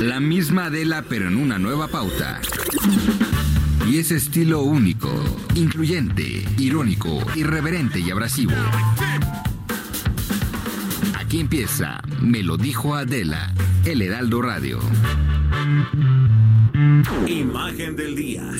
La 0.00 0.18
misma 0.18 0.64
Adela, 0.64 1.04
pero 1.06 1.28
en 1.28 1.36
una 1.36 1.58
nueva 1.58 1.86
pauta. 1.86 2.40
Y 3.86 3.98
ese 3.98 4.16
estilo 4.16 4.62
único, 4.62 5.10
incluyente, 5.54 6.42
irónico, 6.56 7.18
irreverente 7.36 8.00
y 8.00 8.10
abrasivo. 8.10 8.54
Aquí 11.18 11.40
empieza 11.40 12.00
Me 12.22 12.42
lo 12.42 12.56
dijo 12.56 12.94
Adela, 12.94 13.52
El 13.84 14.00
Heraldo 14.00 14.40
Radio. 14.40 14.80
Imagen 17.26 17.94
del 17.94 18.16
día. 18.16 18.50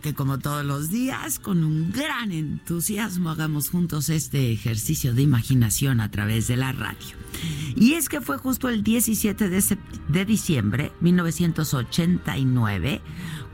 Que 0.00 0.14
como 0.14 0.38
todos 0.38 0.64
los 0.64 0.88
días, 0.90 1.38
con 1.38 1.64
un 1.64 1.92
gran 1.92 2.32
entusiasmo, 2.32 3.28
hagamos 3.30 3.70
juntos 3.70 4.08
este 4.08 4.52
ejercicio 4.52 5.14
de 5.14 5.22
imaginación 5.22 6.00
a 6.00 6.10
través 6.10 6.48
de 6.48 6.56
la 6.56 6.72
radio. 6.72 7.16
Y 7.76 7.94
es 7.94 8.08
que 8.08 8.20
fue 8.20 8.38
justo 8.38 8.68
el 8.68 8.82
17 8.82 9.48
de, 9.48 9.78
de 10.08 10.24
diciembre 10.24 10.90
1989 11.00 13.00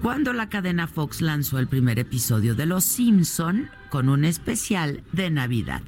cuando 0.03 0.33
la 0.33 0.49
cadena 0.49 0.87
Fox 0.87 1.21
lanzó 1.21 1.59
el 1.59 1.69
primer 1.69 1.99
episodio 1.99 2.55
de 2.55 2.65
Los 2.67 2.85
Simpson 2.85 3.69
con 3.91 4.09
un 4.09 4.25
especial 4.25 5.03
de 5.13 5.31
Navidad. 5.31 5.83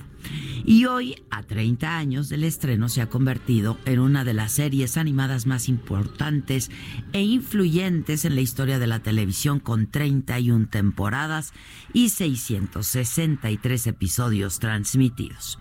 Y 0.65 0.85
hoy, 0.85 1.17
a 1.31 1.43
30 1.43 1.97
años 1.97 2.29
del 2.29 2.45
estreno, 2.45 2.89
se 2.89 3.01
ha 3.01 3.09
convertido 3.09 3.79
en 3.84 4.01
una 4.01 4.25
de 4.25 4.34
las 4.34 4.53
series 4.53 4.97
animadas 4.97 5.47
más 5.47 5.69
importantes 5.69 6.71
e 7.12 7.23
influyentes 7.23 8.25
en 8.25 8.34
la 8.34 8.41
historia 8.41 8.78
de 8.78 8.87
la 8.87 9.01
televisión 9.01 9.61
con 9.61 9.91
31 9.91 10.69
temporadas 10.69 11.53
y 11.93 12.11
663 12.11 13.87
episodios 13.87 14.59
transmitidos. 14.59 15.59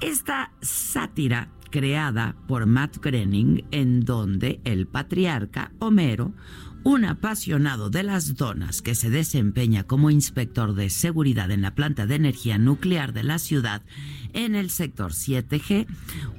Esta 0.00 0.52
sátira 0.60 1.48
creada 1.70 2.36
por 2.46 2.66
Matt 2.66 2.98
Groening 2.98 3.64
en 3.72 4.04
donde 4.04 4.60
el 4.64 4.86
patriarca 4.86 5.72
Homero 5.80 6.32
un 6.84 7.06
apasionado 7.06 7.88
de 7.88 8.02
las 8.02 8.36
donas 8.36 8.82
que 8.82 8.94
se 8.94 9.08
desempeña 9.08 9.84
como 9.84 10.10
inspector 10.10 10.74
de 10.74 10.90
seguridad 10.90 11.50
en 11.50 11.62
la 11.62 11.74
planta 11.74 12.06
de 12.06 12.14
energía 12.14 12.58
nuclear 12.58 13.14
de 13.14 13.24
la 13.24 13.38
ciudad 13.38 13.82
en 14.34 14.54
el 14.54 14.70
sector 14.70 15.12
7G, 15.12 15.86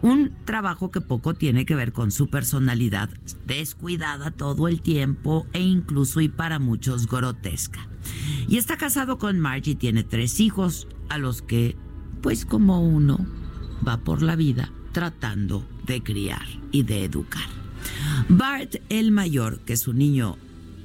un 0.02 0.36
trabajo 0.46 0.92
que 0.92 1.02
poco 1.02 1.34
tiene 1.34 1.66
que 1.66 1.76
ver 1.76 1.94
con 1.94 2.12
su 2.12 2.30
personalidad 2.30 3.10
descuidada 3.48 4.30
todo 4.32 4.68
el 4.68 4.82
tiempo 4.82 5.48
e 5.52 5.62
incluso 5.62 6.22
y 6.22 6.30
para 6.30 6.60
muchos 6.60 7.08
grotesca. 7.08 7.88
Y 8.48 8.58
está 8.58 8.78
casado 8.78 9.18
con 9.18 9.40
Margie 9.40 9.74
y 9.74 9.76
tiene 9.76 10.04
tres 10.04 10.40
hijos 10.40 10.88
a 11.10 11.18
los 11.18 11.42
que, 11.42 11.76
pues 12.22 12.46
como 12.46 12.82
uno, 12.82 13.26
va 13.86 13.98
por 13.98 14.22
la 14.22 14.36
vida 14.36 14.72
tratando 14.92 15.68
de 15.86 16.04
criar 16.04 16.46
y 16.72 16.84
de 16.84 17.04
educar. 17.04 17.65
Bart 18.30 18.76
el 18.90 19.12
mayor, 19.12 19.60
que 19.60 19.74
es 19.74 19.88
un 19.88 19.98
niño 19.98 20.38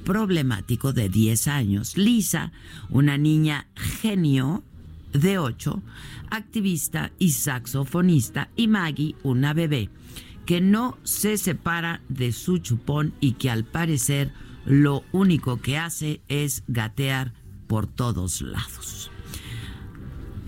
problemático 0.03 0.93
de 0.93 1.09
10 1.09 1.47
años, 1.47 1.97
Lisa, 1.97 2.51
una 2.89 3.17
niña 3.17 3.67
genio 3.75 4.63
de 5.13 5.37
8, 5.37 5.81
activista 6.29 7.11
y 7.19 7.31
saxofonista, 7.31 8.49
y 8.55 8.67
Maggie, 8.67 9.15
una 9.23 9.53
bebé, 9.53 9.89
que 10.45 10.61
no 10.61 10.97
se 11.03 11.37
separa 11.37 12.01
de 12.09 12.31
su 12.31 12.57
chupón 12.57 13.13
y 13.19 13.33
que 13.33 13.49
al 13.49 13.63
parecer 13.63 14.31
lo 14.65 15.03
único 15.11 15.61
que 15.61 15.77
hace 15.77 16.21
es 16.27 16.63
gatear 16.67 17.33
por 17.67 17.87
todos 17.87 18.41
lados. 18.41 19.11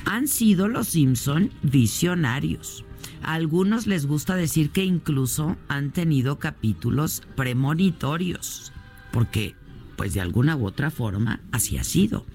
Han 0.05 0.27
sido 0.27 0.67
los 0.67 0.89
Simpson 0.89 1.51
visionarios. 1.61 2.83
A 3.21 3.33
algunos 3.33 3.87
les 3.87 4.05
gusta 4.05 4.35
decir 4.35 4.71
que 4.71 4.83
incluso 4.83 5.57
han 5.67 5.91
tenido 5.91 6.39
capítulos 6.39 7.23
premonitorios, 7.35 8.71
porque 9.11 9.55
pues 9.95 10.13
de 10.13 10.21
alguna 10.21 10.55
u 10.55 10.65
otra 10.65 10.89
forma 10.89 11.39
así 11.51 11.77
ha 11.77 11.83
sido. 11.83 12.25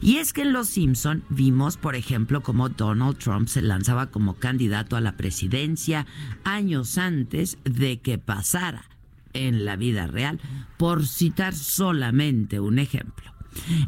Y 0.00 0.16
es 0.16 0.32
que 0.32 0.42
en 0.42 0.52
Los 0.52 0.68
Simpson 0.68 1.24
vimos, 1.28 1.76
por 1.76 1.96
ejemplo, 1.96 2.42
cómo 2.42 2.68
Donald 2.68 3.18
Trump 3.18 3.48
se 3.48 3.62
lanzaba 3.62 4.06
como 4.10 4.34
candidato 4.34 4.96
a 4.96 5.00
la 5.00 5.16
presidencia 5.16 6.06
años 6.44 6.98
antes 6.98 7.58
de 7.64 7.98
que 7.98 8.18
pasara 8.18 8.84
en 9.32 9.64
la 9.64 9.76
vida 9.76 10.06
real, 10.06 10.40
por 10.76 11.06
citar 11.06 11.54
solamente 11.54 12.60
un 12.60 12.78
ejemplo. 12.78 13.32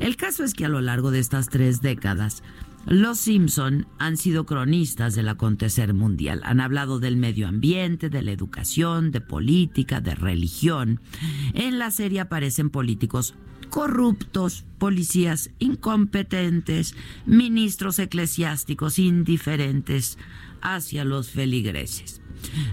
El 0.00 0.16
caso 0.16 0.44
es 0.44 0.54
que 0.54 0.64
a 0.64 0.68
lo 0.68 0.80
largo 0.80 1.10
de 1.10 1.18
estas 1.18 1.48
tres 1.48 1.80
décadas, 1.80 2.42
los 2.86 3.18
Simpson 3.18 3.86
han 3.98 4.16
sido 4.16 4.44
cronistas 4.44 5.14
del 5.14 5.28
acontecer 5.28 5.94
mundial. 5.94 6.40
Han 6.44 6.60
hablado 6.60 6.98
del 6.98 7.16
medio 7.16 7.48
ambiente, 7.48 8.10
de 8.10 8.22
la 8.22 8.32
educación, 8.32 9.12
de 9.12 9.20
política, 9.20 10.00
de 10.00 10.14
religión. 10.14 11.00
En 11.54 11.78
la 11.78 11.90
serie 11.90 12.20
aparecen 12.20 12.70
políticos 12.70 13.34
corruptos, 13.70 14.66
policías 14.78 15.50
incompetentes, 15.58 16.94
ministros 17.24 17.98
eclesiásticos 17.98 18.98
indiferentes 18.98 20.18
hacia 20.62 21.04
los 21.04 21.30
feligreses. 21.30 22.22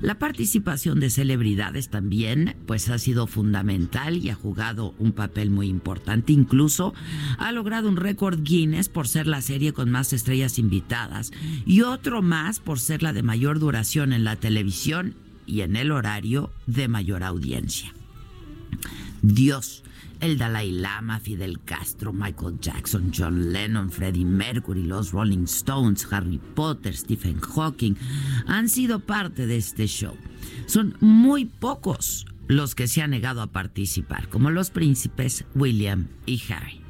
La 0.02 0.18
participación 0.18 1.00
de 1.00 1.10
celebridades 1.10 1.90
también 1.90 2.56
pues 2.66 2.90
ha 2.90 2.98
sido 2.98 3.28
fundamental 3.28 4.18
y 4.18 4.30
ha 4.30 4.36
jugado 4.36 4.96
un 4.98 5.12
papel 5.12 5.52
muy 5.52 5.68
importante. 5.68 6.34
Incluso 6.34 6.94
ha 7.38 7.52
logrado 7.52 7.90
un 7.90 7.98
récord 7.98 8.42
Guinness 8.42 8.90
por 8.90 9.08
ser 9.08 9.28
la 9.28 9.42
serie 9.42 9.74
con 9.74 9.90
más 9.90 10.14
estrellas 10.14 10.60
invitadas 10.60 11.32
y 11.66 11.82
otro 11.82 12.22
más 12.22 12.60
por 12.60 12.80
ser 12.80 13.04
la 13.04 13.14
de 13.14 13.24
mayor 13.24 13.60
duración 13.60 14.14
en 14.14 14.24
la 14.24 14.36
televisión 14.36 15.16
y 15.46 15.62
en 15.62 15.76
el 15.76 15.92
horario 15.92 16.52
de 16.68 16.88
mayor 16.88 17.24
audiencia. 17.24 17.94
Dios, 19.22 19.84
el 20.20 20.38
Dalai 20.38 20.72
Lama, 20.72 21.20
Fidel 21.20 21.60
Castro, 21.62 22.14
Michael 22.14 22.60
Jackson, 22.60 23.12
John 23.16 23.52
Lennon, 23.52 23.92
Freddie 23.92 24.26
Mercury, 24.26 24.84
los 24.84 25.12
Rolling 25.12 25.46
Stones, 25.46 26.08
Harry 26.12 26.40
Potter, 26.56 26.96
Stephen 26.96 27.40
Hawking 27.40 27.96
han 28.48 28.70
sido 28.70 29.00
parte 29.00 29.48
de 29.48 29.58
este 29.58 29.88
show. 29.88 30.16
Son 30.66 30.96
muy 31.00 31.46
pocos 31.46 32.26
los 32.48 32.76
que 32.76 32.88
se 32.88 33.02
han 33.02 33.12
negado 33.12 33.42
a 33.42 33.48
participar, 33.48 34.28
como 34.30 34.50
los 34.50 34.72
príncipes 34.72 35.46
William 35.56 36.08
y 36.26 36.42
Harry. 36.50 36.82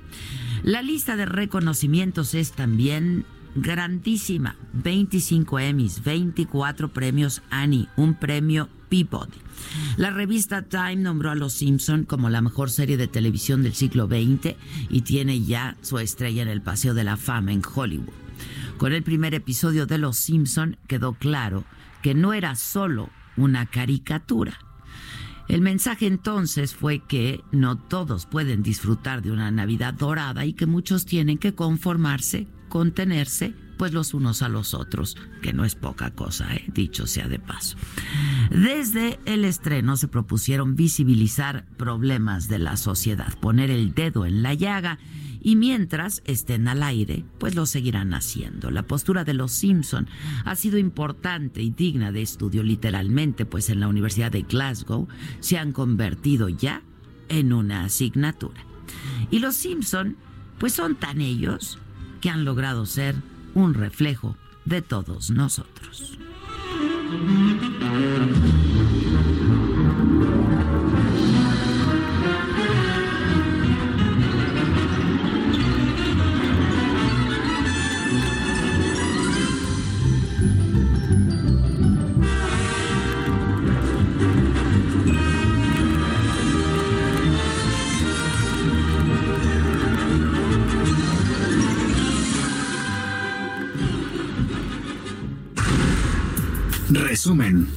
La 0.64 0.82
lista 0.82 1.16
de 1.16 1.26
reconocimientos 1.26 2.34
es 2.34 2.52
también 2.52 3.26
grandísima. 3.56 4.56
25 4.74 5.60
Emmys, 5.60 6.04
24 6.04 6.90
premios 6.90 7.42
Annie, 7.50 7.88
un 7.96 8.14
premio 8.16 8.70
Peabody. 8.90 9.38
La 9.98 10.12
revista 10.12 10.64
Time 10.64 10.98
nombró 10.98 11.32
a 11.32 11.36
Los 11.36 11.54
Simpson 11.54 12.04
como 12.04 12.30
la 12.30 12.42
mejor 12.42 12.70
serie 12.70 12.98
de 12.98 13.08
televisión 13.08 13.64
del 13.64 13.74
siglo 13.74 14.08
XX 14.08 14.56
y 14.90 15.02
tiene 15.02 15.42
ya 15.42 15.78
su 15.82 16.00
estrella 16.00 16.42
en 16.42 16.48
el 16.48 16.62
Paseo 16.62 16.94
de 16.94 17.04
la 17.04 17.18
Fama 17.18 17.52
en 17.52 17.62
Hollywood. 17.64 18.14
Con 18.78 18.94
el 18.94 19.04
primer 19.04 19.34
episodio 19.34 19.86
de 19.86 19.98
Los 19.98 20.18
Simpson 20.18 20.78
quedó 20.88 21.14
claro 21.14 21.66
que 22.02 22.14
no 22.14 22.34
era 22.34 22.56
solo 22.56 23.10
una 23.36 23.66
caricatura. 23.66 24.58
El 25.50 25.62
mensaje 25.62 26.06
entonces 26.06 26.76
fue 26.76 27.00
que 27.00 27.44
no 27.52 27.78
todos 27.78 28.28
pueden 28.28 28.62
disfrutar 28.62 29.22
de 29.24 29.32
una 29.32 29.50
Navidad 29.50 29.96
dorada 29.96 30.46
y 30.46 30.54
que 30.54 30.68
muchos 30.68 31.06
tienen 31.06 31.40
que 31.40 31.56
conformarse, 31.56 32.48
contenerse, 32.70 33.56
pues 33.80 33.94
los 33.94 34.14
unos 34.14 34.42
a 34.42 34.50
los 34.50 34.74
otros, 34.74 35.16
que 35.42 35.54
no 35.54 35.64
es 35.64 35.74
poca 35.74 36.12
cosa, 36.12 36.54
¿eh? 36.54 36.66
dicho 36.68 37.08
sea 37.08 37.30
de 37.30 37.40
paso. 37.40 37.78
Desde 38.52 39.22
el 39.24 39.46
estreno 39.46 39.96
se 39.96 40.10
propusieron 40.10 40.76
visibilizar 40.76 41.66
problemas 41.78 42.50
de 42.50 42.60
la 42.60 42.76
sociedad, 42.76 43.34
poner 43.40 43.72
el 43.72 43.94
dedo 43.94 44.26
en 44.26 44.44
la 44.44 44.54
llaga 44.54 45.00
y 45.42 45.56
mientras 45.56 46.22
estén 46.26 46.68
al 46.68 46.84
aire, 46.84 47.24
pues 47.38 47.56
lo 47.56 47.66
seguirán 47.66 48.14
haciendo. 48.14 48.70
La 48.70 48.84
postura 48.84 49.24
de 49.24 49.34
los 49.34 49.54
Simpson 49.54 50.10
ha 50.44 50.58
sido 50.58 50.78
importante 50.78 51.62
y 51.62 51.70
digna 51.70 52.12
de 52.12 52.22
estudio 52.22 52.64
literalmente, 52.64 53.46
pues 53.46 53.70
en 53.70 53.80
la 53.80 53.88
Universidad 53.88 54.30
de 54.30 54.42
Glasgow 54.42 55.08
se 55.40 55.58
han 55.58 55.72
convertido 55.72 56.50
ya 56.50 56.82
en 57.30 57.54
una 57.54 57.86
asignatura. 57.86 58.62
Y 59.32 59.40
los 59.40 59.56
Simpson, 59.56 60.18
pues 60.58 60.74
son 60.74 60.96
tan 60.96 61.22
ellos 61.22 61.80
que 62.20 62.30
han 62.30 62.44
logrado 62.44 62.86
ser 62.86 63.16
un 63.60 63.74
reflejo 63.74 64.36
de 64.66 64.82
todos 64.82 65.30
nosotros. 65.30 66.18
Resumen. 96.92 97.68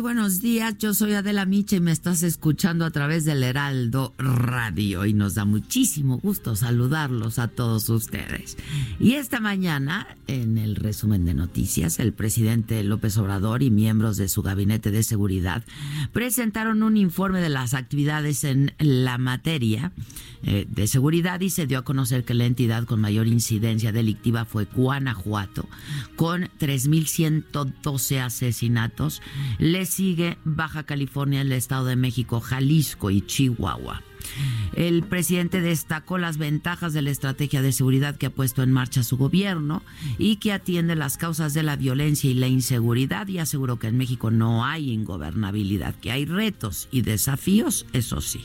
Buenos 0.00 0.40
días. 0.40 0.78
Yo 0.78 0.94
soy 0.94 1.12
Adela 1.12 1.44
Micha 1.44 1.76
y 1.76 1.80
me 1.80 1.92
estás 1.92 2.22
escuchando 2.22 2.86
a 2.86 2.90
través 2.90 3.26
del 3.26 3.42
Heraldo 3.42 4.14
Radio 4.16 5.04
y 5.04 5.12
nos 5.12 5.34
da 5.34 5.44
muchísimo 5.44 6.18
gusto 6.18 6.56
saludarlos 6.56 7.38
a 7.38 7.48
todos 7.48 7.88
ustedes. 7.90 8.56
Y 8.98 9.14
esta 9.14 9.40
mañana, 9.40 10.06
en 10.26 10.56
el 10.56 10.74
resumen 10.74 11.26
de 11.26 11.34
noticias, 11.34 11.98
el 11.98 12.14
presidente 12.14 12.82
López 12.82 13.18
Obrador 13.18 13.62
y 13.62 13.70
miembros 13.70 14.16
de 14.16 14.28
su 14.28 14.42
gabinete 14.42 14.90
de 14.90 15.02
seguridad 15.02 15.64
presentaron 16.12 16.82
un 16.82 16.96
informe 16.96 17.40
de 17.40 17.50
las 17.50 17.74
actividades 17.74 18.44
en 18.44 18.72
la 18.78 19.18
materia 19.18 19.92
eh, 20.42 20.66
de 20.70 20.86
seguridad 20.86 21.40
y 21.40 21.50
se 21.50 21.66
dio 21.66 21.78
a 21.78 21.84
conocer 21.84 22.24
que 22.24 22.32
la 22.32 22.46
entidad 22.46 22.84
con 22.84 23.00
mayor 23.00 23.26
incidencia 23.26 23.92
delictiva 23.92 24.46
fue 24.46 24.64
Guanajuato, 24.64 25.68
con 26.16 26.44
3.112 26.58 28.20
asesinatos. 28.20 29.09
Le 29.58 29.86
sigue 29.86 30.38
Baja 30.44 30.84
California, 30.84 31.40
el 31.40 31.52
Estado 31.52 31.86
de 31.86 31.96
México, 31.96 32.40
Jalisco 32.40 33.10
y 33.10 33.22
Chihuahua. 33.22 34.02
El 34.74 35.02
presidente 35.02 35.60
destacó 35.60 36.18
las 36.18 36.36
ventajas 36.36 36.92
de 36.92 37.02
la 37.02 37.10
estrategia 37.10 37.62
de 37.62 37.72
seguridad 37.72 38.16
que 38.16 38.26
ha 38.26 38.30
puesto 38.30 38.62
en 38.62 38.70
marcha 38.70 39.02
su 39.02 39.16
gobierno 39.16 39.82
y 40.18 40.36
que 40.36 40.52
atiende 40.52 40.94
las 40.94 41.16
causas 41.16 41.54
de 41.54 41.62
la 41.62 41.76
violencia 41.76 42.30
y 42.30 42.34
la 42.34 42.46
inseguridad 42.46 43.26
y 43.28 43.38
aseguró 43.38 43.78
que 43.78 43.88
en 43.88 43.96
México 43.96 44.30
no 44.30 44.64
hay 44.64 44.90
ingobernabilidad, 44.90 45.94
que 45.96 46.12
hay 46.12 46.26
retos 46.26 46.88
y 46.92 47.02
desafíos, 47.02 47.86
eso 47.92 48.20
sí. 48.20 48.40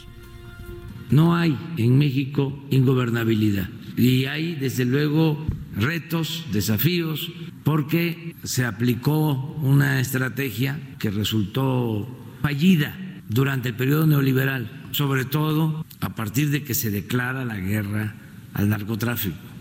No 1.11 1.35
hay 1.35 1.57
en 1.77 1.97
México 1.97 2.57
ingobernabilidad 2.71 3.69
y 3.97 4.25
hay 4.25 4.55
desde 4.55 4.85
luego 4.85 5.45
retos, 5.75 6.45
desafíos, 6.51 7.31
porque 7.63 8.35
se 8.43 8.65
aplicó 8.65 9.33
una 9.61 9.99
estrategia 9.99 10.79
que 10.99 11.11
resultó 11.11 12.07
fallida 12.41 12.95
durante 13.27 13.69
el 13.69 13.75
periodo 13.75 14.05
neoliberal, 14.05 14.69
sobre 14.91 15.25
todo 15.25 15.85
a 15.99 16.15
partir 16.15 16.51
de 16.51 16.63
que 16.63 16.73
se 16.73 16.91
declara 16.91 17.45
la 17.45 17.57
guerra 17.57 18.15
al 18.53 18.69
narcotráfico. 18.69 19.54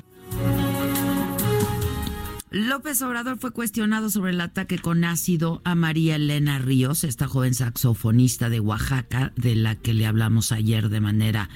López 2.54 3.02
Obrador 3.02 3.36
fue 3.36 3.50
cuestionado 3.50 4.10
sobre 4.10 4.30
el 4.30 4.40
ataque 4.40 4.78
con 4.78 5.02
ácido 5.02 5.60
a 5.64 5.74
María 5.74 6.14
Elena 6.14 6.60
Ríos, 6.60 7.02
esta 7.02 7.26
joven 7.26 7.52
saxofonista 7.52 8.48
de 8.48 8.60
Oaxaca, 8.60 9.32
de 9.34 9.56
la 9.56 9.74
que 9.74 9.92
le 9.92 10.06
hablamos 10.06 10.52
ayer 10.52 10.88
de 10.88 11.00
manera 11.00 11.50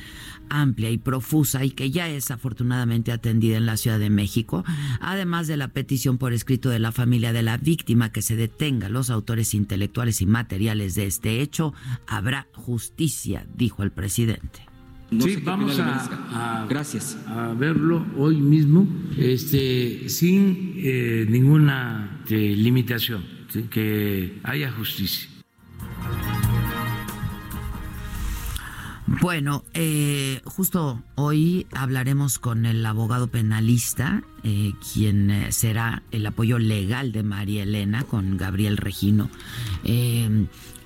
amplia 0.50 0.90
y 0.90 0.98
profusa 0.98 1.64
y 1.64 1.70
que 1.70 1.92
ya 1.92 2.08
es 2.08 2.32
afortunadamente 2.32 3.12
atendida 3.12 3.58
en 3.58 3.66
la 3.66 3.76
Ciudad 3.76 4.00
de 4.00 4.10
México, 4.10 4.64
además 5.00 5.46
de 5.46 5.56
la 5.56 5.68
petición 5.68 6.18
por 6.18 6.32
escrito 6.32 6.68
de 6.68 6.80
la 6.80 6.90
familia 6.90 7.32
de 7.32 7.44
la 7.44 7.58
víctima 7.58 8.10
que 8.10 8.20
se 8.20 8.34
detenga. 8.34 8.88
Los 8.88 9.08
autores 9.08 9.54
intelectuales 9.54 10.20
y 10.20 10.26
materiales 10.26 10.96
de 10.96 11.06
este 11.06 11.42
hecho, 11.42 11.74
habrá 12.08 12.48
justicia, 12.54 13.46
dijo 13.54 13.84
el 13.84 13.92
presidente 13.92 14.67
sí, 15.10 15.36
vamos 15.44 15.78
a, 15.78 16.66
Gracias. 16.68 17.18
a 17.26 17.54
verlo 17.54 18.04
hoy 18.16 18.36
mismo 18.36 18.86
este, 19.16 20.08
sin 20.08 20.74
eh, 20.76 21.26
ninguna 21.28 22.22
eh, 22.28 22.54
limitación, 22.56 23.24
que 23.70 24.38
haya 24.42 24.70
justicia. 24.72 25.28
Bueno, 29.20 29.64
eh, 29.72 30.42
justo 30.44 31.02
hoy 31.14 31.66
hablaremos 31.72 32.38
con 32.38 32.66
el 32.66 32.84
abogado 32.84 33.28
penalista, 33.28 34.22
quien 34.92 35.46
será 35.50 36.02
el 36.10 36.24
apoyo 36.26 36.58
legal 36.58 37.12
de 37.12 37.22
María 37.22 37.64
Elena, 37.64 38.04
con 38.04 38.36
Gabriel 38.36 38.76
Regino 38.76 39.28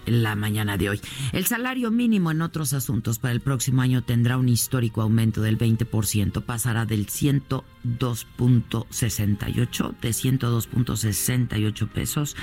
la 0.07 0.37
mañana 0.37 0.77
de 0.77 0.91
hoy. 0.91 1.01
El 1.33 1.47
salario 1.47 1.91
mínimo 1.91 2.31
en 2.31 2.43
otros 2.43 2.73
asuntos 2.73 3.19
para 3.19 3.33
el 3.33 3.41
próximo 3.41 3.83
año 3.83 4.03
tendrá 4.03 4.39
un 4.39 4.49
histórico 4.49 5.03
aumento 5.03 5.43
del 5.43 5.59
20%, 5.59 6.41
pasará 6.43 6.87
del 6.87 7.07
102.68 7.07 9.95
de 10.01 10.11
102.68 10.11 11.89
pesos 11.89 12.37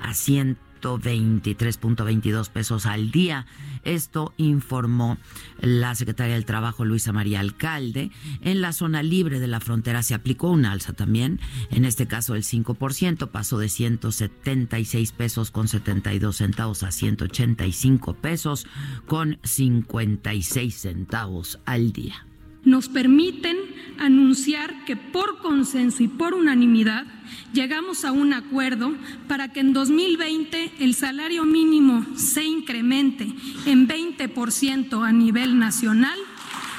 a 0.00 0.14
100 0.14 0.56
123.22 0.80 2.50
pesos 2.50 2.86
al 2.86 3.10
día. 3.10 3.46
Esto 3.84 4.32
informó 4.36 5.18
la 5.60 5.94
secretaria 5.94 6.34
del 6.34 6.44
Trabajo, 6.44 6.84
Luisa 6.84 7.12
María 7.12 7.40
Alcalde. 7.40 8.10
En 8.40 8.60
la 8.60 8.72
zona 8.72 9.02
libre 9.02 9.40
de 9.40 9.46
la 9.46 9.60
frontera 9.60 10.02
se 10.02 10.14
aplicó 10.14 10.50
un 10.50 10.64
alza 10.64 10.92
también, 10.92 11.40
en 11.70 11.84
este 11.84 12.06
caso 12.06 12.34
el 12.34 12.42
5%, 12.42 13.30
pasó 13.30 13.58
de 13.58 13.68
176 13.68 15.12
pesos 15.12 15.50
con 15.50 15.68
72 15.68 16.36
centavos 16.36 16.82
a 16.82 16.92
185 16.92 18.14
pesos 18.14 18.66
con 19.06 19.38
56 19.42 20.74
centavos 20.74 21.58
al 21.64 21.92
día. 21.92 22.26
Nos 22.64 22.88
permiten 22.88 23.56
anunciar 23.98 24.84
que 24.86 24.96
por 24.96 25.38
consenso 25.38 26.02
y 26.02 26.08
por 26.08 26.34
unanimidad 26.34 27.06
llegamos 27.52 28.04
a 28.04 28.12
un 28.12 28.32
acuerdo 28.32 28.94
para 29.28 29.52
que 29.52 29.60
en 29.60 29.72
2020 29.72 30.72
el 30.80 30.94
salario 30.94 31.44
mínimo 31.44 32.04
se 32.16 32.44
incremente 32.44 33.24
en 33.66 33.88
20% 33.88 35.06
a 35.06 35.12
nivel 35.12 35.58
nacional 35.58 36.18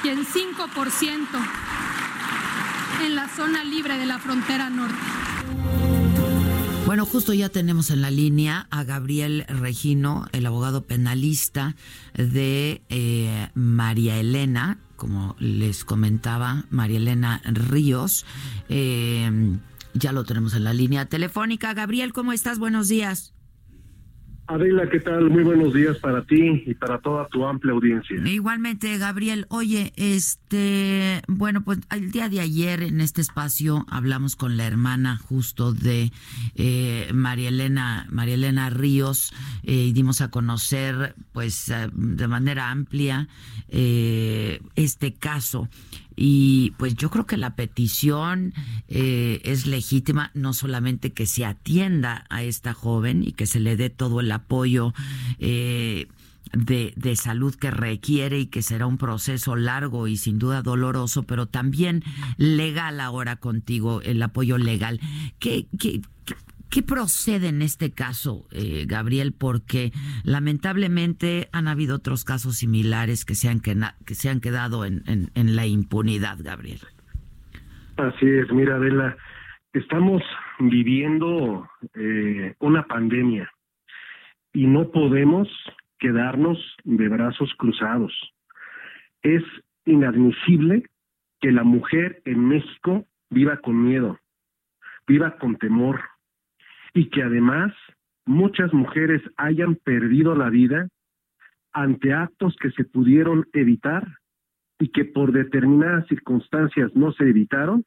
y 0.04 0.08
en 0.08 0.24
5% 0.24 1.26
en 3.04 3.14
la 3.14 3.28
zona 3.28 3.64
libre 3.64 3.98
de 3.98 4.06
la 4.06 4.18
frontera 4.18 4.70
norte. 4.70 4.96
Bueno, 6.88 7.04
justo 7.04 7.34
ya 7.34 7.50
tenemos 7.50 7.90
en 7.90 8.00
la 8.00 8.10
línea 8.10 8.66
a 8.70 8.82
Gabriel 8.82 9.44
Regino, 9.46 10.26
el 10.32 10.46
abogado 10.46 10.86
penalista 10.86 11.76
de 12.14 12.80
eh, 12.88 13.50
María 13.52 14.16
Elena, 14.16 14.78
como 14.96 15.36
les 15.38 15.84
comentaba, 15.84 16.64
María 16.70 16.96
Elena 16.96 17.42
Ríos. 17.44 18.24
Eh, 18.70 19.58
ya 19.94 20.12
lo 20.12 20.24
tenemos 20.24 20.54
en 20.54 20.64
la 20.64 20.72
línea 20.72 21.06
telefónica. 21.06 21.74
Gabriel, 21.74 22.12
¿cómo 22.12 22.32
estás? 22.32 22.58
Buenos 22.58 22.88
días. 22.88 23.34
Adela, 24.48 24.88
¿qué 24.88 24.98
tal? 25.00 25.28
Muy 25.28 25.42
buenos 25.42 25.74
días 25.74 25.98
para 25.98 26.24
ti 26.24 26.62
y 26.64 26.72
para 26.72 26.98
toda 27.00 27.28
tu 27.28 27.44
amplia 27.44 27.74
audiencia. 27.74 28.16
Igualmente, 28.26 28.96
Gabriel. 28.96 29.44
Oye, 29.50 29.92
este, 29.96 31.20
bueno, 31.28 31.62
pues 31.64 31.80
el 31.90 32.10
día 32.10 32.30
de 32.30 32.40
ayer 32.40 32.82
en 32.82 33.02
este 33.02 33.20
espacio 33.20 33.84
hablamos 33.90 34.36
con 34.36 34.56
la 34.56 34.66
hermana 34.66 35.18
justo 35.18 35.74
de 35.74 36.12
eh, 36.54 37.10
María 37.12 37.50
Elena, 37.50 38.06
María 38.08 38.36
Elena 38.36 38.70
Ríos 38.70 39.34
eh, 39.64 39.88
y 39.88 39.92
dimos 39.92 40.22
a 40.22 40.30
conocer, 40.30 41.14
pues, 41.32 41.68
eh, 41.68 41.90
de 41.92 42.26
manera 42.26 42.70
amplia 42.70 43.28
eh, 43.68 44.62
este 44.76 45.12
caso. 45.12 45.68
Y 46.20 46.72
pues 46.78 46.96
yo 46.96 47.10
creo 47.10 47.26
que 47.26 47.36
la 47.36 47.54
petición 47.54 48.52
eh, 48.88 49.40
es 49.44 49.66
legítima, 49.66 50.32
no 50.34 50.52
solamente 50.52 51.12
que 51.12 51.26
se 51.26 51.44
atienda 51.44 52.26
a 52.28 52.42
esta 52.42 52.74
joven 52.74 53.22
y 53.22 53.30
que 53.30 53.46
se 53.46 53.60
le 53.60 53.76
dé 53.76 53.88
todo 53.88 54.18
el 54.18 54.32
apoyo. 54.32 54.94
Eh, 55.38 56.08
de, 56.52 56.94
de, 56.96 57.14
salud 57.14 57.54
que 57.54 57.70
requiere 57.70 58.40
y 58.40 58.46
que 58.46 58.62
será 58.62 58.86
un 58.86 58.96
proceso 58.96 59.54
largo 59.54 60.08
y 60.08 60.16
sin 60.16 60.38
duda 60.38 60.62
doloroso, 60.62 61.24
pero 61.24 61.44
también 61.46 62.02
legal 62.38 63.00
ahora 63.00 63.36
contigo, 63.36 64.00
el 64.00 64.22
apoyo 64.22 64.56
legal. 64.56 64.98
¿Qué, 65.38 65.66
¿Qué 66.70 66.82
procede 66.82 67.48
en 67.48 67.62
este 67.62 67.92
caso, 67.92 68.46
eh, 68.52 68.84
Gabriel? 68.86 69.32
Porque 69.38 69.90
lamentablemente 70.22 71.48
han 71.52 71.66
habido 71.66 71.96
otros 71.96 72.24
casos 72.24 72.58
similares 72.58 73.24
que 73.24 73.34
se 73.34 73.48
han, 73.48 73.60
quedado 73.60 74.84
en, 74.84 75.30
la 75.34 75.66
impunidad, 75.66 76.38
Gabriel. 76.40 76.80
Así 77.96 78.26
es, 78.26 78.50
mira, 78.52 78.76
Adela, 78.76 79.16
estamos 79.72 80.22
viviendo 80.60 81.68
eh, 81.94 82.54
una 82.60 82.84
pandemia 82.84 83.50
y 84.52 84.66
no 84.66 84.90
podemos 84.90 85.48
quedarnos 85.98 86.58
de 86.84 87.08
brazos 87.08 87.50
cruzados. 87.56 88.12
Es 89.22 89.42
inadmisible 89.86 90.84
que 91.40 91.50
la 91.50 91.64
mujer 91.64 92.20
en 92.24 92.46
México 92.46 93.06
viva 93.30 93.56
con 93.58 93.84
miedo, 93.84 94.18
viva 95.06 95.38
con 95.38 95.56
temor, 95.56 96.00
y 96.94 97.10
que 97.10 97.22
además 97.22 97.72
muchas 98.26 98.72
mujeres 98.72 99.22
hayan 99.36 99.76
perdido 99.76 100.34
la 100.34 100.50
vida 100.50 100.88
ante 101.72 102.12
actos 102.12 102.56
que 102.60 102.70
se 102.72 102.84
pudieron 102.84 103.46
evitar 103.52 104.06
y 104.78 104.88
que 104.88 105.04
por 105.04 105.32
determinadas 105.32 106.06
circunstancias 106.06 106.94
no 106.94 107.12
se 107.12 107.24
evitaron 107.24 107.84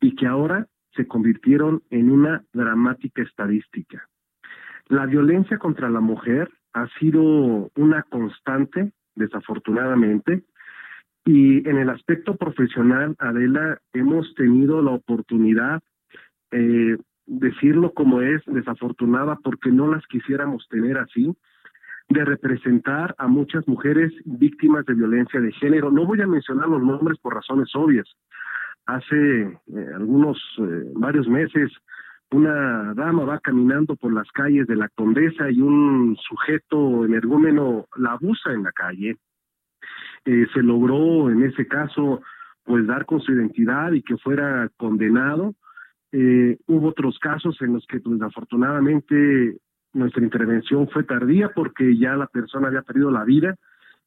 y 0.00 0.14
que 0.14 0.26
ahora 0.26 0.66
se 0.94 1.06
convirtieron 1.06 1.82
en 1.90 2.10
una 2.10 2.42
dramática 2.52 3.22
estadística. 3.22 4.06
La 4.88 5.06
violencia 5.06 5.58
contra 5.58 5.88
la 5.88 6.00
mujer 6.00 6.50
ha 6.72 6.88
sido 6.98 7.70
una 7.76 8.02
constante, 8.04 8.92
desafortunadamente, 9.14 10.42
y 11.24 11.68
en 11.68 11.78
el 11.78 11.90
aspecto 11.90 12.36
profesional, 12.36 13.14
Adela, 13.18 13.78
hemos 13.92 14.34
tenido 14.34 14.82
la 14.82 14.92
oportunidad 14.92 15.80
eh, 16.50 16.96
decirlo 17.30 17.92
como 17.92 18.20
es, 18.20 18.42
desafortunada 18.46 19.38
porque 19.42 19.70
no 19.70 19.86
las 19.86 20.04
quisiéramos 20.08 20.66
tener 20.68 20.98
así, 20.98 21.32
de 22.08 22.24
representar 22.24 23.14
a 23.18 23.28
muchas 23.28 23.66
mujeres 23.68 24.12
víctimas 24.24 24.84
de 24.86 24.94
violencia 24.94 25.40
de 25.40 25.52
género. 25.52 25.92
No 25.92 26.06
voy 26.06 26.20
a 26.20 26.26
mencionar 26.26 26.68
los 26.68 26.82
nombres 26.82 27.18
por 27.20 27.34
razones 27.34 27.70
obvias. 27.74 28.06
Hace 28.86 29.42
eh, 29.42 29.86
algunos, 29.94 30.38
eh, 30.58 30.90
varios 30.96 31.28
meses, 31.28 31.70
una 32.32 32.94
dama 32.94 33.24
va 33.24 33.38
caminando 33.38 33.94
por 33.94 34.12
las 34.12 34.28
calles 34.32 34.66
de 34.66 34.74
la 34.74 34.88
Condesa 34.88 35.50
y 35.50 35.60
un 35.60 36.16
sujeto 36.16 37.04
energúmeno 37.04 37.86
la 37.96 38.12
abusa 38.12 38.52
en 38.52 38.64
la 38.64 38.72
calle. 38.72 39.16
Eh, 40.24 40.46
se 40.52 40.62
logró 40.64 41.30
en 41.30 41.44
ese 41.44 41.68
caso 41.68 42.22
pues 42.64 42.86
dar 42.88 43.06
con 43.06 43.20
su 43.20 43.32
identidad 43.32 43.92
y 43.92 44.02
que 44.02 44.16
fuera 44.16 44.68
condenado 44.76 45.54
eh, 46.12 46.58
hubo 46.66 46.88
otros 46.88 47.18
casos 47.18 47.60
en 47.60 47.74
los 47.74 47.86
que, 47.86 48.00
pues, 48.00 48.20
afortunadamente, 48.22 49.58
nuestra 49.92 50.22
intervención 50.22 50.88
fue 50.88 51.04
tardía 51.04 51.50
porque 51.54 51.96
ya 51.96 52.16
la 52.16 52.26
persona 52.26 52.68
había 52.68 52.82
perdido 52.82 53.10
la 53.10 53.24
vida 53.24 53.56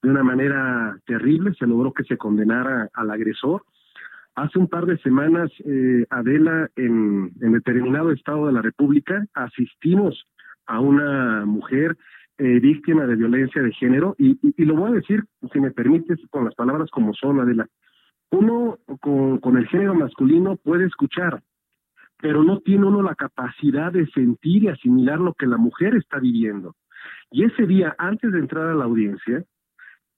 de 0.01 0.09
una 0.09 0.23
manera 0.23 0.97
terrible. 1.05 1.53
Se 1.57 1.67
logró 1.67 1.93
que 1.93 2.03
se 2.03 2.17
condenara 2.17 2.89
al 2.93 3.11
agresor. 3.11 3.63
Hace 4.35 4.59
un 4.59 4.67
par 4.67 4.85
de 4.85 4.97
semanas, 4.97 5.51
eh, 5.63 6.05
Adela, 6.09 6.69
en, 6.75 7.31
en 7.39 7.51
determinado 7.51 8.11
estado 8.11 8.47
de 8.47 8.53
la 8.53 8.61
República, 8.61 9.25
asistimos 9.33 10.25
a 10.65 10.79
una 10.79 11.45
mujer 11.45 11.97
eh, 12.39 12.59
víctima 12.59 13.05
de 13.05 13.15
violencia 13.15 13.61
de 13.61 13.71
género 13.73 14.15
y, 14.17 14.31
y, 14.41 14.53
y, 14.57 14.65
lo 14.65 14.75
voy 14.75 14.91
a 14.91 14.95
decir, 14.95 15.23
si 15.51 15.59
me 15.59 15.69
permites, 15.69 16.19
con 16.31 16.45
las 16.45 16.55
palabras 16.55 16.89
como 16.89 17.13
son, 17.13 17.39
Adela. 17.39 17.67
Uno 18.31 18.79
con, 19.01 19.37
con 19.37 19.55
el 19.57 19.67
género 19.67 19.93
masculino 19.93 20.55
puede 20.57 20.85
escuchar, 20.85 21.43
pero 22.23 22.41
no 22.41 22.59
tiene 22.59 22.85
uno 22.85 23.01
la 23.01 23.15
capacidad 23.15 23.91
de 23.91 24.07
sentir 24.11 24.63
y 24.63 24.67
asimilar 24.69 25.19
lo 25.19 25.33
que 25.33 25.45
la 25.45 25.57
mujer 25.57 25.93
está 25.97 26.19
viviendo. 26.19 26.73
Y 27.29 27.43
ese 27.43 27.67
día, 27.67 27.93
antes 27.97 28.31
de 28.31 28.39
entrar 28.39 28.67
a 28.67 28.73
la 28.73 28.85
audiencia, 28.85 29.43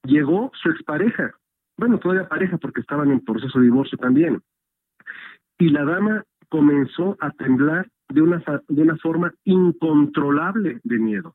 llegó 0.04 0.52
su 0.62 0.70
expareja, 0.70 1.32
bueno, 1.76 1.98
todavía 1.98 2.28
pareja 2.28 2.58
porque 2.58 2.80
estaban 2.80 3.10
en 3.10 3.24
proceso 3.24 3.58
de 3.58 3.64
divorcio 3.64 3.98
también, 3.98 4.40
y 5.58 5.70
la 5.70 5.84
dama 5.84 6.22
comenzó 6.48 7.16
a 7.18 7.32
temblar 7.32 7.88
de 8.08 8.22
una, 8.22 8.40
de 8.68 8.82
una 8.82 8.96
forma 8.98 9.32
incontrolable 9.42 10.78
de 10.84 10.98
miedo, 11.00 11.34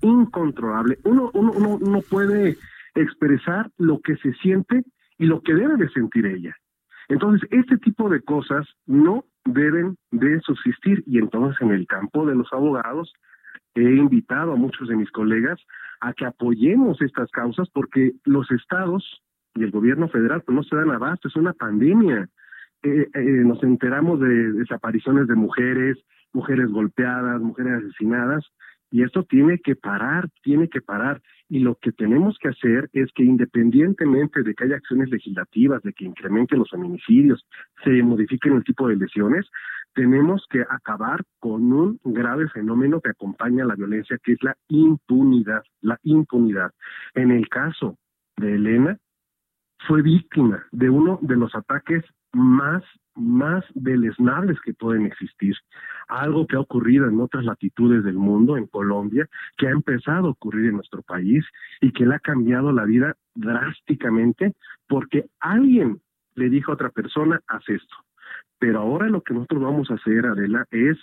incontrolable. 0.00 0.96
Uno, 1.02 1.32
uno, 1.34 1.50
uno 1.56 1.78
no 1.80 2.02
puede 2.02 2.56
expresar 2.94 3.68
lo 3.78 3.98
que 3.98 4.14
se 4.18 4.32
siente 4.34 4.84
y 5.18 5.26
lo 5.26 5.42
que 5.42 5.54
debe 5.54 5.76
de 5.76 5.88
sentir 5.88 6.24
ella. 6.24 6.54
Entonces, 7.08 7.48
este 7.50 7.76
tipo 7.78 8.08
de 8.08 8.20
cosas 8.22 8.66
no 8.86 9.24
deben 9.44 9.96
de 10.10 10.40
subsistir 10.40 11.02
y 11.06 11.18
entonces 11.18 11.60
en 11.60 11.70
el 11.70 11.86
campo 11.86 12.26
de 12.26 12.34
los 12.34 12.50
abogados 12.52 13.12
he 13.74 13.82
invitado 13.82 14.52
a 14.52 14.56
muchos 14.56 14.88
de 14.88 14.96
mis 14.96 15.10
colegas 15.10 15.60
a 16.00 16.12
que 16.12 16.24
apoyemos 16.24 17.00
estas 17.02 17.30
causas 17.30 17.68
porque 17.72 18.12
los 18.24 18.50
estados 18.50 19.22
y 19.54 19.64
el 19.64 19.70
gobierno 19.70 20.08
federal 20.08 20.42
pues 20.42 20.56
no 20.56 20.62
se 20.62 20.76
dan 20.76 20.90
abasto, 20.90 21.28
es 21.28 21.36
una 21.36 21.52
pandemia. 21.52 22.28
Eh, 22.82 23.08
eh, 23.14 23.20
nos 23.44 23.62
enteramos 23.62 24.20
de 24.20 24.52
desapariciones 24.52 25.26
de 25.26 25.34
mujeres, 25.34 25.98
mujeres 26.32 26.68
golpeadas, 26.70 27.40
mujeres 27.40 27.84
asesinadas, 27.84 28.44
y 28.94 29.02
esto 29.02 29.24
tiene 29.24 29.58
que 29.58 29.74
parar, 29.74 30.28
tiene 30.44 30.68
que 30.68 30.80
parar. 30.80 31.20
Y 31.48 31.58
lo 31.58 31.74
que 31.74 31.90
tenemos 31.90 32.38
que 32.38 32.50
hacer 32.50 32.88
es 32.92 33.10
que 33.12 33.24
independientemente 33.24 34.44
de 34.44 34.54
que 34.54 34.62
haya 34.62 34.76
acciones 34.76 35.10
legislativas, 35.10 35.82
de 35.82 35.92
que 35.92 36.04
incrementen 36.04 36.60
los 36.60 36.70
feminicidios, 36.70 37.44
se 37.82 37.90
modifiquen 38.04 38.52
el 38.52 38.62
tipo 38.62 38.86
de 38.86 38.94
lesiones, 38.94 39.46
tenemos 39.94 40.46
que 40.48 40.60
acabar 40.60 41.24
con 41.40 41.72
un 41.72 41.98
grave 42.04 42.48
fenómeno 42.50 43.00
que 43.00 43.10
acompaña 43.10 43.64
la 43.64 43.74
violencia, 43.74 44.16
que 44.22 44.34
es 44.34 44.42
la 44.44 44.56
impunidad, 44.68 45.64
la 45.80 45.98
impunidad. 46.04 46.70
En 47.14 47.32
el 47.32 47.48
caso 47.48 47.98
de 48.36 48.54
Elena, 48.54 48.96
fue 49.88 50.02
víctima 50.02 50.66
de 50.70 50.88
uno 50.88 51.18
de 51.20 51.34
los 51.34 51.52
ataques 51.56 52.04
más, 52.34 52.82
más 53.14 53.64
deleznables 53.74 54.60
que 54.60 54.74
pueden 54.74 55.06
existir. 55.06 55.54
Algo 56.08 56.46
que 56.46 56.56
ha 56.56 56.60
ocurrido 56.60 57.08
en 57.08 57.20
otras 57.20 57.44
latitudes 57.44 58.04
del 58.04 58.16
mundo, 58.16 58.56
en 58.56 58.66
Colombia, 58.66 59.28
que 59.56 59.68
ha 59.68 59.70
empezado 59.70 60.28
a 60.28 60.30
ocurrir 60.30 60.66
en 60.66 60.76
nuestro 60.76 61.02
país 61.02 61.44
y 61.80 61.92
que 61.92 62.06
le 62.06 62.16
ha 62.16 62.20
cambiado 62.20 62.72
la 62.72 62.84
vida 62.84 63.14
drásticamente 63.34 64.54
porque 64.88 65.26
alguien 65.40 66.00
le 66.34 66.50
dijo 66.50 66.70
a 66.70 66.74
otra 66.74 66.90
persona, 66.90 67.40
haz 67.46 67.68
esto. 67.68 67.96
Pero 68.58 68.80
ahora 68.80 69.08
lo 69.08 69.22
que 69.22 69.34
nosotros 69.34 69.62
vamos 69.62 69.90
a 69.90 69.94
hacer, 69.94 70.26
Adela, 70.26 70.66
es 70.70 70.98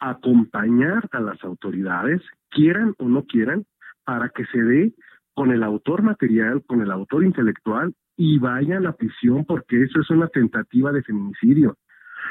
acompañar 0.00 1.08
a 1.12 1.20
las 1.20 1.42
autoridades, 1.44 2.22
quieran 2.50 2.94
o 2.98 3.08
no 3.08 3.24
quieran, 3.24 3.64
para 4.04 4.30
que 4.30 4.44
se 4.46 4.62
dé 4.62 4.94
con 5.34 5.52
el 5.52 5.62
autor 5.62 6.02
material, 6.02 6.62
con 6.66 6.80
el 6.80 6.90
autor 6.90 7.24
intelectual 7.24 7.94
y 8.16 8.38
vaya 8.38 8.78
a 8.78 8.80
la 8.80 8.92
prisión 8.92 9.44
porque 9.44 9.82
eso 9.82 10.00
es 10.00 10.10
una 10.10 10.28
tentativa 10.28 10.92
de 10.92 11.02
feminicidio. 11.02 11.76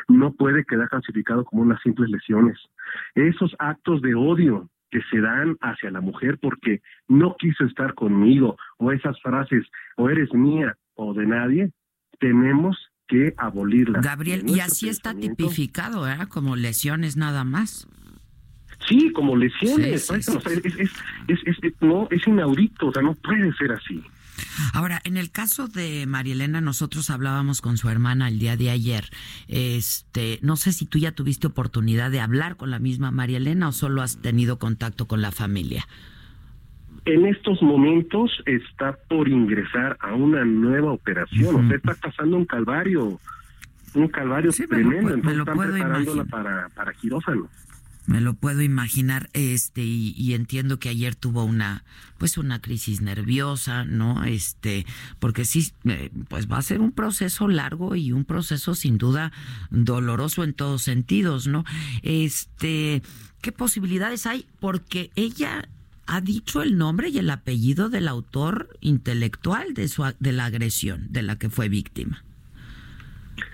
No 0.07 0.33
puede 0.33 0.63
quedar 0.65 0.89
clasificado 0.89 1.45
como 1.45 1.63
unas 1.63 1.81
simples 1.81 2.09
lesiones. 2.09 2.57
Esos 3.15 3.55
actos 3.59 4.01
de 4.01 4.15
odio 4.15 4.69
que 4.91 5.01
se 5.12 5.19
dan 5.19 5.57
hacia 5.62 5.91
la 5.91 6.01
mujer 6.01 6.39
porque 6.41 6.81
no 7.07 7.36
quiso 7.38 7.65
estar 7.65 7.93
conmigo, 7.93 8.57
o 8.77 8.91
esas 8.91 9.19
frases, 9.21 9.65
o 9.98 10.09
eres 10.09 10.33
mía 10.33 10.75
o 10.95 11.13
de 11.13 11.25
nadie, 11.25 11.71
tenemos 12.19 12.77
que 13.07 13.33
abolirla. 13.38 14.01
Gabriel, 14.01 14.43
y 14.48 14.59
así 14.59 14.89
está 14.89 15.13
tipificado, 15.15 16.07
¿eh? 16.07 16.17
Como 16.29 16.55
lesiones 16.55 17.17
nada 17.17 17.43
más. 17.43 17.88
Sí, 18.88 19.12
como 19.12 19.36
lesiones. 19.36 20.09
es, 20.09 21.81
no, 21.81 22.07
es 22.09 22.27
inaudito, 22.27 22.88
o 22.88 22.91
sea, 22.93 23.01
no 23.01 23.13
puede 23.15 23.51
ser 23.53 23.71
así. 23.71 24.03
Ahora, 24.74 25.01
en 25.03 25.17
el 25.17 25.31
caso 25.31 25.67
de 25.67 26.05
María 26.08 26.34
Elena, 26.34 26.62
nosotros 26.62 27.10
hablábamos 27.10 27.62
con 27.62 27.77
su 27.77 27.89
hermana 27.89 28.27
el 28.27 28.39
día 28.39 28.58
de 28.58 28.69
ayer. 28.69 29.10
Este, 29.48 30.39
no 30.41 30.55
sé 30.55 30.72
si 30.72 30.86
tú 30.86 30.98
ya 30.98 31.12
tuviste 31.12 31.48
oportunidad 31.48 32.12
de 32.12 32.19
hablar 32.19 32.55
con 32.55 32.72
la 32.72 32.79
misma 32.79 33.12
María 33.12 33.38
Elena 33.38 33.69
o 33.69 33.72
solo 33.72 34.01
has 34.01 34.22
tenido 34.22 34.60
contacto 34.60 35.08
con 35.08 35.22
la 35.22 35.31
familia. 35.31 35.88
En 37.05 37.25
estos 37.25 37.62
momentos 37.62 38.31
está 38.46 38.98
por 39.08 39.29
ingresar 39.29 39.98
a 40.00 40.13
una 40.13 40.46
nueva 40.46 40.91
operación, 40.91 41.55
o 41.55 41.67
sea, 41.67 41.77
está 41.77 41.96
pasando 41.96 42.38
un 42.38 42.46
calvario, 42.46 43.19
un 43.93 44.08
calvario 44.10 44.51
tremendo, 44.51 45.13
entonces 45.13 45.39
están 45.39 45.58
preparándola 45.58 46.25
para, 46.25 46.69
para 46.69 46.93
quirófano. 46.93 47.50
Me 48.09 48.21
lo 48.21 48.33
puedo 48.33 48.63
imaginar, 48.63 49.29
este, 49.33 49.83
y, 49.83 50.33
entiendo 50.33 50.79
que 50.79 50.89
ayer 50.89 51.13
tuvo 51.13 51.43
una, 51.43 51.83
pues 52.17 52.39
una 52.39 52.59
crisis 52.59 53.01
nerviosa, 53.01 53.85
¿no? 53.85 54.23
Este, 54.23 54.87
porque 55.19 55.45
sí, 55.45 55.71
eh, 55.85 56.09
pues 56.27 56.51
va 56.51 56.57
a 56.57 56.63
ser 56.63 56.81
un 56.81 56.91
proceso 56.91 57.47
largo 57.47 57.95
y 57.95 58.11
un 58.11 58.25
proceso 58.25 58.73
sin 58.73 58.97
duda 58.97 59.31
doloroso 59.69 60.43
en 60.43 60.55
todos 60.55 60.81
sentidos, 60.81 61.45
¿no? 61.45 61.65
Este, 62.01 63.03
¿qué 63.43 63.51
posibilidades 63.51 64.25
hay? 64.25 64.47
Porque 64.59 65.11
ella 65.15 65.69
ha 66.07 66.19
dicho 66.19 66.63
el 66.63 66.79
nombre 66.79 67.09
y 67.09 67.19
el 67.19 67.29
apellido 67.29 67.89
del 67.89 68.07
autor 68.07 68.75
intelectual 68.81 69.75
de 69.75 69.87
su, 69.87 70.03
de 70.19 70.31
la 70.31 70.45
agresión 70.45 71.05
de 71.11 71.21
la 71.21 71.37
que 71.37 71.51
fue 71.51 71.69
víctima. 71.69 72.23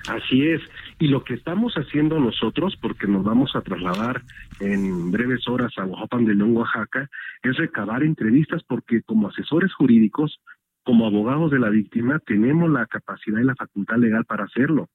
Así 0.08 0.44
es. 0.44 0.62
Y 0.98 1.08
lo 1.08 1.24
que 1.24 1.34
estamos 1.34 1.74
haciendo 1.76 2.20
nosotros, 2.20 2.78
porque 2.82 3.06
nos 3.06 3.24
vamos 3.24 3.56
a 3.56 3.62
trasladar 3.62 4.22
en 4.62 5.12
breves 5.12 5.48
horas 5.48 5.74
a 5.78 5.86
Oaxaca 5.86 6.18
de 6.18 6.36
León, 6.36 6.56
Oaxaca, 6.56 7.10
es 7.44 7.58
recabar 7.58 8.04
entrevistas 8.04 8.64
porque 8.64 9.02
como 9.02 9.28
asesores 9.28 9.74
jurídicos, 9.74 10.40
como 10.84 11.06
abogados 11.06 11.52
de 11.52 11.60
la 11.60 11.70
víctima, 11.70 12.20
tenemos 12.20 12.70
la 12.70 12.86
capacidad 12.86 13.40
y 13.40 13.44
la 13.44 13.56
facultad 13.56 13.98
legal 13.98 14.24
para 14.24 14.46
hacerlo, 14.46 14.88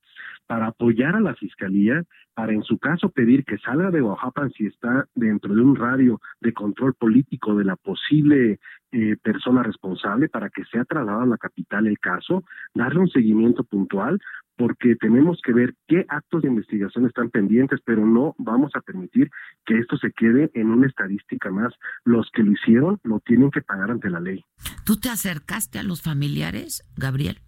para 0.50 0.66
apoyar 0.66 1.14
a 1.14 1.20
la 1.20 1.36
fiscalía, 1.36 2.02
para 2.34 2.52
en 2.52 2.64
su 2.64 2.76
caso 2.76 3.08
pedir 3.10 3.44
que 3.44 3.56
salga 3.58 3.92
de 3.92 4.02
Oaxaca 4.02 4.48
si 4.56 4.66
está 4.66 5.06
dentro 5.14 5.54
de 5.54 5.62
un 5.62 5.76
radio 5.76 6.20
de 6.40 6.52
control 6.52 6.94
político 6.94 7.54
de 7.54 7.64
la 7.64 7.76
posible 7.76 8.58
eh, 8.90 9.16
persona 9.22 9.62
responsable, 9.62 10.28
para 10.28 10.50
que 10.50 10.64
sea 10.64 10.84
trasladado 10.84 11.22
a 11.22 11.26
la 11.26 11.38
capital 11.38 11.86
el 11.86 12.00
caso, 12.00 12.42
darle 12.74 12.98
un 12.98 13.08
seguimiento 13.08 13.62
puntual, 13.62 14.18
porque 14.56 14.96
tenemos 14.96 15.40
que 15.40 15.52
ver 15.52 15.74
qué 15.86 16.04
actos 16.08 16.42
de 16.42 16.48
investigación 16.48 17.06
están 17.06 17.30
pendientes, 17.30 17.78
pero 17.84 18.04
no 18.04 18.34
vamos 18.36 18.72
a 18.74 18.80
permitir 18.80 19.30
que 19.64 19.78
esto 19.78 19.98
se 19.98 20.10
quede 20.10 20.50
en 20.54 20.70
una 20.70 20.88
estadística 20.88 21.52
más. 21.52 21.72
Los 22.02 22.28
que 22.32 22.42
lo 22.42 22.50
hicieron 22.50 22.98
lo 23.04 23.20
tienen 23.20 23.52
que 23.52 23.62
pagar 23.62 23.92
ante 23.92 24.10
la 24.10 24.18
ley. 24.18 24.44
¿Tú 24.84 24.98
te 24.98 25.10
acercaste 25.10 25.78
a 25.78 25.84
los 25.84 26.02
familiares, 26.02 26.82
Gabriel? 26.96 27.38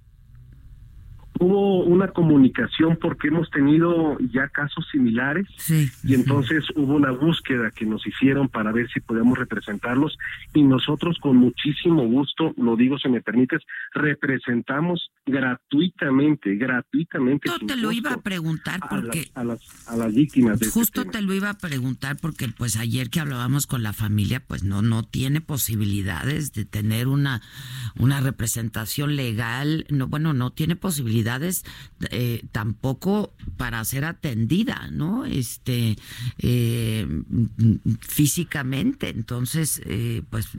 Hubo 1.42 1.82
una 1.84 2.06
comunicación 2.08 2.96
porque 3.00 3.26
hemos 3.26 3.50
tenido 3.50 4.16
ya 4.32 4.48
casos 4.48 4.86
similares 4.92 5.48
y 6.04 6.14
entonces 6.14 6.64
hubo 6.76 6.94
una 6.94 7.10
búsqueda 7.10 7.72
que 7.72 7.84
nos 7.84 8.06
hicieron 8.06 8.48
para 8.48 8.70
ver 8.70 8.88
si 8.92 9.00
podíamos 9.00 9.36
representarlos 9.36 10.16
y 10.54 10.62
nosotros 10.62 11.18
con 11.20 11.36
muchísimo 11.36 12.06
gusto, 12.06 12.54
lo 12.56 12.76
digo 12.76 12.96
si 12.96 13.08
me 13.08 13.20
permites, 13.20 13.60
representamos 13.92 15.10
gratuitamente, 15.26 16.54
gratuitamente. 16.54 17.48
Justo 17.48 17.66
te 17.66 17.76
lo 17.76 17.90
iba 17.90 18.12
a 18.12 18.20
preguntar 18.20 18.78
porque 18.88 19.32
a 19.34 19.42
las, 19.42 19.88
a 19.88 19.96
las, 19.96 20.14
víctimas. 20.14 20.60
De 20.60 20.66
este 20.66 20.78
justo 20.78 21.04
te 21.06 21.22
lo 21.22 21.34
iba 21.34 21.50
a 21.50 21.58
preguntar 21.58 22.18
porque 22.20 22.46
pues 22.56 22.76
ayer 22.76 23.10
que 23.10 23.18
hablábamos 23.18 23.66
con 23.66 23.82
la 23.82 23.92
familia 23.92 24.40
pues 24.46 24.62
no 24.62 24.80
no 24.80 25.02
tiene 25.02 25.40
posibilidades 25.40 26.52
de 26.52 26.64
tener 26.64 27.08
una 27.08 27.42
una 27.98 28.20
representación 28.20 29.16
legal, 29.16 29.86
no 29.90 30.06
bueno 30.06 30.34
no 30.34 30.52
tiene 30.52 30.76
eh, 32.10 32.42
tampoco 32.52 33.32
para 33.56 33.84
ser 33.84 34.04
atendida, 34.04 34.88
¿no? 34.90 35.24
Este, 35.24 35.96
eh, 36.38 37.06
físicamente. 38.00 39.08
Entonces, 39.08 39.82
eh, 39.86 40.22
pues, 40.30 40.50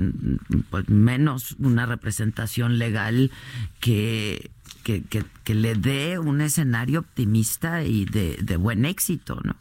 pues 0.69 0.89
menos 0.89 1.56
una 1.60 1.86
representación 1.86 2.78
legal 2.78 3.32
que 3.80 4.52
que, 4.84 5.54
le 5.54 5.76
dé 5.76 6.19
un 6.19 6.41
escenario 6.41 7.00
optimista 7.00 7.84
y 7.84 8.04
de, 8.04 8.38
de, 8.41 8.58
buen 8.58 8.84
éxito, 8.84 9.39
¿no? 9.43 9.56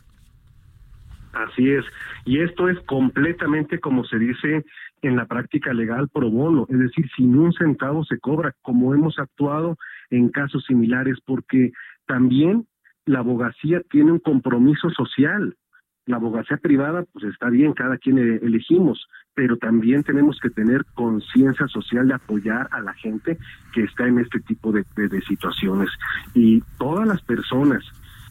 Así 1.32 1.70
es. 1.70 1.84
Y 2.24 2.40
esto 2.40 2.68
es 2.68 2.78
completamente 2.80 3.78
como 3.78 4.04
se 4.04 4.18
dice 4.18 4.64
en 5.02 5.16
la 5.16 5.26
práctica 5.26 5.72
legal 5.72 6.08
pro 6.08 6.30
bono, 6.30 6.66
es 6.68 6.78
decir, 6.78 7.10
sin 7.16 7.36
un 7.36 7.52
centavo 7.52 8.04
se 8.04 8.18
cobra, 8.18 8.54
como 8.62 8.94
hemos 8.94 9.18
actuado 9.18 9.76
en 10.12 10.28
casos 10.28 10.64
similares, 10.66 11.18
porque 11.24 11.72
también 12.06 12.66
la 13.06 13.20
abogacía 13.20 13.80
tiene 13.90 14.12
un 14.12 14.18
compromiso 14.18 14.90
social. 14.90 15.56
La 16.04 16.16
abogacía 16.16 16.56
privada, 16.58 17.04
pues 17.12 17.24
está 17.24 17.48
bien, 17.48 17.72
cada 17.72 17.96
quien 17.96 18.18
e-, 18.18 18.36
elegimos, 18.42 19.06
pero 19.34 19.56
también 19.56 20.02
tenemos 20.02 20.38
que 20.40 20.50
tener 20.50 20.84
conciencia 20.94 21.66
social 21.68 22.08
de 22.08 22.14
apoyar 22.14 22.68
a 22.72 22.80
la 22.80 22.92
gente 22.94 23.38
que 23.72 23.84
está 23.84 24.06
en 24.06 24.18
este 24.18 24.40
tipo 24.40 24.70
de, 24.70 24.84
de 24.96 25.20
situaciones. 25.22 25.88
Y 26.34 26.60
todas 26.78 27.08
las 27.08 27.22
personas 27.22 27.82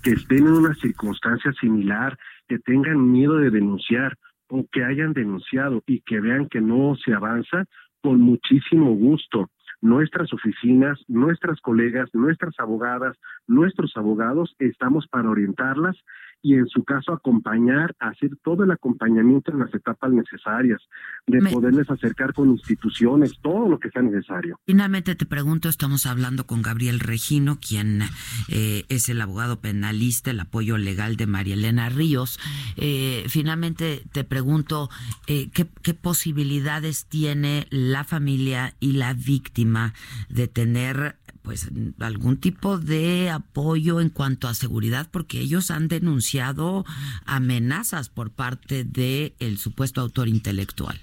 que 0.03 0.11
estén 0.11 0.45
en 0.47 0.53
una 0.53 0.75
circunstancia 0.75 1.51
similar, 1.53 2.17
que 2.47 2.59
tengan 2.59 3.11
miedo 3.11 3.37
de 3.37 3.49
denunciar 3.49 4.17
o 4.49 4.65
que 4.71 4.83
hayan 4.83 5.13
denunciado 5.13 5.81
y 5.87 6.01
que 6.01 6.19
vean 6.19 6.47
que 6.47 6.61
no 6.61 6.95
se 7.03 7.13
avanza, 7.13 7.65
con 8.01 8.19
muchísimo 8.19 8.93
gusto 8.93 9.49
nuestras 9.81 10.31
oficinas, 10.33 10.99
nuestras 11.07 11.59
colegas, 11.61 12.09
nuestras 12.13 12.53
abogadas, 12.59 13.17
nuestros 13.47 13.95
abogados, 13.97 14.55
estamos 14.59 15.07
para 15.07 15.29
orientarlas 15.29 15.97
y 16.41 16.56
en 16.56 16.67
su 16.67 16.84
caso 16.84 17.13
acompañar, 17.13 17.95
hacer 17.99 18.32
todo 18.43 18.63
el 18.63 18.71
acompañamiento 18.71 19.51
en 19.51 19.60
las 19.60 19.73
etapas 19.73 20.12
necesarias, 20.12 20.82
de 21.27 21.39
poderles 21.51 21.89
acercar 21.89 22.34
con 22.34 22.49
instituciones, 22.49 23.38
todo 23.41 23.69
lo 23.69 23.80
que 23.80 23.89
sea 23.89 24.01
necesario. 24.01 24.60
Finalmente 24.65 25.15
te 25.15 25.25
pregunto, 25.25 25.69
estamos 25.69 26.06
hablando 26.06 26.47
con 26.47 26.62
Gabriel 26.62 26.99
Regino, 26.99 27.60
quien 27.60 28.01
eh, 28.49 28.86
es 28.89 29.10
el 29.10 29.21
abogado 29.21 29.62
penalista, 29.62 30.32
el 30.32 30.39
apoyo 30.39 30.77
legal 30.77 31.15
de 31.15 31.27
María 31.27 31.54
Elena 31.54 31.89
Ríos. 31.89 32.39
Eh, 32.75 33.25
finalmente 33.27 34.04
te 34.12 34.23
pregunto, 34.23 34.89
eh, 35.27 35.49
¿qué, 35.54 35.67
¿qué 35.84 35.93
posibilidades 35.93 37.06
tiene 37.06 37.67
la 37.69 38.04
familia 38.04 38.73
y 38.80 38.93
la 38.93 39.13
víctima 39.13 39.93
de 40.30 40.47
tener 40.47 41.17
pues 41.43 41.71
algún 41.99 42.39
tipo 42.39 42.77
de 42.77 43.30
apoyo 43.30 43.99
en 44.01 44.10
cuanto 44.10 44.47
a 44.47 44.54
seguridad 44.54 45.08
porque 45.12 45.39
ellos 45.39 45.71
han 45.71 45.88
denunciado 45.88 46.86
amenazas 47.25 48.10
por 48.10 48.32
parte 48.32 48.84
de 48.84 49.34
el 49.39 49.58
supuesto 49.58 50.01
autor 50.01 50.27
intelectual. 50.27 50.97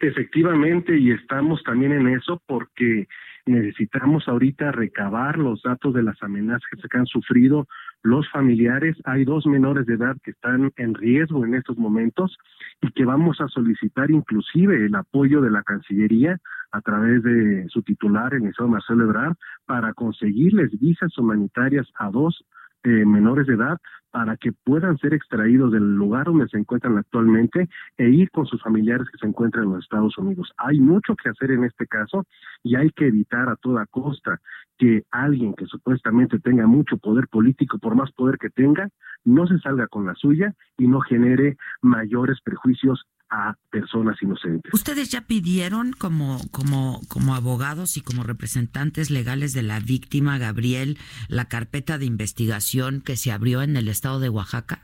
Efectivamente, 0.00 0.98
y 0.98 1.10
estamos 1.10 1.62
también 1.62 1.92
en 1.92 2.08
eso 2.08 2.42
porque 2.46 3.08
necesitamos 3.46 4.28
ahorita 4.28 4.72
recabar 4.72 5.38
los 5.38 5.62
datos 5.62 5.94
de 5.94 6.02
las 6.02 6.22
amenazas 6.22 6.68
que 6.70 6.98
han 6.98 7.06
sufrido 7.06 7.66
los 8.06 8.30
familiares. 8.30 8.96
Hay 9.04 9.24
dos 9.24 9.46
menores 9.46 9.84
de 9.86 9.94
edad 9.94 10.16
que 10.22 10.30
están 10.30 10.72
en 10.76 10.94
riesgo 10.94 11.44
en 11.44 11.54
estos 11.54 11.76
momentos 11.76 12.38
y 12.80 12.90
que 12.92 13.04
vamos 13.04 13.40
a 13.40 13.48
solicitar 13.48 14.10
inclusive 14.10 14.86
el 14.86 14.94
apoyo 14.94 15.40
de 15.40 15.50
la 15.50 15.62
Cancillería 15.62 16.38
a 16.70 16.80
través 16.80 17.22
de 17.22 17.66
su 17.68 17.82
titular, 17.82 18.32
el 18.32 18.40
licenciado 18.40 18.70
Marcelo 18.70 19.04
Ebrard, 19.04 19.34
para 19.66 19.92
conseguirles 19.92 20.78
visas 20.78 21.18
humanitarias 21.18 21.86
a 21.98 22.10
dos 22.10 22.44
eh, 22.86 23.04
menores 23.04 23.48
de 23.48 23.54
edad 23.54 23.78
para 24.12 24.36
que 24.36 24.52
puedan 24.52 24.96
ser 24.98 25.12
extraídos 25.12 25.72
del 25.72 25.96
lugar 25.96 26.26
donde 26.26 26.46
se 26.46 26.56
encuentran 26.56 26.96
actualmente 26.96 27.68
e 27.98 28.08
ir 28.08 28.30
con 28.30 28.46
sus 28.46 28.62
familiares 28.62 29.08
que 29.10 29.18
se 29.18 29.26
encuentran 29.26 29.64
en 29.64 29.72
los 29.72 29.82
Estados 29.82 30.16
Unidos. 30.18 30.52
Hay 30.56 30.78
mucho 30.78 31.16
que 31.16 31.30
hacer 31.30 31.50
en 31.50 31.64
este 31.64 31.88
caso 31.88 32.24
y 32.62 32.76
hay 32.76 32.90
que 32.90 33.08
evitar 33.08 33.48
a 33.48 33.56
toda 33.56 33.86
costa 33.86 34.40
que 34.78 35.02
alguien 35.10 35.52
que 35.54 35.66
supuestamente 35.66 36.38
tenga 36.38 36.68
mucho 36.68 36.96
poder 36.96 37.26
político, 37.26 37.78
por 37.80 37.96
más 37.96 38.12
poder 38.12 38.38
que 38.38 38.50
tenga, 38.50 38.88
no 39.24 39.48
se 39.48 39.58
salga 39.58 39.88
con 39.88 40.06
la 40.06 40.14
suya 40.14 40.54
y 40.78 40.86
no 40.86 41.00
genere 41.00 41.56
mayores 41.82 42.38
prejuicios 42.40 43.04
a 43.30 43.54
personas 43.70 44.16
inocentes. 44.22 44.72
Ustedes 44.72 45.10
ya 45.10 45.22
pidieron 45.22 45.92
como 45.92 46.38
como 46.50 47.00
como 47.08 47.34
abogados 47.34 47.96
y 47.96 48.00
como 48.00 48.22
representantes 48.22 49.10
legales 49.10 49.52
de 49.52 49.62
la 49.62 49.80
víctima 49.80 50.38
Gabriel 50.38 50.98
la 51.28 51.46
carpeta 51.46 51.98
de 51.98 52.06
investigación 52.06 53.00
que 53.00 53.16
se 53.16 53.32
abrió 53.32 53.62
en 53.62 53.76
el 53.76 53.88
estado 53.88 54.20
de 54.20 54.28
Oaxaca. 54.28 54.82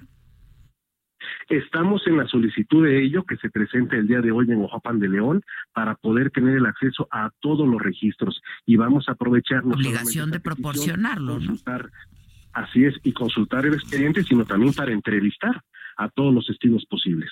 Estamos 1.49 2.03
en 2.07 2.17
la 2.17 2.27
solicitud 2.27 2.85
de 2.85 3.05
ello 3.05 3.25
que 3.25 3.37
se 3.37 3.51
presente 3.51 3.97
el 3.97 4.07
día 4.07 4.21
de 4.21 4.33
hoy 4.33 4.51
en 4.51 4.57
Oaxaca 4.57 4.93
de 4.95 5.09
León 5.09 5.43
para 5.73 5.95
poder 5.97 6.31
tener 6.31 6.57
el 6.57 6.67
acceso 6.67 7.09
a 7.11 7.31
todos 7.41 7.69
los 7.69 7.81
registros 7.81 8.41
y 8.65 8.77
vamos 8.77 9.09
a 9.09 9.13
aprovechar 9.13 9.63
obligación 9.65 10.31
de 10.31 10.41
proporcionarlo, 10.41 11.35
consultar, 11.35 11.91
Así 12.53 12.85
es, 12.85 12.95
y 13.03 13.13
consultar 13.13 13.65
el 13.67 13.75
expediente, 13.75 14.23
sino 14.25 14.45
también 14.45 14.75
para 14.75 14.93
entrevistar 14.93 15.63
a 15.97 16.09
todos 16.11 16.35
los 16.35 16.47
testigos 16.47 16.85
posibles. 16.87 17.31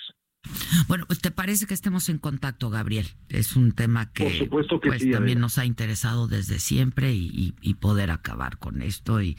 Bueno, 0.88 1.04
pues 1.06 1.20
¿te 1.20 1.30
parece 1.30 1.66
que 1.66 1.74
estemos 1.74 2.08
en 2.08 2.18
contacto, 2.18 2.70
Gabriel? 2.70 3.06
Es 3.28 3.56
un 3.56 3.72
tema 3.72 4.12
que, 4.12 4.38
supuesto 4.38 4.80
que 4.80 4.88
pues, 4.88 5.10
también 5.10 5.40
nos 5.40 5.58
ha 5.58 5.64
interesado 5.64 6.26
desde 6.26 6.58
siempre 6.58 7.12
y, 7.14 7.52
poder 7.80 8.10
acabar 8.10 8.58
con 8.58 8.82
esto 8.82 9.22
y, 9.22 9.36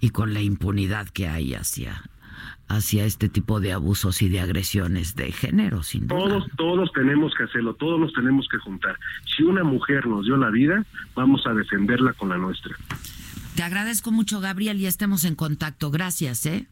y 0.00 0.10
con 0.10 0.32
la 0.34 0.42
impunidad 0.42 1.08
que 1.08 1.26
hay 1.26 1.54
hacia, 1.54 2.02
hacia 2.68 3.04
este 3.04 3.28
tipo 3.28 3.60
de 3.60 3.72
abusos 3.72 4.22
y 4.22 4.28
de 4.28 4.40
agresiones 4.40 5.16
de 5.16 5.32
género, 5.32 5.82
sin 5.82 6.06
duda. 6.06 6.20
Todos, 6.20 6.44
todos 6.56 6.92
tenemos 6.92 7.34
que 7.34 7.44
hacerlo, 7.44 7.74
todos 7.74 7.98
nos 7.98 8.12
tenemos 8.12 8.46
que 8.48 8.58
juntar. 8.58 8.96
Si 9.36 9.42
una 9.42 9.64
mujer 9.64 10.06
nos 10.06 10.26
dio 10.26 10.36
la 10.36 10.50
vida, 10.50 10.84
vamos 11.16 11.46
a 11.46 11.54
defenderla 11.54 12.12
con 12.12 12.28
la 12.28 12.36
nuestra. 12.36 12.76
Te 13.56 13.62
agradezco 13.62 14.12
mucho, 14.12 14.40
Gabriel, 14.40 14.78
y 14.80 14.86
estemos 14.86 15.24
en 15.24 15.34
contacto. 15.34 15.90
Gracias, 15.90 16.46
¿eh? 16.46 16.68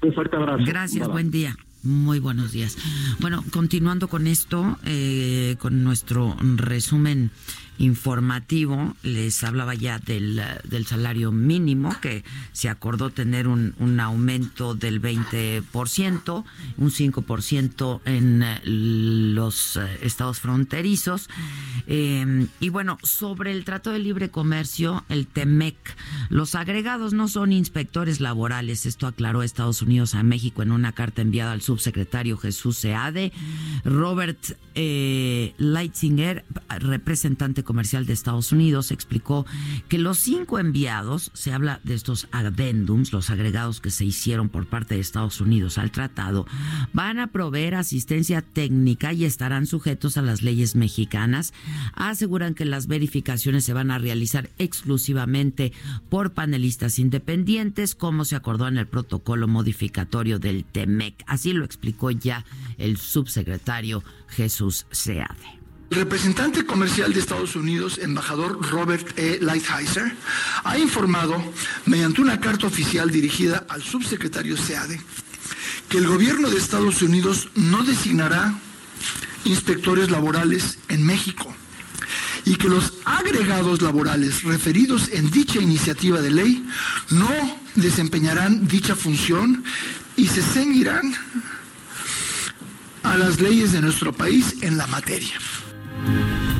Un 0.00 0.12
fuerte 0.12 0.36
abrazo. 0.36 0.64
Gracias, 0.64 1.08
buen 1.08 1.30
día. 1.30 1.56
Muy 1.82 2.20
buenos 2.20 2.52
días. 2.52 2.76
Bueno, 3.18 3.44
continuando 3.50 4.08
con 4.08 4.28
esto, 4.28 4.78
eh, 4.84 5.56
con 5.58 5.82
nuestro 5.82 6.36
resumen 6.40 7.32
informativo, 7.78 8.94
les 9.02 9.42
hablaba 9.44 9.74
ya 9.74 9.98
del, 9.98 10.42
del 10.64 10.86
salario 10.86 11.32
mínimo, 11.32 11.94
que 12.00 12.24
se 12.52 12.68
acordó 12.68 13.10
tener 13.10 13.48
un, 13.48 13.74
un 13.78 14.00
aumento 14.00 14.74
del 14.74 15.00
20%, 15.00 16.44
un 16.78 16.90
5% 16.90 18.00
en 18.04 18.42
eh, 18.42 18.60
los 18.64 19.76
eh, 19.76 19.98
estados 20.02 20.40
fronterizos. 20.40 21.28
Eh, 21.86 22.46
y 22.60 22.68
bueno, 22.68 22.98
sobre 23.02 23.52
el 23.52 23.64
Trato 23.64 23.90
de 23.90 23.98
Libre 23.98 24.30
Comercio, 24.30 25.04
el 25.08 25.26
TEMEC, 25.26 25.76
los 26.28 26.54
agregados 26.54 27.12
no 27.12 27.28
son 27.28 27.52
inspectores 27.52 28.20
laborales, 28.20 28.86
esto 28.86 29.06
aclaró 29.06 29.42
Estados 29.42 29.82
Unidos 29.82 30.14
a 30.14 30.22
México 30.22 30.62
en 30.62 30.72
una 30.72 30.92
carta 30.92 31.22
enviada 31.22 31.52
al 31.52 31.62
subsecretario 31.62 32.36
Jesús 32.36 32.78
Seade. 32.78 33.32
Robert 33.84 34.38
eh, 34.74 35.54
Leitzinger, 35.58 36.44
representante 36.68 37.61
comercial 37.62 38.06
de 38.06 38.12
Estados 38.12 38.52
Unidos, 38.52 38.90
explicó 38.90 39.46
que 39.88 39.98
los 39.98 40.18
cinco 40.18 40.58
enviados, 40.58 41.30
se 41.34 41.52
habla 41.52 41.80
de 41.84 41.94
estos 41.94 42.28
addendums, 42.32 43.12
los 43.12 43.30
agregados 43.30 43.80
que 43.80 43.90
se 43.90 44.04
hicieron 44.04 44.48
por 44.48 44.66
parte 44.66 44.94
de 44.94 45.00
Estados 45.00 45.40
Unidos 45.40 45.78
al 45.78 45.90
tratado, 45.90 46.46
van 46.92 47.18
a 47.18 47.28
proveer 47.28 47.74
asistencia 47.74 48.42
técnica 48.42 49.12
y 49.12 49.24
estarán 49.24 49.66
sujetos 49.66 50.16
a 50.16 50.22
las 50.22 50.42
leyes 50.42 50.76
mexicanas. 50.76 51.52
Aseguran 51.94 52.54
que 52.54 52.64
las 52.64 52.86
verificaciones 52.86 53.64
se 53.64 53.72
van 53.72 53.90
a 53.90 53.98
realizar 53.98 54.50
exclusivamente 54.58 55.72
por 56.08 56.32
panelistas 56.32 56.98
independientes, 56.98 57.94
como 57.94 58.24
se 58.24 58.36
acordó 58.36 58.68
en 58.68 58.78
el 58.78 58.86
protocolo 58.86 59.48
modificatorio 59.48 60.38
del 60.38 60.64
TEMEC. 60.64 61.22
Así 61.26 61.52
lo 61.52 61.64
explicó 61.64 62.10
ya 62.10 62.44
el 62.78 62.96
subsecretario 62.96 64.02
Jesús 64.28 64.86
Seade. 64.90 65.61
El 65.92 65.98
representante 65.98 66.64
comercial 66.64 67.12
de 67.12 67.20
Estados 67.20 67.54
Unidos, 67.54 67.98
embajador 67.98 68.66
Robert 68.70 69.06
E. 69.18 69.38
Lighthizer, 69.42 70.16
ha 70.64 70.78
informado, 70.78 71.36
mediante 71.84 72.22
una 72.22 72.40
carta 72.40 72.66
oficial 72.66 73.10
dirigida 73.10 73.66
al 73.68 73.82
subsecretario 73.82 74.56
SEADE, 74.56 74.98
que 75.90 75.98
el 75.98 76.06
gobierno 76.06 76.48
de 76.48 76.56
Estados 76.56 77.02
Unidos 77.02 77.50
no 77.56 77.82
designará 77.82 78.54
inspectores 79.44 80.10
laborales 80.10 80.78
en 80.88 81.04
México 81.04 81.54
y 82.46 82.56
que 82.56 82.70
los 82.70 82.94
agregados 83.04 83.82
laborales 83.82 84.44
referidos 84.44 85.10
en 85.12 85.30
dicha 85.30 85.60
iniciativa 85.60 86.22
de 86.22 86.30
ley 86.30 86.66
no 87.10 87.60
desempeñarán 87.74 88.66
dicha 88.66 88.96
función 88.96 89.62
y 90.16 90.26
se 90.28 90.40
ceñirán 90.40 91.14
a 93.02 93.18
las 93.18 93.40
leyes 93.40 93.72
de 93.72 93.82
nuestro 93.82 94.14
país 94.14 94.56
en 94.62 94.78
la 94.78 94.86
materia. 94.86 95.38
Thank 96.04 96.42
you. 96.46 96.51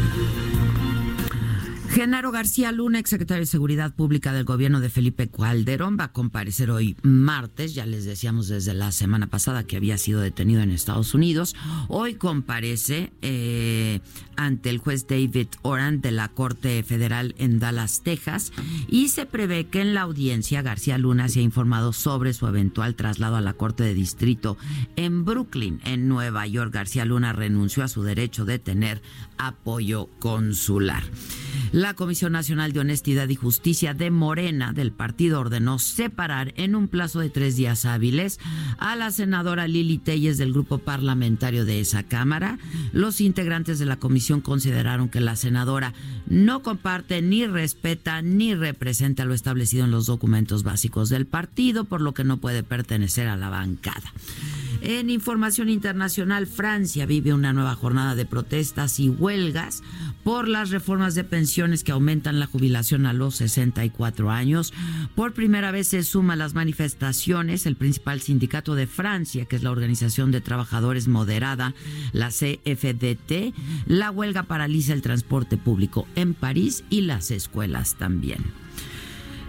Genaro 1.93 2.33
García 2.33 2.73
Luna, 2.73 2.99
exsecretario 2.99 3.43
de 3.43 3.47
Seguridad 3.47 3.95
Pública 3.95 4.33
del 4.33 4.47
gobierno 4.47 4.81
de 4.81 4.89
Felipe 4.89 5.29
Calderón, 5.29 5.99
va 6.01 6.05
a 6.05 6.13
comparecer 6.13 6.71
hoy 6.71 6.97
martes. 7.03 7.75
Ya 7.75 7.85
les 7.85 8.07
decíamos 8.07 8.49
desde 8.49 8.73
la 8.73 8.93
semana 8.93 9.27
pasada 9.27 9.65
que 9.65 9.77
había 9.77 9.99
sido 9.99 10.23
detenido 10.23 10.63
en 10.63 10.71
Estados 10.71 11.13
Unidos. 11.13 11.55
Hoy 11.89 12.15
comparece 12.15 13.13
eh, 13.21 14.01
ante 14.37 14.71
el 14.71 14.79
juez 14.79 15.07
David 15.07 15.49
Oran 15.61 16.01
de 16.01 16.13
la 16.13 16.29
Corte 16.29 16.83
Federal 16.83 17.35
en 17.37 17.59
Dallas, 17.59 18.01
Texas. 18.03 18.53
Y 18.89 19.09
se 19.09 19.27
prevé 19.27 19.67
que 19.67 19.83
en 19.83 19.93
la 19.93 20.01
audiencia 20.01 20.63
García 20.63 20.97
Luna 20.97 21.29
se 21.29 21.41
ha 21.41 21.43
informado 21.43 21.93
sobre 21.93 22.33
su 22.33 22.47
eventual 22.47 22.95
traslado 22.95 23.37
a 23.37 23.43
la 23.43 23.53
Corte 23.53 23.83
de 23.83 23.93
Distrito 23.93 24.57
en 24.97 25.27
Brooklyn, 25.27 25.83
en 25.85 26.09
Nueva 26.09 26.47
York. 26.47 26.73
García 26.73 27.05
Luna 27.05 27.35
renunció 27.35 27.85
a 27.85 27.89
su 27.89 28.03
derecho 28.03 28.47
de 28.47 28.59
tener 28.59 29.03
apoyo 29.37 30.09
consular. 30.21 31.03
La 31.83 31.95
Comisión 31.95 32.31
Nacional 32.31 32.73
de 32.73 32.79
Honestidad 32.79 33.29
y 33.29 33.35
Justicia 33.35 33.93
de 33.93 34.13
Morena 34.13 34.73
del 34.73 34.93
partido 34.93 35.41
ordenó 35.41 35.81
separar 35.81 36.55
en 36.57 36.77
un 36.77 36.87
plazo 36.87 37.19
de 37.19 37.29
tres 37.29 37.57
días 37.57 37.87
hábiles 37.87 38.39
a 38.79 38.95
la 38.95 39.11
senadora 39.11 39.67
Lili 39.67 39.99
Telles 39.99 40.39
del 40.39 40.53
grupo 40.53 40.79
parlamentario 40.79 41.65
de 41.65 41.81
esa 41.81 42.05
Cámara. 42.05 42.61
Los 42.93 43.21
integrantes 43.21 43.81
de 43.81 43.87
la 43.87 43.97
comisión 43.97 44.41
consideraron 44.41 45.09
que 45.09 45.21
la 45.21 45.35
senadora 45.35 45.93
no 46.29 46.63
comparte 46.63 47.21
ni 47.21 47.49
respeta 47.49 48.23
ni 48.23 48.55
representa 48.55 49.25
lo 49.25 49.35
establecido 49.35 49.85
en 49.85 49.91
los 49.91 50.07
documentos 50.07 50.63
básicos 50.63 51.09
del 51.09 51.27
partido, 51.27 51.83
por 51.83 52.01
lo 52.01 52.15
que 52.15 52.23
no 52.23 52.37
puede 52.37 52.63
pertenecer 52.63 53.27
a 53.27 53.37
la 53.37 53.51
bancada. 53.51 54.13
En 54.85 55.11
información 55.11 55.69
internacional, 55.69 56.49
Francia 56.49 57.07
vive 57.07 57.33
una 57.33 57.53
nueva 57.53 57.77
jornada 57.77 58.17
de 58.17 58.27
protestas 58.27 58.99
y 58.99 59.09
huelgas 59.09 59.81
por 60.25 60.49
las 60.49 60.71
reformas 60.71 61.15
de 61.15 61.23
pensiones 61.23 61.85
que 61.85 61.93
aumentan 61.93 62.41
la 62.41 62.47
jubilación 62.47 63.07
a 63.07 63.13
los 63.13 63.37
64 63.37 64.33
años. 64.33 64.75
Por 65.15 65.35
primera 65.35 65.71
vez 65.71 65.87
se 65.87 66.03
suma 66.03 66.35
las 66.35 66.55
manifestaciones 66.55 67.65
el 67.67 67.77
principal 67.77 68.23
sindicato 68.23 68.75
de 68.75 68.89
Francia, 68.89 69.45
que 69.45 69.55
es 69.55 69.63
la 69.63 69.71
Organización 69.71 70.33
de 70.33 70.41
Trabajadores 70.41 71.07
Moderada, 71.07 71.75
la 72.13 72.31
CFDT. 72.31 73.55
La 73.87 74.11
huelga 74.11 74.43
paraliza 74.43 74.95
el 74.95 75.03
transporte 75.03 75.59
público 75.59 76.09
en 76.17 76.35
París 76.35 76.83
y 76.91 77.03
las 77.03 77.31
escuelas 77.31 77.95
también. 77.95 78.62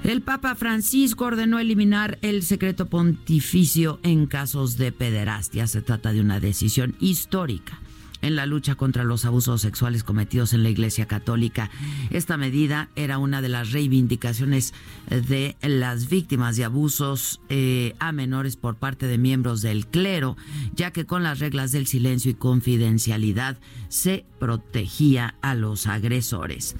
El 0.04 0.22
Papa 0.22 0.54
Francisco 0.56 1.24
ordenó 1.26 1.60
eliminar 1.60 2.20
el 2.22 2.44
secreto 2.44 2.88
pontificio 2.88 4.02
en 4.04 4.26
casos 4.26 4.78
de 4.78 4.92
pederastia. 4.92 5.66
Se 5.66 5.82
trata 5.82 6.12
de 6.12 6.20
una 6.20 6.42
decisión 6.42 6.96
histórica 7.00 7.80
en 8.22 8.36
la 8.36 8.46
lucha 8.46 8.76
contra 8.76 9.06
los 9.06 9.24
abusos 9.24 9.62
sexuales 9.62 10.04
cometidos 10.04 10.54
en 10.54 10.64
la 10.64 10.70
Iglesia 10.70 11.06
Católica. 11.06 11.70
Esta 12.10 12.36
medida 12.36 12.90
era 12.98 13.18
una 13.18 13.42
de 13.42 13.48
las 13.48 13.72
reivindicaciones 13.72 14.74
de 15.10 15.56
las 15.62 16.10
víctimas 16.10 16.58
de 16.58 16.66
abusos 16.66 17.40
eh, 17.48 17.96
a 18.00 18.12
menores 18.12 18.58
por 18.58 18.76
parte 18.76 19.08
de 19.08 19.18
miembros 19.18 19.62
del 19.62 19.88
clero, 19.88 20.36
ya 20.74 20.92
que 20.92 21.06
con 21.06 21.24
las 21.24 21.40
reglas 21.40 21.72
del 21.72 21.88
silencio 21.88 22.32
y 22.32 22.36
confidencialidad 22.36 23.58
se 23.88 24.26
protegía 24.38 25.36
a 25.42 25.56
los 25.56 25.88
agresores. 25.88 26.76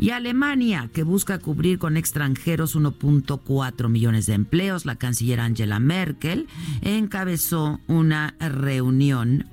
Y 0.00 0.12
Alemania, 0.12 0.88
que 0.94 1.02
busca 1.02 1.38
cubrir 1.38 1.78
con 1.78 1.98
extranjeros 1.98 2.74
1.4 2.74 3.88
millones 3.90 4.24
de 4.24 4.32
empleos, 4.32 4.86
la 4.86 4.96
canciller 4.96 5.40
Angela 5.40 5.78
Merkel 5.78 6.46
encabezó 6.80 7.80
una 7.86 8.34
reunión 8.40 9.44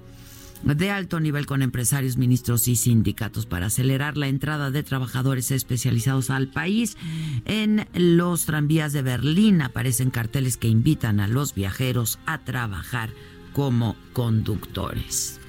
de 0.63 0.89
alto 0.89 1.19
nivel 1.19 1.45
con 1.45 1.61
empresarios, 1.61 2.15
ministros 2.15 2.69
y 2.69 2.77
sindicatos 2.77 3.45
para 3.45 3.65
acelerar 3.65 4.15
la 4.15 4.29
entrada 4.29 4.71
de 4.71 4.83
trabajadores 4.83 5.51
especializados 5.51 6.29
al 6.29 6.47
país. 6.47 6.95
En 7.43 7.85
los 7.93 8.45
tranvías 8.45 8.93
de 8.93 9.01
Berlín 9.01 9.61
aparecen 9.61 10.11
carteles 10.11 10.55
que 10.55 10.69
invitan 10.69 11.19
a 11.19 11.27
los 11.27 11.55
viajeros 11.55 12.19
a 12.25 12.37
trabajar 12.37 13.09
como 13.51 13.97
conductores. 14.13 15.41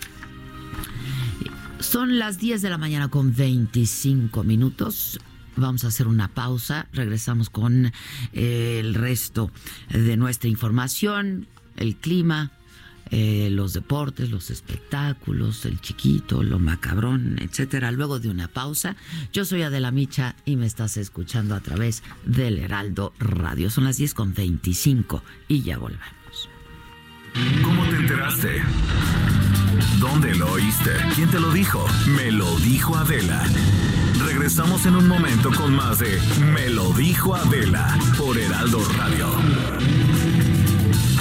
Son 1.80 2.18
las 2.18 2.38
10 2.38 2.60
de 2.62 2.70
la 2.70 2.78
mañana 2.78 3.08
con 3.08 3.34
25 3.34 4.42
minutos. 4.42 5.18
Vamos 5.56 5.84
a 5.84 5.88
hacer 5.88 6.06
una 6.06 6.28
pausa, 6.28 6.86
regresamos 6.92 7.50
con 7.50 7.92
eh, 8.32 8.80
el 8.80 8.94
resto 8.94 9.50
de 9.90 10.16
nuestra 10.16 10.48
información, 10.48 11.46
el 11.76 11.96
clima, 11.96 12.52
eh, 13.10 13.48
los 13.50 13.72
deportes, 13.72 14.30
los 14.30 14.50
espectáculos, 14.50 15.64
el 15.64 15.80
chiquito, 15.80 16.42
lo 16.42 16.58
macabrón, 16.58 17.38
etcétera. 17.40 17.90
Luego 17.90 18.18
de 18.18 18.28
una 18.28 18.48
pausa, 18.48 18.96
yo 19.32 19.44
soy 19.44 19.62
Adela 19.62 19.90
Micha 19.90 20.36
y 20.44 20.56
me 20.56 20.66
estás 20.66 20.96
escuchando 20.96 21.54
a 21.54 21.60
través 21.60 22.02
del 22.24 22.58
Heraldo 22.58 23.14
Radio. 23.18 23.70
Son 23.70 23.84
las 23.84 23.96
10 23.96 24.14
con 24.14 24.34
25 24.34 25.22
y 25.48 25.62
ya 25.62 25.78
volvemos. 25.78 26.48
¿Cómo 27.62 27.84
te 27.84 27.96
enteraste? 27.96 28.62
¿Dónde 29.98 30.34
lo 30.34 30.52
oíste? 30.52 30.90
¿Quién 31.14 31.30
te 31.30 31.40
lo 31.40 31.50
dijo? 31.52 31.84
Me 32.16 32.30
lo 32.30 32.58
dijo 32.60 32.96
Adela. 32.96 33.42
Regresamos 34.24 34.86
en 34.86 34.96
un 34.96 35.08
momento 35.08 35.50
con 35.50 35.74
más 35.74 35.98
de 35.98 36.20
Me 36.52 36.68
lo 36.70 36.92
dijo 36.92 37.34
Adela 37.34 37.98
por 38.16 38.38
Heraldo 38.38 38.80
Radio. 38.96 39.26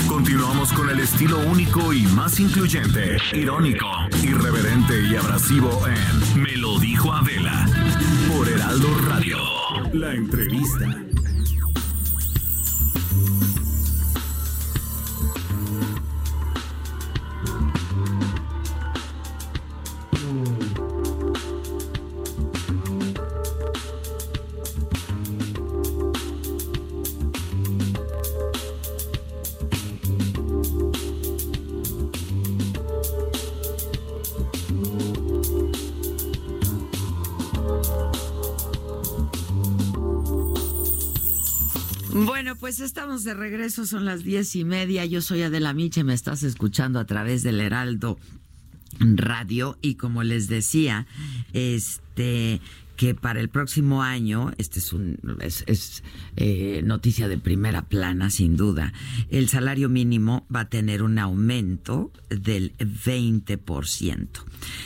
Continuamos 0.07 0.73
con 0.73 0.89
el 0.89 0.99
estilo 0.99 1.39
único 1.39 1.93
y 1.93 2.03
más 2.07 2.39
incluyente, 2.39 3.17
irónico, 3.33 3.87
irreverente 4.23 5.03
y 5.03 5.15
abrasivo 5.15 5.85
en 5.87 6.41
Me 6.41 6.57
lo 6.57 6.79
dijo 6.79 7.13
Adela 7.13 7.65
por 8.27 8.47
Heraldo 8.47 8.89
Radio. 9.07 9.37
La 9.93 10.13
entrevista. 10.13 11.06
Pues 42.59 42.79
estamos 42.81 43.23
de 43.23 43.33
regreso, 43.33 43.85
son 43.87 44.05
las 44.05 44.23
diez 44.23 44.55
y 44.55 44.63
media. 44.63 45.05
Yo 45.05 45.21
soy 45.21 45.41
Adela 45.41 45.73
Miche, 45.73 46.03
me 46.03 46.13
estás 46.13 46.43
escuchando 46.43 46.99
a 46.99 47.05
través 47.05 47.41
del 47.41 47.59
Heraldo 47.59 48.19
Radio 48.99 49.77
y 49.81 49.95
como 49.95 50.21
les 50.21 50.47
decía, 50.47 51.07
este 51.53 52.61
que 52.95 53.15
para 53.15 53.39
el 53.39 53.49
próximo 53.49 54.03
año, 54.03 54.51
este 54.59 54.79
es 54.79 54.93
un 54.93 55.17
es, 55.41 56.03
eh, 56.35 56.81
noticia 56.83 57.27
de 57.27 57.39
primera 57.39 57.83
plana 57.83 58.29
sin 58.29 58.55
duda, 58.55 58.93
el 59.29 59.49
salario 59.49 59.89
mínimo 59.89 60.45
va 60.53 60.61
a 60.61 60.69
tener 60.69 61.01
un 61.01 61.17
aumento 61.17 62.11
del 62.29 62.75
20%. 62.77 64.27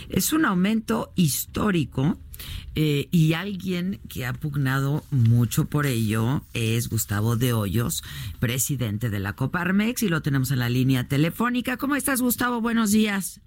Es 0.10 0.32
un 0.32 0.46
aumento 0.46 1.12
histórico 1.16 2.18
eh, 2.74 3.10
y 3.12 3.34
alguien 3.34 4.00
que 4.08 4.26
ha 4.26 4.32
pugnado 4.32 5.04
mucho 5.12 5.66
por 5.66 5.86
ello 5.86 6.42
es 6.54 6.88
Gustavo 6.88 7.36
de 7.36 7.52
Hoyos, 7.52 8.02
presidente 8.40 9.10
de 9.10 9.20
la 9.20 9.34
Coparmex, 9.34 10.04
y 10.04 10.08
lo 10.08 10.22
tenemos 10.22 10.52
en 10.52 10.60
la 10.60 10.70
línea 10.70 11.06
telefónica. 11.06 11.76
¿Cómo 11.76 11.96
estás, 11.96 12.22
Gustavo? 12.22 12.62
Buenos 12.62 12.92
días. 12.92 13.42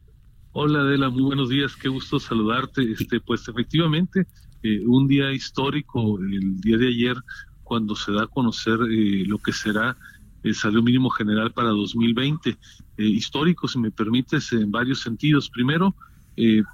Hola 0.52 0.80
Adela, 0.80 1.08
muy 1.08 1.22
buenos 1.22 1.48
días, 1.48 1.74
qué 1.74 1.88
gusto 1.88 2.20
saludarte. 2.20 2.82
Este, 2.92 3.18
pues 3.18 3.48
efectivamente, 3.48 4.26
eh, 4.62 4.82
un 4.86 5.08
día 5.08 5.32
histórico, 5.32 6.18
el 6.20 6.60
día 6.60 6.76
de 6.76 6.88
ayer, 6.88 7.16
cuando 7.62 7.96
se 7.96 8.12
da 8.12 8.24
a 8.24 8.26
conocer 8.26 8.78
eh, 8.90 9.24
lo 9.26 9.38
que 9.38 9.52
será 9.52 9.96
el 10.42 10.54
salario 10.54 10.82
mínimo 10.82 11.08
general 11.08 11.50
para 11.52 11.70
2020. 11.70 12.58
histórico, 12.98 13.66
si 13.66 13.78
me 13.78 13.90
permites, 13.90 14.52
en 14.52 14.70
varios 14.70 15.00
sentidos. 15.00 15.48
Primero, 15.48 15.96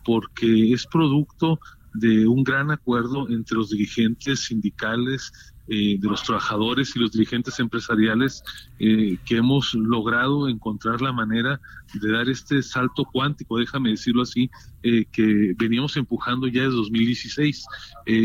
porque 0.05 0.73
es 0.73 0.87
producto 0.87 1.61
de 1.95 2.27
un 2.27 2.45
gran 2.45 2.71
acuerdo 2.71 3.29
entre 3.29 3.57
los 3.57 3.71
dirigentes 3.71 4.41
sindicales, 4.41 5.33
eh, 5.73 5.99
de 6.01 6.09
los 6.09 6.25
trabajadores 6.25 6.97
y 6.97 6.99
los 6.99 7.13
dirigentes 7.13 7.61
empresariales 7.61 8.43
eh, 8.81 9.17
que 9.25 9.37
hemos 9.37 9.73
logrado 9.75 10.49
encontrar 10.49 11.01
la 11.01 11.13
manera 11.13 11.61
de 11.95 12.11
dar 12.11 12.29
este 12.29 12.61
salto 12.61 13.05
cuántico, 13.05 13.57
déjame 13.57 13.91
decirlo 13.91 14.23
así, 14.23 14.51
eh, 14.83 15.05
que 15.13 15.55
veníamos 15.57 15.97
empujando 15.97 16.49
ya 16.49 16.63
desde 16.63 16.75
2016. 16.75 17.65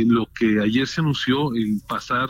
lo 0.07 0.27
que 0.33 0.59
ayer 0.59 0.87
se 0.87 1.01
anunció, 1.01 1.53
el 1.53 1.81
pasar 1.87 2.29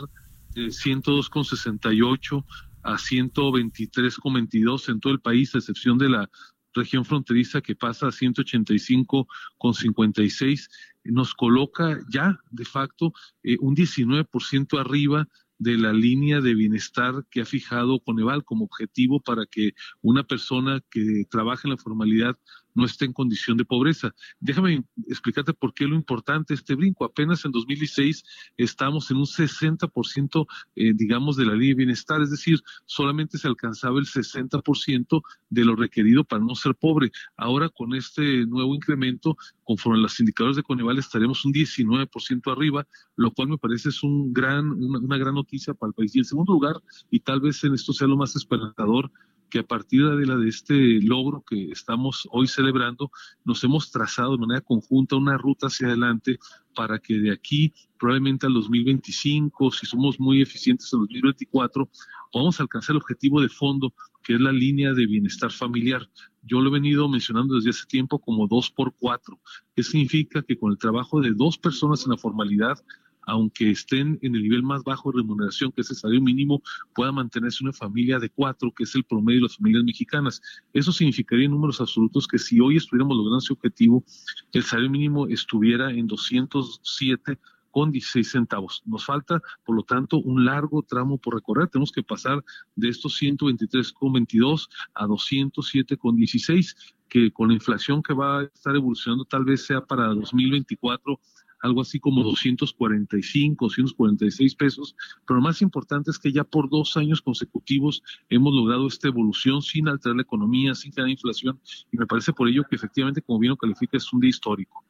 de 0.54 0.66
102,68 0.66 2.44
a 2.82 2.98
123,22 2.98 4.90
en 4.90 5.00
todo 5.00 5.14
el 5.14 5.20
país, 5.20 5.54
a 5.54 5.58
excepción 5.58 5.96
de 5.96 6.10
la 6.10 6.28
región 6.76 7.04
fronteriza 7.04 7.60
que 7.60 7.74
pasa 7.74 8.06
a 8.06 8.12
185,56, 8.12 10.68
nos 11.04 11.34
coloca 11.34 11.98
ya 12.08 12.38
de 12.50 12.64
facto 12.64 13.12
eh, 13.42 13.56
un 13.60 13.74
19% 13.74 14.78
arriba 14.78 15.28
de 15.58 15.78
la 15.78 15.92
línea 15.92 16.40
de 16.40 16.54
bienestar 16.54 17.24
que 17.30 17.40
ha 17.40 17.46
fijado 17.46 18.00
Coneval 18.00 18.44
como 18.44 18.64
objetivo 18.64 19.20
para 19.20 19.46
que 19.46 19.72
una 20.02 20.24
persona 20.24 20.82
que 20.90 21.24
trabaja 21.30 21.62
en 21.64 21.70
la 21.70 21.78
formalidad 21.78 22.36
no 22.76 22.84
esté 22.84 23.06
en 23.06 23.12
condición 23.12 23.56
de 23.56 23.64
pobreza. 23.64 24.14
Déjame 24.38 24.84
explicarte 25.08 25.54
por 25.54 25.74
qué 25.74 25.86
lo 25.86 25.96
importante 25.96 26.54
este 26.54 26.74
brinco. 26.74 27.04
Apenas 27.04 27.44
en 27.44 27.52
2016 27.52 28.22
estamos 28.56 29.10
en 29.10 29.16
un 29.16 29.24
60%, 29.24 30.46
eh, 30.76 30.92
digamos, 30.94 31.36
de 31.36 31.46
la 31.46 31.54
ley 31.54 31.68
de 31.68 31.74
bienestar, 31.74 32.20
es 32.20 32.30
decir, 32.30 32.60
solamente 32.84 33.38
se 33.38 33.48
alcanzaba 33.48 33.98
el 33.98 34.06
60% 34.06 35.22
de 35.48 35.64
lo 35.64 35.74
requerido 35.74 36.22
para 36.22 36.44
no 36.44 36.54
ser 36.54 36.74
pobre. 36.74 37.10
Ahora 37.36 37.68
con 37.70 37.94
este 37.94 38.46
nuevo 38.46 38.74
incremento, 38.74 39.36
conforme 39.64 39.98
a 39.98 40.02
los 40.02 40.20
indicadores 40.20 40.56
de 40.56 40.62
Coneval, 40.62 40.98
estaremos 40.98 41.44
un 41.44 41.52
19% 41.52 42.52
arriba, 42.52 42.86
lo 43.16 43.30
cual 43.32 43.48
me 43.48 43.58
parece 43.58 43.88
es 43.88 44.02
un 44.02 44.32
gran, 44.32 44.70
una, 44.70 44.98
una 44.98 45.16
gran 45.16 45.34
noticia 45.34 45.72
para 45.72 45.88
el 45.88 45.94
país. 45.94 46.14
Y 46.14 46.18
en 46.18 46.24
segundo 46.26 46.52
lugar, 46.52 46.76
y 47.10 47.20
tal 47.20 47.40
vez 47.40 47.64
en 47.64 47.74
esto 47.74 47.94
sea 47.94 48.06
lo 48.06 48.16
más 48.16 48.36
esperanzador, 48.36 49.10
que 49.50 49.60
a 49.60 49.62
partir 49.62 50.08
de, 50.08 50.26
la, 50.26 50.36
de 50.36 50.48
este 50.48 51.00
logro 51.02 51.44
que 51.46 51.70
estamos 51.70 52.28
hoy 52.30 52.46
celebrando, 52.46 53.10
nos 53.44 53.62
hemos 53.64 53.90
trazado 53.90 54.32
de 54.32 54.38
manera 54.38 54.60
conjunta 54.60 55.16
una 55.16 55.38
ruta 55.38 55.68
hacia 55.68 55.88
adelante 55.88 56.38
para 56.74 56.98
que 56.98 57.18
de 57.18 57.32
aquí 57.32 57.72
probablemente 57.98 58.46
al 58.46 58.54
2025, 58.54 59.70
si 59.70 59.86
somos 59.86 60.20
muy 60.20 60.42
eficientes 60.42 60.92
en 60.92 61.00
2024, 61.00 61.88
podamos 62.32 62.60
alcanzar 62.60 62.94
el 62.94 63.02
objetivo 63.02 63.40
de 63.40 63.48
fondo, 63.48 63.94
que 64.22 64.34
es 64.34 64.40
la 64.40 64.52
línea 64.52 64.92
de 64.92 65.06
bienestar 65.06 65.50
familiar. 65.50 66.08
Yo 66.42 66.60
lo 66.60 66.68
he 66.68 66.72
venido 66.72 67.08
mencionando 67.08 67.54
desde 67.54 67.70
hace 67.70 67.86
tiempo 67.86 68.18
como 68.18 68.46
dos 68.46 68.70
por 68.70 68.94
cuatro, 68.94 69.40
que 69.74 69.82
significa 69.82 70.42
que 70.42 70.58
con 70.58 70.72
el 70.72 70.78
trabajo 70.78 71.20
de 71.20 71.32
dos 71.32 71.58
personas 71.58 72.04
en 72.04 72.10
la 72.10 72.18
formalidad, 72.18 72.78
aunque 73.26 73.70
estén 73.70 74.18
en 74.22 74.34
el 74.34 74.42
nivel 74.42 74.62
más 74.62 74.82
bajo 74.84 75.10
de 75.10 75.18
remuneración, 75.18 75.72
que 75.72 75.82
es 75.82 75.90
el 75.90 75.96
salario 75.96 76.22
mínimo, 76.22 76.62
pueda 76.94 77.12
mantenerse 77.12 77.62
una 77.62 77.72
familia 77.72 78.18
de 78.18 78.30
cuatro, 78.30 78.72
que 78.72 78.84
es 78.84 78.94
el 78.94 79.04
promedio 79.04 79.40
de 79.40 79.46
las 79.48 79.56
familias 79.56 79.84
mexicanas. 79.84 80.40
Eso 80.72 80.92
significaría 80.92 81.46
en 81.46 81.50
números 81.50 81.80
absolutos 81.80 82.26
que 82.26 82.38
si 82.38 82.60
hoy 82.60 82.76
estuviéramos 82.76 83.16
logrando 83.16 83.38
ese 83.38 83.52
objetivo, 83.52 84.04
el 84.52 84.62
salario 84.62 84.90
mínimo 84.90 85.26
estuviera 85.26 85.90
en 85.90 86.06
207 86.06 87.38
con 87.72 87.90
16 87.90 88.30
centavos. 88.30 88.82
Nos 88.86 89.04
falta, 89.04 89.42
por 89.64 89.76
lo 89.76 89.82
tanto, 89.82 90.16
un 90.18 90.46
largo 90.46 90.82
tramo 90.82 91.18
por 91.18 91.34
recorrer. 91.34 91.68
Tenemos 91.68 91.92
que 91.92 92.02
pasar 92.02 92.42
de 92.74 92.88
estos 92.88 93.20
123,22 93.20 94.68
a 94.94 95.06
207,16, 95.06 96.74
que 97.08 97.30
con 97.32 97.48
la 97.48 97.54
inflación 97.54 98.02
que 98.02 98.14
va 98.14 98.38
a 98.38 98.42
estar 98.44 98.74
evolucionando 98.74 99.26
tal 99.26 99.44
vez 99.44 99.66
sea 99.66 99.84
para 99.84 100.06
2024 100.06 101.20
algo 101.62 101.80
así 101.80 101.98
como 102.00 102.22
245, 102.22 103.64
246 103.64 104.54
pesos, 104.54 104.96
pero 105.26 105.36
lo 105.36 105.42
más 105.42 105.62
importante 105.62 106.10
es 106.10 106.18
que 106.18 106.32
ya 106.32 106.44
por 106.44 106.68
dos 106.68 106.96
años 106.96 107.22
consecutivos 107.22 108.02
hemos 108.28 108.54
logrado 108.54 108.86
esta 108.86 109.08
evolución 109.08 109.62
sin 109.62 109.88
alterar 109.88 110.16
la 110.16 110.22
economía, 110.22 110.74
sin 110.74 110.92
crear 110.92 111.08
inflación, 111.08 111.60
y 111.90 111.96
me 111.96 112.06
parece 112.06 112.32
por 112.32 112.48
ello 112.48 112.64
que 112.68 112.76
efectivamente, 112.76 113.22
como 113.22 113.38
bien 113.38 113.50
lo 113.50 113.56
califica, 113.56 113.96
es 113.96 114.12
un 114.12 114.20
día 114.20 114.30
histórico. 114.30 114.84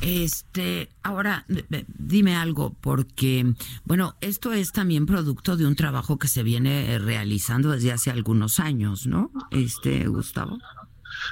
Este, 0.00 0.90
ahora 1.02 1.46
dime 1.86 2.34
algo, 2.34 2.74
porque, 2.80 3.54
bueno, 3.84 4.16
esto 4.20 4.52
es 4.52 4.72
también 4.72 5.06
producto 5.06 5.56
de 5.56 5.66
un 5.66 5.76
trabajo 5.76 6.18
que 6.18 6.28
se 6.28 6.42
viene 6.42 6.98
realizando 6.98 7.70
desde 7.70 7.92
hace 7.92 8.10
algunos 8.10 8.60
años, 8.60 9.06
¿no? 9.06 9.30
Este, 9.50 10.06
Gustavo. 10.08 10.58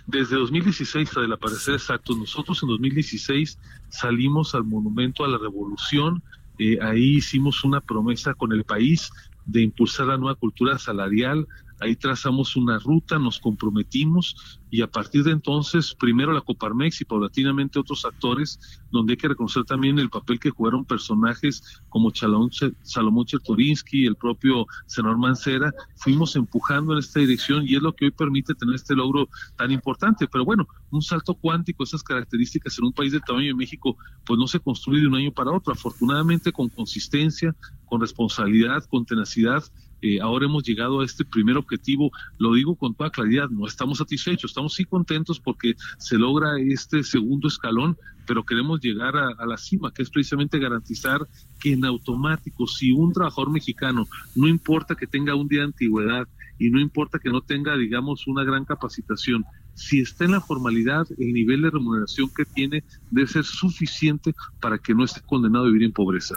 Desde 0.07 0.37
2016, 0.37 1.11
la 1.29 1.37
parecer 1.37 1.75
exacto, 1.75 2.15
nosotros 2.15 2.63
en 2.63 2.69
2016 2.69 3.59
salimos 3.89 4.55
al 4.55 4.65
Monumento 4.65 5.25
a 5.25 5.29
la 5.29 5.39
Revolución, 5.39 6.23
eh, 6.59 6.79
ahí 6.81 7.17
hicimos 7.17 7.65
una 7.65 7.81
promesa 7.81 8.35
con 8.35 8.53
el 8.53 8.65
país 8.65 9.11
de 9.47 9.63
impulsar 9.63 10.07
la 10.07 10.17
nueva 10.17 10.37
cultura 10.37 10.79
salarial, 10.79 11.47
ahí 11.81 11.97
trazamos 11.97 12.57
una 12.57 12.79
ruta, 12.79 13.19
nos 13.19 13.39
comprometimos 13.39 14.61
y 14.75 14.83
a 14.83 14.89
partir 14.89 15.23
de 15.23 15.31
entonces, 15.31 15.95
primero 15.95 16.33
la 16.33 16.41
Coparmex 16.41 17.01
y 17.01 17.05
paulatinamente 17.05 17.79
otros 17.79 18.05
actores, 18.05 18.59
donde 18.91 19.13
hay 19.13 19.17
que 19.17 19.29
reconocer 19.29 19.63
también 19.63 20.01
el 20.01 20.11
papel 20.11 20.41
que 20.41 20.51
jugaron 20.51 20.85
personajes 20.85 21.81
como 21.89 22.13
Salomón 22.13 23.25
Chertorinsky, 23.25 24.05
el 24.05 24.17
propio 24.17 24.67
senador 24.87 25.19
Mancera, 25.19 25.73
fuimos 25.95 26.35
empujando 26.35 26.93
en 26.93 26.99
esta 26.99 27.21
dirección 27.21 27.65
y 27.69 27.77
es 27.77 27.83
lo 27.83 27.95
que 27.95 28.07
hoy 28.07 28.11
permite 28.11 28.53
tener 28.55 28.75
este 28.75 28.97
logro 28.97 29.29
tan 29.57 29.71
importante. 29.71 30.27
Pero 30.27 30.45
bueno, 30.45 30.67
un 30.91 31.03
salto 31.03 31.35
cuántico, 31.35 31.85
esas 31.85 32.03
características 32.03 32.77
en 32.77 32.87
un 32.87 32.93
país 32.93 33.13
del 33.13 33.23
tamaño 33.23 33.47
de 33.47 33.55
México, 33.55 33.97
pues 34.27 34.41
no 34.41 34.49
se 34.49 34.59
construye 34.59 35.03
de 35.03 35.07
un 35.07 35.15
año 35.15 35.31
para 35.31 35.53
otro. 35.53 35.73
Afortunadamente, 35.73 36.51
con 36.51 36.69
consistencia, 36.69 37.55
con 37.85 38.01
responsabilidad, 38.01 38.85
con 38.91 39.07
tenacidad, 39.07 39.63
eh, 40.05 40.21
ahora 40.21 40.45
hemos 40.45 40.63
llegado 40.65 41.01
a 41.01 41.05
este 41.07 41.25
primer 41.25 41.57
objetivo, 41.57 42.13
lo 42.37 42.53
digo 42.53 42.77
con 42.77 42.95
toda 42.95 43.09
claridad, 43.09 43.49
no 43.49 43.67
estamos 43.67 43.97
satisfechos, 43.97 44.51
estamos 44.51 44.75
sí 44.75 44.85
contentos 44.85 45.41
porque 45.41 45.77
se 45.97 46.19
logra 46.19 46.59
este 46.61 47.03
segundo 47.03 47.49
escalón, 47.49 47.97
pero 48.27 48.45
queremos 48.45 48.83
llegar 48.83 49.17
a, 49.17 49.47
la 49.47 49.57
cima, 49.57 49.95
que 49.95 50.03
es 50.03 50.11
precisamente 50.11 50.59
garantizar 50.59 51.27
que 51.59 51.73
en 51.73 51.87
automático, 51.87 52.67
si 52.67 52.93
un 52.93 53.15
trabajador 53.15 53.49
mexicano, 53.51 54.07
no 54.35 54.47
importa 54.47 54.95
que 54.95 55.07
tenga 55.07 55.35
un 55.35 55.49
día 55.49 55.61
de 55.61 55.67
antigüedad 55.69 56.29
y 56.59 56.69
no 56.69 56.81
importa 56.81 57.19
que 57.19 57.31
no 57.31 57.41
tenga, 57.41 57.75
digamos, 57.75 58.27
una 58.27 58.45
gran 58.45 58.67
capacitación, 58.67 59.43
si 59.73 60.01
está 60.01 60.27
en 60.27 60.33
la 60.33 60.43
formalidad, 60.43 61.07
el 61.17 61.33
nivel 61.33 61.63
de 61.63 61.71
remuneración 61.71 62.29
que 62.37 62.45
tiene 62.45 62.85
debe 63.11 63.27
ser 63.27 63.45
suficiente 63.45 64.35
para 64.61 64.77
que 64.77 64.95
no 64.95 65.05
esté 65.05 65.23
condenado 65.23 65.65
a 65.65 65.69
vivir 65.69 65.85
en 65.85 65.93
pobreza. 65.93 66.35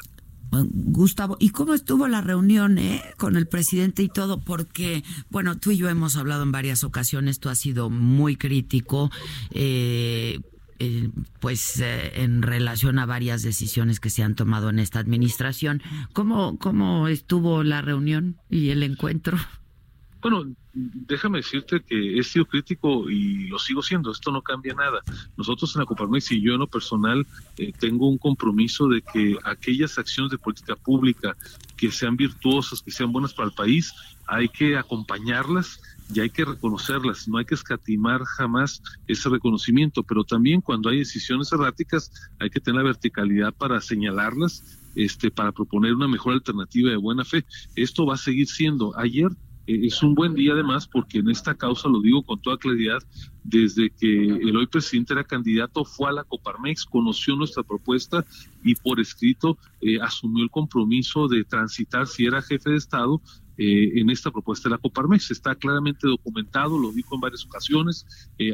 Gustavo, 0.52 1.38
¿y 1.40 1.50
cómo 1.50 1.74
estuvo 1.74 2.08
la 2.08 2.22
reunión 2.22 2.78
eh, 2.78 3.04
con 3.18 3.36
el 3.36 3.48
presidente 3.48 4.04
y 4.04 4.08
todo? 4.08 4.40
Porque, 4.40 5.04
bueno, 5.30 5.58
tú 5.58 5.72
y 5.72 5.78
yo 5.78 5.90
hemos 5.90 6.16
hablado 6.16 6.44
en 6.44 6.52
varias 6.52 6.84
ocasiones, 6.84 7.40
tú 7.40 7.50
has 7.50 7.60
sido 7.60 7.90
muy 7.90 8.38
crítico, 8.38 9.12
eh, 9.52 10.40
eh, 10.80 11.10
pues 11.40 11.82
en 11.82 12.42
relación 12.44 13.00
a 13.00 13.06
varias 13.06 13.42
decisiones 13.42 14.00
que 14.00 14.10
se 14.10 14.24
han 14.24 14.36
tomado 14.36 14.70
en 14.70 14.80
esta 14.80 15.00
administración. 15.00 15.82
¿Cómo, 16.14 16.58
¿Cómo 16.60 17.08
estuvo 17.08 17.64
la 17.64 17.82
reunión 17.82 18.38
y 18.50 18.70
el 18.70 18.84
encuentro? 18.84 19.38
Bueno, 20.22 20.46
déjame 20.78 21.40
decirte 21.40 21.82
que 21.82 22.20
he 22.20 22.24
sido 22.24 22.46
crítico 22.46 23.10
y 23.10 23.48
lo 23.48 23.58
sigo 23.58 23.82
siendo, 23.82 24.12
esto 24.12 24.32
no 24.32 24.42
cambia 24.42 24.74
nada. 24.74 25.02
Nosotros 25.36 25.76
en 25.76 25.82
la 25.82 25.86
Coparmex 25.86 26.32
y 26.32 26.42
yo 26.42 26.54
en 26.54 26.60
lo 26.60 26.68
personal 26.68 27.26
eh, 27.58 27.72
tengo 27.80 28.08
un 28.08 28.18
compromiso 28.18 28.88
de 28.88 29.02
que 29.02 29.38
aquellas 29.44 29.98
acciones 29.98 30.32
de 30.32 30.38
política 30.38 30.76
pública 30.76 31.36
que 31.76 31.92
sean 31.92 32.16
virtuosas, 32.16 32.82
que 32.82 32.92
sean 32.92 33.12
buenas 33.12 33.34
para 33.34 33.50
el 33.50 33.56
país, 33.56 33.94
hay 34.28 34.50
que 34.50 34.78
acompañarlas 34.78 35.82
y 36.14 36.20
hay 36.20 36.30
que 36.30 36.46
reconocerlas, 36.46 37.28
no 37.28 37.38
hay 37.38 37.46
que 37.46 37.56
escatimar 37.56 38.24
jamás 38.24 38.82
ese 39.08 39.30
reconocimiento, 39.30 40.04
pero 40.04 40.24
también 40.24 40.62
cuando 40.62 40.90
hay 40.90 41.00
decisiones 41.00 41.52
erráticas 41.52 42.12
hay 42.40 42.50
que 42.50 42.60
tener 42.60 42.82
la 42.82 42.88
verticalidad 42.88 43.54
para 43.54 43.82
señalarlas, 43.82 44.80
este, 44.96 45.32
para 45.32 45.52
proponer 45.52 45.94
una 45.94 46.08
mejor 46.08 46.34
alternativa 46.34 46.90
de 46.90 46.98
buena 46.98 47.26
fe. 47.26 47.46
Esto 47.76 48.06
va 48.06 48.16
a 48.16 48.18
seguir 48.18 48.48
siendo. 48.48 48.98
Ayer 48.98 49.30
es 49.68 50.02
un 50.02 50.16
buen 50.16 50.34
día 50.34 50.54
además 50.54 50.88
porque 50.88 51.20
en 51.20 51.30
esta 51.30 51.54
causa, 51.54 51.90
lo 51.90 52.02
digo 52.02 52.24
con 52.24 52.42
toda 52.42 52.58
claridad, 52.58 53.00
desde 53.44 53.90
que 53.90 54.26
el 54.26 54.56
hoy 54.56 54.68
presidente 54.68 55.14
era 55.14 55.24
candidato 55.24 55.84
fue 55.84 56.10
a 56.10 56.14
la 56.14 56.24
Coparmex, 56.24 56.86
conoció 56.86 57.36
nuestra 57.36 57.64
propuesta 57.64 58.26
y 58.64 58.76
por 58.76 59.00
escrito 59.00 59.58
eh, 59.82 60.00
asumió 60.02 60.44
el 60.44 60.50
compromiso 60.50 61.28
de 61.28 61.44
transitar, 61.44 62.08
si 62.08 62.26
era 62.26 62.42
jefe 62.42 62.72
de 62.72 62.78
Estado, 62.78 63.22
eh, 63.58 64.00
en 64.00 64.10
esta 64.12 64.32
propuesta 64.32 64.70
de 64.70 64.76
la 64.76 64.78
Coparmex. 64.78 65.32
Está 65.32 65.56
claramente 65.56 66.08
documentado, 66.08 66.78
lo 66.78 66.92
dijo 66.92 67.16
en 67.16 67.22
varias 67.22 67.46
ocasiones. 67.46 68.06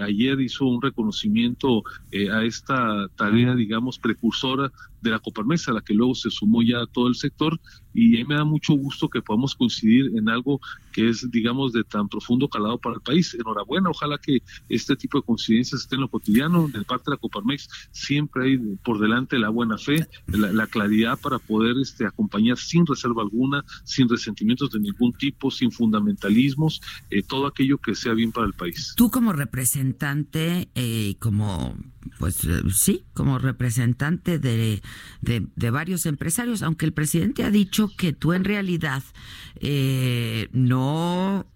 ayer 0.02 0.40
hizo 0.40 0.66
un 0.66 0.82
reconocimiento 0.82 1.84
a 2.32 2.44
esta 2.44 3.08
tarea, 3.18 3.54
digamos, 3.54 4.00
precursora 4.00 4.72
de 5.04 5.12
la 5.12 5.20
Coparmex, 5.20 5.68
a 5.68 5.74
la 5.74 5.82
que 5.82 5.94
luego 5.94 6.16
se 6.16 6.32
sumó 6.32 6.64
ya 6.64 6.86
todo 6.92 7.08
el 7.08 7.16
sector, 7.16 7.60
y 7.94 8.24
me 8.24 8.36
da 8.36 8.44
mucho 8.44 8.74
gusto 8.74 9.08
que 9.10 9.22
podamos 9.22 9.54
coincidir 9.54 10.12
en 10.16 10.30
algo 10.30 10.60
que 10.92 11.10
es, 11.10 11.30
digamos, 11.30 11.74
de 11.74 11.84
tan 11.84 12.08
profundo 12.08 12.48
calado 12.48 12.78
para 12.78 12.96
el 12.96 13.02
país. 13.02 13.34
Enhorabuena, 13.34 13.90
ojalá 13.90 14.18
que 14.18 14.42
este 14.70 14.96
tipo 14.96 15.20
de 15.20 15.26
coincidencias 15.26 15.82
estén 15.82 15.98
en 15.98 16.02
lo 16.02 16.08
cotidiano. 16.08 16.68
De 16.68 16.84
parte 16.84 17.06
de 17.06 17.16
la 17.16 17.18
Coparmex 17.18 17.68
siempre 17.92 18.46
hay 18.46 18.58
por 18.84 19.00
delante 19.00 19.38
la 19.38 19.50
buena 19.50 19.78
fe, 19.78 20.08
la, 20.28 20.68
claridad 20.68 21.20
para 21.20 21.40
poder 21.40 21.76
este, 21.82 22.06
acompañar 22.06 22.58
sin 22.58 22.86
reserva 22.86 23.22
alguna, 23.22 23.64
sin 23.84 24.08
resentimientos 24.08 24.72
de 24.72 24.80
ningún 24.80 25.14
tipo, 25.14 25.52
sin 25.52 25.72
fundamentalismos, 25.72 26.82
eh, 27.10 27.22
todo 27.22 27.48
aquello 27.48 27.78
que 27.78 27.96
sea 27.96 28.14
bien 28.14 28.32
para 28.32 28.48
el 28.48 28.54
país. 28.54 28.94
Tú 28.96 29.12
como 29.12 29.34
representante, 29.34 30.70
eh, 30.76 31.16
como, 31.20 31.76
pues 32.20 32.44
eh, 32.46 32.62
sí, 32.72 33.06
como 33.14 33.40
representante 33.40 34.40
de 34.40 34.82
de, 35.22 35.70
varios 35.72 36.06
empresarios, 36.06 36.62
aunque 36.62 36.86
el 36.86 36.94
presidente 36.94 37.44
ha 37.44 37.52
dicho 37.52 37.90
que 37.98 38.14
tú 38.14 38.34
en 38.34 38.44
realidad 38.44 39.04
eh, 39.56 40.50
no 40.52 41.48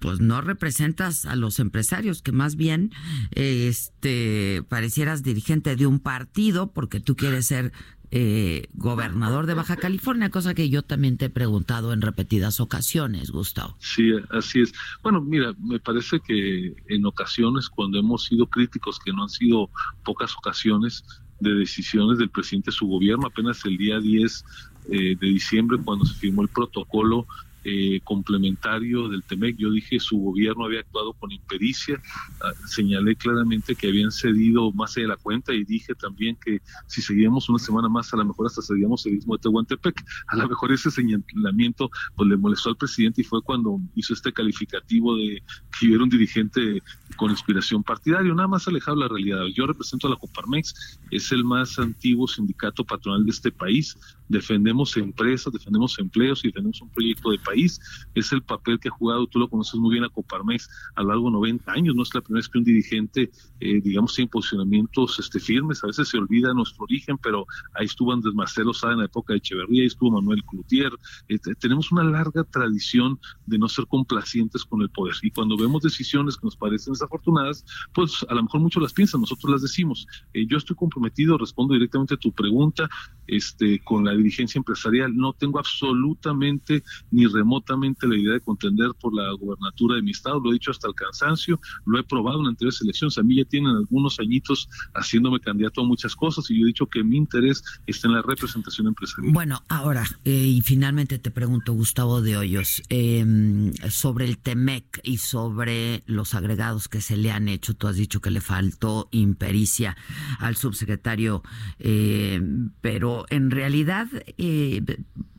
pues 0.00 0.20
no 0.20 0.40
representas 0.40 1.26
a 1.26 1.36
los 1.36 1.58
empresarios, 1.58 2.22
que 2.22 2.32
más 2.32 2.56
bien 2.56 2.92
este 3.32 4.62
parecieras 4.68 5.22
dirigente 5.22 5.76
de 5.76 5.86
un 5.86 5.98
partido 5.98 6.72
porque 6.72 7.00
tú 7.00 7.16
quieres 7.16 7.46
ser 7.46 7.72
eh, 8.10 8.68
gobernador 8.74 9.46
de 9.46 9.54
Baja 9.54 9.76
California, 9.76 10.30
cosa 10.30 10.54
que 10.54 10.68
yo 10.68 10.82
también 10.82 11.16
te 11.16 11.26
he 11.26 11.30
preguntado 11.30 11.92
en 11.92 12.00
repetidas 12.00 12.60
ocasiones, 12.60 13.30
Gustavo. 13.30 13.76
Sí, 13.80 14.12
así 14.30 14.60
es. 14.60 14.72
Bueno, 15.02 15.20
mira, 15.20 15.54
me 15.58 15.78
parece 15.78 16.20
que 16.20 16.74
en 16.88 17.06
ocasiones 17.06 17.68
cuando 17.68 17.98
hemos 17.98 18.24
sido 18.24 18.46
críticos, 18.46 18.98
que 18.98 19.12
no 19.12 19.24
han 19.24 19.28
sido 19.28 19.70
pocas 20.04 20.34
ocasiones, 20.36 21.04
de 21.40 21.54
decisiones 21.54 22.18
del 22.18 22.30
presidente 22.30 22.70
de 22.70 22.76
su 22.76 22.86
gobierno. 22.86 23.26
Apenas 23.26 23.64
el 23.64 23.76
día 23.76 24.00
10 24.00 24.44
eh, 24.90 25.16
de 25.20 25.26
diciembre, 25.26 25.78
cuando 25.84 26.04
se 26.04 26.14
firmó 26.14 26.42
el 26.42 26.48
protocolo 26.48 27.26
eh, 27.70 28.00
complementario 28.02 29.08
del 29.08 29.22
TEMEC. 29.22 29.56
Yo 29.58 29.70
dije 29.70 30.00
su 30.00 30.16
gobierno 30.16 30.64
había 30.64 30.80
actuado 30.80 31.12
con 31.12 31.30
impericia, 31.30 32.00
ah, 32.40 32.52
señalé 32.66 33.14
claramente 33.14 33.74
que 33.74 33.88
habían 33.88 34.10
cedido 34.10 34.72
más 34.72 34.94
de 34.94 35.06
la 35.06 35.16
cuenta 35.16 35.52
y 35.52 35.64
dije 35.64 35.94
también 35.94 36.36
que 36.42 36.62
si 36.86 37.02
seguíamos 37.02 37.48
una 37.50 37.58
semana 37.58 37.88
más, 37.90 38.12
a 38.14 38.16
lo 38.16 38.24
mejor 38.24 38.46
hasta 38.46 38.62
seguíamos 38.62 39.04
el 39.04 39.14
mismo 39.14 39.36
de 39.36 39.42
Tehuantepec. 39.42 40.02
A 40.28 40.36
lo 40.36 40.48
mejor 40.48 40.72
ese 40.72 40.90
señalamiento 40.90 41.90
pues 42.16 42.28
le 42.30 42.38
molestó 42.38 42.70
al 42.70 42.76
presidente 42.76 43.20
y 43.20 43.24
fue 43.24 43.42
cuando 43.42 43.78
hizo 43.94 44.14
este 44.14 44.32
calificativo 44.32 45.16
de 45.16 45.42
que 45.78 45.88
yo 45.88 45.94
era 45.94 46.04
un 46.04 46.10
dirigente 46.10 46.82
con 47.16 47.30
inspiración 47.30 47.82
partidaria, 47.82 48.32
nada 48.32 48.48
más 48.48 48.66
alejado 48.66 48.96
de 48.96 49.02
la 49.02 49.08
realidad. 49.08 49.44
Yo 49.54 49.66
represento 49.66 50.06
a 50.06 50.10
la 50.10 50.16
Coparmex, 50.16 51.00
es 51.10 51.32
el 51.32 51.44
más 51.44 51.78
antiguo 51.78 52.26
sindicato 52.26 52.84
patronal 52.84 53.24
de 53.24 53.30
este 53.30 53.50
país, 53.50 53.96
defendemos 54.28 54.96
empresas, 54.96 55.52
defendemos 55.52 55.98
empleos 55.98 56.44
y 56.44 56.48
defendemos 56.48 56.80
un 56.80 56.90
proyecto 56.90 57.30
de 57.30 57.38
Es 57.64 58.32
el 58.32 58.42
papel 58.42 58.78
que 58.78 58.88
ha 58.88 58.92
jugado, 58.92 59.26
tú 59.26 59.38
lo 59.38 59.48
conoces 59.48 59.74
muy 59.74 59.92
bien 59.92 60.04
a 60.04 60.08
Coparmex 60.08 60.68
a 60.96 61.02
lo 61.02 61.08
largo 61.08 61.26
de 61.26 61.32
90 61.32 61.72
años. 61.72 61.94
No 61.94 62.02
es 62.02 62.14
la 62.14 62.20
primera 62.20 62.40
vez 62.40 62.48
que 62.48 62.58
un 62.58 62.64
dirigente, 62.64 63.30
eh, 63.60 63.80
digamos, 63.80 64.14
tiene 64.14 64.28
posicionamientos 64.28 65.18
este, 65.18 65.40
firmes. 65.40 65.82
A 65.82 65.88
veces 65.88 66.08
se 66.08 66.18
olvida 66.18 66.52
nuestro 66.54 66.84
origen, 66.84 67.18
pero 67.18 67.46
ahí 67.74 67.86
estuvo 67.86 68.12
Andrés 68.12 68.34
Marcelo 68.34 68.72
Sá 68.72 68.92
en 68.92 68.98
la 68.98 69.04
época 69.06 69.32
de 69.32 69.38
Echeverría, 69.38 69.82
ahí 69.82 69.86
estuvo 69.86 70.10
Manuel 70.10 70.42
Cloutier. 70.44 70.92
Este, 71.28 71.54
tenemos 71.54 71.90
una 71.92 72.04
larga 72.04 72.44
tradición 72.44 73.18
de 73.46 73.58
no 73.58 73.68
ser 73.68 73.86
complacientes 73.86 74.64
con 74.64 74.82
el 74.82 74.90
poder. 74.90 75.14
Y 75.22 75.30
cuando 75.30 75.56
vemos 75.56 75.82
decisiones 75.82 76.36
que 76.36 76.46
nos 76.46 76.56
parecen 76.56 76.92
desafortunadas, 76.92 77.64
pues 77.94 78.24
a 78.28 78.34
lo 78.34 78.42
mejor 78.42 78.60
muchos 78.60 78.82
las 78.82 78.92
piensan, 78.92 79.20
nosotros 79.20 79.50
las 79.50 79.62
decimos. 79.62 80.06
Eh, 80.32 80.46
yo 80.46 80.56
estoy 80.56 80.76
comprometido, 80.76 81.38
respondo 81.38 81.74
directamente 81.74 82.14
a 82.14 82.16
tu 82.16 82.32
pregunta, 82.32 82.88
este, 83.26 83.80
con 83.84 84.04
la 84.04 84.12
dirigencia 84.12 84.58
empresarial. 84.58 85.14
No 85.16 85.32
tengo 85.32 85.58
absolutamente 85.58 86.82
ni 87.10 87.24
remotamente 87.38 88.06
la 88.06 88.16
idea 88.16 88.32
de 88.34 88.40
contender 88.40 88.90
por 89.00 89.14
la 89.14 89.30
gobernatura 89.32 89.96
de 89.96 90.02
mi 90.02 90.10
estado, 90.10 90.40
lo 90.40 90.50
he 90.50 90.54
dicho 90.54 90.70
hasta 90.70 90.88
el 90.88 90.94
cansancio, 90.94 91.60
lo 91.86 91.98
he 91.98 92.02
probado 92.02 92.40
en 92.40 92.48
anteriores 92.48 92.80
elecciones, 92.82 93.16
a 93.18 93.22
mí 93.22 93.36
ya 93.36 93.44
tienen 93.44 93.70
algunos 93.70 94.18
añitos 94.18 94.68
haciéndome 94.94 95.38
candidato 95.40 95.82
a 95.82 95.84
muchas 95.84 96.16
cosas 96.16 96.50
y 96.50 96.58
yo 96.58 96.64
he 96.64 96.68
dicho 96.68 96.86
que 96.86 97.04
mi 97.04 97.16
interés 97.16 97.62
está 97.86 98.08
en 98.08 98.14
la 98.14 98.22
representación 98.22 98.88
empresarial. 98.88 99.32
Bueno, 99.32 99.62
ahora, 99.68 100.04
eh, 100.24 100.32
y 100.32 100.60
finalmente 100.62 101.18
te 101.18 101.30
pregunto, 101.30 101.72
Gustavo 101.72 102.20
de 102.22 102.36
Hoyos, 102.36 102.82
em, 102.88 103.72
sobre 103.88 104.24
el 104.24 104.38
TEMEC 104.38 105.00
y 105.04 105.18
sobre 105.18 106.02
los 106.06 106.34
agregados 106.34 106.88
que 106.88 107.00
se 107.00 107.16
le 107.16 107.30
han 107.30 107.48
hecho, 107.48 107.74
tú 107.74 107.86
has 107.86 107.96
dicho 107.96 108.20
que 108.20 108.30
le 108.30 108.40
faltó 108.40 109.08
impericia 109.12 109.96
al 110.40 110.56
subsecretario, 110.56 111.42
eh, 111.78 112.40
pero 112.80 113.26
en 113.30 113.50
realidad, 113.50 114.08
eh, 114.38 114.82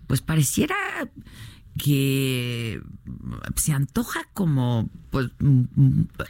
pues 0.08 0.22
pareciera 0.22 0.76
que 1.82 2.82
se 3.56 3.72
antoja 3.72 4.28
como 4.34 4.90
pues 5.10 5.30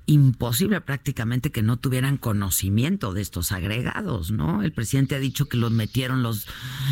imposible 0.06 0.80
prácticamente 0.80 1.52
que 1.52 1.64
no 1.64 1.78
tuvieran 1.78 2.18
conocimiento 2.18 3.14
de 3.14 3.22
estos 3.22 3.52
agregados, 3.52 4.32
¿no? 4.32 4.64
El 4.64 4.72
presidente 4.72 5.16
ha 5.16 5.20
dicho 5.20 5.48
que 5.48 5.58
los 5.58 5.72
metieron 5.72 6.24
los 6.24 6.48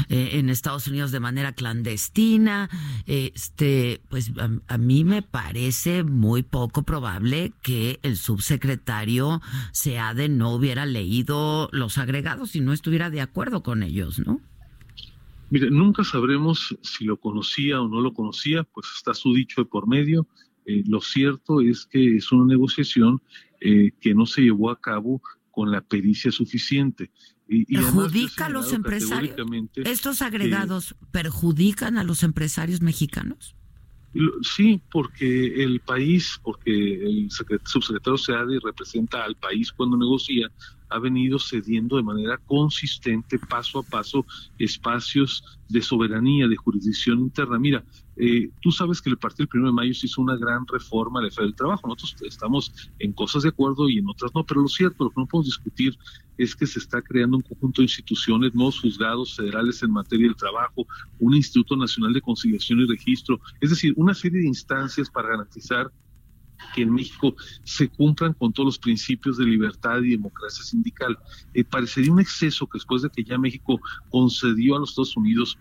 eh, 0.09 0.31
en 0.33 0.49
Estados 0.49 0.87
Unidos 0.87 1.11
de 1.11 1.19
manera 1.19 1.53
clandestina. 1.53 2.69
Este, 3.05 4.01
pues 4.09 4.31
a, 4.37 4.49
a, 4.73 4.77
mí 4.77 5.03
me 5.03 5.21
parece 5.21 6.03
muy 6.03 6.43
poco 6.43 6.83
probable 6.83 7.53
que 7.61 7.99
el 8.03 8.17
subsecretario 8.17 9.41
Seade 9.71 10.29
no 10.29 10.51
hubiera 10.51 10.85
leído 10.85 11.69
los 11.71 11.97
agregados 11.97 12.55
y 12.55 12.62
no 12.62 12.73
estuviera 12.73 13.10
de 13.10 13.21
acuerdo 13.21 13.63
con 13.63 13.83
ellos, 13.83 14.19
¿no? 14.19 14.41
Mire, 15.50 15.69
nunca 15.71 16.04
sabremos 16.04 16.77
si 16.81 17.06
lo 17.06 17.17
conocía 17.17 17.81
o 17.81 17.87
no 17.87 18.02
lo 18.02 18.13
conocía, 18.13 18.63
pues 18.63 18.87
está 18.95 19.13
su 19.13 19.33
dicho 19.33 19.62
de 19.62 19.65
por 19.65 19.87
medio. 19.87 20.27
Eh, 20.65 20.83
lo 20.85 21.00
cierto 21.00 21.62
es 21.62 21.85
que 21.85 22.17
es 22.17 22.31
una 22.31 22.45
negociación 22.45 23.21
eh, 23.62 23.91
que 24.02 24.13
no 24.13 24.25
se 24.25 24.41
llevó 24.41 24.69
a 24.69 24.79
cabo 24.79 25.21
con 25.52 25.71
la 25.71 25.81
pericia 25.81 26.31
suficiente. 26.31 27.12
Y, 27.48 27.77
¿Perjudica 27.77 28.48
a 28.48 28.50
los 28.50 28.73
empresarios? 28.73 29.35
¿Estos 29.75 30.21
agregados 30.21 30.95
perjudican 31.12 31.98
a 31.98 32.04
los 32.04 32.23
empresarios 32.23 32.81
mexicanos? 32.81 33.56
Sí, 34.41 34.81
porque 34.91 35.63
el 35.63 35.79
país, 35.79 36.39
porque 36.43 36.71
el 36.71 37.29
subsecretario 37.31 38.17
Seade 38.17 38.60
representa 38.63 39.23
al 39.23 39.35
país 39.35 39.71
cuando 39.71 39.95
negocia, 39.95 40.52
ha 40.90 41.00
venido 41.00 41.40
cediendo 41.40 41.98
de 41.98 42.04
manera 42.04 42.38
consistente, 42.38 43.40
paso 43.40 43.79
a 43.79 43.83
paso, 43.83 44.25
espacios 44.58 45.44
de 45.69 45.81
soberanía, 45.81 46.48
de 46.48 46.56
jurisdicción 46.56 47.19
interna. 47.19 47.60
Mira, 47.60 47.83
eh, 48.15 48.50
tú 48.62 48.71
sabes 48.71 49.02
que 49.02 49.10
el 49.10 49.17
partido 49.17 49.48
del 49.52 49.62
1 49.62 49.69
de 49.69 49.73
mayo 49.73 49.94
se 49.94 50.08
hizo 50.08 50.21
una 50.21 50.38
gran 50.38 50.65
reforma 50.65 51.21
de 51.21 51.29
la 51.29 51.44
del 51.44 51.56
trabajo. 51.56 51.88
Nosotros 51.88 52.15
estamos 52.23 52.71
en 53.00 53.13
cosas 53.13 53.44
de 53.44 53.50
acuerdo 53.50 53.90
y 53.90 54.00
en 54.00 54.10
otras 54.10 54.33
no, 54.33 54.44
pero 54.46 54.62
lo 54.62 54.67
cierto, 54.67 55.04
lo 55.04 55.10
que 55.12 55.21
no 55.21 55.27
podemos 55.27 55.46
discutir 55.46 55.98
es 56.38 56.56
que 56.56 56.67
se 56.67 56.79
está 56.79 57.02
creando 57.02 57.38
un 57.38 57.44
conjunto 57.44 57.81
de 57.81 57.85
instituciones, 57.85 58.54
nuevos 58.54 58.79
juzgados 58.79 59.35
federales 59.35 59.81
en 59.83 59.92
materia 59.92 60.27
del 60.27 60.35
trabajo, 60.35 60.88
un 61.19 61.35
Instituto 61.35 61.75
Nacional 61.75 62.13
de 62.13 62.21
Conciliación 62.21 62.79
y 62.79 62.85
Registro, 62.85 63.40
es 63.60 63.71
decir, 63.71 63.94
una 63.98 64.13
serie 64.13 64.42
de 64.42 64.48
instancias 64.48 65.10
para 65.10 65.29
garantizar 65.29 65.92
que 66.73 66.83
en 66.83 66.93
México 66.93 67.35
se 67.63 67.89
cumplan 67.89 68.33
con 68.33 68.53
todos 68.53 68.65
los 68.65 68.79
principios 68.79 69.37
de 69.37 69.45
libertad 69.45 70.01
y 70.01 70.12
democracia 70.12 70.63
sindical. 70.63 71.17
Eh, 71.53 71.63
parecería 71.63 72.12
un 72.12 72.19
exceso 72.19 72.67
que 72.67 72.77
después 72.77 73.01
de 73.01 73.10
que 73.10 73.23
ya 73.23 73.37
México 73.37 73.79
concedió 74.10 74.75
a 74.75 74.79
los 74.79 74.89
Estados 74.89 75.17
Unidos 75.17 75.58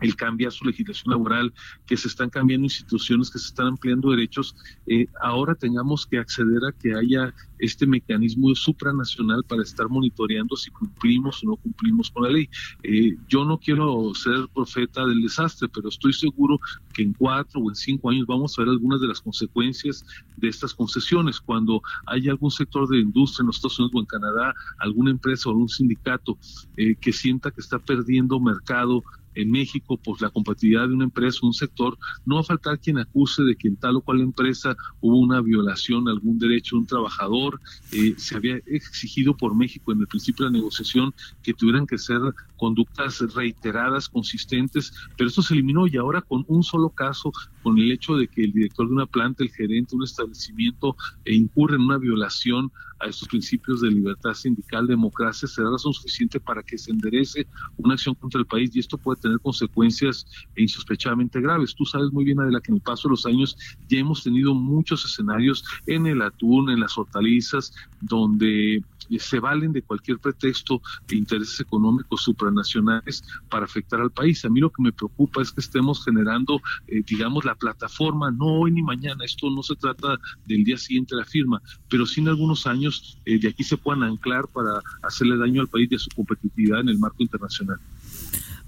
el 0.00 0.16
cambiar 0.16 0.52
su 0.52 0.64
legislación 0.64 1.12
laboral, 1.12 1.52
que 1.86 1.96
se 1.96 2.08
están 2.08 2.30
cambiando 2.30 2.64
instituciones, 2.64 3.30
que 3.30 3.38
se 3.38 3.48
están 3.48 3.68
ampliando 3.68 4.10
derechos, 4.10 4.54
eh, 4.86 5.06
ahora 5.20 5.54
tengamos 5.54 6.06
que 6.06 6.18
acceder 6.18 6.64
a 6.66 6.72
que 6.72 6.94
haya 6.94 7.34
este 7.58 7.86
mecanismo 7.86 8.54
supranacional 8.54 9.44
para 9.44 9.62
estar 9.62 9.88
monitoreando 9.88 10.56
si 10.56 10.70
cumplimos 10.70 11.42
o 11.44 11.50
no 11.50 11.56
cumplimos 11.56 12.10
con 12.10 12.24
la 12.24 12.30
ley. 12.30 12.48
Eh, 12.82 13.16
yo 13.28 13.44
no 13.44 13.58
quiero 13.58 14.14
ser 14.14 14.48
profeta 14.54 15.06
del 15.06 15.20
desastre, 15.20 15.68
pero 15.68 15.88
estoy 15.88 16.12
seguro 16.12 16.58
que 16.94 17.02
en 17.02 17.12
cuatro 17.12 17.60
o 17.60 17.68
en 17.68 17.76
cinco 17.76 18.10
años 18.10 18.26
vamos 18.26 18.58
a 18.58 18.62
ver 18.62 18.70
algunas 18.70 19.00
de 19.00 19.08
las 19.08 19.20
consecuencias 19.20 20.04
de 20.36 20.48
estas 20.48 20.74
concesiones. 20.74 21.40
Cuando 21.40 21.82
haya 22.06 22.32
algún 22.32 22.50
sector 22.50 22.88
de 22.88 23.00
industria 23.00 23.42
en 23.42 23.48
los 23.48 23.56
Estados 23.56 23.78
Unidos 23.78 23.94
o 23.94 24.00
en 24.00 24.06
Canadá, 24.06 24.54
alguna 24.78 25.10
empresa 25.10 25.48
o 25.48 25.52
algún 25.52 25.68
sindicato 25.68 26.38
eh, 26.76 26.94
que 27.00 27.12
sienta 27.12 27.50
que 27.50 27.60
está 27.60 27.78
perdiendo 27.78 28.40
mercado 28.40 29.02
en 29.34 29.50
México 29.50 29.96
por 29.96 30.20
la 30.20 30.30
compatibilidad 30.30 30.88
de 30.88 30.94
una 30.94 31.04
empresa 31.04 31.40
o 31.42 31.46
un 31.46 31.54
sector, 31.54 31.98
no 32.26 32.36
va 32.36 32.40
a 32.42 32.44
faltar 32.44 32.78
quien 32.78 32.98
acuse 32.98 33.42
de 33.42 33.56
que 33.56 33.68
en 33.68 33.76
tal 33.76 33.96
o 33.96 34.00
cual 34.00 34.20
empresa 34.20 34.76
hubo 35.00 35.18
una 35.18 35.40
violación 35.40 36.08
a 36.08 36.12
algún 36.12 36.38
derecho 36.38 36.76
de 36.76 36.80
un 36.80 36.86
trabajador. 36.86 37.60
Eh, 37.92 38.14
se 38.16 38.36
había 38.36 38.56
exigido 38.66 39.36
por 39.36 39.54
México 39.54 39.92
en 39.92 40.00
el 40.00 40.06
principio 40.06 40.46
de 40.46 40.52
la 40.52 40.58
negociación 40.58 41.14
que 41.42 41.54
tuvieran 41.54 41.86
que 41.86 41.98
ser 41.98 42.20
conductas 42.60 43.20
reiteradas, 43.34 44.06
consistentes, 44.06 44.92
pero 45.16 45.28
esto 45.28 45.40
se 45.40 45.54
eliminó 45.54 45.86
y 45.86 45.96
ahora 45.96 46.20
con 46.20 46.44
un 46.46 46.62
solo 46.62 46.90
caso, 46.90 47.32
con 47.62 47.78
el 47.78 47.90
hecho 47.90 48.16
de 48.16 48.28
que 48.28 48.44
el 48.44 48.52
director 48.52 48.86
de 48.86 48.92
una 48.92 49.06
planta, 49.06 49.42
el 49.42 49.50
gerente 49.50 49.92
de 49.92 49.96
un 49.96 50.04
establecimiento 50.04 50.94
e 51.24 51.34
incurre 51.34 51.76
en 51.76 51.82
una 51.82 51.96
violación 51.96 52.70
a 53.00 53.06
estos 53.06 53.28
principios 53.28 53.80
de 53.80 53.90
libertad 53.90 54.34
sindical, 54.34 54.86
democracia, 54.86 55.48
será 55.48 55.70
razón 55.70 55.94
suficiente 55.94 56.38
para 56.38 56.62
que 56.62 56.76
se 56.76 56.90
enderece 56.90 57.46
una 57.78 57.94
acción 57.94 58.14
contra 58.14 58.38
el 58.38 58.46
país 58.46 58.76
y 58.76 58.80
esto 58.80 58.98
puede 58.98 59.22
tener 59.22 59.40
consecuencias 59.40 60.26
insospechadamente 60.54 61.40
graves. 61.40 61.74
Tú 61.74 61.86
sabes 61.86 62.12
muy 62.12 62.24
bien, 62.24 62.40
Adela, 62.40 62.60
que 62.60 62.72
en 62.72 62.76
el 62.76 62.82
paso 62.82 63.08
de 63.08 63.12
los 63.12 63.24
años 63.24 63.56
ya 63.88 64.00
hemos 64.00 64.22
tenido 64.22 64.54
muchos 64.54 65.02
escenarios 65.06 65.64
en 65.86 66.06
el 66.06 66.20
atún, 66.20 66.68
en 66.68 66.80
las 66.80 66.98
hortalizas, 66.98 67.72
donde 68.02 68.82
se 69.18 69.40
valen 69.40 69.72
de 69.72 69.82
cualquier 69.82 70.18
pretexto 70.18 70.80
de 71.08 71.16
intereses 71.16 71.60
económicos 71.60 72.22
supranacionales 72.22 73.22
para 73.48 73.64
afectar 73.64 74.00
al 74.00 74.10
país. 74.10 74.44
A 74.44 74.48
mí 74.48 74.60
lo 74.60 74.70
que 74.70 74.82
me 74.82 74.92
preocupa 74.92 75.42
es 75.42 75.52
que 75.52 75.60
estemos 75.60 76.04
generando, 76.04 76.60
eh, 76.86 77.02
digamos, 77.06 77.44
la 77.44 77.54
plataforma, 77.54 78.30
no 78.30 78.46
hoy 78.60 78.72
ni 78.72 78.82
mañana, 78.82 79.24
esto 79.24 79.50
no 79.50 79.62
se 79.62 79.76
trata 79.76 80.18
del 80.46 80.64
día 80.64 80.78
siguiente 80.78 81.14
de 81.14 81.22
la 81.22 81.26
firma, 81.26 81.60
pero 81.88 82.06
sí 82.06 82.20
en 82.20 82.28
algunos 82.28 82.66
años 82.66 83.18
eh, 83.24 83.38
de 83.38 83.48
aquí 83.48 83.64
se 83.64 83.76
puedan 83.76 84.02
anclar 84.02 84.46
para 84.48 84.80
hacerle 85.02 85.36
daño 85.36 85.62
al 85.62 85.68
país 85.68 85.88
y 85.90 85.94
a 85.96 85.98
su 85.98 86.10
competitividad 86.10 86.80
en 86.80 86.90
el 86.90 86.98
marco 86.98 87.22
internacional. 87.22 87.78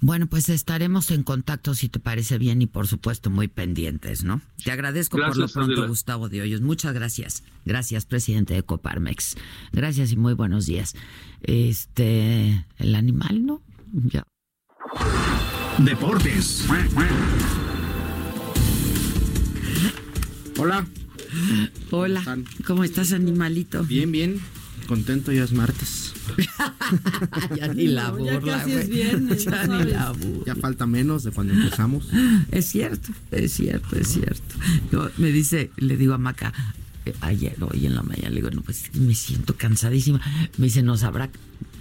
Bueno, 0.03 0.27
pues 0.27 0.49
estaremos 0.49 1.11
en 1.11 1.23
contacto 1.23 1.73
si 1.73 1.87
te 1.87 1.97
parece 1.97 2.37
bien 2.37 2.61
y 2.61 2.67
por 2.67 2.87
supuesto 2.87 3.29
muy 3.29 3.47
pendientes, 3.47 4.25
¿no? 4.25 4.41
Te 4.61 4.69
agradezco 4.69 5.17
por 5.17 5.37
lo 5.37 5.47
pronto, 5.47 5.87
Gustavo 5.87 6.27
de 6.27 6.41
Hoyos. 6.41 6.59
Muchas 6.59 6.93
gracias. 6.93 7.41
Gracias, 7.63 8.05
presidente 8.05 8.53
de 8.53 8.63
Coparmex. 8.63 9.37
Gracias 9.71 10.11
y 10.11 10.17
muy 10.17 10.33
buenos 10.33 10.65
días. 10.65 10.93
Este, 11.41 12.65
el 12.79 12.95
animal, 12.95 13.45
¿no? 13.45 13.61
Ya. 13.93 14.23
Deportes. 15.77 16.67
Hola. 20.57 20.85
Hola. 21.91 22.37
¿Cómo 22.67 22.83
estás, 22.83 23.13
animalito? 23.13 23.85
Bien, 23.85 24.11
bien. 24.11 24.41
Contento, 24.85 25.31
ya 25.31 25.43
es 25.43 25.51
martes. 25.51 26.13
ya 27.57 27.67
ni 27.67 27.87
la 27.87 28.11
burla, 28.11 28.33
ya 28.33 28.41
casi 28.41 28.71
es 28.73 28.89
viernes, 28.89 29.45
ya 29.45 29.67
ni 29.67 29.91
la 29.91 30.11
burla. 30.11 30.43
Ya 30.45 30.55
falta 30.55 30.85
menos 30.85 31.23
de 31.23 31.31
cuando 31.31 31.53
empezamos. 31.53 32.09
Es 32.51 32.67
cierto, 32.67 33.11
es 33.31 33.53
cierto, 33.53 33.95
es 33.95 34.07
cierto. 34.07 35.11
me 35.17 35.31
dice, 35.31 35.71
le 35.77 35.97
digo 35.97 36.13
a 36.13 36.17
Maca, 36.17 36.53
eh, 37.05 37.13
ayer, 37.21 37.55
hoy 37.61 37.85
en 37.85 37.95
la 37.95 38.03
mañana, 38.03 38.29
le 38.29 38.35
digo, 38.35 38.49
no, 38.51 38.61
pues 38.61 38.93
me 38.95 39.15
siento 39.15 39.55
cansadísima. 39.55 40.21
Me 40.57 40.65
dice, 40.65 40.83
¿nos 40.83 41.03
habrá 41.03 41.29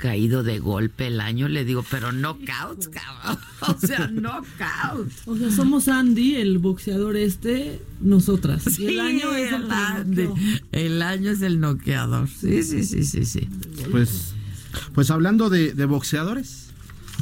caído 0.02 0.42
de 0.42 0.58
golpe 0.58 1.06
el 1.06 1.20
año? 1.20 1.46
Le 1.46 1.64
digo, 1.64 1.84
pero 1.88 2.10
knockout, 2.10 2.90
cabrón. 2.90 3.38
O 3.60 3.78
sea, 3.78 4.08
knockout. 4.08 5.08
O 5.26 5.36
sea, 5.36 5.52
somos 5.52 5.86
Andy, 5.86 6.34
el 6.34 6.58
boxeador 6.58 7.16
este, 7.16 7.80
nosotras. 8.00 8.64
Sí, 8.64 8.88
el 8.88 8.98
año 8.98 9.32
es 9.32 9.52
el, 9.52 9.70
Andy. 9.70 10.28
El 10.72 11.00
año 11.00 11.30
es 11.30 11.42
el 11.42 11.60
noqueador. 11.60 12.28
Sí, 12.28 12.64
sí, 12.64 12.82
sí, 12.82 13.04
sí, 13.04 13.24
sí. 13.24 13.48
Pues, 13.92 14.34
pues 14.92 15.12
hablando 15.12 15.48
de, 15.48 15.72
boxeadores, 15.84 16.70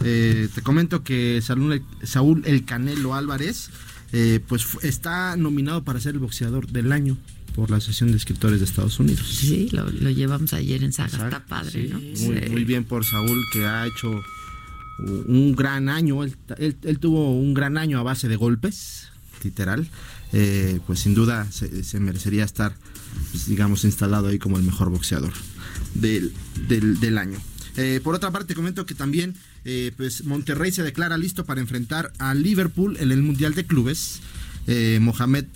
eh, 0.02 0.48
te 0.54 0.62
comento 0.62 1.04
que 1.04 1.42
Saúl, 1.42 1.82
Saúl 2.02 2.42
El 2.46 2.64
Canelo 2.64 3.14
Álvarez, 3.14 3.68
eh, 4.12 4.40
pues 4.48 4.66
está 4.82 5.36
nominado 5.36 5.84
para 5.84 6.00
ser 6.00 6.14
el 6.14 6.20
boxeador 6.20 6.68
del 6.68 6.90
año 6.92 7.18
por 7.54 7.70
la 7.70 7.76
Asociación 7.76 8.10
de 8.10 8.16
Escritores 8.16 8.60
de 8.60 8.64
Estados 8.64 8.98
Unidos. 8.98 9.26
Sí, 9.26 9.68
lo, 9.72 9.88
llevamos 9.90 10.52
ayer 10.52 10.82
en 10.82 10.92
Saga, 10.92 11.24
está 11.24 11.44
padre, 11.44 11.88
¿no? 11.88 12.00
Muy, 12.50 12.64
bien 12.64 12.84
por 12.84 13.04
Saúl 13.04 13.44
que 13.52 13.66
ha 13.66 13.86
hecho 13.86 14.10
un 15.26 15.54
gran 15.56 15.88
año, 15.88 16.22
él, 16.24 16.98
tuvo 17.00 17.32
un 17.32 17.54
gran 17.54 17.78
año 17.78 17.98
a 17.98 18.02
base 18.02 18.28
de 18.28 18.36
golpes, 18.36 19.08
literal, 19.42 19.88
eh, 20.32 20.80
pues 20.86 21.00
sin 21.00 21.14
duda 21.14 21.46
se, 21.50 22.00
merecería 22.00 22.44
estar, 22.44 22.74
pues, 23.30 23.46
digamos, 23.46 23.84
instalado 23.84 24.28
ahí 24.28 24.38
como 24.38 24.58
el 24.58 24.62
mejor 24.62 24.90
boxeador 24.90 25.32
del, 25.94 26.32
del, 26.68 27.18
año. 27.18 27.38
Eh, 27.76 28.00
por 28.02 28.14
otra 28.14 28.30
parte, 28.30 28.54
comento 28.54 28.84
que 28.84 28.94
también 28.94 29.34
eh, 29.64 29.92
pues 29.96 30.24
Monterrey 30.24 30.72
se 30.72 30.82
declara 30.82 31.16
listo 31.16 31.44
para 31.44 31.60
enfrentar 31.60 32.12
a 32.18 32.34
Liverpool 32.34 32.96
en 33.00 33.12
el 33.12 33.22
Mundial 33.22 33.54
de 33.54 33.64
Clubes. 33.64 34.20
Mohamed 35.00 35.46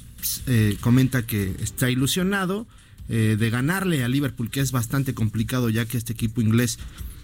eh, 0.47 0.77
comenta 0.81 1.27
que 1.27 1.55
está 1.61 1.91
ilusionado 1.91 2.67
eh, 3.09 3.37
de 3.39 3.51
ganarle 3.51 4.05
a 4.05 4.09
Liverpool, 4.09 4.51
que 4.51 4.61
es 4.61 4.73
bastante 4.73 5.15
complicado 5.15 5.71
ya 5.71 5.85
que 5.85 5.97
este 5.97 6.13
equipo 6.13 6.41
inglés 6.41 6.79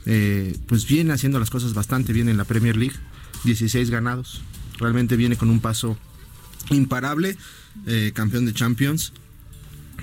eh, 0.06 0.56
pues 0.66 0.86
viene 0.86 1.12
haciendo 1.12 1.38
las 1.38 1.50
cosas 1.50 1.74
bastante 1.74 2.12
bien 2.12 2.28
en 2.28 2.36
la 2.36 2.44
Premier 2.44 2.76
League, 2.76 2.96
16 3.44 3.90
ganados, 3.90 4.42
realmente 4.78 5.16
viene 5.16 5.36
con 5.36 5.50
un 5.50 5.60
paso 5.60 5.98
imparable, 6.70 7.36
campeón 8.14 8.44
de 8.46 8.52
Champions. 8.52 9.12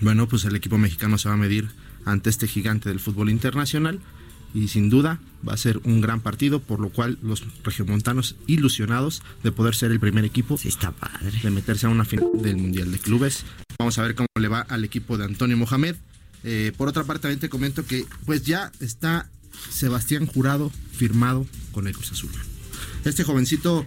Bueno, 0.02 0.28
pues 0.28 0.46
el 0.46 0.56
equipo 0.56 0.78
mexicano 0.78 1.18
se 1.18 1.30
va 1.30 1.36
a 1.36 1.38
medir 1.38 1.70
ante 2.06 2.30
este 2.30 2.48
gigante 2.48 2.90
del 2.90 3.00
fútbol 3.00 3.30
internacional 3.30 4.00
y 4.58 4.68
sin 4.68 4.90
duda 4.90 5.20
va 5.48 5.54
a 5.54 5.58
ser 5.58 5.80
un 5.84 6.02
gran 6.02 6.22
partido, 6.22 6.60
por 6.60 6.80
lo 6.80 6.90
cual 6.90 7.20
los 7.22 7.44
regiomontanos 7.64 8.36
ilusionados 8.48 9.22
de 9.44 9.52
poder 9.52 9.76
ser 9.76 9.92
el 9.92 10.00
primer 10.00 10.26
equipo 10.26 10.60
está 10.64 10.92
padre. 10.92 11.32
de 11.44 11.52
meterse 11.52 11.86
a 11.86 11.90
una 11.90 12.06
final 12.06 12.30
del 12.42 12.58
Mundial 12.58 12.92
de 12.92 12.98
Clubes. 12.98 13.46
Vamos 13.78 14.00
a 14.00 14.02
ver 14.02 14.16
cómo 14.16 14.28
le 14.40 14.48
va 14.48 14.62
al 14.62 14.84
equipo 14.84 15.18
de 15.18 15.26
Antonio 15.26 15.58
Mohamed. 15.58 15.96
Eh, 16.44 16.72
por 16.76 16.88
otra 16.88 17.04
parte, 17.04 17.24
también 17.24 17.40
te 17.40 17.50
comento 17.50 17.86
que 17.86 18.06
pues 18.26 18.44
ya 18.44 18.72
está 18.80 19.30
Sebastián 19.70 20.26
Jurado 20.26 20.72
firmado 20.92 21.46
con 21.72 21.86
el 21.86 21.94
Cruz 21.94 22.12
Azul. 22.12 22.32
Este 23.06 23.24
jovencito 23.24 23.86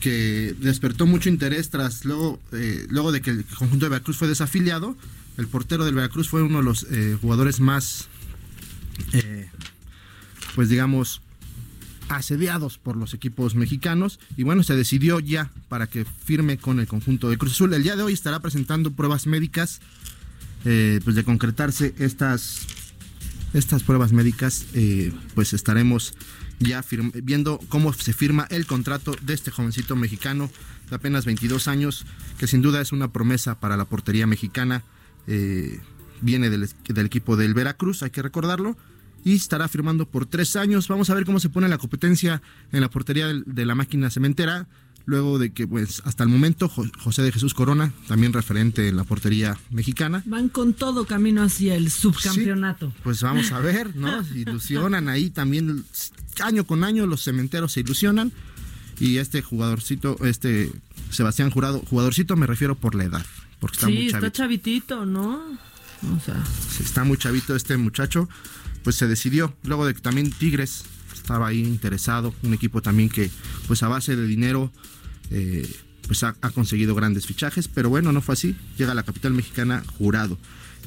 que 0.00 0.54
despertó 0.58 1.06
mucho 1.06 1.28
interés 1.28 1.70
tras 1.70 2.04
luego, 2.04 2.40
eh, 2.52 2.86
luego 2.90 3.12
de 3.12 3.20
que 3.20 3.30
el 3.30 3.44
conjunto 3.44 3.86
de 3.86 3.90
Veracruz 3.90 4.16
fue 4.16 4.26
desafiliado. 4.26 4.96
El 5.36 5.46
portero 5.46 5.84
del 5.84 5.94
Veracruz 5.94 6.28
fue 6.28 6.42
uno 6.42 6.58
de 6.58 6.64
los 6.64 6.86
eh, 6.90 7.16
jugadores 7.20 7.60
más 7.60 8.08
pues 10.58 10.68
digamos, 10.68 11.22
asediados 12.08 12.78
por 12.78 12.96
los 12.96 13.14
equipos 13.14 13.54
mexicanos 13.54 14.18
y 14.36 14.42
bueno, 14.42 14.64
se 14.64 14.74
decidió 14.74 15.20
ya 15.20 15.52
para 15.68 15.86
que 15.86 16.04
firme 16.04 16.58
con 16.58 16.80
el 16.80 16.88
conjunto 16.88 17.30
de 17.30 17.38
Cruz 17.38 17.52
Azul. 17.52 17.72
El 17.74 17.84
día 17.84 17.94
de 17.94 18.02
hoy 18.02 18.12
estará 18.12 18.40
presentando 18.40 18.90
pruebas 18.90 19.28
médicas, 19.28 19.78
eh, 20.64 20.98
pues 21.04 21.14
de 21.14 21.22
concretarse 21.22 21.94
estas, 22.00 22.66
estas 23.54 23.84
pruebas 23.84 24.10
médicas, 24.12 24.66
eh, 24.74 25.12
pues 25.36 25.52
estaremos 25.52 26.14
ya 26.58 26.84
viendo 27.22 27.60
cómo 27.68 27.92
se 27.92 28.12
firma 28.12 28.48
el 28.50 28.66
contrato 28.66 29.14
de 29.22 29.34
este 29.34 29.52
jovencito 29.52 29.94
mexicano 29.94 30.50
de 30.90 30.96
apenas 30.96 31.24
22 31.24 31.68
años, 31.68 32.04
que 32.36 32.48
sin 32.48 32.62
duda 32.62 32.80
es 32.80 32.90
una 32.90 33.12
promesa 33.12 33.60
para 33.60 33.76
la 33.76 33.84
portería 33.84 34.26
mexicana. 34.26 34.82
Eh, 35.28 35.78
viene 36.20 36.50
del, 36.50 36.68
equipo 37.06 37.36
del 37.36 37.54
Veracruz, 37.54 38.02
hay 38.02 38.10
que 38.10 38.22
recordarlo, 38.22 38.76
y 39.24 39.34
estará 39.34 39.68
firmando 39.68 40.06
por 40.06 40.26
tres 40.26 40.56
años. 40.56 40.88
Vamos 40.88 41.10
a 41.10 41.14
ver 41.14 41.24
cómo 41.24 41.40
se 41.40 41.48
pone 41.48 41.68
la 41.68 41.78
competencia 41.78 42.42
en 42.72 42.80
la 42.80 42.90
portería 42.90 43.26
de 43.28 43.66
la 43.66 43.74
máquina 43.74 44.10
cementera 44.10 44.66
luego 45.08 45.38
de 45.38 45.52
que 45.54 45.66
pues 45.66 46.02
hasta 46.04 46.22
el 46.24 46.28
momento 46.28 46.68
José 46.68 47.22
de 47.22 47.32
Jesús 47.32 47.54
Corona, 47.54 47.94
también 48.08 48.34
referente 48.34 48.88
en 48.88 48.96
la 48.96 49.04
portería 49.04 49.56
mexicana. 49.70 50.22
Van 50.26 50.50
con 50.50 50.74
todo 50.74 51.06
camino 51.06 51.42
hacia 51.42 51.76
el 51.76 51.90
subcampeonato. 51.90 52.92
pues 53.02 53.22
vamos 53.22 53.50
a 53.52 53.58
ver, 53.60 53.96
¿no? 53.96 54.22
ilusionan 54.34 55.08
ahí 55.08 55.30
también, 55.30 55.82
año 56.44 56.66
con 56.66 56.84
año 56.84 57.06
los 57.06 57.24
cementeros 57.24 57.72
se 57.72 57.80
ilusionan 57.80 58.32
y 59.00 59.16
este 59.16 59.40
jugadorcito, 59.40 60.18
este 60.26 60.70
Sebastián 61.08 61.50
Jurado, 61.50 61.82
jugadorcito 61.88 62.36
me 62.36 62.46
refiero 62.46 62.74
por 62.74 62.94
la 62.94 63.04
edad, 63.04 63.24
porque 63.60 63.76
está 63.76 63.86
muy 63.86 64.10
chavito. 64.10 64.16
está 64.18 64.32
chavitito, 64.32 65.06
¿no? 65.06 65.40
O 66.02 66.20
sea. 66.24 66.36
Está 66.80 67.04
muy 67.04 67.16
chavito 67.16 67.56
este 67.56 67.78
muchacho, 67.78 68.28
pues 68.88 68.96
se 68.96 69.06
decidió, 69.06 69.54
luego 69.64 69.84
de 69.84 69.92
que 69.92 70.00
también 70.00 70.30
Tigres 70.30 70.84
estaba 71.12 71.48
ahí 71.48 71.60
interesado, 71.60 72.34
un 72.42 72.54
equipo 72.54 72.80
también 72.80 73.10
que 73.10 73.30
pues 73.66 73.82
a 73.82 73.88
base 73.88 74.16
de 74.16 74.26
dinero 74.26 74.72
eh, 75.30 75.70
pues 76.06 76.22
ha, 76.22 76.32
conseguido 76.54 76.94
grandes 76.94 77.26
fichajes, 77.26 77.68
pero 77.68 77.90
bueno, 77.90 78.12
no 78.12 78.22
fue 78.22 78.32
así. 78.32 78.56
Llega 78.78 78.92
a 78.92 78.94
la 78.94 79.02
capital 79.02 79.34
mexicana 79.34 79.84
jurado. 79.98 80.38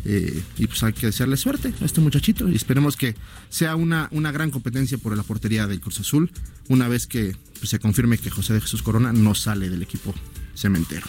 Eh, 0.03 0.41
y 0.57 0.65
pues 0.65 0.81
hay 0.81 0.93
que 0.93 1.05
desearle 1.05 1.37
suerte 1.37 1.75
a 1.79 1.85
este 1.85 2.01
muchachito 2.01 2.49
y 2.49 2.55
esperemos 2.55 2.97
que 2.97 3.13
sea 3.49 3.75
una, 3.75 4.07
una 4.09 4.31
gran 4.31 4.49
competencia 4.49 4.97
por 4.97 5.15
la 5.15 5.21
portería 5.21 5.67
del 5.67 5.79
Cruz 5.79 5.99
Azul 5.99 6.31
una 6.69 6.87
vez 6.87 7.05
que 7.05 7.35
pues, 7.59 7.69
se 7.69 7.77
confirme 7.77 8.17
que 8.17 8.31
José 8.31 8.53
de 8.55 8.61
Jesús 8.61 8.81
Corona 8.81 9.13
no 9.13 9.35
sale 9.35 9.69
del 9.69 9.83
equipo 9.83 10.15
cementero. 10.55 11.05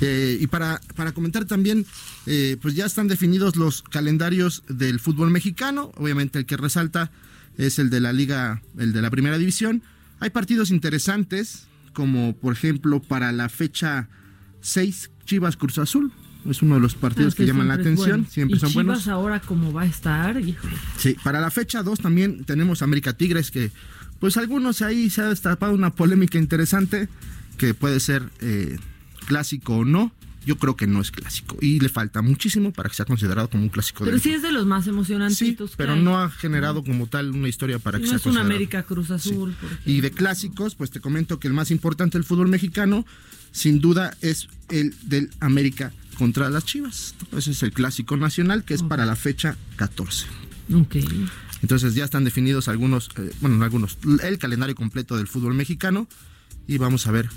Eh, 0.00 0.38
y 0.40 0.46
para, 0.46 0.80
para, 0.96 1.12
comentar 1.12 1.44
también, 1.44 1.86
pues 2.62 2.74
ya 2.74 2.86
están 2.86 3.08
definidos 3.08 3.56
los 3.56 3.82
calendarios 3.82 4.62
del 4.68 4.98
fútbol 5.00 5.30
mexicano, 5.30 5.92
obviamente 5.96 6.38
el 6.38 6.46
que 6.46 6.56
resalta 6.56 7.10
es 7.58 7.78
el 7.78 7.90
de 7.90 8.00
la 8.00 8.12
liga, 8.12 8.62
el 8.78 8.92
de 8.92 9.02
la 9.02 9.10
primera 9.10 9.38
división. 9.38 9.82
Hay 10.18 10.30
partidos 10.30 10.70
interesantes, 10.70 11.66
como 11.92 12.34
por 12.36 12.52
ejemplo 12.52 13.00
para 13.00 13.32
la 13.32 13.48
fecha 13.48 14.08
6 14.60 15.10
Chivas 15.24 15.56
Cruz 15.56 15.78
Azul. 15.78 16.12
Es 16.48 16.62
uno 16.62 16.76
de 16.76 16.80
los 16.80 16.94
partidos 16.94 17.34
que, 17.34 17.44
llaman 17.44 17.68
la 17.68 17.74
atención. 17.74 18.26
Siempre 18.30 18.56
¿Y 18.56 18.60
son 18.60 18.70
Chivas 18.70 19.08
ahora 19.08 19.40
cómo 19.40 19.72
va 19.72 19.82
a 19.82 19.86
estar, 19.86 20.40
Sí, 20.96 21.16
para 21.22 21.40
la 21.40 21.50
fecha 21.50 21.82
2 21.82 22.00
también 22.00 22.44
tenemos 22.44 22.82
América 22.82 23.12
Tigres 23.12 23.50
que 23.50 23.70
pues 24.18 24.36
algunos 24.36 24.82
ahí 24.82 25.08
se 25.10 25.22
ha 25.22 25.28
destapado 25.28 25.74
una 25.74 25.94
polémica 25.94 26.38
interesante 26.38 27.08
que 27.56 27.74
puede 27.74 28.00
ser 28.00 28.30
eh, 28.40 28.78
clásico 29.30 29.76
o 29.76 29.84
no. 29.84 30.12
Yo 30.44 30.56
creo 30.56 30.74
que 30.74 30.86
no 30.86 31.00
es 31.02 31.10
clásico 31.10 31.56
y 31.60 31.78
le 31.80 31.88
falta 31.90 32.22
muchísimo 32.22 32.72
para 32.72 32.88
que 32.88 32.96
sea 32.96 33.04
considerado 33.04 33.48
como 33.48 33.62
un 33.62 33.68
clásico. 33.68 34.04
Pero 34.04 34.18
sí 34.18 34.32
es 34.32 34.42
de 34.42 34.50
los 34.50 34.66
más 34.66 34.86
emocionantes. 34.86 35.36
Sí, 35.36 35.56
pero 35.76 35.96
no 35.96 36.18
ha 36.18 36.30
generado 36.30 36.82
como 36.82 37.06
tal 37.06 37.30
una 37.30 37.46
historia 37.46 37.78
para 37.78 38.00
que 38.00 38.06
sea 38.06 38.16
es 38.16 38.26
una 38.26 38.40
América 38.40 38.82
Cruz 38.82 39.10
Azul. 39.10 39.54
Y 39.84 40.00
de 40.00 40.10
clásicos, 40.10 40.74
pues 40.74 40.90
te 40.90 40.98
comento 41.00 41.38
que 41.38 41.46
el 41.46 41.54
más 41.54 41.70
importante 41.70 42.16
del 42.16 42.24
fútbol 42.24 42.48
mexicano, 42.48 43.04
sin 43.52 43.80
duda, 43.80 44.16
es 44.22 44.48
el 44.70 44.94
del 45.02 45.30
América 45.40 45.92
contra 46.16 46.48
las 46.48 46.64
Chivas. 46.64 47.14
Ese 47.36 47.50
es 47.50 47.62
el 47.62 47.72
clásico 47.72 48.16
nacional 48.16 48.64
que 48.64 48.74
es 48.74 48.82
para 48.82 49.04
la 49.04 49.16
fecha 49.16 49.56
14. 49.76 50.26
Ok. 50.74 50.96
Entonces 51.62 51.94
ya 51.94 52.04
están 52.04 52.24
definidos 52.24 52.68
algunos, 52.68 53.10
eh, 53.18 53.30
bueno, 53.42 53.62
algunos, 53.62 53.98
el 54.22 54.38
calendario 54.38 54.74
completo 54.74 55.18
del 55.18 55.28
fútbol 55.28 55.52
mexicano 55.52 56.08
y 56.66 56.78
vamos 56.78 57.06
a 57.06 57.10
ver 57.10 57.28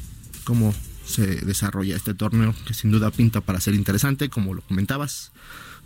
cómo 0.46 0.74
se 1.06 1.42
desarrolla 1.46 1.96
este 1.96 2.14
torneo 2.14 2.56
que 2.66 2.74
sin 2.74 2.92
duda 2.92 3.12
pinta 3.12 3.42
para 3.42 3.60
ser 3.60 3.74
interesante, 3.74 4.30
como 4.30 4.54
lo 4.54 4.62
comentabas, 4.62 5.32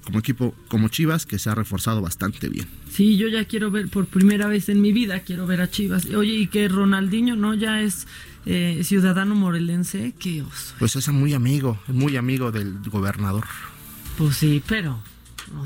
como 0.04 0.20
equipo 0.20 0.56
como 0.68 0.88
Chivas 0.90 1.26
que 1.26 1.40
se 1.40 1.50
ha 1.50 1.56
reforzado 1.56 2.02
bastante 2.02 2.50
bien. 2.50 2.68
Sí, 2.90 3.18
yo 3.18 3.28
ya 3.28 3.46
quiero 3.46 3.72
ver 3.72 3.90
por 3.90 4.06
primera 4.06 4.48
vez 4.48 4.70
en 4.70 4.82
mi 4.82 4.94
vida, 4.94 5.20
quiero 5.22 5.46
ver 5.48 5.62
a 5.62 5.70
Chivas. 5.70 6.06
Oye, 6.06 6.34
y 6.34 6.48
que 6.48 6.68
Ronaldinho 6.70 7.36
no 7.36 7.54
ya 7.54 7.82
es 7.82 8.08
eh, 8.46 8.82
ciudadano 8.84 9.36
morelense, 9.36 10.14
que 10.18 10.44
Pues 10.80 10.96
es 10.96 11.10
muy 11.10 11.34
amigo, 11.34 11.80
muy 11.88 12.16
amigo 12.16 12.52
del 12.52 12.80
gobernador. 12.90 13.46
Pues 14.18 14.38
sí, 14.38 14.64
pero 14.66 15.00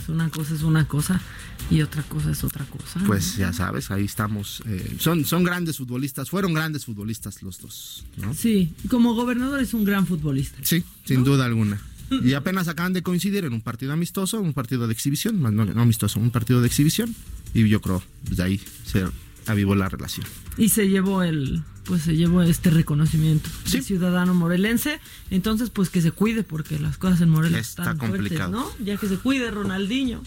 una 0.07 0.29
cosa 0.29 0.53
es 0.53 0.63
una 0.63 0.87
cosa 0.87 1.21
y 1.69 1.81
otra 1.81 2.03
cosa 2.03 2.31
es 2.31 2.43
otra 2.43 2.65
cosa. 2.65 2.99
Pues 3.05 3.37
ya 3.37 3.53
sabes, 3.53 3.91
ahí 3.91 4.05
estamos. 4.05 4.61
Eh, 4.65 4.95
son, 4.99 5.25
son 5.25 5.43
grandes 5.43 5.77
futbolistas, 5.77 6.29
fueron 6.29 6.53
grandes 6.53 6.85
futbolistas 6.85 7.41
los 7.43 7.59
dos. 7.59 8.05
¿no? 8.17 8.33
Sí, 8.33 8.73
como 8.89 9.13
gobernador 9.13 9.61
es 9.61 9.73
un 9.73 9.83
gran 9.83 10.05
futbolista. 10.05 10.57
Sí, 10.63 10.83
sin 11.05 11.23
duda 11.23 11.45
alguna. 11.45 11.79
Y 12.11 12.33
apenas 12.33 12.67
acaban 12.67 12.91
de 12.91 13.03
coincidir 13.03 13.45
en 13.45 13.53
un 13.53 13.61
partido 13.61 13.93
amistoso, 13.93 14.41
un 14.41 14.51
partido 14.51 14.85
de 14.85 14.91
exhibición, 14.91 15.41
no, 15.41 15.49
no 15.49 15.81
amistoso, 15.81 16.19
un 16.19 16.29
partido 16.29 16.59
de 16.59 16.67
exhibición. 16.67 17.15
Y 17.53 17.65
yo 17.69 17.79
creo, 17.79 18.03
pues 18.25 18.35
de 18.35 18.43
ahí 18.43 18.61
se 18.85 19.05
avivó 19.45 19.75
la 19.75 19.87
relación. 19.87 20.25
Y 20.57 20.67
se 20.67 20.89
llevó 20.89 21.23
el, 21.23 21.63
pues 21.85 22.03
se 22.03 22.15
llevó 22.15 22.41
este 22.41 22.69
reconocimiento 22.69 23.49
de 23.71 23.81
ciudadano 23.81 24.33
morelense. 24.33 24.99
Entonces, 25.29 25.69
pues 25.69 25.89
que 25.89 26.01
se 26.01 26.11
cuide 26.11 26.43
porque 26.43 26.79
las 26.79 26.97
cosas 26.97 27.21
en 27.21 27.29
Morelos 27.29 27.59
Está 27.59 27.83
están 27.83 27.97
complicado. 27.97 28.51
¿no? 28.51 28.69
Ya 28.83 28.97
que 28.97 29.07
se 29.07 29.17
cuide 29.17 29.51
Ronaldinho. 29.51 30.21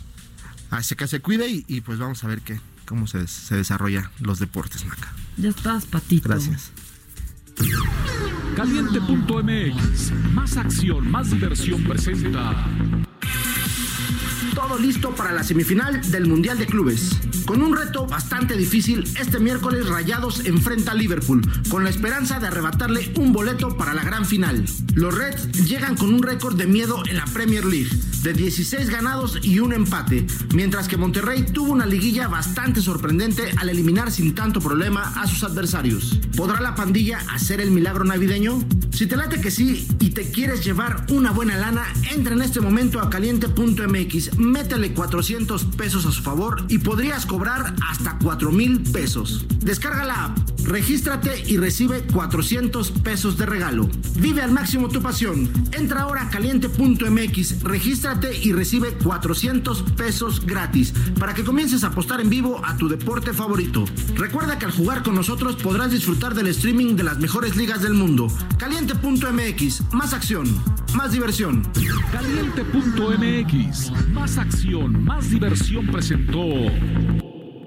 Así 0.71 0.95
que 0.97 1.07
se 1.07 1.21
cuide 1.21 1.65
y, 1.67 1.81
pues 1.83 1.99
vamos 1.99 2.25
a 2.25 2.27
ver 2.27 2.41
qué, 2.41 2.61
cómo 2.85 3.07
se, 3.07 3.27
se 3.29 3.57
desarrolla 3.57 4.11
los 4.21 4.39
deportes, 4.39 4.85
Maca. 4.85 5.13
Ya 5.37 5.51
estás, 5.51 5.87
patito. 5.87 6.29
Gracias. 6.29 6.73
Caliente.mx, 8.57 10.13
más 10.33 10.57
acción, 10.57 11.09
más 11.09 11.31
diversión 11.31 11.85
presenta 11.85 12.67
todo 14.55 14.79
listo 14.79 15.11
para 15.11 15.33
la 15.33 15.43
semifinal 15.43 16.01
del 16.11 16.27
Mundial 16.27 16.59
de 16.59 16.67
Clubes. 16.67 17.11
Con 17.45 17.61
un 17.61 17.77
reto 17.77 18.07
bastante 18.07 18.57
difícil, 18.57 19.05
este 19.21 19.41
miércoles 19.41 19.89
Rayados 19.89 20.47
enfrenta 20.47 20.93
a 20.93 20.95
Liverpool, 20.95 21.43
con 21.69 21.83
la 21.83 21.91
esperanza 21.91 22.39
de 22.39 22.47
arrebatarle 22.47 23.13
un 23.17 23.33
boleto 23.33 23.77
para 23.77 23.95
la 23.95 24.05
gran 24.05 24.25
final. 24.25 24.65
Los 24.95 25.15
Reds 25.15 25.53
llegan 25.69 25.97
con 25.97 26.15
un 26.15 26.23
récord 26.23 26.57
de 26.57 26.67
miedo 26.67 27.03
en 27.07 27.17
la 27.17 27.25
Premier 27.27 27.65
League, 27.65 27.91
de 28.23 28.33
16 28.33 28.89
ganados 28.89 29.39
y 29.43 29.59
un 29.59 29.73
empate, 29.73 30.27
mientras 30.55 30.89
que 30.89 30.97
Monterrey 30.97 31.45
tuvo 31.45 31.73
una 31.73 31.85
liguilla 31.85 32.29
bastante 32.29 32.81
sorprendente 32.81 33.53
al 33.57 33.69
eliminar 33.69 34.11
sin 34.11 34.35
tanto 34.35 34.61
problema 34.61 35.13
a 35.17 35.27
sus 35.27 35.43
adversarios. 35.43 36.19
¿Podrá 36.37 36.61
la 36.61 36.75
pandilla 36.75 37.19
hacer 37.31 37.61
el 37.61 37.71
milagro 37.71 38.05
navideño? 38.05 38.65
Si 38.93 39.07
te 39.07 39.17
late 39.17 39.41
que 39.41 39.51
sí 39.51 39.89
y 39.99 40.11
te 40.11 40.31
quieres 40.31 40.65
llevar 40.65 41.05
una 41.11 41.33
buena 41.33 41.57
lana, 41.57 41.85
entra 42.13 42.35
en 42.35 42.43
este 42.43 42.61
momento 42.61 43.01
a 43.01 43.11
caliente.mx 43.11 44.39
métele 44.45 44.93
400 44.95 45.65
pesos 45.77 46.07
a 46.07 46.13
su 46.13 46.23
favor 46.23 46.65
y 46.69 46.79
podrías 46.79 47.27
cobrar 47.27 47.75
hasta 47.89 48.19
4 48.19 48.53
mil 48.53 48.81
pesos. 48.81 49.47
Descarga 49.61 50.05
la 50.05 50.25
app, 50.27 50.39
regístrate 50.65 51.43
y 51.47 51.57
recibe 51.57 52.03
400 52.13 52.91
pesos 52.91 53.37
de 53.39 53.47
regalo. 53.47 53.89
Vive 54.17 54.43
al 54.43 54.53
máximo 54.53 54.89
tu 54.89 55.03
pasión. 55.03 55.51
Entra 55.73 56.03
ahora 56.03 56.23
a 56.23 56.31
caliente.mx, 56.31 57.63
regístrate 57.63 58.39
y 58.43 58.53
recibe 58.53 58.95
400 58.95 59.83
pesos 59.97 60.45
gratis 60.45 60.93
para 61.19 61.35
que 61.35 61.45
comiences 61.45 61.85
a 61.85 61.89
apostar 61.89 62.21
en 62.21 62.31
vivo 62.31 62.61
a 62.65 62.77
tu 62.77 62.89
deporte 62.89 63.33
favorito. 63.33 63.85
Recuerda 64.15 64.59
que 64.59 64.67
al 64.67 64.73
jugar 64.73 65.03
con 65.03 65.15
nosotros 65.15 65.57
podrás 65.57 65.91
disfrutar 65.91 66.35
del 66.35 66.49
streaming 66.49 66.97
de 66.97 67.05
las 67.05 67.19
mejores 67.19 67.57
ligas 67.57 67.83
del 67.83 67.95
mundo. 67.95 68.29
Caliente.mx, 68.59 69.93
más 69.93 70.13
acción, 70.13 70.47
más 70.95 71.13
diversión. 71.13 71.63
Caliente.mx, 72.13 73.91
más 74.13 74.34
acción, 74.39 75.05
más 75.05 75.31
diversión 75.31 75.87
presentó. 75.87 76.45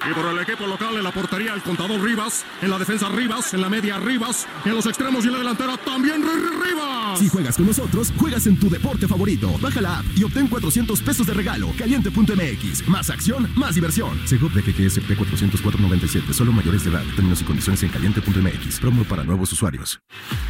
Y 0.10 0.14
por 0.14 0.26
el 0.26 0.40
equipo 0.40 0.68
local 0.68 0.96
en 0.96 1.04
la 1.04 1.12
portería 1.12 1.54
el 1.54 1.62
contador 1.62 2.02
Rivas, 2.02 2.46
en 2.62 2.70
la 2.70 2.78
defensa 2.78 3.10
Rivas, 3.10 3.54
en 3.54 3.62
la 3.62 3.70
media 3.70 3.98
Rivas, 3.98 4.48
en 4.64 4.74
los 4.74 4.86
extremos 4.86 5.26
y 5.26 5.28
en 5.28 5.34
la 5.34 5.40
delantera 5.40 5.78
también 5.78 6.22
Rivas. 6.24 7.20
Si 7.20 7.30
juegas 7.30 7.58
con 7.58 7.66
nosotros, 7.66 8.14
juegas 8.18 8.48
en 8.48 8.60
tu 8.60 8.70
deporte 8.70 9.08
favorito. 9.08 9.58
Baja 9.60 9.82
la 9.82 10.00
app 10.00 10.06
y 10.16 10.24
obtén 10.24 10.48
400 10.48 11.02
pesos 11.02 11.28
de 11.28 11.34
regalo. 11.34 11.72
Caliente.mx. 11.78 12.88
Más 12.88 13.10
acción, 13.10 13.50
más 13.56 13.76
diversión. 13.76 14.18
Seguro 14.26 14.54
de 14.54 14.62
QQSP 14.62 15.12
404.97. 15.18 16.32
Solo 16.32 16.52
mayores 16.52 16.84
de 16.84 16.92
edad. 16.92 17.04
Términos 17.16 17.42
y 17.42 17.46
condiciones 17.46 17.82
en 17.84 17.90
caliente.mx. 17.90 18.80
Promo 18.80 19.04
para 19.04 19.24
nuevos 19.24 19.52
usuarios. 19.52 20.00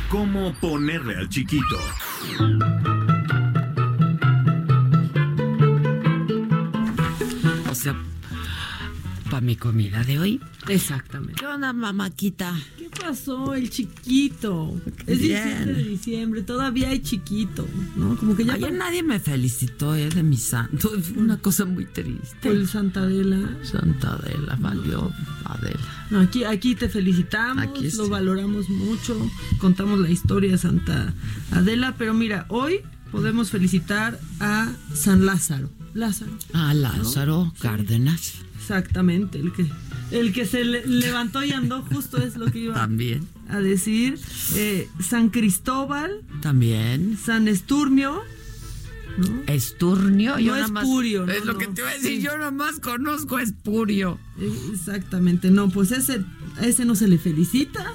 ¿Cómo 0.09 0.53
ponerle 0.59 1.15
al 1.15 1.30
chiquito? 1.30 1.78
Para 9.29 9.41
mi 9.41 9.55
comida 9.55 10.03
de 10.03 10.19
hoy. 10.19 10.41
Exactamente. 10.67 11.35
¿Qué 11.39 11.45
onda, 11.45 11.73
mamáquita? 11.73 12.55
¿Qué 12.77 12.89
pasó? 12.89 13.53
El 13.53 13.69
chiquito. 13.69 14.79
Es 15.05 15.19
17 15.19 15.73
de 15.73 15.83
diciembre, 15.83 16.41
todavía 16.43 16.89
hay 16.89 16.99
chiquito, 16.99 17.67
¿no? 17.95 18.15
Como 18.17 18.35
que 18.35 18.45
ya... 18.45 18.53
Ayer 18.53 18.73
nadie 18.73 19.03
me 19.03 19.19
felicitó, 19.19 19.95
eh, 19.95 20.09
de 20.09 20.23
mi 20.23 20.38
santo. 20.38 20.89
Fue 21.01 21.21
una 21.21 21.38
cosa 21.38 21.65
muy 21.65 21.85
triste. 21.85 22.49
El 22.49 22.67
Santa 22.67 23.01
Adela. 23.01 23.57
Santa 23.63 24.13
Adela, 24.13 24.57
valió 24.59 25.11
Adela. 25.45 26.07
No, 26.09 26.21
aquí, 26.21 26.43
aquí 26.43 26.75
te 26.75 26.89
felicitamos, 26.89 27.63
Aquí 27.63 27.89
lo 27.91 28.09
valoramos 28.09 28.69
mucho, 28.69 29.29
contamos 29.59 29.99
la 29.99 30.09
historia 30.09 30.51
de 30.51 30.57
Santa 30.57 31.13
Adela, 31.51 31.95
pero 31.97 32.13
mira, 32.13 32.45
hoy 32.49 32.81
podemos 33.11 33.51
felicitar 33.51 34.19
a 34.39 34.71
San 34.93 35.25
Lázaro. 35.25 35.69
Lázaro. 35.98 36.32
Ah, 36.54 36.74
Lázaro 36.74 37.54
Cárdenas. 37.60 38.36
Exactamente, 38.60 39.39
el 39.39 39.52
que, 39.54 39.66
el 40.12 40.34
que 40.34 40.45
se 40.45 40.64
le- 40.66 40.86
levantó 40.86 41.43
y 41.43 41.52
andó, 41.52 41.82
justo 41.84 42.18
es 42.18 42.36
lo 42.38 42.52
que 42.52 42.60
iba 42.60 42.74
También. 42.74 43.28
a 43.50 43.60
decir. 43.60 44.20
Eh, 44.56 44.89
San 45.00 45.30
Cristóbal, 45.30 46.22
También. 46.41 47.18
San 47.18 47.48
Esturmio, 47.48 48.22
Esturnio. 49.48 50.38
yo 50.39 50.48
No 50.48 50.54
nada 50.54 50.66
es 50.66 50.72
más- 50.72 50.84
Purio, 50.86 51.26
no, 51.26 51.32
Es 51.32 51.45
lo 51.45 51.54
no. 51.54 51.60
que 51.60 51.68
te 51.68 51.82
iba 51.82 51.89
a 51.89 51.93
decir. 51.93 52.18
Sí. 52.18 52.22
Yo 52.22 52.38
nomás 52.38 52.80
conozco 52.80 53.39
Espurio. 53.39 54.20
Eh, 54.39 54.52
Exactamente, 54.74 55.50
no, 55.52 55.70
pues 55.70 55.91
ese, 55.91 56.24
a 56.58 56.66
ese 56.66 56.86
no 56.86 56.95
se 56.95 57.08
le 57.08 57.18
felicita. 57.18 57.93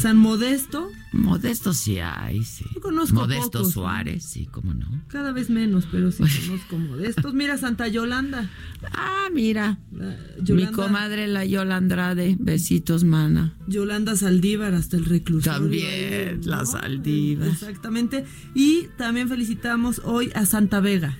San 0.00 0.16
Modesto, 0.16 0.90
Modesto 1.12 1.74
sí 1.74 1.98
hay, 1.98 2.42
sí. 2.44 2.64
Yo 2.74 2.80
conozco 2.80 3.16
Modesto. 3.16 3.64
Suárez, 3.64 4.24
sí, 4.24 4.46
cómo 4.50 4.72
no. 4.72 4.86
cada 5.08 5.32
vez 5.32 5.50
menos, 5.50 5.86
pero 5.90 6.10
sí 6.10 6.22
conozco 6.46 6.78
modestos. 6.78 7.34
Mira, 7.34 7.58
Santa 7.58 7.86
Yolanda. 7.88 8.48
Ah, 8.92 9.28
mira. 9.32 9.78
La- 9.92 10.16
Mi 10.54 10.66
comadre 10.68 11.26
la 11.28 11.44
Yola 11.44 11.76
Andrade. 11.76 12.36
Besitos, 12.38 13.04
mana. 13.04 13.54
Yolanda 13.66 14.16
Saldívar 14.16 14.72
hasta 14.74 14.96
el 14.96 15.04
reclusorio. 15.04 15.58
También, 15.60 16.40
la. 16.44 16.64
Saldívar. 16.64 17.48
Exactamente. 17.48 18.24
Y 18.54 18.88
también 18.96 19.28
felicitamos 19.28 20.00
hoy 20.04 20.30
a 20.34 20.46
Santa 20.46 20.80
Vega. 20.80 21.16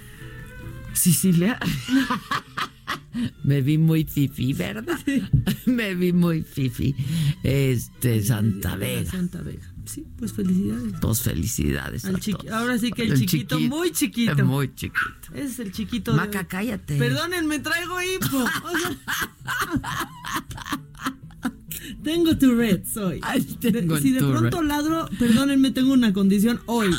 Sicilia. 0.95 1.59
Me 3.45 3.61
vi 3.63 3.79
muy 3.79 4.05
fifi, 4.05 4.53
¿verdad? 4.53 4.99
Me 5.67 5.95
vi 5.95 6.13
muy 6.13 6.43
fifi. 6.43 6.95
Este, 7.43 8.23
Santa 8.23 8.77
Vega. 8.77 9.11
Santa 9.11 9.41
Vega. 9.43 9.67
Sí, 9.87 10.07
pues 10.17 10.33
felicidades. 10.33 11.01
Dos 11.01 11.23
felicidades. 11.23 12.05
Al 12.05 12.17
a 12.17 12.19
chiqui- 12.19 12.37
todos. 12.47 12.53
ahora 12.53 12.79
sí 12.79 12.93
que 12.93 13.03
el 13.03 13.19
chiquito, 13.19 13.59
muy 13.59 13.91
chiquito. 13.91 14.45
Muy 14.45 14.73
chiquito. 14.75 15.01
Ese 15.35 15.45
es 15.45 15.59
el 15.59 15.73
chiquito. 15.73 16.13
de 16.13 16.17
Maca, 16.19 16.41
hoy. 16.41 16.47
cállate. 16.49 16.97
Perdónenme, 16.97 17.59
traigo 17.59 18.01
hipo. 18.01 18.37
O 18.65 18.79
sea- 18.79 18.99
tengo 22.03 22.37
Tourette 22.37 22.97
hoy. 22.97 23.21
tengo 23.61 23.99
si 23.99 24.13
de 24.13 24.21
pronto 24.21 24.63
ladro, 24.63 25.09
perdónenme, 25.19 25.71
tengo 25.71 25.93
una 25.93 26.13
condición 26.13 26.61
hoy. 26.67 26.91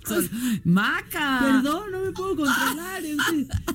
Maca. 0.64 1.40
Perdón, 1.42 1.92
no 1.92 2.00
me 2.00 2.12
puedo 2.12 2.36
controlar. 2.36 3.02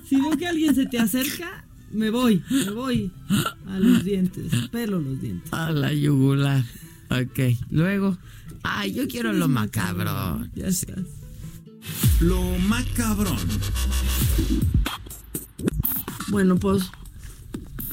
si 0.08 0.16
veo 0.20 0.38
que 0.38 0.48
alguien 0.48 0.76
se 0.76 0.86
te 0.86 1.00
acerca, 1.00 1.66
me 1.92 2.10
voy, 2.10 2.44
me 2.50 2.72
voy 2.72 3.12
a 3.68 3.80
los 3.80 4.04
dientes, 4.04 4.52
pelo 4.72 5.00
los 5.00 5.22
dientes. 5.22 5.52
A 5.54 5.72
la 5.72 5.94
yugular. 5.94 6.64
Ok. 7.10 7.58
Luego. 7.70 8.18
Ay, 8.64 8.94
yo 8.94 9.08
quiero 9.08 9.32
lo 9.32 9.48
macabro. 9.48 10.46
Ya 10.56 10.68
estás. 10.68 11.06
Lo 12.20 12.42
macabrón. 12.68 13.38
Bueno, 16.30 16.58
pues 16.58 16.84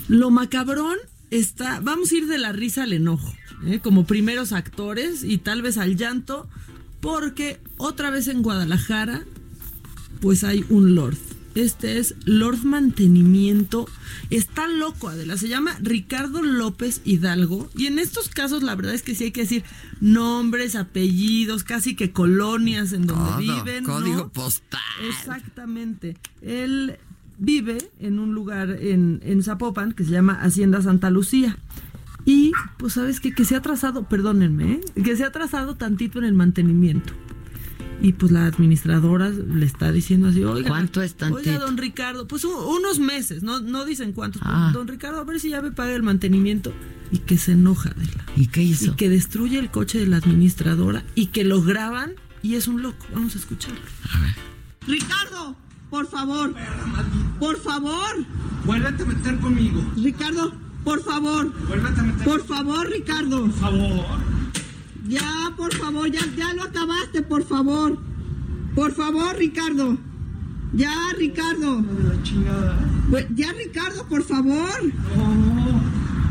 lo 0.09 0.31
macabrón 0.31 0.97
está. 1.33 1.80
Vamos 1.80 2.12
a 2.12 2.16
ir 2.16 2.26
de 2.26 2.39
la 2.39 2.53
risa 2.53 2.85
al 2.85 2.93
enojo, 2.93 3.33
¿eh? 3.66 3.80
como 3.80 4.07
primeros 4.07 4.53
actores 4.53 5.24
y 5.24 5.39
tal 5.39 5.62
vez 5.62 5.78
al 5.78 5.97
llanto, 5.97 6.49
porque 7.01 7.61
otra 7.78 8.11
vez 8.11 8.28
en 8.28 8.43
Guadalajara, 8.43 9.24
pues 10.20 10.45
hay 10.45 10.64
un 10.68 10.95
Lord. 10.95 11.16
Este 11.55 11.99
es 11.99 12.14
Lord 12.24 12.64
Mantenimiento. 12.64 13.87
Está 14.30 14.68
loco, 14.68 15.09
Adela. 15.09 15.37
Se 15.37 15.49
llama 15.49 15.76
Ricardo 15.83 16.41
López 16.41 17.03
Hidalgo. 17.05 17.68
Y 17.76 17.87
en 17.87 17.99
estos 17.99 18.30
casos, 18.30 18.62
la 18.62 18.74
verdad 18.74 18.95
es 18.95 19.03
que 19.03 19.14
sí 19.14 19.24
hay 19.24 19.33
que 19.33 19.43
decir 19.43 19.64
nombres, 20.01 20.76
apellidos, 20.76 21.62
casi 21.62 21.95
que 21.95 22.11
colonias 22.11 22.95
en 22.95 23.07
donde 23.07 23.45
Todo, 23.45 23.64
viven. 23.64 23.85
¿no? 23.85 23.93
código 23.93 24.28
postal. 24.30 24.80
Exactamente. 25.11 26.16
Él 26.41 26.97
vive 27.39 27.78
en 28.01 28.18
un 28.18 28.35
lugar 28.35 28.70
en, 28.70 29.20
en 29.24 29.43
Zapopan 29.43 29.93
que 29.93 30.05
se 30.05 30.11
llama 30.11 30.35
Hacienda 30.35 30.83
Santa 30.83 31.11
Lucía. 31.11 31.59
Y 32.24 32.53
pues 32.76 32.93
sabes 32.95 33.20
que, 33.20 33.35
que 33.35 33.45
se 33.45 33.55
ha 33.55 33.59
atrasado, 33.59 34.05
perdónenme, 34.05 34.74
¿eh? 34.74 34.80
que 35.03 35.16
se 35.16 35.24
ha 35.24 35.28
atrasado 35.28 35.74
tantito 35.74 36.18
en 36.18 36.24
el 36.24 36.35
mantenimiento. 36.35 37.12
Y 38.01 38.14
pues 38.14 38.33
la 38.33 38.47
administradora 38.47 39.28
le 39.30 39.64
está 39.64 39.93
diciendo 39.93 40.28
así, 40.28 40.43
oiga, 40.43 40.68
¿Cuánto 40.68 41.03
es 41.03 41.14
tantito? 41.14 41.51
Oiga, 41.51 41.64
don 41.64 41.76
Ricardo, 41.76 42.26
pues 42.26 42.45
unos 42.45 42.99
meses, 42.99 43.45
no, 43.45 43.61
no 43.61 43.85
dicen 43.85 44.12
cuántos. 44.12 44.43
Ah. 44.45 44.70
don 44.72 44.89
Ricardo, 44.89 45.20
a 45.20 45.24
ver 45.24 45.39
si 45.39 45.51
ya 45.51 45.62
me 45.62 45.70
paga 45.70 45.95
el 45.95 46.03
mantenimiento. 46.03 46.72
Y 47.12 47.18
que 47.18 47.39
se 47.39 47.53
enoja 47.53 47.91
de 47.91 48.07
la. 48.07 48.24
¿Y 48.37 48.47
qué 48.49 48.62
hizo? 48.62 48.93
Y 48.93 48.97
que 48.97 49.09
destruye 49.09 49.59
el 49.59 49.70
coche 49.70 49.99
de 49.99 50.07
la 50.07 50.16
administradora 50.16 51.05
y 51.14 51.26
que 51.26 51.45
lo 51.45 51.62
graban 51.62 52.14
y 52.43 52.57
es 52.57 52.66
un 52.66 52.83
loco. 52.83 53.07
Vamos 53.14 53.37
a 53.37 53.39
escucharlo. 53.39 53.78
Ricardo, 54.87 55.57
por 55.93 56.07
favor. 56.07 56.55
Por 57.38 57.57
favor. 57.61 58.12
Vuélvete 58.64 59.03
a 59.03 59.07
meter 59.07 59.38
conmigo. 59.40 59.80
Ricardo, 59.97 60.53
por 60.84 61.03
favor. 61.05 61.53
Vuélvete 61.68 62.01
a 62.01 62.03
meter 62.03 62.24
Por 62.24 62.40
favor, 62.47 62.88
Ricardo. 62.88 63.38
Por 63.43 63.53
favor. 63.53 64.07
Ya, 65.07 65.53
por 65.55 65.74
favor, 65.76 66.11
ya, 66.11 66.24
ya 66.34 66.55
lo 66.55 66.62
acabaste, 66.62 67.20
por 67.22 67.45
favor. 67.45 67.99
Por 68.74 68.93
favor, 68.93 69.36
Ricardo. 69.36 69.99
Ya, 70.72 70.95
Ricardo. 71.18 71.84
Pues, 73.11 73.26
ya, 73.34 73.53
Ricardo, 73.53 74.07
por 74.09 74.22
favor. 74.22 74.80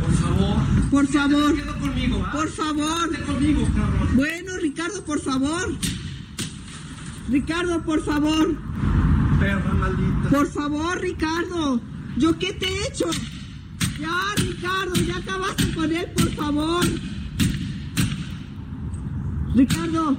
Por 0.02 0.14
favor. 0.24 0.60
Por 0.90 1.08
favor. 1.08 1.52
Conmigo, 1.80 2.24
¿ah? 2.26 2.32
Por 2.32 2.50
favor. 2.50 3.26
Conmigo. 3.28 3.68
Bueno, 4.16 4.58
Ricardo, 4.60 5.06
por 5.06 5.20
favor. 5.22 5.66
Ricardo, 7.30 7.84
por 7.84 8.04
favor. 8.04 8.58
Perra 9.42 9.74
maldita. 9.74 10.30
Por 10.30 10.48
favor, 10.52 11.02
Ricardo. 11.02 11.82
¿Yo 12.18 12.38
qué 12.40 12.54
te 12.54 12.68
he 12.68 12.88
hecho? 12.88 13.06
Ya, 14.00 14.20
Ricardo, 14.38 14.94
ya 14.96 15.18
acabaste 15.18 15.74
con 15.74 15.92
él, 15.92 16.08
por 16.16 16.30
favor. 16.32 16.86
Ricardo, 19.56 20.18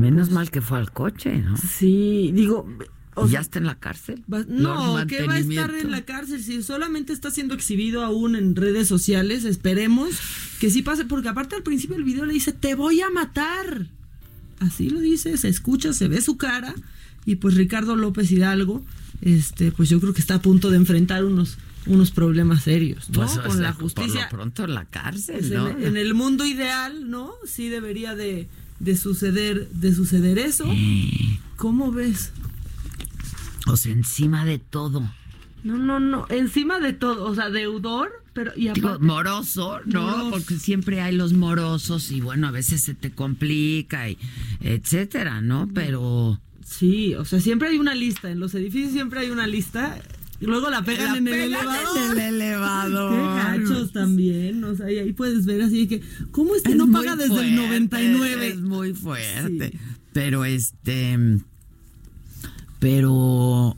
Menos 0.00 0.30
mal 0.30 0.50
que 0.50 0.60
fue 0.60 0.78
al 0.78 0.92
coche, 0.92 1.36
¿no? 1.38 1.56
Sí, 1.56 2.30
digo. 2.34 2.68
o 3.14 3.26
¿Y 3.26 3.28
sea, 3.30 3.38
ya 3.38 3.40
está 3.40 3.58
en 3.58 3.66
la 3.66 3.76
cárcel. 3.78 4.22
va- 4.32 4.44
no, 4.46 5.06
que 5.06 5.26
va 5.26 5.34
a 5.34 5.38
estar 5.38 5.74
en 5.74 5.90
la 5.90 6.02
cárcel 6.04 6.42
si 6.42 6.62
solamente 6.62 7.12
está 7.12 7.30
siendo 7.30 7.54
exhibido 7.54 8.04
aún 8.04 8.36
en 8.36 8.54
redes 8.56 8.86
sociales. 8.88 9.44
Esperemos 9.44 10.10
que 10.60 10.68
sí 10.70 10.82
pase, 10.82 11.04
porque 11.06 11.28
aparte 11.28 11.54
al 11.56 11.62
principio 11.62 11.96
del 11.96 12.04
video 12.04 12.26
le 12.26 12.34
dice, 12.34 12.52
te 12.52 12.74
voy 12.74 13.00
a 13.00 13.08
matar. 13.10 13.88
Así 14.66 14.90
lo 14.90 15.00
dice, 15.00 15.36
se 15.36 15.48
escucha, 15.48 15.92
se 15.92 16.08
ve 16.08 16.20
su 16.20 16.36
cara. 16.36 16.74
Y 17.26 17.36
pues 17.36 17.54
Ricardo 17.54 17.96
López 17.96 18.30
Hidalgo, 18.30 18.84
este, 19.22 19.72
pues 19.72 19.88
yo 19.88 20.00
creo 20.00 20.12
que 20.12 20.20
está 20.20 20.34
a 20.36 20.42
punto 20.42 20.70
de 20.70 20.76
enfrentar 20.76 21.24
unos, 21.24 21.56
unos 21.86 22.10
problemas 22.10 22.62
serios, 22.64 23.08
¿no? 23.10 23.20
Pues, 23.20 23.36
o 23.38 23.42
Con 23.42 23.52
sea, 23.52 23.60
la 23.60 23.72
Por 23.72 23.82
justicia. 23.82 24.24
lo 24.24 24.28
pronto 24.30 24.64
en 24.64 24.74
la 24.74 24.84
cárcel, 24.84 25.36
Pues 25.38 25.50
¿no? 25.50 25.68
en, 25.70 25.84
en 25.84 25.96
el 25.96 26.14
mundo 26.14 26.44
ideal, 26.44 27.08
¿no? 27.10 27.32
Sí 27.46 27.68
debería 27.68 28.14
de, 28.14 28.48
de 28.80 28.96
suceder, 28.96 29.68
de 29.70 29.94
suceder 29.94 30.38
eso. 30.38 30.64
¿Cómo 31.56 31.92
ves? 31.92 32.32
O 33.66 33.76
sea, 33.78 33.92
encima 33.92 34.44
de 34.44 34.58
todo. 34.58 35.10
No, 35.64 35.78
no, 35.78 35.98
no. 35.98 36.26
Encima 36.28 36.78
de 36.78 36.92
todo, 36.92 37.24
o 37.24 37.34
sea, 37.34 37.48
deudor, 37.48 38.12
pero 38.34 38.52
y 38.54 38.68
Digo, 38.68 38.88
aparte, 38.88 39.04
moroso, 39.04 39.80
¿no? 39.86 40.02
Moroso. 40.02 40.30
Porque 40.30 40.58
siempre 40.58 41.00
hay 41.00 41.16
los 41.16 41.32
morosos 41.32 42.12
y 42.12 42.20
bueno, 42.20 42.46
a 42.48 42.50
veces 42.50 42.82
se 42.82 42.94
te 42.94 43.10
complica 43.10 44.10
y 44.10 44.18
etcétera, 44.60 45.40
¿no? 45.40 45.68
Pero 45.72 46.38
sí, 46.64 47.14
o 47.14 47.24
sea, 47.24 47.40
siempre 47.40 47.68
hay 47.68 47.78
una 47.78 47.94
lista 47.94 48.30
en 48.30 48.40
los 48.40 48.54
edificios, 48.54 48.92
siempre 48.92 49.20
hay 49.20 49.30
una 49.30 49.46
lista. 49.46 49.98
Y 50.40 50.46
luego 50.46 50.68
la 50.68 50.82
pegan 50.82 51.12
La 51.12 51.18
en 51.18 51.28
el 51.28 51.34
elevador. 51.34 51.96
en 51.96 52.10
el 52.10 52.34
elevador. 52.34 53.12
Qué 53.12 53.64
gachos 53.64 53.92
también, 53.92 54.62
o 54.64 54.74
sea, 54.74 54.90
y 54.92 54.98
ahí 54.98 55.12
puedes 55.14 55.46
ver 55.46 55.62
así 55.62 55.86
que 55.86 56.02
cómo 56.30 56.54
este 56.54 56.70
Es 56.70 56.76
no 56.76 56.90
paga 56.90 57.16
desde 57.16 57.40
el 57.40 57.56
99. 57.56 58.48
Es 58.48 58.60
muy 58.60 58.92
fuerte. 58.92 59.72
Pero 60.12 60.44
este. 60.44 61.18
Pero. 62.80 63.76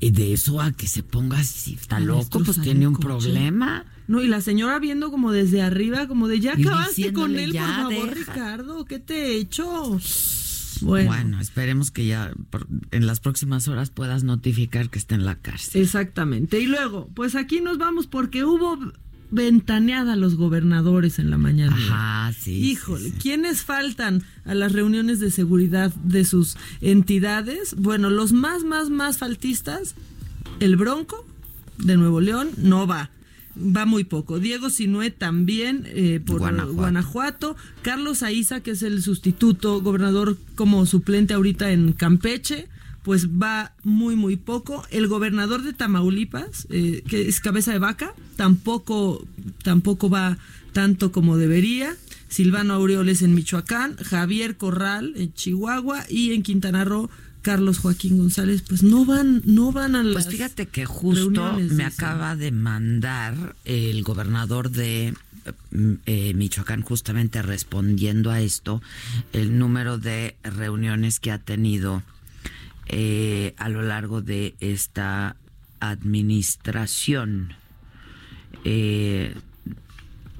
Y 0.00 0.10
de 0.10 0.32
eso 0.32 0.60
a 0.60 0.72
que 0.72 0.86
se 0.86 1.02
ponga 1.02 1.38
así, 1.38 1.74
está 1.80 2.00
loco, 2.00 2.40
pues 2.44 2.60
tiene 2.60 2.86
un 2.86 2.94
coche. 2.94 3.06
problema. 3.06 3.84
No, 4.08 4.22
y 4.22 4.28
la 4.28 4.40
señora 4.40 4.78
viendo 4.78 5.10
como 5.10 5.32
desde 5.32 5.62
arriba, 5.62 6.06
como 6.06 6.28
de 6.28 6.38
ya 6.40 6.54
Y 6.56 6.62
acabaste 6.62 7.12
con 7.12 7.36
él, 7.38 7.46
por 7.46 7.54
"Ya, 7.54 7.66
favor, 7.76 8.14
deja". 8.14 8.32
Ricardo, 8.32 8.84
¿qué 8.84 8.98
te 9.00 9.14
he 9.14 9.36
hecho? 9.38 9.98
Bueno. 10.82 11.40
esperemos 11.40 11.90
que 11.90 12.06
ya 12.06 12.32
en 12.90 13.06
las 13.06 13.20
próximas 13.20 13.66
horas 13.66 13.90
puedas 13.90 14.24
notificar 14.24 14.90
que 14.90 14.98
está 14.98 15.14
en 15.14 15.24
la 15.24 15.36
cárcel. 15.36 15.82
Exactamente. 15.82 16.60
Y 16.60 16.66
luego, 16.66 17.08
pues 17.14 17.34
aquí 17.34 17.60
nos 17.60 17.78
vamos 17.78 18.06
porque 18.06 18.44
hubo 18.44 18.78
ventaneada 19.30 20.14
a 20.14 20.16
los 20.16 20.36
gobernadores 20.36 21.18
en 21.18 21.30
la 21.30 21.38
mañana. 21.38 21.76
Ajá, 21.76 22.32
sí. 22.32 22.52
Híjole, 22.52 23.12
¿quiénes 23.12 23.62
faltan 23.62 24.22
a 24.44 24.54
las 24.54 24.72
reuniones 24.72 25.20
de 25.20 25.30
seguridad 25.30 25.92
de 25.94 26.24
sus 26.24 26.56
entidades? 26.80 27.74
Bueno, 27.76 28.10
los 28.10 28.32
más, 28.32 28.64
más, 28.64 28.90
más 28.90 29.18
faltistas, 29.18 29.94
el 30.60 30.76
Bronco 30.76 31.26
de 31.78 31.96
Nuevo 31.96 32.20
León 32.20 32.50
no 32.56 32.86
va. 32.86 33.10
Va 33.58 33.86
muy 33.86 34.04
poco. 34.04 34.38
Diego 34.38 34.68
Sinué 34.68 35.10
también 35.10 35.84
eh, 35.86 36.20
por 36.24 36.40
Guanajuato. 36.72 37.56
Carlos 37.80 38.22
Aiza, 38.22 38.60
que 38.60 38.72
es 38.72 38.82
el 38.82 39.02
sustituto 39.02 39.80
gobernador 39.80 40.36
como 40.54 40.84
suplente 40.84 41.32
ahorita 41.32 41.70
en 41.70 41.92
Campeche 41.92 42.68
pues 43.06 43.28
va 43.28 43.72
muy, 43.84 44.16
muy 44.16 44.34
poco. 44.34 44.84
El 44.90 45.06
gobernador 45.06 45.62
de 45.62 45.72
Tamaulipas, 45.72 46.66
eh, 46.70 47.04
que 47.06 47.28
es 47.28 47.38
cabeza 47.38 47.70
de 47.70 47.78
vaca, 47.78 48.14
tampoco, 48.34 49.24
tampoco 49.62 50.10
va 50.10 50.38
tanto 50.72 51.12
como 51.12 51.36
debería. 51.36 51.94
Silvano 52.26 52.74
Aureoles 52.74 53.22
en 53.22 53.32
Michoacán, 53.32 53.94
Javier 53.98 54.56
Corral 54.56 55.12
en 55.14 55.32
Chihuahua 55.32 56.04
y 56.08 56.32
en 56.32 56.42
Quintana 56.42 56.84
Roo. 56.84 57.08
Carlos 57.42 57.78
Joaquín 57.78 58.18
González, 58.18 58.64
pues 58.66 58.82
no 58.82 59.04
van, 59.04 59.40
no 59.44 59.70
van 59.70 59.94
a 59.94 60.02
pues 60.02 60.14
las. 60.14 60.24
Pues 60.24 60.34
fíjate 60.34 60.66
que 60.66 60.84
justo 60.84 61.60
me 61.70 61.84
acaba 61.84 62.34
de 62.34 62.50
mandar 62.50 63.54
el 63.64 64.02
gobernador 64.02 64.72
de 64.72 65.14
eh, 66.06 66.34
Michoacán, 66.34 66.82
justamente 66.82 67.40
respondiendo 67.40 68.32
a 68.32 68.40
esto, 68.40 68.82
el 69.32 69.60
número 69.60 69.96
de 69.96 70.34
reuniones 70.42 71.20
que 71.20 71.30
ha 71.30 71.38
tenido 71.38 72.02
eh, 72.88 73.54
a 73.58 73.68
lo 73.68 73.82
largo 73.82 74.22
de 74.22 74.54
esta 74.60 75.36
administración 75.80 77.54
eh, 78.64 79.34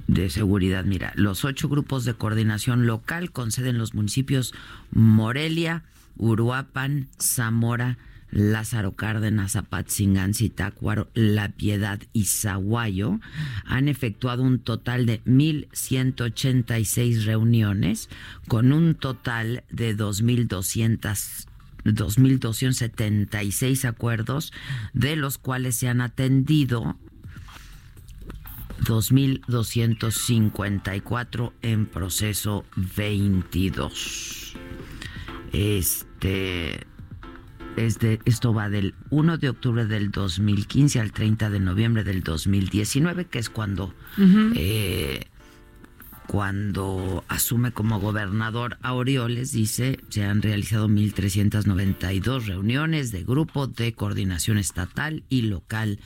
de 0.07 0.29
seguridad. 0.29 0.85
Mira, 0.85 1.11
los 1.15 1.43
ocho 1.45 1.69
grupos 1.69 2.05
de 2.05 2.13
coordinación 2.13 2.87
local 2.87 3.31
conceden 3.31 3.77
los 3.77 3.93
municipios 3.93 4.53
Morelia, 4.91 5.83
Uruapan, 6.17 7.07
Zamora, 7.19 7.97
Lázaro 8.29 8.95
Cárdenas, 8.95 9.55
Apatzingán, 9.55 10.33
Zitácuaro, 10.33 11.07
La 11.13 11.47
Piedad 11.49 12.01
y 12.11 12.25
Zaguayo 12.25 13.21
han 13.65 13.87
efectuado 13.87 14.41
un 14.43 14.59
total 14.59 15.05
de 15.05 15.23
1.186 15.23 17.23
reuniones 17.23 18.09
con 18.47 18.73
un 18.73 18.95
total 18.95 19.63
de 19.69 19.95
2.200 19.95 21.46
2.276 21.95 23.85
acuerdos, 23.85 24.51
de 24.93 25.15
los 25.15 25.37
cuales 25.37 25.75
se 25.75 25.87
han 25.87 26.01
atendido 26.01 26.97
2.254 28.81 31.53
en 31.61 31.85
proceso 31.85 32.65
22. 32.95 34.55
Este, 35.51 36.87
esto 37.77 38.53
va 38.53 38.69
del 38.69 38.93
1 39.09 39.37
de 39.37 39.49
octubre 39.49 39.85
del 39.85 40.11
2015 40.11 40.99
al 40.99 41.11
30 41.11 41.49
de 41.49 41.59
noviembre 41.59 42.03
del 42.03 42.23
2019, 42.23 43.25
que 43.25 43.39
es 43.39 43.49
cuando 43.49 43.93
cuando 46.27 47.23
asume 47.29 47.71
como 47.71 47.99
gobernador 47.99 48.77
Aureoles, 48.81 49.53
dice, 49.53 49.99
se 50.09 50.25
han 50.25 50.41
realizado 50.41 50.87
1.392 50.89 52.45
reuniones 52.45 53.11
de 53.11 53.23
grupo 53.23 53.67
de 53.67 53.93
coordinación 53.93 54.57
estatal 54.57 55.23
y 55.29 55.43
local 55.43 55.99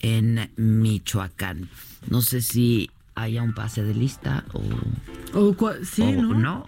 en 0.00 0.50
Michoacán. 0.56 1.68
No 2.08 2.20
sé 2.20 2.42
si 2.42 2.90
haya 3.14 3.42
un 3.42 3.54
pase 3.54 3.84
de 3.84 3.94
lista 3.94 4.44
o... 4.52 4.62
o 5.34 5.74
sí, 5.84 6.02
¿no? 6.02 6.66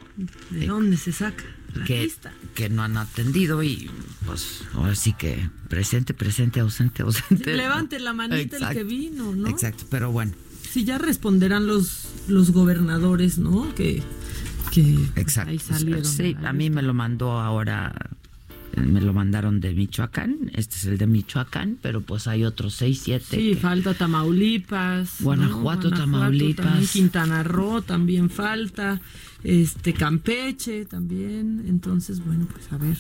¿De 0.50 0.66
dónde 0.66 0.96
se 0.96 1.12
saca? 1.12 1.44
La 1.74 1.84
que, 1.84 2.02
lista? 2.02 2.32
que 2.54 2.68
no 2.68 2.82
han 2.82 2.98
atendido 2.98 3.62
y 3.62 3.90
pues 4.26 4.62
ahora 4.74 4.94
sí 4.94 5.14
que 5.14 5.48
presente, 5.68 6.12
presente, 6.12 6.60
ausente, 6.60 7.02
ausente. 7.02 7.56
levante 7.56 7.98
la 7.98 8.12
manita 8.12 8.58
el 8.58 8.76
que 8.76 8.84
vino, 8.84 9.34
¿no? 9.34 9.48
Exacto, 9.48 9.84
pero 9.90 10.12
bueno. 10.12 10.32
Sí, 10.72 10.84
ya 10.84 10.96
responderán 10.96 11.66
los, 11.66 12.06
los 12.28 12.50
gobernadores, 12.50 13.36
¿no? 13.36 13.74
Que, 13.74 14.02
que 14.70 14.96
Exacto. 15.16 15.50
ahí 15.50 15.58
salieron. 15.58 16.02
Sí, 16.02 16.34
a 16.42 16.54
mí 16.54 16.70
me 16.70 16.80
lo 16.80 16.94
mandó 16.94 17.32
ahora, 17.32 17.94
me 18.74 19.02
lo 19.02 19.12
mandaron 19.12 19.60
de 19.60 19.74
Michoacán, 19.74 20.50
este 20.54 20.76
es 20.76 20.86
el 20.86 20.96
de 20.96 21.06
Michoacán, 21.06 21.76
pero 21.82 22.00
pues 22.00 22.26
hay 22.26 22.44
otros 22.44 22.72
seis, 22.72 23.02
siete. 23.04 23.36
Sí, 23.36 23.54
falta 23.54 23.92
Tamaulipas. 23.92 25.20
Guanajuato, 25.20 25.90
Tamaulipas. 25.90 26.64
También, 26.64 26.88
Quintana 26.88 27.42
Roo 27.42 27.82
también 27.82 28.30
falta, 28.30 29.02
este 29.44 29.92
Campeche 29.92 30.86
también, 30.86 31.66
entonces 31.68 32.24
bueno, 32.24 32.46
pues 32.50 32.72
a 32.72 32.78
ver, 32.78 32.96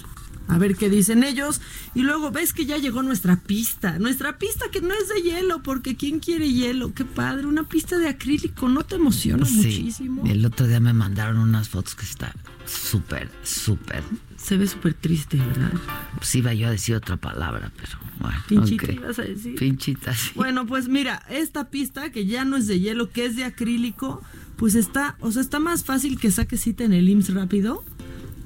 a 0.48 0.58
ver 0.58 0.76
qué 0.76 0.90
dicen 0.90 1.24
ellos. 1.24 1.60
Y 1.94 2.02
luego 2.02 2.30
ves 2.30 2.52
que 2.52 2.66
ya 2.66 2.78
llegó 2.78 3.02
nuestra 3.02 3.36
pista. 3.36 3.98
Nuestra 3.98 4.38
pista 4.38 4.66
que 4.70 4.80
no 4.80 4.94
es 4.94 5.08
de 5.08 5.22
hielo, 5.22 5.62
porque 5.62 5.96
¿quién 5.96 6.20
quiere 6.20 6.52
hielo? 6.52 6.92
Qué 6.94 7.04
padre, 7.04 7.46
una 7.46 7.68
pista 7.68 7.98
de 7.98 8.08
acrílico. 8.08 8.68
¿No 8.68 8.84
te 8.84 8.96
emociona 8.96 9.44
muchísimo? 9.44 10.24
El 10.26 10.44
otro 10.44 10.66
día 10.66 10.80
me 10.80 10.92
mandaron 10.92 11.38
unas 11.38 11.68
fotos 11.68 11.94
que 11.94 12.04
está 12.04 12.34
súper, 12.66 13.28
súper. 13.42 14.02
Se 14.36 14.56
ve 14.56 14.66
súper 14.66 14.94
triste, 14.94 15.36
¿verdad? 15.36 15.72
Pues 16.16 16.34
iba 16.34 16.52
yo 16.52 16.66
a 16.66 16.70
decir 16.70 16.96
otra 16.96 17.16
palabra, 17.16 17.70
pero 17.76 17.98
bueno. 18.18 18.38
Pinchita 18.48 18.92
ibas 18.92 19.18
a 19.18 19.22
decir. 19.22 19.54
Pinchita, 19.54 20.14
sí. 20.14 20.32
Bueno, 20.34 20.66
pues 20.66 20.88
mira, 20.88 21.24
esta 21.30 21.70
pista 21.70 22.10
que 22.10 22.26
ya 22.26 22.44
no 22.44 22.56
es 22.56 22.66
de 22.66 22.80
hielo, 22.80 23.10
que 23.10 23.24
es 23.24 23.36
de 23.36 23.44
acrílico, 23.44 24.22
pues 24.56 24.74
está, 24.74 25.16
o 25.20 25.30
sea, 25.32 25.42
está 25.42 25.60
más 25.60 25.84
fácil 25.84 26.18
que 26.18 26.30
saques 26.30 26.60
cita 26.60 26.84
en 26.84 26.92
el 26.92 27.08
IMSS 27.08 27.34
rápido 27.34 27.84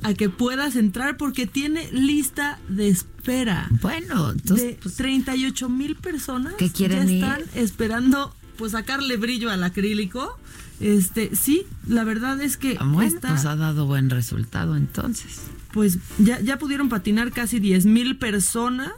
a 0.03 0.15
que 0.15 0.29
puedas 0.29 0.77
entrar 0.77 1.17
porque 1.17 1.47
tiene 1.47 1.91
lista 1.93 2.59
de 2.69 2.89
espera. 2.89 3.69
Bueno, 3.81 4.31
entonces, 4.31 4.81
de 4.81 4.91
38 4.91 5.69
mil 5.69 5.97
personas 5.97 6.55
que 6.55 6.71
quieren 6.71 7.09
ya 7.09 7.15
están 7.15 7.43
esperando 7.55 8.35
pues 8.57 8.73
sacarle 8.73 9.17
brillo 9.17 9.51
al 9.51 9.63
acrílico. 9.65 10.39
Este, 10.81 11.35
sí, 11.35 11.65
la 11.87 12.05
verdad 12.05 12.41
es 12.41 12.57
que 12.57 12.75
bueno, 12.79 13.03
está, 13.03 13.29
pues 13.29 13.47
ha 13.47 13.57
dado 13.57 13.87
buen 13.87 14.11
resultado 14.11 14.77
entonces. 14.77 15.41
Pues 15.73 15.99
ya, 16.19 16.41
ya 16.41 16.59
pudieron 16.59 16.89
patinar 16.89 17.33
casi 17.33 17.61
10 17.61 17.87
mil 17.87 18.17
personas 18.17 18.93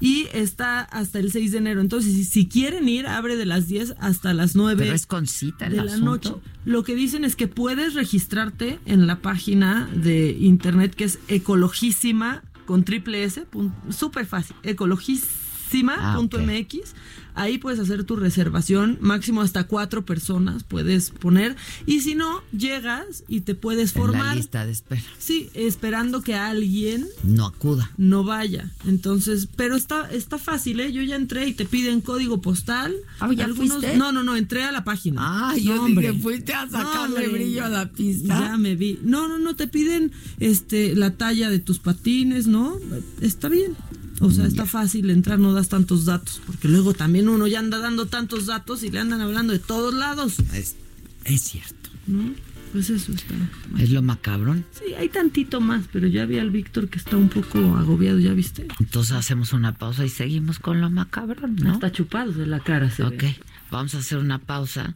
y 0.00 0.26
está 0.32 0.80
hasta 0.80 1.18
el 1.18 1.30
6 1.30 1.52
de 1.52 1.58
enero. 1.58 1.80
Entonces, 1.80 2.14
si, 2.14 2.24
si, 2.24 2.48
quieren 2.48 2.88
ir, 2.88 3.06
abre 3.06 3.36
de 3.36 3.46
las 3.46 3.68
10 3.68 3.94
hasta 4.00 4.34
las 4.34 4.56
9 4.56 4.82
Pero 4.82 4.94
es 4.94 5.06
con 5.06 5.26
cita 5.26 5.68
de 5.68 5.84
la 5.84 5.98
noche. 5.98 6.32
Lo 6.64 6.82
que 6.82 6.94
dicen 6.94 7.24
es 7.24 7.36
que 7.36 7.48
puedes 7.48 7.92
registrarte 7.94 8.80
en 8.86 9.06
la 9.06 9.20
página 9.20 9.90
de 9.94 10.36
internet 10.40 10.94
que 10.94 11.04
es 11.04 11.18
ecologísima 11.28 12.42
con 12.64 12.84
triple 12.84 13.24
S, 13.24 13.46
súper 13.90 14.24
fácil, 14.26 14.56
ecologísima.mx. 14.62 16.94
Ahí 17.34 17.58
puedes 17.58 17.78
hacer 17.80 18.04
tu 18.04 18.16
reservación, 18.16 18.98
máximo 19.00 19.42
hasta 19.42 19.64
cuatro 19.64 20.04
personas 20.04 20.64
puedes 20.64 21.10
poner. 21.10 21.56
Y 21.86 22.00
si 22.00 22.14
no, 22.14 22.42
llegas 22.56 23.24
y 23.28 23.40
te 23.40 23.54
puedes 23.54 23.92
formar. 23.92 24.20
En 24.20 24.26
la 24.26 24.34
lista 24.34 24.66
de 24.66 24.72
espera. 24.72 25.02
Sí, 25.18 25.50
esperando 25.54 26.22
que 26.22 26.34
alguien 26.34 27.06
no 27.22 27.46
acuda. 27.46 27.90
No 27.96 28.24
vaya. 28.24 28.70
Entonces, 28.86 29.48
pero 29.56 29.76
está, 29.76 30.10
está 30.10 30.38
fácil, 30.38 30.80
¿eh? 30.80 30.92
Yo 30.92 31.02
ya 31.02 31.16
entré 31.16 31.48
y 31.48 31.54
te 31.54 31.64
piden 31.64 32.00
código 32.00 32.40
postal. 32.40 32.94
Ah, 33.18 33.32
¿ya 33.32 33.48
fuiste? 33.48 33.96
No, 33.96 34.12
no, 34.12 34.22
no, 34.22 34.36
entré 34.36 34.64
a 34.64 34.72
la 34.72 34.84
página. 34.84 35.20
Ah, 35.22 35.56
yo 35.56 35.76
no, 35.76 35.86
dije, 35.86 36.12
fuiste 36.14 36.52
a 36.54 36.68
sacarle 36.68 37.26
no, 37.26 37.32
brillo 37.32 37.64
a 37.64 37.68
la 37.68 37.90
pista. 37.90 38.40
Ya 38.40 38.56
me 38.56 38.74
vi. 38.76 38.98
No, 39.02 39.28
no, 39.28 39.38
no, 39.38 39.56
te 39.56 39.66
piden 39.66 40.12
este 40.38 40.94
la 40.94 41.12
talla 41.12 41.50
de 41.50 41.58
tus 41.58 41.78
patines, 41.78 42.46
¿no? 42.46 42.76
Está 43.20 43.48
bien. 43.48 43.76
O 44.22 44.30
sea, 44.30 44.46
está 44.46 44.66
fácil 44.66 45.08
entrar, 45.08 45.38
no 45.38 45.54
das 45.54 45.70
tantos 45.70 46.04
datos, 46.04 46.42
porque 46.44 46.68
luego 46.68 46.92
también 46.92 47.19
uno 47.28 47.46
ya 47.46 47.58
anda 47.58 47.78
dando 47.78 48.06
tantos 48.06 48.46
datos 48.46 48.82
y 48.82 48.90
le 48.90 49.00
andan 49.00 49.20
hablando 49.20 49.52
de 49.52 49.58
todos 49.58 49.94
lados. 49.94 50.38
Es, 50.54 50.76
es 51.24 51.42
cierto. 51.42 51.90
¿No? 52.06 52.32
Pues 52.72 52.88
eso 52.88 53.12
está. 53.12 53.34
Es 53.78 53.90
lo 53.90 54.00
macabrón. 54.00 54.64
Sí, 54.72 54.94
hay 54.94 55.08
tantito 55.08 55.60
más, 55.60 55.86
pero 55.92 56.06
ya 56.06 56.24
vi 56.24 56.38
al 56.38 56.50
Víctor 56.50 56.88
que 56.88 56.98
está 56.98 57.16
un 57.16 57.28
poco 57.28 57.58
agobiado, 57.76 58.20
¿ya 58.20 58.32
viste? 58.32 58.68
Entonces 58.78 59.12
hacemos 59.12 59.52
una 59.52 59.74
pausa 59.74 60.04
y 60.04 60.08
seguimos 60.08 60.60
con 60.60 60.80
lo 60.80 60.88
macabrón, 60.88 61.56
¿no? 61.56 61.72
Está 61.74 61.90
chupado 61.90 62.32
de 62.32 62.46
la 62.46 62.60
cara, 62.60 62.88
se 62.90 63.02
Ok, 63.02 63.24
vamos 63.70 63.94
a 63.96 63.98
hacer 63.98 64.18
una 64.18 64.38
pausa. 64.38 64.94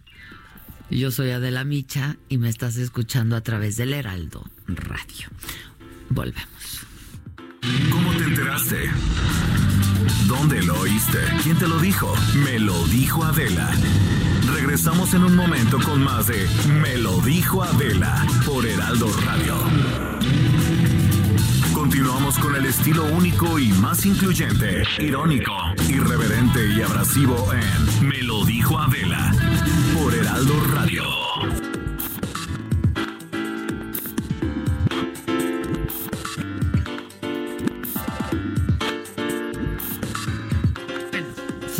Yo 0.90 1.10
soy 1.10 1.30
Adela 1.30 1.64
Micha 1.64 2.16
y 2.28 2.38
me 2.38 2.48
estás 2.48 2.76
escuchando 2.76 3.34
a 3.34 3.40
través 3.40 3.76
del 3.76 3.92
Heraldo 3.92 4.48
Radio. 4.68 5.28
Volvemos. 6.10 6.86
¿Cómo 7.90 8.12
te 8.12 8.24
enteraste? 8.24 8.90
¿Dónde 10.26 10.62
lo 10.62 10.80
oíste? 10.80 11.18
¿Quién 11.42 11.56
te 11.58 11.68
lo 11.68 11.78
dijo? 11.78 12.14
Me 12.44 12.58
lo 12.58 12.86
dijo 12.88 13.24
Adela. 13.24 13.70
Regresamos 14.52 15.14
en 15.14 15.24
un 15.24 15.36
momento 15.36 15.78
con 15.80 16.02
más 16.02 16.26
de 16.26 16.48
Me 16.82 16.96
lo 16.98 17.20
dijo 17.20 17.62
Adela 17.62 18.26
por 18.44 18.66
Heraldo 18.66 19.08
Radio. 19.24 19.56
Continuamos 21.72 22.38
con 22.38 22.54
el 22.56 22.66
estilo 22.66 23.04
único 23.04 23.58
y 23.58 23.68
más 23.68 24.06
incluyente, 24.06 24.84
irónico, 24.98 25.52
irreverente 25.88 26.68
y 26.76 26.82
abrasivo 26.82 27.52
en 27.52 28.08
Me 28.08 28.22
lo 28.22 28.44
dijo 28.44 28.78
Adela 28.78 29.32
por 29.94 30.14
Heraldo 30.14 30.54
Radio. 30.72 31.73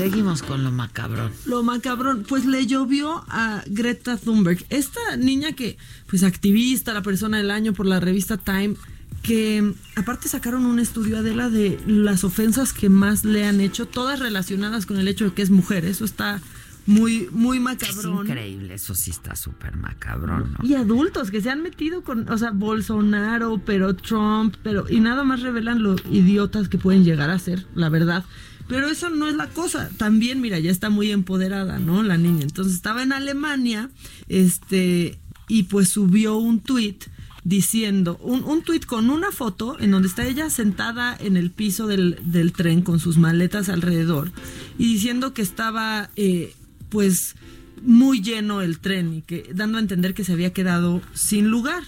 Seguimos 0.05 0.43
con 0.43 0.63
lo 0.63 0.71
macabrón. 0.71 1.33
Lo 1.47 1.63
macabrón, 1.63 2.25
pues 2.29 2.45
le 2.45 2.67
llovió 2.67 3.25
a 3.29 3.63
Greta 3.67 4.19
Thunberg, 4.19 4.63
esta 4.69 5.17
niña 5.17 5.53
que, 5.53 5.79
pues 6.09 6.25
activista, 6.25 6.93
la 6.93 7.03
persona 7.03 7.39
del 7.39 7.51
año 7.51 7.73
por 7.73 7.87
la 7.87 8.01
revista 8.01 8.37
Time, 8.37 8.75
que 9.23 9.73
aparte 9.97 10.29
sacaron 10.29 10.67
un 10.67 10.79
estudio, 10.79 11.19
Adela, 11.19 11.49
de 11.49 11.81
las 11.87 12.23
ofensas 12.23 12.75
que 12.75 12.91
más 12.91 13.25
le 13.25 13.47
han 13.47 13.63
hecho, 13.63 13.87
todas 13.87 14.21
relacionadas 14.21 14.85
con 14.85 14.99
el 14.99 15.09
hecho 15.09 15.25
de 15.25 15.33
que 15.33 15.41
es 15.41 15.49
mujer. 15.49 15.87
Eso 15.87 16.05
está 16.05 16.43
muy, 16.85 17.29
muy 17.33 17.59
macabrón. 17.59 18.27
Es 18.27 18.31
increíble, 18.31 18.75
eso 18.75 18.95
sí 18.95 19.11
está 19.11 19.35
súper 19.35 19.75
macabrón, 19.79 20.53
¿no? 20.53 20.69
Y 20.69 20.75
adultos 20.75 21.31
que 21.31 21.41
se 21.41 21.49
han 21.49 21.63
metido 21.63 22.03
con, 22.03 22.29
o 22.31 22.37
sea, 22.37 22.51
Bolsonaro, 22.51 23.59
pero 23.65 23.97
Trump, 23.97 24.57
pero, 24.63 24.85
y 24.91 25.01
nada 25.01 25.25
más 25.25 25.41
revelan 25.41 25.83
lo 25.83 25.97
idiotas 26.11 26.69
que 26.69 26.77
pueden 26.77 27.05
llegar 27.05 27.31
a 27.31 27.39
ser, 27.39 27.67
la 27.75 27.89
verdad. 27.89 28.25
Pero 28.69 28.89
eso 28.89 29.11
no 29.11 29.29
es 29.29 29.35
la 29.35 29.49
cosa. 29.49 29.91
También, 29.97 30.41
mira, 30.41 30.59
ya 30.59 30.71
está 30.71 30.91
muy 30.91 31.11
empoderada, 31.11 31.79
¿no? 31.79 32.03
La 32.03 32.17
niña. 32.17 32.43
Entonces 32.43 32.75
estaba 32.75 33.03
en 33.03 33.13
Alemania, 33.13 33.91
este, 34.29 35.19
y 35.49 35.65
pues 35.65 35.89
subió 35.89 36.37
un 36.37 36.61
tuit 36.61 37.05
diciendo, 37.45 38.17
un, 38.23 38.43
un 38.45 38.63
tuit 38.63 38.87
con 38.87 39.11
una 39.11 39.31
foto 39.31 39.79
en 39.79 39.91
donde 39.91 40.09
está 40.09 40.25
ella 40.25 40.49
sentada 40.49 41.15
en 41.19 41.37
el 41.37 41.51
piso 41.51 41.87
del, 41.87 42.19
del 42.25 42.53
tren 42.53 42.81
con 42.81 42.99
sus 43.01 43.19
maletas 43.19 43.69
alrededor 43.69 44.33
y 44.79 44.95
diciendo 44.95 45.35
que 45.35 45.43
estaba, 45.43 46.11
eh, 46.17 46.55
pues, 46.89 47.37
muy 47.83 48.23
lleno 48.23 48.63
el 48.63 48.79
tren 48.79 49.15
y 49.15 49.23
que 49.23 49.51
dando 49.55 49.79
a 49.79 49.81
entender 49.81 50.15
que 50.15 50.25
se 50.25 50.33
había 50.33 50.53
quedado 50.53 51.03
sin 51.13 51.49
lugar, 51.49 51.83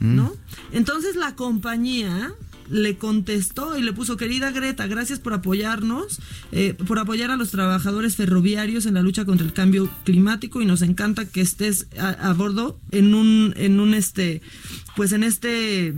¿no? 0.00 0.32
Entonces 0.72 1.14
la 1.14 1.36
compañía 1.36 2.32
le 2.72 2.96
contestó 2.96 3.78
y 3.78 3.82
le 3.82 3.92
puso, 3.92 4.16
querida 4.16 4.50
Greta, 4.50 4.86
gracias 4.86 5.20
por 5.20 5.34
apoyarnos, 5.34 6.20
eh, 6.52 6.74
por 6.74 6.98
apoyar 6.98 7.30
a 7.30 7.36
los 7.36 7.50
trabajadores 7.50 8.16
ferroviarios 8.16 8.86
en 8.86 8.94
la 8.94 9.02
lucha 9.02 9.26
contra 9.26 9.46
el 9.46 9.52
cambio 9.52 9.90
climático 10.04 10.62
y 10.62 10.66
nos 10.66 10.80
encanta 10.80 11.26
que 11.26 11.42
estés 11.42 11.86
a, 11.98 12.08
a 12.08 12.32
bordo 12.32 12.80
en 12.90 13.14
un, 13.14 13.52
en 13.56 13.78
un 13.78 13.92
este, 13.92 14.40
pues 14.96 15.12
en 15.12 15.22
este 15.22 15.94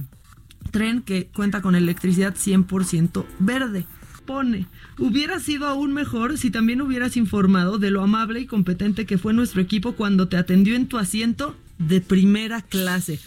tren 0.72 1.02
que 1.02 1.26
cuenta 1.26 1.62
con 1.62 1.76
electricidad 1.76 2.34
100% 2.34 3.24
verde. 3.38 3.86
Pone, 4.26 4.66
hubiera 4.98 5.38
sido 5.38 5.68
aún 5.68 5.92
mejor 5.92 6.38
si 6.38 6.50
también 6.50 6.80
hubieras 6.80 7.16
informado 7.16 7.78
de 7.78 7.90
lo 7.90 8.02
amable 8.02 8.40
y 8.40 8.46
competente 8.46 9.06
que 9.06 9.18
fue 9.18 9.32
nuestro 9.32 9.60
equipo 9.60 9.92
cuando 9.92 10.28
te 10.28 10.38
atendió 10.38 10.74
en 10.74 10.88
tu 10.88 10.98
asiento 10.98 11.54
de 11.78 12.00
primera 12.00 12.62
clase. 12.62 13.20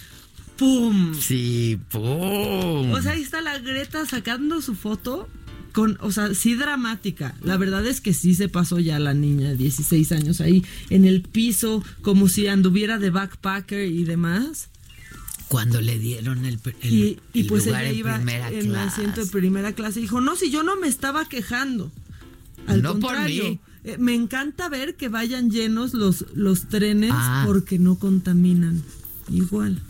¡Pum! 0.57 1.13
Sí, 1.13 1.79
¡pum! 1.91 2.91
O 2.91 3.01
sea, 3.01 3.11
ahí 3.13 3.21
está 3.21 3.41
la 3.41 3.57
Greta 3.59 4.05
sacando 4.05 4.61
su 4.61 4.75
foto 4.75 5.27
con, 5.73 5.97
o 6.01 6.11
sea, 6.11 6.33
sí 6.33 6.55
dramática. 6.55 7.35
La 7.43 7.57
verdad 7.57 7.85
es 7.85 8.01
que 8.01 8.13
sí 8.13 8.33
se 8.33 8.49
pasó 8.49 8.79
ya 8.79 8.97
la 8.99 9.13
niña 9.13 9.49
de 9.49 9.57
16 9.57 10.11
años 10.13 10.41
ahí 10.41 10.65
en 10.89 11.05
el 11.05 11.21
piso, 11.21 11.83
como 12.01 12.27
si 12.29 12.47
anduviera 12.47 12.97
de 12.97 13.11
backpacker 13.11 13.85
y 13.85 14.03
demás. 14.03 14.69
Cuando 15.47 15.79
le 15.79 15.97
dieron 15.99 16.45
el, 16.45 16.59
el- 16.81 16.93
y, 16.93 17.19
y 17.33 17.41
el 17.41 17.47
pues 17.47 17.65
lugar 17.67 17.85
ella 17.85 17.93
iba 17.93 18.15
en 18.19 18.27
el 18.57 18.75
asiento 18.75 19.23
de 19.23 19.27
primera 19.31 19.71
clase. 19.73 19.99
Dijo, 20.01 20.19
no, 20.19 20.35
si 20.35 20.49
yo 20.49 20.63
no 20.63 20.75
me 20.75 20.87
estaba 20.87 21.29
quejando. 21.29 21.91
Al 22.65 22.81
No 22.81 22.93
por 22.93 23.11
contrario, 23.11 23.43
mí. 23.51 23.59
eh, 23.85 23.95
me 23.97 24.13
encanta 24.13 24.67
ver 24.67 24.95
que 24.95 25.07
vayan 25.07 25.49
llenos 25.51 25.93
los, 25.93 26.25
los 26.33 26.67
trenes 26.67 27.11
Ah. 27.13 27.43
porque 27.45 27.79
no 27.79 27.97
contaminan. 27.97 28.83
Igual. 29.31 29.81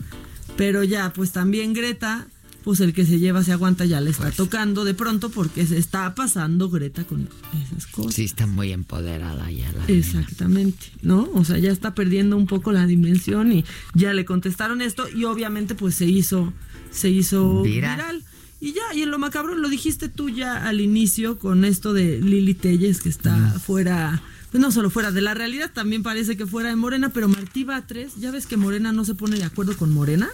Pero 0.58 0.84
ya, 0.84 1.12
pues 1.14 1.32
también 1.32 1.72
Greta, 1.72 2.26
pues 2.64 2.80
el 2.80 2.92
que 2.92 3.06
se 3.06 3.18
lleva 3.18 3.42
se 3.44 3.52
aguanta, 3.52 3.86
ya 3.86 4.00
le 4.02 4.10
está 4.10 4.24
Pues. 4.24 4.36
tocando 4.36 4.84
de 4.84 4.92
pronto 4.92 5.30
porque 5.30 5.64
se 5.66 5.78
está 5.78 6.14
pasando 6.14 6.68
Greta 6.68 7.04
con 7.04 7.28
esas 7.64 7.86
cosas. 7.86 8.14
Sí, 8.14 8.24
está 8.24 8.46
muy 8.46 8.72
empoderada 8.72 9.50
ya 9.50 9.72
la 9.72 9.86
Exactamente, 9.86 10.86
¿no? 11.00 11.30
O 11.34 11.44
sea, 11.44 11.56
ya 11.58 11.70
está 11.70 11.94
perdiendo 11.94 12.36
un 12.36 12.46
poco 12.46 12.72
la 12.72 12.86
dimensión 12.86 13.52
y 13.52 13.64
ya 13.94 14.12
le 14.12 14.24
contestaron 14.26 14.82
esto 14.82 15.08
y 15.08 15.24
obviamente 15.24 15.74
pues 15.74 15.94
se 15.94 16.06
hizo, 16.06 16.52
se 16.90 17.08
hizo 17.08 17.62
Viral. 17.62 17.96
viral. 17.96 18.24
Y 18.60 18.72
ya, 18.72 18.82
y 18.92 19.02
en 19.02 19.12
lo 19.12 19.20
macabro 19.20 19.54
lo 19.54 19.68
dijiste 19.68 20.08
tú 20.08 20.28
ya 20.28 20.66
al 20.66 20.80
inicio 20.80 21.38
con 21.38 21.64
esto 21.64 21.92
de 21.92 22.20
Lili 22.20 22.54
Telles 22.54 23.00
que 23.00 23.08
está 23.08 23.36
fuera, 23.64 24.20
pues 24.50 24.60
no 24.62 24.70
solo 24.70 24.88
fuera 24.90 25.10
de 25.12 25.20
la 25.20 25.34
realidad, 25.34 25.70
también 25.72 26.02
parece 26.02 26.36
que 26.36 26.46
fuera 26.46 26.70
de 26.70 26.76
Morena, 26.76 27.10
pero 27.10 27.28
Martí 27.28 27.64
Batres, 27.64 28.16
ya 28.16 28.30
ves 28.30 28.46
que 28.46 28.56
Morena 28.56 28.92
no 28.92 29.04
se 29.04 29.14
pone 29.14 29.36
de 29.36 29.44
acuerdo 29.44 29.76
con 29.76 29.92
Morena. 29.92 30.28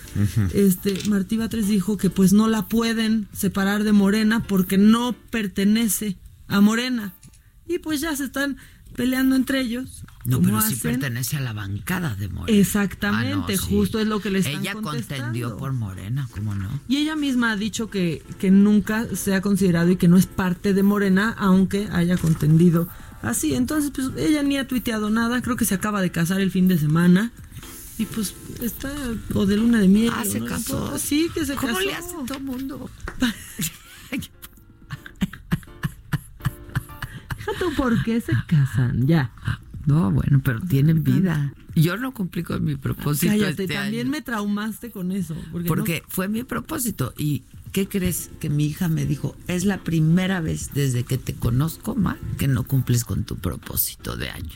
Este, 0.52 0.98
Martí 1.08 1.36
Batres 1.36 1.66
dijo 1.68 1.96
que 1.96 2.10
pues 2.10 2.32
no 2.32 2.46
la 2.48 2.68
pueden 2.68 3.26
separar 3.32 3.82
de 3.84 3.92
Morena 3.92 4.44
porque 4.46 4.78
no 4.78 5.14
pertenece 5.30 6.16
a 6.48 6.60
Morena. 6.60 7.14
Y 7.66 7.78
pues 7.78 8.00
ya 8.00 8.14
se 8.14 8.24
están 8.24 8.56
peleando 8.94 9.34
entre 9.34 9.60
ellos. 9.60 10.04
No, 10.24 10.40
pero 10.40 10.60
sí 10.60 10.74
hacen. 10.74 10.92
pertenece 10.92 11.36
a 11.36 11.40
la 11.40 11.52
bancada 11.52 12.14
de 12.14 12.28
Morena. 12.28 12.58
Exactamente, 12.58 13.54
Ah, 13.54 13.56
no, 13.56 13.62
sí. 13.62 13.74
justo 13.74 13.98
es 13.98 14.06
lo 14.06 14.20
que 14.20 14.30
le 14.30 14.38
están 14.38 14.60
Ella 14.60 14.74
contestando. 14.74 15.24
contendió 15.24 15.56
por 15.56 15.72
Morena, 15.72 16.28
¿cómo 16.30 16.54
no? 16.54 16.68
Y 16.88 16.98
ella 16.98 17.16
misma 17.16 17.52
ha 17.52 17.56
dicho 17.56 17.90
que, 17.90 18.22
que 18.38 18.50
nunca 18.50 19.06
se 19.16 19.34
ha 19.34 19.40
considerado 19.40 19.90
y 19.90 19.96
que 19.96 20.08
no 20.08 20.16
es 20.16 20.26
parte 20.26 20.72
de 20.72 20.82
Morena, 20.82 21.34
aunque 21.36 21.88
haya 21.92 22.16
contendido 22.16 22.88
así. 23.28 23.54
Entonces, 23.54 23.90
pues 23.94 24.08
ella 24.16 24.42
ni 24.42 24.56
ha 24.58 24.66
tuiteado 24.66 25.10
nada, 25.10 25.40
creo 25.42 25.56
que 25.56 25.64
se 25.64 25.74
acaba 25.74 26.00
de 26.02 26.10
casar 26.10 26.40
el 26.40 26.50
fin 26.50 26.68
de 26.68 26.78
semana. 26.78 27.30
Y 27.96 28.06
pues 28.06 28.34
está 28.60 28.90
o 29.34 29.46
de 29.46 29.56
luna 29.56 29.78
de 29.80 29.86
miel. 29.88 30.12
Ah, 30.14 30.24
se 30.24 30.40
no 30.40 30.46
casó. 30.46 30.98
Sí, 30.98 31.28
que 31.32 31.44
se 31.46 31.54
¿Cómo 31.54 31.74
casó. 31.74 31.80
le 31.86 31.94
hace 31.94 32.14
todo 32.26 32.40
mundo? 32.40 32.90
Fíjate 37.38 37.64
por 37.76 38.02
qué 38.04 38.20
se 38.20 38.32
casan, 38.46 39.06
ya. 39.06 39.30
No, 39.86 40.10
bueno, 40.10 40.40
pero 40.42 40.60
tienen 40.60 41.04
vida. 41.04 41.52
Yo 41.76 41.96
no 41.96 42.12
cumplí 42.14 42.42
con 42.42 42.64
mi 42.64 42.76
propósito 42.76 43.32
Cállate, 43.32 43.64
este 43.64 43.74
también 43.74 44.06
año. 44.06 44.10
me 44.12 44.22
traumaste 44.22 44.90
con 44.90 45.12
eso. 45.12 45.36
Porque, 45.52 45.68
Porque 45.68 46.00
no- 46.02 46.08
fue 46.08 46.28
mi 46.28 46.42
propósito. 46.44 47.12
¿Y 47.18 47.42
qué 47.74 47.86
crees? 47.88 48.30
Que 48.40 48.48
mi 48.48 48.64
hija 48.66 48.88
me 48.88 49.04
dijo, 49.04 49.36
es 49.48 49.64
la 49.66 49.78
primera 49.84 50.40
vez 50.40 50.70
desde 50.72 51.02
que 51.04 51.18
te 51.18 51.34
conozco, 51.34 51.94
Ma, 51.96 52.16
que 52.38 52.48
no 52.48 52.62
cumples 52.62 53.04
con 53.04 53.24
tu 53.24 53.36
propósito 53.36 54.16
de 54.16 54.30
año. 54.30 54.52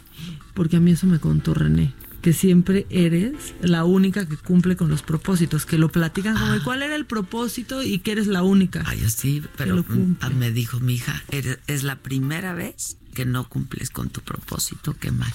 Porque 0.55 0.77
a 0.77 0.81
mí 0.81 0.93
eso 0.93 1.07
me 1.07 1.19
contó 1.19 1.53
René. 1.53 1.93
Que 2.23 2.33
siempre 2.33 2.87
eres 2.91 3.55
la 3.61 3.85
única 3.85 4.27
que 4.29 4.37
cumple 4.37 4.77
con 4.77 4.89
los 4.89 5.03
propósitos. 5.03 5.67
Que 5.67 5.79
lo 5.79 5.89
platican 5.89 6.37
como 6.37 6.53
de 6.53 6.61
cuál 6.63 6.83
era 6.83 6.95
el 6.97 7.07
propósito 7.07 7.83
y 7.83 7.99
que 7.99 8.13
eres 8.13 8.27
la 8.29 8.43
única. 8.43 8.83
Ay, 8.87 9.01
yo 9.03 9.11
sí, 9.11 9.43
pero 9.57 9.77
lo 9.77 9.83
mm, 9.85 10.17
me 10.37 10.51
dijo 10.51 10.81
mi 10.81 10.95
hija, 10.95 11.23
"Eres- 11.31 11.59
es 11.67 11.83
la 11.85 11.97
primera 11.97 12.55
vez 12.55 12.97
que 13.15 13.25
no 13.25 13.49
cumples 13.49 13.91
con 13.91 14.11
tu 14.11 14.21
propósito, 14.21 14.97
qué 14.99 15.11
mal. 15.11 15.33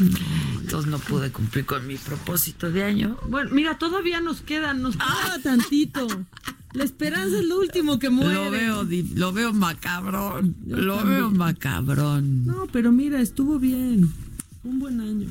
Entonces 0.00 0.90
no 0.90 0.98
pude 0.98 1.30
cumplir 1.30 1.66
con 1.66 1.86
mi 1.86 1.96
propósito 1.96 2.70
de 2.70 2.84
año. 2.84 3.18
Bueno, 3.28 3.50
mira, 3.52 3.78
todavía 3.78 4.20
nos 4.20 4.40
quedan, 4.40 4.82
nos 4.82 4.96
queda 4.96 5.38
tantito. 5.42 6.06
La 6.72 6.84
esperanza 6.84 7.38
es 7.38 7.44
lo 7.44 7.58
último 7.58 7.98
que 7.98 8.10
muere. 8.10 8.34
Lo 8.34 8.50
veo, 8.50 8.86
lo 9.14 9.32
veo 9.32 9.52
macabrón. 9.52 10.54
Yo 10.64 10.76
lo 10.76 10.96
también. 10.98 11.18
veo 11.18 11.30
macabrón. 11.30 12.44
No, 12.46 12.66
pero 12.72 12.92
mira, 12.92 13.20
estuvo 13.20 13.58
bien. 13.58 14.10
Un 14.62 14.78
buen 14.78 15.00
año. 15.00 15.28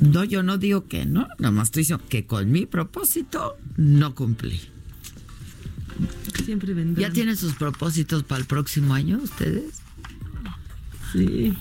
No, 0.00 0.24
yo 0.24 0.42
no 0.42 0.58
digo 0.58 0.86
que 0.86 1.06
no, 1.06 1.28
nada 1.38 1.52
más 1.52 1.68
estoy 1.68 1.82
diciendo 1.82 2.04
que 2.08 2.26
con 2.26 2.50
mi 2.50 2.66
propósito 2.66 3.56
no 3.76 4.14
cumplí. 4.14 4.60
Siempre 6.44 6.74
vendrá. 6.74 7.08
¿Ya 7.08 7.12
tienen 7.12 7.36
sus 7.36 7.54
propósitos 7.54 8.22
para 8.22 8.40
el 8.40 8.46
próximo 8.46 8.94
año 8.94 9.18
ustedes? 9.22 9.80
Sí. 11.12 11.54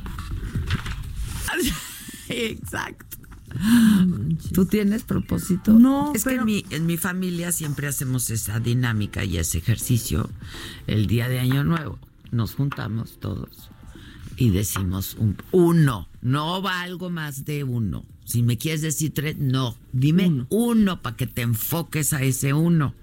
Exacto. 2.29 3.17
¿Tú 4.53 4.65
tienes 4.65 5.03
propósito? 5.03 5.71
No, 5.73 6.13
es 6.13 6.25
que 6.25 6.35
en 6.35 6.45
mi, 6.45 6.65
en 6.71 6.85
mi 6.85 6.97
familia 6.97 7.51
siempre 7.51 7.87
hacemos 7.87 8.29
esa 8.29 8.59
dinámica 8.59 9.23
y 9.23 9.37
ese 9.37 9.59
ejercicio 9.59 10.29
el 10.87 11.07
día 11.07 11.29
de 11.29 11.39
Año 11.39 11.63
Nuevo. 11.63 11.99
Nos 12.31 12.55
juntamos 12.55 13.19
todos 13.19 13.69
y 14.37 14.49
decimos 14.49 15.15
un, 15.17 15.37
uno. 15.51 16.07
No 16.21 16.61
va 16.61 16.81
algo 16.81 17.09
más 17.09 17.45
de 17.45 17.63
uno. 17.63 18.05
Si 18.25 18.43
me 18.43 18.57
quieres 18.57 18.81
decir 18.81 19.13
tres, 19.13 19.37
no. 19.37 19.77
Dime 19.93 20.45
uno, 20.49 21.01
para 21.01 21.15
que 21.15 21.27
te 21.27 21.43
enfoques 21.43 22.11
a 22.13 22.23
ese 22.23 22.53
uno. 22.53 22.93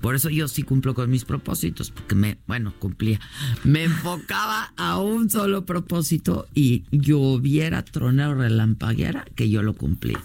Por 0.00 0.14
eso 0.14 0.28
yo 0.30 0.48
sí 0.48 0.62
cumplo 0.62 0.94
con 0.94 1.10
mis 1.10 1.24
propósitos, 1.24 1.90
porque 1.90 2.14
me, 2.14 2.38
bueno, 2.46 2.72
cumplía. 2.78 3.20
Me 3.64 3.84
enfocaba 3.84 4.72
a 4.76 4.98
un 4.98 5.30
solo 5.30 5.64
propósito 5.64 6.46
y 6.54 6.84
lloviera, 6.90 7.84
tronera 7.84 8.30
o 8.30 8.34
relampagueara, 8.34 9.24
que 9.34 9.48
yo 9.48 9.62
lo 9.62 9.74
cumplía. 9.74 10.22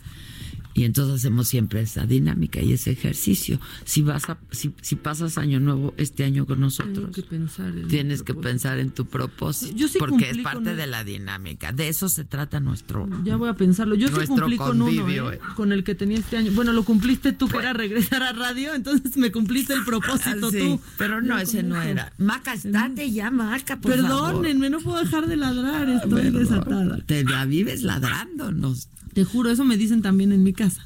Y 0.73 0.85
entonces 0.85 1.15
hacemos 1.15 1.47
siempre 1.47 1.81
esa 1.81 2.05
dinámica 2.05 2.61
y 2.61 2.73
ese 2.73 2.91
ejercicio. 2.91 3.59
Si 3.83 4.01
vas 4.01 4.29
a, 4.29 4.37
si, 4.51 4.73
si 4.81 4.95
pasas 4.95 5.37
año 5.37 5.59
nuevo 5.59 5.93
este 5.97 6.23
año 6.23 6.45
con 6.45 6.59
nosotros, 6.59 7.15
que 7.15 7.23
pensar 7.23 7.75
en 7.77 7.87
tienes 7.87 8.23
que 8.23 8.33
pensar 8.33 8.79
en 8.79 8.91
tu 8.91 9.05
propósito. 9.05 9.75
Yo 9.75 9.87
sí 9.87 9.97
porque 9.99 10.29
es 10.29 10.37
con 10.37 10.43
parte 10.43 10.75
de 10.75 10.87
la 10.87 11.03
dinámica. 11.03 11.71
De 11.71 11.87
eso 11.87 12.09
se 12.09 12.23
trata 12.23 12.59
nuestro. 12.59 13.09
Ya 13.23 13.35
voy 13.35 13.49
a 13.49 13.55
pensarlo. 13.55 13.95
Yo 13.95 14.07
sí 14.07 14.27
cumplí 14.27 14.57
con 14.57 14.81
uno, 14.81 15.31
¿eh? 15.31 15.35
eh. 15.35 15.39
con 15.55 15.71
el 15.71 15.83
que 15.83 15.95
tenía 15.95 16.17
este 16.17 16.37
año. 16.37 16.51
Bueno, 16.53 16.73
lo 16.73 16.83
cumpliste 16.83 17.33
tú, 17.33 17.47
que 17.47 17.57
era 17.57 17.73
regresar 17.73 18.23
a 18.23 18.33
radio, 18.33 18.73
entonces 18.73 19.17
me 19.17 19.31
cumpliste 19.31 19.73
el 19.73 19.83
propósito 19.83 20.11
Ah, 20.21 20.35
Sí, 20.51 20.59
tú. 20.59 20.81
pero 20.97 21.21
no, 21.21 21.37
ese 21.37 21.63
no 21.63 21.81
era. 21.81 22.11
Maca, 22.17 22.53
estate 22.53 23.11
ya, 23.11 23.31
Maca, 23.31 23.79
por 23.79 23.95
favor. 23.95 24.31
Perdónenme, 24.31 24.69
no 24.69 24.79
puedo 24.79 24.99
dejar 24.99 25.27
de 25.27 25.37
ladrar, 25.37 25.89
estoy 25.89 26.29
desatada. 26.31 26.97
Te 27.05 27.23
la 27.23 27.45
vives 27.45 27.83
ladrándonos. 27.83 28.89
Te 29.13 29.23
juro, 29.23 29.49
eso 29.49 29.65
me 29.65 29.77
dicen 29.77 30.01
también 30.01 30.31
en 30.31 30.43
mi 30.43 30.53
casa. 30.53 30.85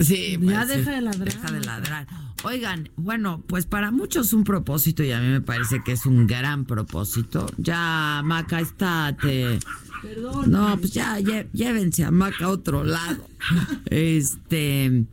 Sí, 0.00 0.38
Ya 0.40 0.64
pues, 0.64 0.68
deja 0.68 0.84
sí, 0.84 0.90
de 0.96 1.00
ladrar. 1.02 1.24
Deja 1.34 1.50
de 1.52 1.60
ladrar. 1.60 2.06
Oigan, 2.44 2.88
bueno, 2.96 3.42
pues 3.46 3.66
para 3.66 3.90
muchos 3.92 4.32
un 4.32 4.42
propósito 4.44 5.02
y 5.04 5.12
a 5.12 5.20
mí 5.20 5.28
me 5.28 5.40
parece 5.40 5.80
que 5.84 5.92
es 5.92 6.06
un 6.06 6.26
gran 6.26 6.64
propósito. 6.64 7.46
Ya, 7.56 8.20
Maca, 8.24 8.60
estate. 8.60 9.60
Perdón. 10.02 10.50
No, 10.50 10.76
pues 10.78 10.92
ya, 10.92 11.20
lle- 11.20 11.46
llévense 11.52 12.04
a 12.04 12.10
Maca 12.10 12.46
a 12.46 12.48
otro 12.48 12.82
lado. 12.82 13.24
Este 13.86 15.04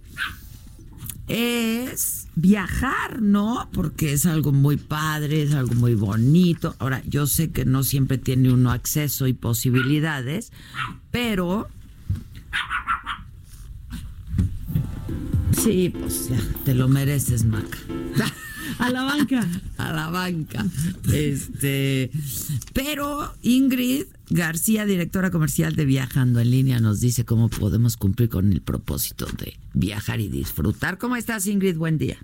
es 1.28 2.28
viajar, 2.36 3.22
¿no? 3.22 3.70
Porque 3.74 4.14
es 4.14 4.26
algo 4.26 4.52
muy 4.52 4.78
padre, 4.78 5.44
es 5.44 5.54
algo 5.54 5.76
muy 5.76 5.94
bonito. 5.94 6.76
Ahora, 6.80 7.04
yo 7.08 7.28
sé 7.28 7.52
que 7.52 7.66
no 7.66 7.84
siempre 7.84 8.18
tiene 8.18 8.52
uno 8.52 8.72
acceso 8.72 9.28
y 9.28 9.34
posibilidades, 9.34 10.52
pero 11.12 11.68
sí, 15.52 15.90
pues 15.90 16.30
ya, 16.30 16.38
te 16.66 16.74
lo 16.74 16.88
mereces, 16.88 17.44
Maca. 17.46 17.78
A 18.80 18.90
la 18.90 19.04
banca. 19.04 19.46
a 19.78 19.92
la 19.92 20.10
banca. 20.10 20.66
Este, 21.12 22.12
pero 22.74 23.34
Ingrid 23.42 24.06
García, 24.30 24.86
directora 24.86 25.32
comercial 25.32 25.76
de 25.76 25.86
Viajando 25.86 26.40
en 26.40 26.52
línea, 26.52 26.80
nos 26.80 27.02
dice 27.02 27.26
cómo 27.26 27.50
podemos 27.50 27.98
cumplir 27.98 28.30
con 28.30 28.52
el 28.52 28.62
propósito 28.62 29.26
de 29.26 29.54
viajar 29.74 30.20
y 30.20 30.30
disfrutar. 30.30 30.98
¿Cómo 30.98 31.16
estás, 31.16 31.48
Ingrid? 31.48 31.78
Buen 31.78 31.98
día. 31.98 32.18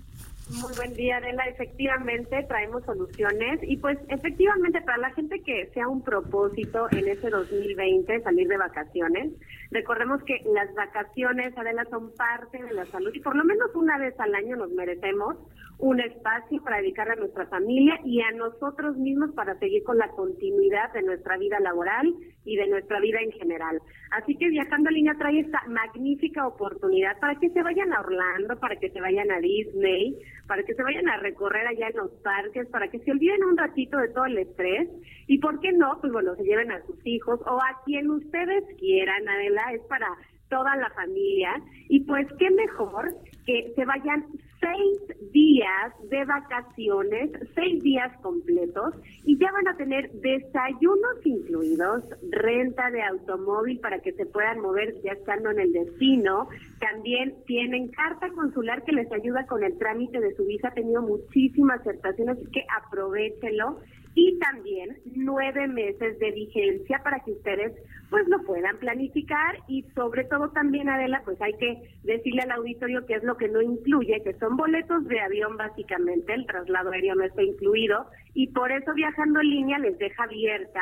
Muy 0.48 0.72
buen 0.76 0.94
día, 0.94 1.16
Adela. 1.16 1.44
Efectivamente, 1.48 2.44
traemos 2.46 2.84
soluciones 2.84 3.58
y 3.64 3.76
pues 3.78 3.98
efectivamente 4.08 4.80
para 4.82 4.98
la 4.98 5.10
gente 5.10 5.40
que 5.40 5.68
sea 5.74 5.88
un 5.88 6.02
propósito 6.02 6.86
en 6.92 7.08
ese 7.08 7.30
2020 7.30 8.20
salir 8.20 8.46
de 8.46 8.56
vacaciones, 8.56 9.32
recordemos 9.70 10.22
que 10.24 10.40
las 10.52 10.72
vacaciones, 10.74 11.56
Adela, 11.56 11.84
son 11.90 12.14
parte 12.14 12.62
de 12.62 12.72
la 12.72 12.86
salud 12.86 13.10
y 13.14 13.20
por 13.20 13.36
lo 13.36 13.44
menos 13.44 13.74
una 13.74 13.98
vez 13.98 14.18
al 14.18 14.34
año 14.34 14.56
nos 14.56 14.70
merecemos 14.70 15.36
un 15.78 16.00
espacio 16.00 16.62
para 16.62 16.78
dedicar 16.78 17.10
a 17.10 17.16
nuestra 17.16 17.46
familia 17.46 18.00
y 18.04 18.20
a 18.22 18.30
nosotros 18.32 18.96
mismos 18.96 19.32
para 19.32 19.58
seguir 19.58 19.82
con 19.84 19.98
la 19.98 20.08
continuidad 20.08 20.92
de 20.94 21.02
nuestra 21.02 21.36
vida 21.36 21.60
laboral 21.60 22.14
y 22.44 22.56
de 22.56 22.66
nuestra 22.68 22.98
vida 23.00 23.18
en 23.20 23.32
general. 23.32 23.78
Así 24.12 24.36
que 24.36 24.48
Viajando 24.48 24.88
en 24.88 24.94
Línea 24.94 25.14
trae 25.18 25.40
esta 25.40 25.62
magnífica 25.68 26.46
oportunidad 26.46 27.18
para 27.20 27.34
que 27.38 27.50
se 27.50 27.62
vayan 27.62 27.92
a 27.92 28.00
Orlando, 28.00 28.58
para 28.58 28.76
que 28.76 28.88
se 28.90 29.00
vayan 29.00 29.30
a 29.30 29.40
Disney, 29.40 30.16
para 30.46 30.62
que 30.62 30.74
se 30.74 30.82
vayan 30.82 31.08
a 31.08 31.18
recorrer 31.18 31.66
allá 31.66 31.88
en 31.88 31.96
los 31.96 32.10
parques, 32.22 32.66
para 32.68 32.88
que 32.88 33.00
se 33.00 33.10
olviden 33.10 33.44
un 33.44 33.56
ratito 33.56 33.98
de 33.98 34.08
todo 34.08 34.24
el 34.26 34.38
estrés 34.38 34.88
y, 35.26 35.38
¿por 35.38 35.60
qué 35.60 35.72
no? 35.72 35.98
Pues 36.00 36.12
bueno, 36.12 36.34
se 36.36 36.44
lleven 36.44 36.70
a 36.70 36.84
sus 36.86 37.04
hijos 37.04 37.40
o 37.40 37.56
a 37.56 37.82
quien 37.84 38.10
ustedes 38.10 38.64
quieran, 38.78 39.28
Es 39.72 39.82
para 39.88 40.08
toda 40.48 40.76
la 40.76 40.90
familia. 40.90 41.50
Y 41.88 42.00
pues 42.00 42.26
qué 42.38 42.50
mejor 42.50 43.14
que 43.46 43.72
se 43.74 43.84
vayan 43.84 44.24
seis 44.60 45.32
días 45.32 45.92
de 46.10 46.24
vacaciones, 46.24 47.30
seis 47.54 47.82
días 47.82 48.10
completos 48.22 48.94
y 49.24 49.38
ya 49.38 49.52
van 49.52 49.68
a 49.68 49.76
tener 49.76 50.10
desayunos 50.12 51.24
incluidos, 51.24 52.04
renta 52.30 52.90
de 52.90 53.02
automóvil 53.02 53.78
para 53.80 54.00
que 54.00 54.12
se 54.12 54.26
puedan 54.26 54.60
mover 54.60 54.94
ya 55.02 55.12
estando 55.12 55.50
en 55.50 55.60
el 55.60 55.72
destino, 55.72 56.48
también 56.80 57.34
tienen 57.46 57.88
carta 57.88 58.28
consular 58.30 58.82
que 58.84 58.92
les 58.92 59.10
ayuda 59.12 59.46
con 59.46 59.62
el 59.62 59.76
trámite 59.78 60.20
de 60.20 60.34
su 60.34 60.44
visa, 60.46 60.68
ha 60.68 60.74
tenido 60.74 61.02
muchísimas 61.02 61.80
aceptaciones, 61.80 62.38
así 62.38 62.50
que 62.50 62.64
aprovechenlo 62.76 63.78
y 64.16 64.38
también 64.38 64.98
nueve 65.14 65.68
meses 65.68 66.18
de 66.18 66.30
vigencia 66.32 67.00
para 67.04 67.20
que 67.20 67.32
ustedes 67.32 67.74
pues 68.08 68.26
lo 68.28 68.42
puedan 68.44 68.78
planificar 68.78 69.58
y 69.68 69.82
sobre 69.94 70.24
todo 70.24 70.48
también 70.50 70.88
Adela 70.88 71.20
pues 71.24 71.40
hay 71.42 71.52
que 71.54 71.90
decirle 72.02 72.40
al 72.42 72.52
auditorio 72.52 73.04
que 73.04 73.14
es 73.14 73.22
lo 73.22 73.36
que 73.36 73.48
no 73.48 73.60
incluye 73.60 74.22
que 74.22 74.32
son 74.38 74.56
boletos 74.56 75.06
de 75.06 75.20
avión 75.20 75.58
básicamente 75.58 76.32
el 76.32 76.46
traslado 76.46 76.92
aéreo 76.92 77.14
no 77.14 77.24
está 77.24 77.42
incluido 77.42 78.06
y 78.32 78.46
por 78.48 78.72
eso 78.72 78.94
viajando 78.94 79.40
en 79.40 79.50
línea 79.50 79.78
les 79.78 79.98
deja 79.98 80.24
abierta 80.24 80.80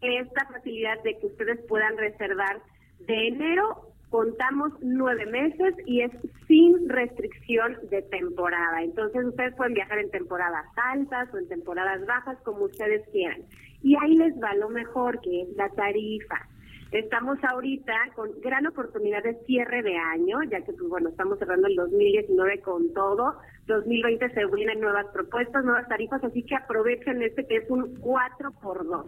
esta 0.00 0.44
facilidad 0.46 1.00
de 1.04 1.16
que 1.20 1.26
ustedes 1.26 1.60
puedan 1.68 1.96
reservar 1.96 2.60
de 3.06 3.28
enero 3.28 3.91
contamos 4.12 4.72
nueve 4.82 5.24
meses 5.24 5.74
y 5.86 6.02
es 6.02 6.12
sin 6.46 6.86
restricción 6.88 7.78
de 7.90 8.02
temporada. 8.02 8.82
Entonces 8.82 9.24
ustedes 9.24 9.54
pueden 9.56 9.72
viajar 9.72 9.98
en 9.98 10.10
temporadas 10.10 10.66
altas 10.76 11.32
o 11.32 11.38
en 11.38 11.48
temporadas 11.48 12.06
bajas, 12.06 12.36
como 12.44 12.66
ustedes 12.66 13.08
quieran. 13.10 13.40
Y 13.82 13.96
ahí 13.96 14.14
les 14.14 14.34
va 14.34 14.54
lo 14.54 14.68
mejor, 14.68 15.18
que 15.22 15.42
es 15.42 15.48
la 15.56 15.70
tarifa. 15.70 16.46
Estamos 16.92 17.38
ahorita 17.42 17.94
con 18.14 18.30
gran 18.42 18.66
oportunidad 18.66 19.22
de 19.22 19.34
cierre 19.46 19.82
de 19.82 19.96
año, 19.96 20.42
ya 20.42 20.60
que 20.60 20.74
pues 20.74 20.90
bueno, 20.90 21.08
estamos 21.08 21.38
cerrando 21.38 21.66
el 21.66 21.74
2019 21.74 22.60
con 22.60 22.92
todo. 22.92 23.38
2020 23.66 24.28
se 24.34 24.44
vienen 24.54 24.80
nuevas 24.80 25.06
propuestas, 25.06 25.64
nuevas 25.64 25.88
tarifas, 25.88 26.22
así 26.22 26.42
que 26.42 26.54
aprovechen 26.54 27.22
este 27.22 27.46
que 27.46 27.56
es 27.56 27.70
un 27.70 27.96
4 27.96 28.52
por 28.60 28.86
2. 28.86 29.06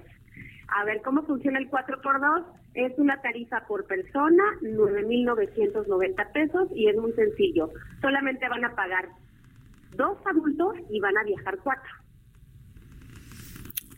A 0.68 0.84
ver, 0.84 1.02
¿cómo 1.02 1.22
funciona 1.22 1.58
el 1.58 1.70
4x2? 1.70 2.44
Es 2.74 2.98
una 2.98 3.20
tarifa 3.20 3.64
por 3.66 3.86
persona, 3.86 4.42
9.990 4.62 6.32
pesos 6.32 6.68
y 6.74 6.88
es 6.88 6.96
muy 6.96 7.12
sencillo. 7.12 7.70
Solamente 8.00 8.48
van 8.48 8.64
a 8.64 8.74
pagar 8.74 9.08
dos 9.96 10.18
adultos 10.26 10.74
y 10.90 11.00
van 11.00 11.16
a 11.16 11.22
viajar 11.24 11.58
cuatro. 11.62 11.90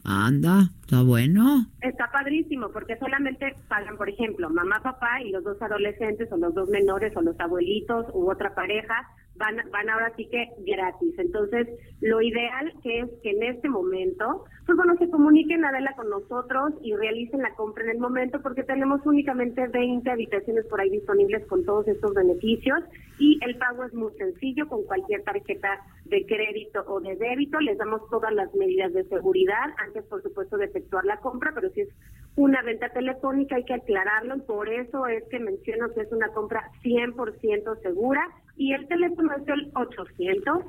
Anda, 0.05 0.71
está 0.83 1.03
bueno. 1.03 1.67
Está 1.81 2.11
padrísimo 2.13 2.69
porque 2.71 2.97
solamente 2.97 3.57
pagan, 3.69 3.97
por 3.97 4.09
ejemplo, 4.09 4.49
mamá, 4.51 4.81
papá 4.81 5.21
y 5.21 5.31
los 5.31 5.43
dos 5.43 5.61
adolescentes 5.61 6.31
o 6.31 6.37
los 6.37 6.55
dos 6.55 6.69
menores 6.69 7.17
o 7.17 7.23
los 7.23 7.39
abuelitos 7.41 8.07
u 8.13 8.31
otra 8.31 8.55
pareja 8.55 9.09
van, 9.37 9.57
van 9.71 9.91
ahora 9.91 10.13
sí 10.17 10.27
que 10.31 10.49
gratis. 10.59 11.15
Entonces, 11.19 11.69
lo 12.01 12.21
ideal 12.21 12.73
que 12.83 13.01
es 13.01 13.11
que 13.23 13.31
en 13.31 13.43
este 13.43 13.69
momento, 13.69 14.45
pues 14.67 14.77
bueno, 14.77 14.97
se 14.99 15.09
comuniquen 15.11 15.65
Adela 15.65 15.95
con 15.97 16.11
nosotros 16.11 16.75
y 16.83 16.95
realicen 16.95 17.43
la 17.43 17.55
compra 17.55 17.85
en 17.85 17.91
el 17.91 17.99
momento 17.99 18.41
porque 18.43 18.63
tenemos 18.63 19.01
únicamente 19.05 19.67
20 19.69 20.11
habitaciones 20.11 20.67
por 20.67 20.81
ahí 20.81 20.91
disponibles 20.91 21.47
con 21.47 21.65
todos 21.65 21.89
estos 21.89 22.15
beneficios 22.15 22.81
y 23.19 23.39
el 23.45 23.57
pago 23.57 23.85
es 23.85 23.95
muy 23.95 24.13
sencillo 24.15 24.69
con 24.69 24.85
cualquier 24.85 25.23
tarjeta 25.23 25.81
de 26.05 26.25
crédito 26.27 26.85
o 26.87 27.01
de 27.01 27.17
débito. 27.17 27.61
Les 27.61 27.79
damos 27.79 28.09
todas 28.11 28.33
las 28.33 28.55
medidas 28.55 28.93
de 28.93 29.05
seguridad 29.05 29.73
antes, 29.79 30.05
por 30.05 30.23
supuesto, 30.23 30.57
de 30.57 30.67
efectuar 30.67 31.05
la 31.05 31.19
compra, 31.19 31.53
pero 31.55 31.71
si 31.71 31.83
es 31.83 31.89
una 32.37 32.63
venta 32.63 32.89
telefónica 32.91 33.57
hay 33.57 33.65
que 33.65 33.75
aclararlo 33.75 34.39
por 34.45 34.69
eso 34.69 35.07
es 35.07 35.25
que 35.31 35.41
menciono 35.41 35.93
que 35.95 36.03
es 36.03 36.13
una 36.13 36.29
compra 36.29 36.71
100% 36.85 37.83
segura 37.83 38.29
y 38.57 38.73
el 38.73 38.87
teléfono 38.89 39.35
es 39.35 39.49
el 39.49 39.73
800 39.75 40.65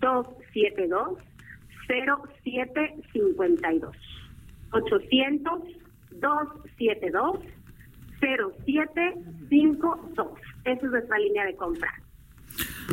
272 0.00 1.18
0752 1.86 3.96
800 4.72 5.62
272 6.10 7.38
0752 8.20 10.28
esa 10.64 10.72
es 10.72 10.82
nuestra 10.82 11.18
línea 11.18 11.46
de 11.46 11.56
compra 11.56 11.92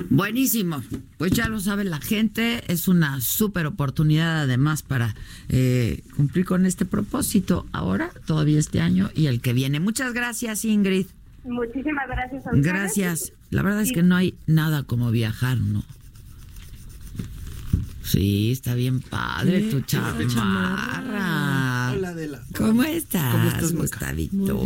Buenísimo. 0.09 0.83
Pues 1.17 1.31
ya 1.31 1.47
lo 1.47 1.59
sabe 1.59 1.83
la 1.83 1.99
gente. 1.99 2.63
Es 2.67 2.87
una 2.87 3.21
súper 3.21 3.65
oportunidad 3.65 4.41
además 4.41 4.83
para 4.83 5.15
eh, 5.49 6.03
cumplir 6.15 6.45
con 6.45 6.65
este 6.65 6.85
propósito 6.85 7.65
ahora, 7.71 8.11
todavía 8.25 8.59
este 8.59 8.81
año 8.81 9.09
y 9.13 9.27
el 9.27 9.41
que 9.41 9.53
viene. 9.53 9.79
Muchas 9.79 10.13
gracias, 10.13 10.65
Ingrid. 10.65 11.07
muchísimas 11.43 12.07
gracias 12.07 12.45
a 12.45 12.49
ustedes 12.49 12.65
Gracias. 12.65 13.33
La 13.49 13.63
verdad 13.63 13.81
es 13.81 13.91
que 13.91 14.03
no 14.03 14.15
hay 14.15 14.35
nada 14.47 14.83
como 14.83 15.11
viajar, 15.11 15.57
¿no? 15.57 15.83
Sí, 18.03 18.51
está 18.51 18.75
bien 18.75 18.99
padre 18.99 19.61
tu 19.69 19.81
chamarra. 19.81 21.70
Adela. 22.11 22.41
¿Cómo 22.55 22.83
estás, 22.83 23.31
¿Cómo 23.33 23.47
estás? 23.49 23.73
Gustavito? 23.73 24.63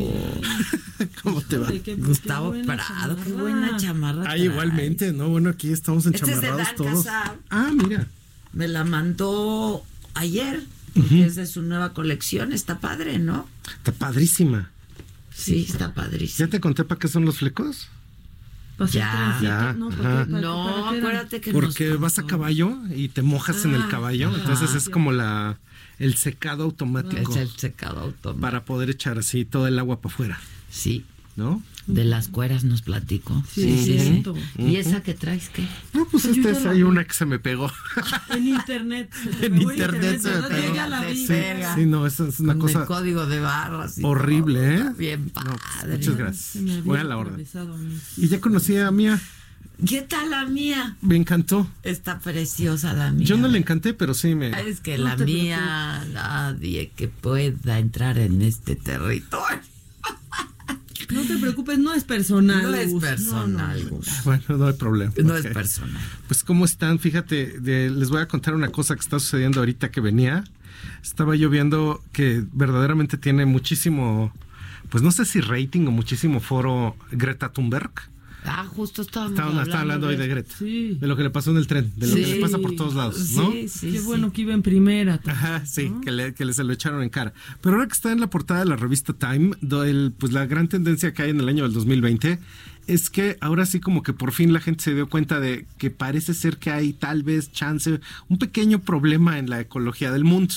¿Cómo 1.24 1.42
te 1.42 1.58
va? 1.58 1.70
Gustavo 1.98 2.54
Prado, 2.66 3.18
qué 3.24 3.32
buena 3.34 3.78
chamarra. 3.78 4.22
Ah, 4.22 4.26
traes. 4.26 4.44
igualmente, 4.46 5.14
¿no? 5.14 5.30
Bueno, 5.30 5.50
aquí 5.50 5.72
estamos 5.72 6.06
Este 6.06 6.18
es 6.18 6.26
de 6.42 6.48
enchamarrados 6.48 6.68
Dan 6.68 6.76
todos. 6.76 7.06
Casab. 7.06 7.36
Ah, 7.50 7.72
mira. 7.74 8.08
Me 8.54 8.68
la 8.68 8.84
mandó 8.84 9.84
ayer, 10.14 10.64
porque 10.94 11.26
es 11.26 11.36
de 11.36 11.46
su 11.46 11.62
nueva 11.62 11.94
colección. 11.94 12.54
Está 12.54 12.80
padre, 12.80 13.20
¿no? 13.20 13.48
Está 13.78 13.92
padrísima. 13.92 14.72
Sí, 15.34 15.66
está 15.70 15.94
padrísima. 15.94 16.48
¿Ya 16.48 16.52
te 16.52 16.60
conté 16.62 16.84
para 16.86 17.00
qué 17.00 17.08
son 17.10 17.26
los 17.26 17.40
flecos? 17.40 17.90
Ya, 18.92 19.38
ya, 19.42 19.74
no, 19.74 19.90
para- 19.90 20.02
para- 20.04 20.26
No, 20.26 20.84
para 20.86 20.98
acuérdate 21.00 21.40
que 21.42 21.52
Porque 21.54 21.90
nos 21.92 22.00
vas 22.02 22.20
a 22.20 22.26
caballo 22.26 22.78
y 22.94 23.08
te 23.08 23.22
mojas 23.22 23.64
en 23.64 23.74
el 23.74 23.84
Ah, 23.84 23.88
caballo, 23.90 24.28
ajá. 24.30 24.38
entonces 24.40 24.76
es 24.76 24.90
como 24.90 25.14
la 25.14 25.58
el 26.00 26.16
secado 26.16 26.64
automático. 26.64 27.32
Es 27.32 27.38
el 27.38 27.50
secado 27.50 28.02
automático. 28.02 28.42
Para 28.42 28.66
poder 28.66 28.90
echar 28.90 29.18
así 29.18 29.46
todo 29.46 29.68
el 29.68 29.78
agua 29.80 30.02
para 30.02 30.14
afuera. 30.14 30.40
Sí. 30.70 31.06
¿No? 31.36 31.62
De 31.86 32.06
las 32.06 32.30
cueras 32.30 32.64
nos 32.64 32.82
platicó. 32.82 33.44
Sí, 33.52 33.78
cierto. 33.84 34.34
¿Y 34.58 34.78
esa 34.78 35.04
que 35.04 35.14
traes 35.14 35.50
qué? 35.50 35.68
No, 35.94 36.08
pues 36.08 36.24
Pues 36.26 36.38
esta 36.38 36.50
es 36.72 36.78
vi. 36.78 36.84
una 36.84 37.04
que 37.04 37.14
se 37.14 37.26
me 37.26 37.40
pegó. 37.40 37.70
En 38.30 38.48
internet. 38.48 39.14
en 39.42 39.62
internet 39.62 40.22
se 40.22 40.30
me 40.34 40.48
pegó. 40.48 40.74
Ya 40.76 40.88
la 40.88 41.04
vi. 41.06 41.28
Sí, 41.28 41.34
sí, 41.76 41.86
no, 41.86 42.08
esa 42.08 42.28
es 42.28 42.40
una 42.40 42.54
Con 42.54 42.62
cosa 42.62 42.80
el 42.82 42.86
código 42.86 43.26
de 43.28 43.40
barras. 43.42 43.98
horrible, 44.02 44.78
todo. 44.78 44.90
¿eh? 44.90 44.94
Bien 44.98 45.26
No, 45.26 45.32
padre. 45.44 45.58
pues, 45.82 45.98
muchas 46.00 46.18
gracias. 46.18 46.84
Voy 46.86 47.00
a 47.00 47.04
la 47.04 47.18
orden. 47.18 47.46
Y 48.18 48.28
ya 48.30 48.40
conocí 48.40 48.78
a 48.78 48.90
Mía, 48.92 49.20
¿Qué 49.88 50.02
tal 50.04 50.30
la 50.30 50.46
mía? 50.46 50.96
me 51.02 51.16
encantó. 51.16 51.70
Está 51.84 52.20
preciosa 52.20 52.94
la 52.94 53.12
mía. 53.12 53.26
Yo 53.26 53.38
no 53.38 53.48
le 53.48 53.58
encanté, 53.58 53.94
pero 53.94 54.14
sí 54.14 54.36
me... 54.36 54.50
Es 54.68 54.80
que 54.80 54.98
No 54.98 55.04
la 55.06 55.18
mía, 55.18 56.06
nadie 56.14 56.92
que 56.96 57.08
pueda 57.08 57.80
entrar 57.80 58.18
en 58.18 58.42
este 58.42 58.76
territorio. 58.76 59.60
No 61.14 61.22
te 61.22 61.38
preocupes, 61.38 61.78
no 61.78 61.94
es 61.94 62.04
personal. 62.04 62.64
No 62.64 62.74
es 62.76 62.92
personal, 62.96 63.90
No. 63.92 64.00
Bueno, 64.24 64.44
no 64.58 64.66
hay 64.68 64.74
problema. 64.74 65.14
No 65.24 65.36
es 65.38 65.46
personal. 65.46 66.02
Pues 66.28 66.44
cómo 66.44 66.66
están, 66.66 66.98
fíjate, 66.98 67.60
de- 67.60 67.92
les 67.92 68.10
voy 68.10 68.22
a 68.22 68.28
contar 68.28 68.56
una 68.56 68.70
cosa 68.70 68.96
que 68.96 69.02
está 69.02 69.20
sucediendo 69.20 69.60
ahorita 69.60 69.92
que 69.92 70.02
venía. 70.02 70.44
Estaba 71.04 71.36
yo 71.36 71.52
viendo 71.52 72.04
que 72.12 72.44
verdaderamente 72.54 73.18
tiene 73.18 73.46
muchísimo, 73.46 74.34
pues 74.90 75.04
no 75.04 75.12
sé 75.12 75.26
si 75.26 75.42
rating 75.42 75.86
o 75.86 75.92
muchísimo 75.92 76.40
foro 76.40 76.96
Greta 77.12 77.50
Thunberg. 77.52 77.92
Ah, 78.48 78.66
justo 78.66 79.02
estábamos 79.02 79.32
Estaban, 79.34 79.52
hablando, 79.52 79.70
estaba 79.70 79.82
hablando 79.82 80.08
hoy 80.08 80.16
de 80.18 80.28
Greta, 80.28 80.56
Sí. 80.58 80.98
de 81.00 81.08
lo 81.08 81.16
que 81.18 81.24
le 81.24 81.30
pasó 81.30 81.52
en 81.52 81.58
el 81.58 81.68
tren, 81.68 81.92
de 81.96 82.08
lo 82.08 82.16
que 82.16 82.22
le 82.28 82.36
pasa 82.42 82.58
por 82.60 82.76
todos 82.76 82.94
lados, 82.96 83.32
¿no? 83.32 83.52
Sí, 83.52 83.68
sí, 83.68 83.92
Qué 83.92 84.00
sí. 84.00 84.06
bueno 84.06 84.32
que 84.32 84.42
iba 84.42 84.54
en 84.54 84.62
primera. 84.62 85.20
Ajá, 85.26 85.66
sí, 85.66 85.92
que, 86.04 86.12
le, 86.12 86.34
que 86.34 86.46
le- 86.46 86.54
se 86.54 86.64
lo 86.64 86.74
echaron 86.74 87.02
en 87.04 87.10
cara. 87.10 87.34
Pero 87.62 87.76
ahora 87.76 87.88
que 87.88 87.94
está 87.94 88.12
en 88.12 88.20
la 88.20 88.30
portada 88.30 88.60
de 88.62 88.66
la 88.68 88.76
revista 88.76 89.14
Time, 89.14 89.56
do- 89.62 89.84
el- 89.84 90.14
pues 90.18 90.32
la 90.34 90.46
gran 90.46 90.68
tendencia 90.68 91.14
que 91.14 91.24
hay 91.24 91.30
en 91.32 91.40
el 91.40 91.50
año 91.50 91.64
del 91.64 91.74
2020 91.74 92.40
es 92.88 93.10
que 93.10 93.36
ahora 93.42 93.66
sí 93.66 93.80
como 93.80 94.04
que 94.04 94.14
por 94.14 94.32
fin 94.32 94.54
la 94.54 94.60
gente 94.60 94.84
se 94.84 94.94
dio 94.94 95.10
cuenta 95.10 95.40
de 95.40 95.66
que 95.80 95.90
parece 95.90 96.36
ser 96.36 96.58
que 96.58 96.70
hay 96.70 96.94
tal 96.94 97.24
vez 97.24 97.52
chance, 97.52 98.00
un 98.30 98.38
pequeño 98.38 98.80
problema 98.80 99.40
en 99.40 99.50
la 99.50 99.60
ecología 99.60 100.12
del 100.12 100.24
mundo. 100.24 100.54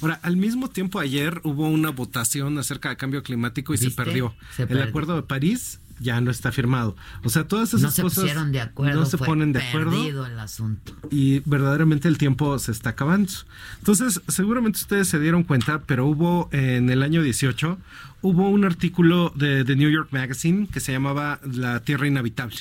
Ahora, 0.00 0.20
al 0.22 0.36
mismo 0.36 0.68
tiempo 0.70 1.00
ayer 1.00 1.40
hubo 1.44 1.66
una 1.68 1.90
votación 1.90 2.58
acerca 2.58 2.90
del 2.90 2.98
cambio 2.98 3.22
climático 3.24 3.74
y 3.74 3.78
se 3.78 3.90
perdió. 3.90 4.34
Se 4.54 4.62
el 4.62 4.68
perdió. 4.68 4.84
acuerdo 4.84 5.16
de 5.16 5.22
París 5.22 5.80
ya 6.04 6.20
no 6.20 6.30
está 6.30 6.52
firmado. 6.52 6.94
O 7.24 7.28
sea, 7.30 7.48
todas 7.48 7.70
esas 7.70 7.82
No 7.82 7.90
se 7.90 8.02
cosas 8.02 8.20
pusieron 8.24 8.52
de 8.52 8.60
acuerdo. 8.60 9.00
no 9.00 9.06
se 9.06 9.18
fue 9.18 9.26
ponen 9.26 9.52
de 9.52 9.60
acuerdo 9.60 9.90
perdido 9.90 10.26
el 10.26 10.38
asunto. 10.38 10.92
y 11.10 11.40
verdaderamente 11.46 12.06
el 12.06 12.18
tiempo 12.18 12.56
se 12.60 12.70
está 12.70 12.90
acabando. 12.90 13.32
Entonces, 13.78 14.20
seguramente 14.28 14.78
ustedes 14.78 15.08
se 15.08 15.18
dieron 15.18 15.42
cuenta, 15.42 15.80
pero 15.86 16.06
hubo 16.06 16.48
en 16.52 16.90
el 16.90 17.02
año 17.02 17.22
18, 17.22 17.78
hubo 18.22 18.48
un 18.50 18.64
artículo 18.64 19.32
de 19.34 19.64
The 19.64 19.74
New 19.76 19.90
York 19.90 20.08
Magazine 20.12 20.68
que 20.72 20.78
se 20.80 20.92
llamaba 20.92 21.40
La 21.42 21.80
Tierra 21.80 22.06
Inhabitable. 22.06 22.56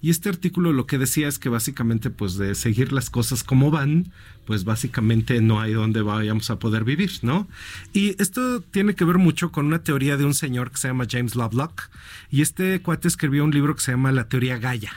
Y 0.00 0.10
este 0.10 0.28
artículo 0.28 0.72
lo 0.72 0.86
que 0.86 0.98
decía 0.98 1.28
es 1.28 1.38
que 1.38 1.48
básicamente, 1.48 2.10
pues 2.10 2.36
de 2.36 2.54
seguir 2.54 2.92
las 2.92 3.10
cosas 3.10 3.44
como 3.44 3.70
van, 3.70 4.12
pues 4.44 4.64
básicamente 4.64 5.40
no 5.40 5.60
hay 5.60 5.72
donde 5.72 6.02
vayamos 6.02 6.50
a 6.50 6.58
poder 6.58 6.84
vivir, 6.84 7.10
¿no? 7.22 7.48
Y 7.92 8.20
esto 8.20 8.60
tiene 8.60 8.94
que 8.94 9.04
ver 9.04 9.18
mucho 9.18 9.50
con 9.50 9.66
una 9.66 9.82
teoría 9.82 10.16
de 10.16 10.24
un 10.24 10.34
señor 10.34 10.70
que 10.70 10.78
se 10.78 10.88
llama 10.88 11.06
James 11.10 11.34
Lovelock. 11.34 11.90
Y 12.30 12.42
este 12.42 12.80
cuate 12.80 13.08
escribió 13.08 13.44
un 13.44 13.50
libro 13.50 13.74
que 13.74 13.82
se 13.82 13.92
llama 13.92 14.12
La 14.12 14.28
Teoría 14.28 14.58
Gaia. 14.58 14.92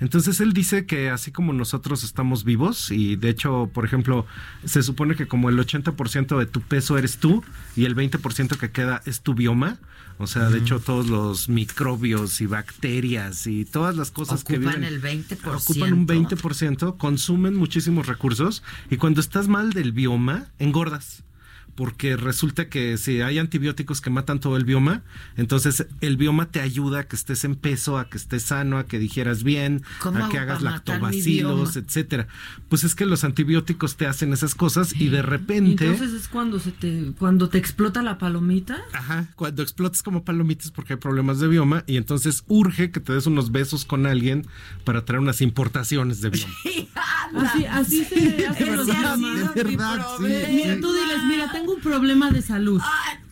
Entonces 0.00 0.40
él 0.40 0.52
dice 0.52 0.84
que 0.84 1.10
así 1.10 1.32
como 1.32 1.52
nosotros 1.52 2.04
estamos 2.04 2.44
vivos 2.44 2.90
y 2.90 3.16
de 3.16 3.30
hecho, 3.30 3.70
por 3.72 3.84
ejemplo, 3.84 4.26
se 4.64 4.82
supone 4.82 5.14
que 5.14 5.26
como 5.26 5.48
el 5.48 5.58
80% 5.58 6.38
de 6.38 6.46
tu 6.46 6.60
peso 6.60 6.98
eres 6.98 7.18
tú 7.18 7.42
y 7.76 7.86
el 7.86 7.96
20% 7.96 8.58
que 8.58 8.70
queda 8.70 9.02
es 9.06 9.22
tu 9.22 9.34
bioma, 9.34 9.78
o 10.18 10.26
sea, 10.26 10.48
de 10.48 10.58
hecho 10.58 10.80
todos 10.80 11.08
los 11.08 11.48
microbios 11.48 12.40
y 12.40 12.46
bacterias 12.46 13.46
y 13.46 13.64
todas 13.64 13.96
las 13.96 14.10
cosas 14.10 14.44
que 14.44 14.56
Ocupan 14.56 14.80
viven 14.80 14.84
el 14.84 15.02
20%. 15.02 15.54
ocupan 15.54 15.92
un 15.92 16.06
20%, 16.06 16.96
consumen 16.96 17.54
muchísimos 17.54 18.06
recursos 18.06 18.62
y 18.90 18.96
cuando 18.96 19.20
estás 19.20 19.48
mal 19.48 19.72
del 19.72 19.92
bioma, 19.92 20.46
engordas. 20.58 21.22
Porque 21.76 22.16
resulta 22.16 22.68
que 22.68 22.96
si 22.96 23.20
hay 23.20 23.38
antibióticos 23.38 24.00
que 24.00 24.08
matan 24.10 24.40
todo 24.40 24.56
el 24.56 24.64
bioma, 24.64 25.02
entonces 25.36 25.86
el 26.00 26.16
bioma 26.16 26.46
te 26.50 26.60
ayuda 26.60 27.00
a 27.00 27.04
que 27.06 27.16
estés 27.16 27.44
en 27.44 27.54
peso, 27.54 27.98
a 27.98 28.08
que 28.08 28.16
estés 28.16 28.44
sano, 28.44 28.78
a 28.78 28.86
que 28.86 28.98
digieras 28.98 29.42
bien, 29.42 29.82
¿Cómo 30.00 30.24
a 30.24 30.28
que 30.30 30.38
hagas 30.38 30.62
lactobacilos, 30.62 31.74
bioma? 31.74 31.86
etcétera. 31.86 32.28
Pues 32.68 32.84
es 32.84 32.94
que 32.94 33.04
los 33.06 33.24
antibióticos 33.24 33.96
te 33.96 34.06
hacen 34.06 34.32
esas 34.32 34.54
cosas 34.54 34.94
y 34.94 35.08
de 35.08 35.18
Y 35.18 35.22
repente 35.22 35.84
entonces 35.86 36.12
es 36.14 36.28
cuando 36.28 36.58
se 36.60 36.72
te 36.72 37.12
cuando 37.18 37.48
te 37.48 37.58
explota 37.58 38.02
la 38.02 38.18
palomita. 38.18 38.78
Ajá, 38.92 39.28
cuando 39.36 39.62
explotas 39.62 40.02
como 40.02 40.24
palomitas 40.24 40.70
porque 40.70 40.94
hay 40.94 40.98
problemas 40.98 41.40
de 41.40 41.48
bioma 41.48 41.84
y 41.86 41.96
entonces 41.98 42.42
urge 42.48 42.90
que 42.90 43.00
te 43.00 43.12
des 43.12 43.26
unos 43.26 43.52
besos 43.52 43.84
con 43.84 44.06
alguien 44.06 44.46
para 44.84 45.04
traer 45.04 45.20
unas 45.20 45.40
importaciones 45.42 46.20
de 46.22 46.30
bioma. 46.30 46.54
Así, 47.36 47.64
así 47.66 48.04
se 48.04 48.46
hacen 48.46 48.64
de 48.70 48.76
los 48.76 48.86
verdad, 48.86 49.00
dramas. 49.18 49.54
de 49.54 49.64
verdad, 49.64 50.06
sí, 50.18 50.24
Mira, 50.54 50.80
tú 50.80 50.92
diles, 50.92 51.18
mira, 51.28 51.50
tengo 51.52 51.65
un 51.68 51.80
problema 51.80 52.30
de 52.30 52.42
salud. 52.42 52.80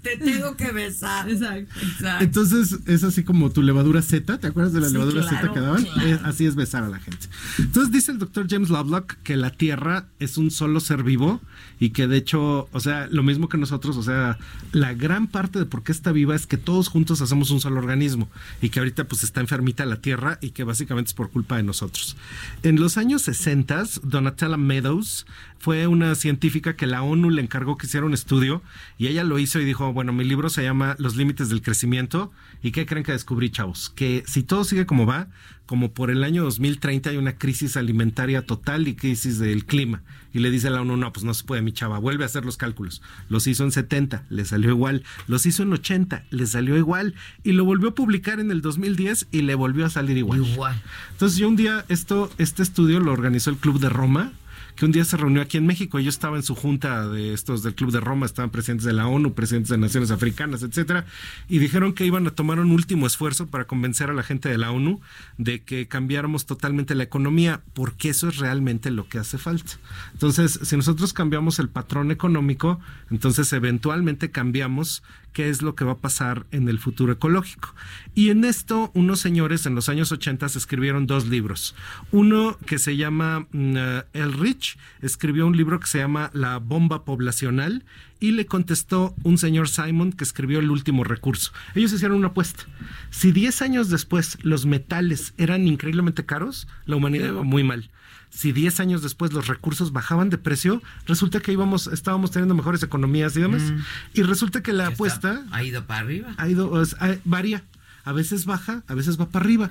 Te 0.02 0.18
tengo 0.18 0.54
que 0.56 0.70
besar. 0.70 1.30
Exacto. 1.30 1.72
Exacto. 1.80 2.24
Entonces 2.24 2.78
es 2.86 3.04
así 3.04 3.24
como 3.24 3.50
tu 3.50 3.62
levadura 3.62 4.02
Z, 4.02 4.38
¿te 4.38 4.46
acuerdas 4.46 4.72
de 4.74 4.80
la 4.80 4.88
Sí, 4.88 4.92
levadura 4.92 5.22
claro, 5.22 5.36
Z 5.38 5.52
que 5.54 5.60
daban? 5.60 5.84
claro. 5.84 6.08
Es- 6.08 6.22
así 6.24 6.44
es 6.46 6.54
besar 6.56 6.84
a 6.84 6.88
la 6.88 6.98
gente. 7.00 7.26
Entonces 7.58 7.90
dice 7.92 8.12
el 8.12 8.18
doctor 8.18 8.46
James 8.48 8.68
Lovelock 8.68 9.14
que 9.22 9.36
la 9.36 9.50
Tierra 9.50 10.06
es 10.18 10.36
un 10.36 10.50
solo 10.50 10.80
ser 10.80 11.02
vivo 11.04 11.40
y 11.80 11.90
que 11.90 12.06
de 12.06 12.18
hecho, 12.18 12.68
o 12.70 12.80
sea, 12.80 13.06
lo 13.10 13.22
mismo 13.22 13.48
que 13.48 13.56
nosotros, 13.56 13.96
o 13.96 14.02
sea, 14.02 14.38
la 14.72 14.92
gran 14.92 15.26
parte 15.26 15.58
de 15.58 15.64
por 15.66 15.82
qué 15.82 15.92
está 15.92 16.12
viva 16.12 16.34
es 16.34 16.46
que 16.46 16.58
todos 16.58 16.88
juntos 16.88 17.22
hacemos 17.22 17.50
un 17.50 17.60
solo 17.60 17.78
organismo 17.80 18.28
y 18.60 18.68
que 18.68 18.80
ahorita 18.80 19.04
pues 19.04 19.24
está 19.24 19.40
enfermita 19.40 19.86
la 19.86 20.02
Tierra 20.02 20.38
y 20.42 20.50
que 20.50 20.64
básicamente 20.64 21.08
es 21.08 21.14
por 21.14 21.30
culpa 21.30 21.56
de 21.56 21.62
nosotros. 21.62 22.16
En 22.62 22.78
los 22.78 22.98
años 22.98 23.22
60, 23.22 23.84
Donatella 24.02 24.56
Meadows 24.58 25.26
fue 25.64 25.86
una 25.86 26.14
científica 26.14 26.76
que 26.76 26.86
la 26.86 27.02
ONU 27.02 27.30
le 27.30 27.40
encargó 27.40 27.78
que 27.78 27.86
hiciera 27.86 28.04
un 28.04 28.12
estudio 28.12 28.60
y 28.98 29.06
ella 29.06 29.24
lo 29.24 29.38
hizo 29.38 29.58
y 29.58 29.64
dijo, 29.64 29.94
bueno, 29.94 30.12
mi 30.12 30.22
libro 30.22 30.50
se 30.50 30.62
llama 30.62 30.94
Los 30.98 31.16
límites 31.16 31.48
del 31.48 31.62
crecimiento 31.62 32.30
y 32.62 32.70
¿qué 32.70 32.84
creen 32.84 33.02
que 33.02 33.12
descubrí, 33.12 33.48
chavos? 33.48 33.90
Que 33.96 34.24
si 34.26 34.42
todo 34.42 34.64
sigue 34.64 34.84
como 34.84 35.06
va, 35.06 35.28
como 35.64 35.92
por 35.92 36.10
el 36.10 36.22
año 36.22 36.42
2030 36.44 37.08
hay 37.08 37.16
una 37.16 37.38
crisis 37.38 37.78
alimentaria 37.78 38.44
total 38.44 38.86
y 38.88 38.94
crisis 38.94 39.38
del 39.38 39.64
clima. 39.64 40.02
Y 40.34 40.40
le 40.40 40.50
dice 40.50 40.68
a 40.68 40.70
la 40.70 40.82
ONU, 40.82 40.98
no, 40.98 41.10
pues 41.14 41.24
no 41.24 41.32
se 41.32 41.44
puede, 41.44 41.62
mi 41.62 41.72
chava, 41.72 41.98
vuelve 41.98 42.24
a 42.24 42.26
hacer 42.26 42.44
los 42.44 42.58
cálculos. 42.58 43.00
Los 43.30 43.46
hizo 43.46 43.64
en 43.64 43.72
70, 43.72 44.26
le 44.28 44.44
salió 44.44 44.68
igual. 44.68 45.02
Los 45.28 45.46
hizo 45.46 45.62
en 45.62 45.72
80, 45.72 46.24
le 46.28 46.46
salió 46.46 46.76
igual. 46.76 47.14
Y 47.42 47.52
lo 47.52 47.64
volvió 47.64 47.90
a 47.90 47.94
publicar 47.94 48.38
en 48.38 48.50
el 48.50 48.60
2010 48.60 49.28
y 49.30 49.40
le 49.40 49.54
volvió 49.54 49.86
a 49.86 49.90
salir 49.90 50.18
igual. 50.18 50.44
Igual. 50.44 50.82
Entonces 51.12 51.38
yo 51.38 51.48
un 51.48 51.56
día, 51.56 51.86
esto, 51.88 52.30
este 52.36 52.62
estudio 52.62 53.00
lo 53.00 53.12
organizó 53.12 53.48
el 53.48 53.56
Club 53.56 53.80
de 53.80 53.88
Roma, 53.88 54.32
que 54.76 54.84
un 54.84 54.92
día 54.92 55.04
se 55.04 55.16
reunió 55.16 55.42
aquí 55.42 55.56
en 55.56 55.66
México. 55.66 55.98
Yo 55.98 56.08
estaba 56.08 56.36
en 56.36 56.42
su 56.42 56.54
junta 56.54 57.08
de 57.08 57.32
estos 57.32 57.62
del 57.62 57.74
Club 57.74 57.92
de 57.92 58.00
Roma, 58.00 58.26
estaban 58.26 58.50
presidentes 58.50 58.84
de 58.84 58.92
la 58.92 59.06
ONU, 59.06 59.34
presidentes 59.34 59.70
de 59.70 59.78
Naciones 59.78 60.10
Africanas, 60.10 60.62
etcétera, 60.62 61.06
y 61.48 61.58
dijeron 61.58 61.92
que 61.92 62.04
iban 62.04 62.26
a 62.26 62.30
tomar 62.30 62.58
un 62.58 62.72
último 62.72 63.06
esfuerzo 63.06 63.46
para 63.46 63.66
convencer 63.66 64.10
a 64.10 64.14
la 64.14 64.22
gente 64.22 64.48
de 64.48 64.58
la 64.58 64.70
ONU 64.70 65.00
de 65.38 65.62
que 65.62 65.86
cambiáramos 65.86 66.46
totalmente 66.46 66.94
la 66.94 67.04
economía, 67.04 67.62
porque 67.74 68.10
eso 68.10 68.28
es 68.28 68.38
realmente 68.38 68.90
lo 68.90 69.08
que 69.08 69.18
hace 69.18 69.38
falta. 69.38 69.72
Entonces, 70.12 70.58
si 70.62 70.76
nosotros 70.76 71.12
cambiamos 71.12 71.58
el 71.58 71.68
patrón 71.68 72.10
económico, 72.10 72.80
entonces 73.10 73.52
eventualmente 73.52 74.30
cambiamos 74.30 75.02
qué 75.34 75.50
es 75.50 75.60
lo 75.60 75.74
que 75.74 75.84
va 75.84 75.92
a 75.92 75.98
pasar 75.98 76.46
en 76.52 76.68
el 76.68 76.78
futuro 76.78 77.12
ecológico. 77.12 77.74
Y 78.14 78.30
en 78.30 78.44
esto, 78.44 78.90
unos 78.94 79.20
señores 79.20 79.66
en 79.66 79.74
los 79.74 79.90
años 79.90 80.10
80 80.12 80.46
escribieron 80.46 81.06
dos 81.06 81.26
libros. 81.26 81.74
Uno 82.12 82.56
que 82.64 82.78
se 82.78 82.96
llama 82.96 83.40
mm, 83.50 83.76
eh, 83.76 84.02
El 84.14 84.32
Rich, 84.32 84.78
escribió 85.02 85.46
un 85.46 85.56
libro 85.56 85.80
que 85.80 85.88
se 85.88 85.98
llama 85.98 86.30
La 86.32 86.58
bomba 86.58 87.04
poblacional 87.04 87.84
y 88.20 88.30
le 88.30 88.46
contestó 88.46 89.14
un 89.24 89.36
señor 89.36 89.68
Simon 89.68 90.12
que 90.12 90.24
escribió 90.24 90.60
El 90.60 90.70
último 90.70 91.04
recurso. 91.04 91.52
Ellos 91.74 91.92
hicieron 91.92 92.16
una 92.16 92.28
apuesta. 92.28 92.64
Si 93.10 93.32
10 93.32 93.60
años 93.60 93.90
después 93.90 94.38
los 94.42 94.64
metales 94.64 95.34
eran 95.36 95.66
increíblemente 95.66 96.24
caros, 96.24 96.68
la 96.86 96.96
humanidad 96.96 97.28
iba 97.28 97.42
muy 97.42 97.64
mal 97.64 97.90
si 98.34 98.52
10 98.52 98.80
años 98.80 99.02
después 99.02 99.32
los 99.32 99.46
recursos 99.46 99.92
bajaban 99.92 100.28
de 100.28 100.38
precio, 100.38 100.82
resulta 101.06 101.38
que 101.40 101.52
íbamos, 101.52 101.86
estábamos 101.86 102.30
teniendo 102.32 102.54
mejores 102.54 102.82
economías 102.82 103.36
y 103.36 103.40
demás. 103.40 103.62
Mm. 103.62 103.78
Y 104.14 104.22
resulta 104.22 104.62
que 104.62 104.72
la 104.72 104.88
apuesta 104.88 105.44
Ha 105.52 105.62
ido 105.62 105.86
para 105.86 106.00
arriba. 106.00 106.34
ha 106.36 106.48
ido, 106.48 106.70
o 106.70 106.84
sea, 106.84 106.98
ha- 107.00 107.16
varía. 107.24 107.62
A 108.04 108.12
veces 108.12 108.44
baja, 108.44 108.82
a 108.86 108.94
veces 108.94 109.18
va 109.18 109.28
para 109.28 109.44
arriba. 109.44 109.68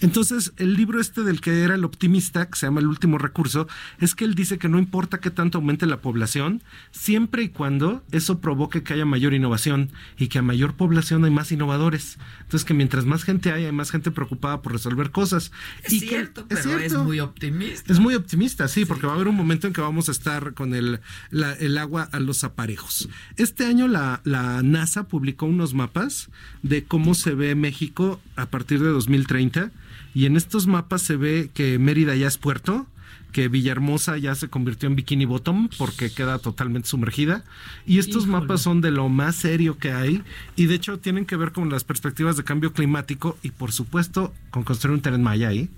Entonces, 0.00 0.52
el 0.56 0.74
libro 0.74 1.00
este 1.00 1.22
del 1.22 1.40
que 1.40 1.62
era 1.62 1.74
el 1.74 1.84
optimista, 1.84 2.48
que 2.48 2.58
se 2.58 2.66
llama 2.66 2.80
El 2.80 2.86
último 2.86 3.18
recurso, 3.18 3.68
es 4.00 4.14
que 4.14 4.24
él 4.24 4.34
dice 4.34 4.58
que 4.58 4.68
no 4.68 4.78
importa 4.78 5.20
qué 5.20 5.30
tanto 5.30 5.58
aumente 5.58 5.84
la 5.86 5.98
población, 6.00 6.62
siempre 6.92 7.42
y 7.42 7.48
cuando 7.50 8.02
eso 8.10 8.40
provoque 8.40 8.82
que 8.82 8.94
haya 8.94 9.04
mayor 9.04 9.34
innovación 9.34 9.90
y 10.16 10.28
que 10.28 10.38
a 10.38 10.42
mayor 10.42 10.74
población 10.74 11.24
hay 11.24 11.30
más 11.30 11.52
innovadores. 11.52 12.18
Entonces, 12.40 12.64
que 12.64 12.72
mientras 12.72 13.04
más 13.04 13.22
gente 13.24 13.52
hay, 13.52 13.66
hay 13.66 13.72
más 13.72 13.90
gente 13.90 14.10
preocupada 14.10 14.62
por 14.62 14.72
resolver 14.72 15.10
cosas. 15.10 15.52
Es 15.82 15.92
y 15.92 16.00
cierto, 16.00 16.48
que, 16.48 16.56
pero 16.56 16.78
es 16.78 16.94
muy 16.94 17.20
optimista. 17.20 17.92
Es 17.92 17.98
muy 18.00 18.14
optimista, 18.14 18.66
sí, 18.68 18.86
porque 18.86 19.06
va 19.06 19.12
a 19.12 19.16
haber 19.16 19.28
un 19.28 19.36
momento 19.36 19.66
en 19.66 19.72
que 19.74 19.80
vamos 19.82 20.08
a 20.08 20.12
estar 20.12 20.54
con 20.54 20.74
el, 20.74 21.00
la- 21.30 21.52
el 21.54 21.76
agua 21.76 22.08
a 22.12 22.18
los 22.18 22.44
aparejos. 22.44 23.10
Este 23.36 23.66
año 23.66 23.88
la, 23.88 24.22
la 24.24 24.62
NASA 24.62 25.06
publicó 25.08 25.44
unos 25.46 25.74
mapas 25.74 26.30
de 26.62 26.84
cómo 26.84 27.14
se 27.14 27.34
ve 27.34 27.54
México 27.54 27.73
a 28.36 28.46
partir 28.46 28.80
de 28.80 28.88
2030 28.88 29.70
y 30.14 30.26
en 30.26 30.36
estos 30.36 30.66
mapas 30.66 31.02
se 31.02 31.16
ve 31.16 31.50
que 31.52 31.78
Mérida 31.78 32.14
ya 32.14 32.28
es 32.28 32.38
puerto, 32.38 32.86
que 33.32 33.48
Villahermosa 33.48 34.16
ya 34.16 34.34
se 34.36 34.48
convirtió 34.48 34.88
en 34.88 34.94
Bikini 34.94 35.24
Bottom 35.24 35.68
porque 35.76 36.10
queda 36.10 36.38
totalmente 36.38 36.88
sumergida. 36.88 37.44
Y 37.84 37.98
estos 37.98 38.22
Híjole. 38.22 38.40
mapas 38.40 38.62
son 38.62 38.80
de 38.80 38.92
lo 38.92 39.08
más 39.08 39.34
serio 39.34 39.76
que 39.76 39.92
hay 39.92 40.22
y 40.54 40.66
de 40.66 40.76
hecho 40.76 41.00
tienen 41.00 41.26
que 41.26 41.36
ver 41.36 41.50
con 41.50 41.68
las 41.68 41.82
perspectivas 41.82 42.36
de 42.36 42.44
cambio 42.44 42.72
climático 42.72 43.36
y 43.42 43.50
por 43.50 43.72
supuesto 43.72 44.32
con 44.50 44.62
construir 44.62 44.94
un 44.94 45.02
tren 45.02 45.22
Maya 45.22 45.48
ahí. 45.48 45.68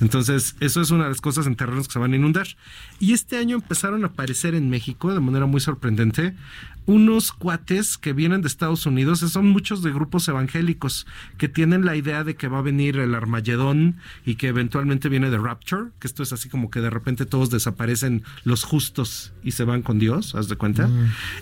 Entonces, 0.00 0.56
eso 0.60 0.80
es 0.80 0.90
una 0.90 1.04
de 1.04 1.10
las 1.10 1.20
cosas 1.20 1.46
en 1.46 1.54
terrenos 1.54 1.86
que 1.86 1.92
se 1.92 1.98
van 1.98 2.12
a 2.12 2.16
inundar. 2.16 2.46
Y 2.98 3.12
este 3.12 3.36
año 3.36 3.56
empezaron 3.56 4.04
a 4.04 4.08
aparecer 4.08 4.54
en 4.54 4.70
México 4.70 5.12
de 5.12 5.20
manera 5.20 5.44
muy 5.44 5.60
sorprendente 5.60 6.34
unos 6.86 7.32
cuates 7.32 7.98
que 7.98 8.12
vienen 8.12 8.42
de 8.42 8.48
Estados 8.48 8.86
Unidos, 8.86 9.20
son 9.20 9.48
muchos 9.48 9.82
de 9.82 9.92
grupos 9.92 10.28
evangélicos 10.28 11.06
que 11.36 11.48
tienen 11.48 11.84
la 11.84 11.96
idea 11.96 12.24
de 12.24 12.36
que 12.36 12.48
va 12.48 12.58
a 12.58 12.62
venir 12.62 12.96
el 12.98 13.14
Armagedón 13.14 13.96
y 14.24 14.36
que 14.36 14.48
eventualmente 14.48 15.08
viene 15.08 15.30
de 15.30 15.38
Rapture, 15.38 15.90
que 15.98 16.06
esto 16.06 16.22
es 16.22 16.32
así 16.32 16.48
como 16.48 16.70
que 16.70 16.80
de 16.80 16.90
repente 16.90 17.26
todos 17.26 17.50
desaparecen 17.50 18.22
los 18.44 18.64
justos 18.64 19.32
y 19.42 19.52
se 19.52 19.64
van 19.64 19.82
con 19.82 19.98
Dios, 19.98 20.34
haz 20.34 20.48
de 20.48 20.56
cuenta. 20.56 20.88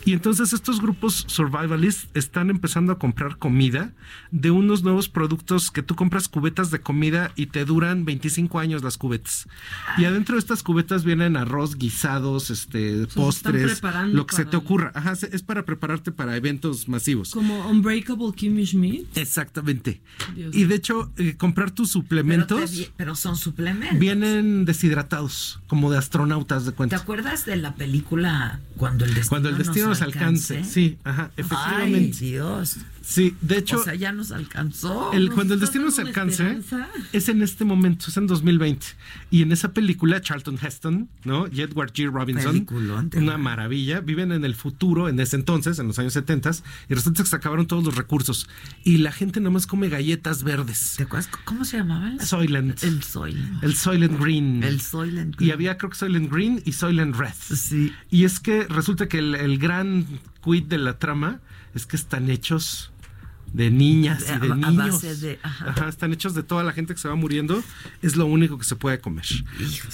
Y 0.04 0.12
entonces 0.12 0.52
estos 0.52 0.80
grupos 0.80 1.24
survivalists 1.28 2.08
están 2.14 2.50
empezando 2.50 2.92
a 2.92 2.98
comprar 2.98 3.36
comida 3.38 3.92
de 4.30 4.50
unos 4.50 4.82
nuevos 4.82 5.08
productos 5.08 5.70
que 5.70 5.82
tú 5.82 5.94
compras 5.94 6.28
cubetas 6.28 6.70
de 6.70 6.80
comida 6.80 7.32
y 7.36 7.46
te 7.46 7.64
duran 7.64 8.04
25 8.04 8.58
años 8.58 8.82
las 8.82 8.96
cubetas. 8.98 9.46
Y 9.98 10.04
adentro 10.04 10.36
de 10.36 10.38
estas 10.40 10.62
cubetas 10.62 11.04
vienen 11.04 11.36
arroz, 11.36 11.76
guisados, 11.76 12.50
este, 12.50 13.06
postres, 13.14 13.80
lo 14.14 14.26
que 14.26 14.36
se 14.36 14.44
te 14.44 14.56
ocurra. 14.56 14.92
Ajá, 14.94 15.14
se- 15.16 15.33
es 15.34 15.42
para 15.42 15.64
prepararte 15.64 16.12
para 16.12 16.36
eventos 16.36 16.88
masivos. 16.88 17.30
Como 17.30 17.68
Unbreakable 17.68 18.32
Kimmy 18.34 18.64
Schmidt. 18.66 19.16
Exactamente. 19.16 20.00
Dios 20.34 20.54
Y 20.54 20.64
de 20.64 20.74
hecho, 20.74 21.12
eh, 21.16 21.36
comprar 21.36 21.70
tus 21.70 21.90
suplementos 21.90 22.90
Pero, 22.96 23.14
te 23.14 23.20
son 23.20 23.36
suplementos. 23.36 23.98
vienen 23.98 24.64
deshidratados, 24.64 25.60
como 25.66 25.90
de 25.90 25.98
astronautas 25.98 26.64
de 26.64 26.70
¿Te 26.72 26.76
cuenta. 26.76 26.96
acuerdas 26.96 27.44
de 27.46 27.56
la 27.56 27.74
película 27.74 28.60
Cuando 28.76 29.04
el 29.04 29.10
destino, 29.14 29.28
Cuando 29.28 29.48
el 29.48 29.58
destino 29.58 29.88
nos 29.88 30.02
alcance. 30.02 30.64
Sí, 30.64 30.98
ajá, 31.04 31.30
efectivamente. 31.36 32.16
Ay, 32.20 32.30
Dios. 32.30 32.78
Sí, 33.02 33.36
de 33.42 33.58
hecho, 33.58 33.80
o 33.80 33.84
sea, 33.84 33.94
ya 33.94 34.12
nos 34.12 34.32
alcanzó. 34.32 35.12
el, 35.12 35.26
Nos 35.26 35.34
cuando 35.34 35.52
el 35.54 35.60
destino 35.60 35.88
una 35.88 36.08
alcance 36.08 36.42
esperanza. 36.52 36.88
es 37.12 37.28
en 37.28 37.42
este 37.42 37.66
momento, 37.66 38.06
es 38.08 38.16
en 38.16 38.26
2020. 38.26 38.86
Y 39.30 39.42
en 39.42 39.52
esa 39.52 39.72
película, 39.74 40.22
Charlton 40.22 40.58
Heston, 40.60 41.08
¿no? 41.24 41.46
Y 41.52 41.60
Edward 41.60 41.92
G. 41.92 42.10
Robinson, 42.10 42.66
una 43.16 43.36
maravilla, 43.36 44.00
viven 44.00 44.32
en 44.32 44.44
el 44.46 44.54
futuro, 44.54 45.10
en 45.10 45.20
ese 45.24 45.36
entonces, 45.36 45.78
en 45.78 45.88
los 45.88 45.98
años 45.98 46.12
70, 46.12 46.52
y 46.88 46.94
resulta 46.94 47.22
que 47.22 47.28
se 47.28 47.36
acabaron 47.36 47.66
todos 47.66 47.84
los 47.84 47.96
recursos. 47.96 48.48
Y 48.84 48.98
la 48.98 49.12
gente 49.12 49.40
nomás 49.40 49.66
come 49.66 49.88
galletas 49.88 50.42
verdes. 50.42 50.94
¿Te 50.96 51.04
acuerdas 51.04 51.28
cómo 51.44 51.64
se 51.64 51.78
llamaban? 51.78 52.20
Soylent. 52.20 52.82
El 52.82 53.02
Soylent. 53.02 53.62
El 53.62 53.74
Soylent 53.74 54.20
Green. 54.20 54.62
El 54.62 54.80
Soylent 54.80 55.40
Y 55.40 55.50
había 55.50 55.76
creo 55.78 55.90
que 55.90 55.96
Soylent 55.96 56.30
Green 56.30 56.62
y 56.64 56.72
Soylent 56.72 57.16
Red. 57.16 57.34
Sí. 57.34 57.92
Y 58.10 58.24
es 58.24 58.40
que 58.40 58.64
resulta 58.64 59.08
que 59.08 59.18
el, 59.18 59.34
el 59.34 59.58
gran 59.58 60.06
quid 60.42 60.64
de 60.64 60.78
la 60.78 60.98
trama 60.98 61.40
es 61.74 61.86
que 61.86 61.96
están 61.96 62.30
hechos 62.30 62.92
de 63.54 63.70
niñas 63.70 64.24
y 64.28 64.40
de 64.46 64.52
a 64.52 64.56
niños. 64.56 64.76
base 65.02 65.16
de- 65.16 65.38
ajá. 65.42 65.70
Ajá, 65.70 65.88
están 65.88 66.12
hechos 66.12 66.34
de 66.34 66.42
toda 66.42 66.62
la 66.64 66.72
gente 66.72 66.92
que 66.92 67.00
se 67.00 67.08
va 67.08 67.14
muriendo. 67.14 67.62
Es 68.02 68.16
lo 68.16 68.26
único 68.26 68.58
que 68.58 68.64
se 68.64 68.76
puede 68.76 68.98
comer. 69.00 69.24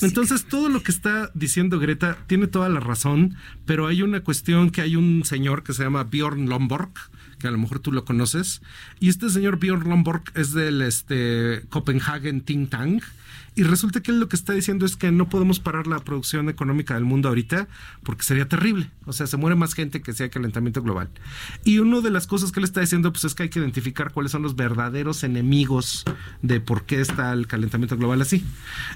Entonces, 0.01 0.47
todo 0.47 0.69
lo 0.69 0.83
que 0.83 0.91
está 0.91 1.31
diciendo 1.35 1.79
Greta 1.79 2.17
tiene 2.27 2.47
toda 2.47 2.69
la 2.69 2.81
razón, 2.81 3.37
pero 3.67 3.87
hay 3.87 4.03
una 4.03 4.21
cuestión 4.21 4.71
que 4.71 4.81
hay 4.81 4.97
un 4.97 5.25
señor 5.25 5.63
que 5.63 5.73
se 5.75 5.85
llama 5.85 6.05
Bjorn 6.05 6.49
Lomborg, 6.49 6.91
que 7.39 7.49
a 7.49 7.51
lo 7.51 7.59
mejor 7.59 7.79
tú 7.81 7.93
lo 7.93 8.05
conoces, 8.05 8.61
y 8.99 9.09
este 9.09 9.29
señor 9.31 9.59
Bjorn 9.59 9.89
Lomborg 9.89 10.25
es 10.35 10.53
del 10.53 10.83
este, 10.83 11.63
Copenhagen 11.69 12.41
Think 12.43 12.71
Tank, 12.71 13.03
y 13.57 13.65
resulta 13.65 14.01
que 14.01 14.13
él 14.13 14.21
lo 14.21 14.29
que 14.29 14.37
está 14.37 14.53
diciendo 14.53 14.87
es 14.87 14.97
que 14.97 15.11
no 15.11 15.29
podemos 15.29 15.61
parar 15.61 15.87
la 15.87 15.99
producción 15.99 16.49
económica 16.49 16.95
del 16.95 17.05
mundo 17.05 17.29
ahorita 17.29 17.69
porque 18.03 18.23
sería 18.23 18.49
terrible. 18.49 18.91
O 19.07 19.13
sea, 19.13 19.27
se 19.27 19.37
muere 19.37 19.57
más 19.57 19.75
gente 19.75 20.03
que 20.03 20.13
si 20.13 20.23
hay 20.23 20.31
calentamiento 20.31 20.83
global. 20.83 21.09
Y 21.65 21.79
una 21.79 22.01
de 22.01 22.11
las 22.11 22.27
cosas 22.27 22.53
que 22.53 22.61
él 22.61 22.65
está 22.65 22.81
diciendo 22.81 23.13
pues 23.13 23.25
es 23.25 23.35
que 23.35 23.45
hay 23.45 23.49
que 23.49 23.59
identificar 23.59 24.13
cuáles 24.13 24.33
son 24.33 24.43
los 24.43 24.57
verdaderos 24.57 25.25
enemigos 25.25 26.05
de 26.43 26.61
por 26.61 26.85
qué 26.85 27.01
está 27.01 27.33
el 27.33 27.47
calentamiento 27.47 27.97
global 27.97 28.23
así. 28.23 28.45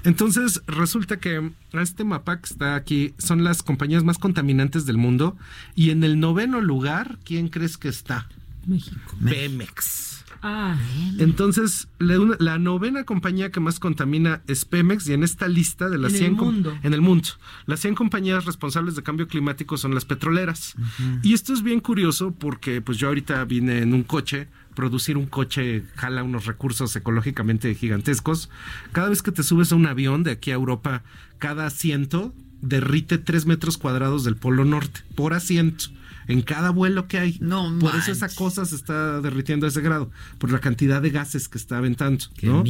Entonces, 0.03 0.61
resulta 0.67 1.17
que 1.17 1.51
este 1.73 2.03
mapa 2.03 2.39
que 2.39 2.45
está 2.45 2.75
aquí 2.75 3.13
son 3.17 3.43
las 3.43 3.61
compañías 3.61 4.03
más 4.03 4.17
contaminantes 4.17 4.85
del 4.85 4.97
mundo 4.97 5.37
y 5.75 5.89
en 5.89 6.03
el 6.03 6.19
noveno 6.19 6.61
lugar, 6.61 7.19
¿quién 7.25 7.49
crees 7.49 7.77
que 7.77 7.89
está? 7.89 8.29
México. 8.65 9.15
Pemex. 9.23 10.14
Ah, 10.47 10.77
Entonces, 11.17 11.87
la, 11.97 12.19
una- 12.19 12.35
la 12.39 12.59
novena 12.59 13.03
compañía 13.03 13.51
que 13.51 13.59
más 13.59 13.79
contamina 13.79 14.43
es 14.47 14.63
Pemex 14.63 15.07
y 15.07 15.13
en 15.13 15.23
esta 15.23 15.47
lista 15.47 15.89
de 15.89 15.97
las 15.97 16.11
En 16.13 16.15
el 16.17 16.19
100 16.19 16.35
com- 16.35 16.53
mundo. 16.53 16.77
en 16.83 16.93
el 16.93 17.01
mundo, 17.01 17.29
las 17.65 17.79
100 17.79 17.95
compañías 17.95 18.45
responsables 18.45 18.95
de 18.95 19.01
cambio 19.01 19.27
climático 19.27 19.75
son 19.77 19.95
las 19.95 20.05
petroleras. 20.05 20.75
Y 21.23 21.33
esto 21.33 21.51
es 21.51 21.63
bien 21.63 21.79
curioso 21.79 22.31
porque 22.31 22.79
pues 22.79 22.99
yo 22.99 23.07
ahorita 23.07 23.43
vine 23.45 23.79
en 23.79 23.93
un 23.95 24.03
coche, 24.03 24.47
producir 24.75 25.17
un 25.17 25.25
coche 25.25 25.83
jala 25.95 26.21
unos 26.21 26.45
recursos 26.45 26.95
ecológicamente 26.95 27.73
gigantescos. 27.73 28.49
Cada 28.91 29.09
vez 29.09 29.23
que 29.23 29.31
te 29.31 29.41
subes 29.41 29.71
a 29.71 29.75
un 29.75 29.87
avión 29.87 30.21
de 30.23 30.31
aquí 30.31 30.51
a 30.51 30.55
Europa, 30.55 31.01
cada 31.39 31.65
asiento 31.65 32.35
derrite 32.61 33.17
3 33.17 33.47
metros 33.47 33.77
cuadrados 33.79 34.23
del 34.23 34.35
Polo 34.35 34.63
Norte 34.63 35.01
por 35.15 35.33
asiento. 35.33 35.85
En 36.27 36.41
cada 36.41 36.69
vuelo 36.71 37.07
que 37.07 37.17
hay. 37.19 37.37
No 37.41 37.77
Por 37.79 37.95
eso 37.95 38.11
esa 38.11 38.29
cosa 38.29 38.65
se 38.65 38.75
está 38.75 39.21
derritiendo 39.21 39.65
a 39.65 39.69
ese 39.69 39.81
grado, 39.81 40.09
por 40.37 40.51
la 40.51 40.59
cantidad 40.59 41.01
de 41.01 41.09
gases 41.11 41.47
que 41.47 41.57
está 41.57 41.77
aventando, 41.77 42.25
¿no? 42.41 42.63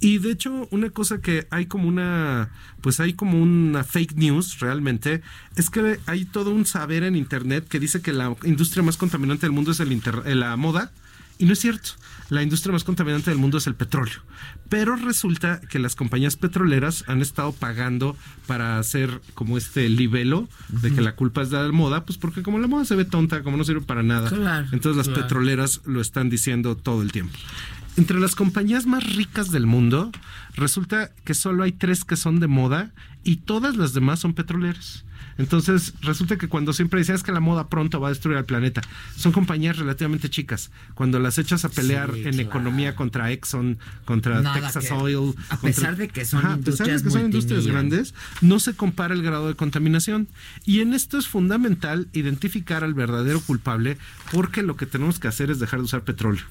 Y 0.00 0.18
de 0.18 0.30
hecho, 0.30 0.68
una 0.70 0.90
cosa 0.90 1.20
que 1.20 1.46
hay 1.50 1.66
como 1.66 1.88
una, 1.88 2.50
pues 2.80 3.00
hay 3.00 3.14
como 3.14 3.42
una 3.42 3.84
fake 3.84 4.14
news 4.16 4.60
realmente, 4.60 5.22
es 5.56 5.70
que 5.70 5.98
hay 6.06 6.24
todo 6.24 6.50
un 6.50 6.64
saber 6.66 7.02
en 7.02 7.16
internet 7.16 7.66
que 7.68 7.80
dice 7.80 8.00
que 8.02 8.12
la 8.12 8.34
industria 8.44 8.82
más 8.82 8.96
contaminante 8.96 9.46
del 9.46 9.52
mundo 9.52 9.72
es 9.72 9.80
el 9.80 9.92
inter- 9.92 10.22
eh, 10.26 10.34
la 10.34 10.56
moda. 10.56 10.92
Y 11.38 11.44
no 11.46 11.54
es 11.54 11.58
cierto. 11.58 11.90
La 12.32 12.42
industria 12.42 12.72
más 12.72 12.82
contaminante 12.82 13.28
del 13.28 13.38
mundo 13.38 13.58
es 13.58 13.66
el 13.66 13.74
petróleo. 13.74 14.22
Pero 14.70 14.96
resulta 14.96 15.60
que 15.60 15.78
las 15.78 15.94
compañías 15.94 16.36
petroleras 16.36 17.04
han 17.06 17.20
estado 17.20 17.52
pagando 17.52 18.16
para 18.46 18.78
hacer 18.78 19.20
como 19.34 19.58
este 19.58 19.86
libelo 19.90 20.48
de 20.70 20.94
que 20.94 21.02
la 21.02 21.14
culpa 21.14 21.42
es 21.42 21.50
de 21.50 21.58
la 21.58 21.70
moda, 21.72 22.06
pues 22.06 22.16
porque 22.16 22.42
como 22.42 22.58
la 22.58 22.68
moda 22.68 22.86
se 22.86 22.96
ve 22.96 23.04
tonta, 23.04 23.42
como 23.42 23.58
no 23.58 23.64
sirve 23.64 23.82
para 23.82 24.02
nada. 24.02 24.30
Claro, 24.30 24.66
entonces 24.72 24.96
las 24.96 25.08
claro. 25.08 25.24
petroleras 25.24 25.82
lo 25.84 26.00
están 26.00 26.30
diciendo 26.30 26.74
todo 26.74 27.02
el 27.02 27.12
tiempo. 27.12 27.36
Entre 27.98 28.18
las 28.18 28.34
compañías 28.34 28.86
más 28.86 29.14
ricas 29.14 29.50
del 29.50 29.66
mundo, 29.66 30.10
resulta 30.54 31.10
que 31.24 31.34
solo 31.34 31.64
hay 31.64 31.72
tres 31.72 32.02
que 32.06 32.16
son 32.16 32.40
de 32.40 32.46
moda 32.46 32.92
y 33.24 33.36
todas 33.36 33.76
las 33.76 33.92
demás 33.92 34.20
son 34.20 34.32
petroleras. 34.32 35.04
Entonces, 35.42 35.94
resulta 36.02 36.36
que 36.38 36.48
cuando 36.48 36.72
siempre 36.72 37.00
es 37.00 37.22
que 37.24 37.32
la 37.32 37.40
moda 37.40 37.68
pronto 37.68 38.00
va 38.00 38.06
a 38.08 38.10
destruir 38.10 38.38
al 38.38 38.44
planeta, 38.44 38.80
son 39.16 39.32
compañías 39.32 39.76
relativamente 39.76 40.30
chicas. 40.30 40.70
Cuando 40.94 41.18
las 41.18 41.36
echas 41.38 41.64
a 41.64 41.68
pelear 41.68 42.12
Sí, 42.14 42.18
en 42.20 42.30
claro. 42.34 42.40
economía 42.48 42.94
contra 42.94 43.32
Exxon, 43.32 43.78
contra 44.04 44.40
Nada 44.40 44.60
Texas 44.60 44.86
que- 44.86 44.94
Oil. 44.94 45.34
a 45.48 45.56
contra- 45.56 45.60
pesar 45.60 45.96
de 45.96 46.08
que 46.08 46.24
son 46.24 46.38
Ajá, 46.40 46.52
a 46.54 46.56
pesar 46.58 46.86
de 46.86 46.92
industrias 46.92 47.02
que 47.02 47.10
son 47.10 47.24
industrias 47.24 47.66
grandes, 47.66 48.14
no 48.40 48.60
se 48.60 48.74
compara 48.74 49.14
el 49.14 49.22
grado 49.22 49.48
de 49.48 49.54
contaminación. 49.56 50.28
Y 50.64 50.80
en 50.80 50.94
esto 50.94 51.18
es 51.18 51.26
fundamental 51.26 52.08
identificar 52.12 52.84
al 52.84 52.94
verdadero 52.94 53.40
culpable 53.40 53.98
porque 54.30 54.62
lo 54.62 54.76
que 54.76 54.86
tenemos 54.86 55.18
que 55.18 55.26
hacer 55.28 55.50
es 55.50 55.58
dejar 55.58 55.80
de 55.80 55.84
usar 55.86 56.02
petróleo 56.02 56.44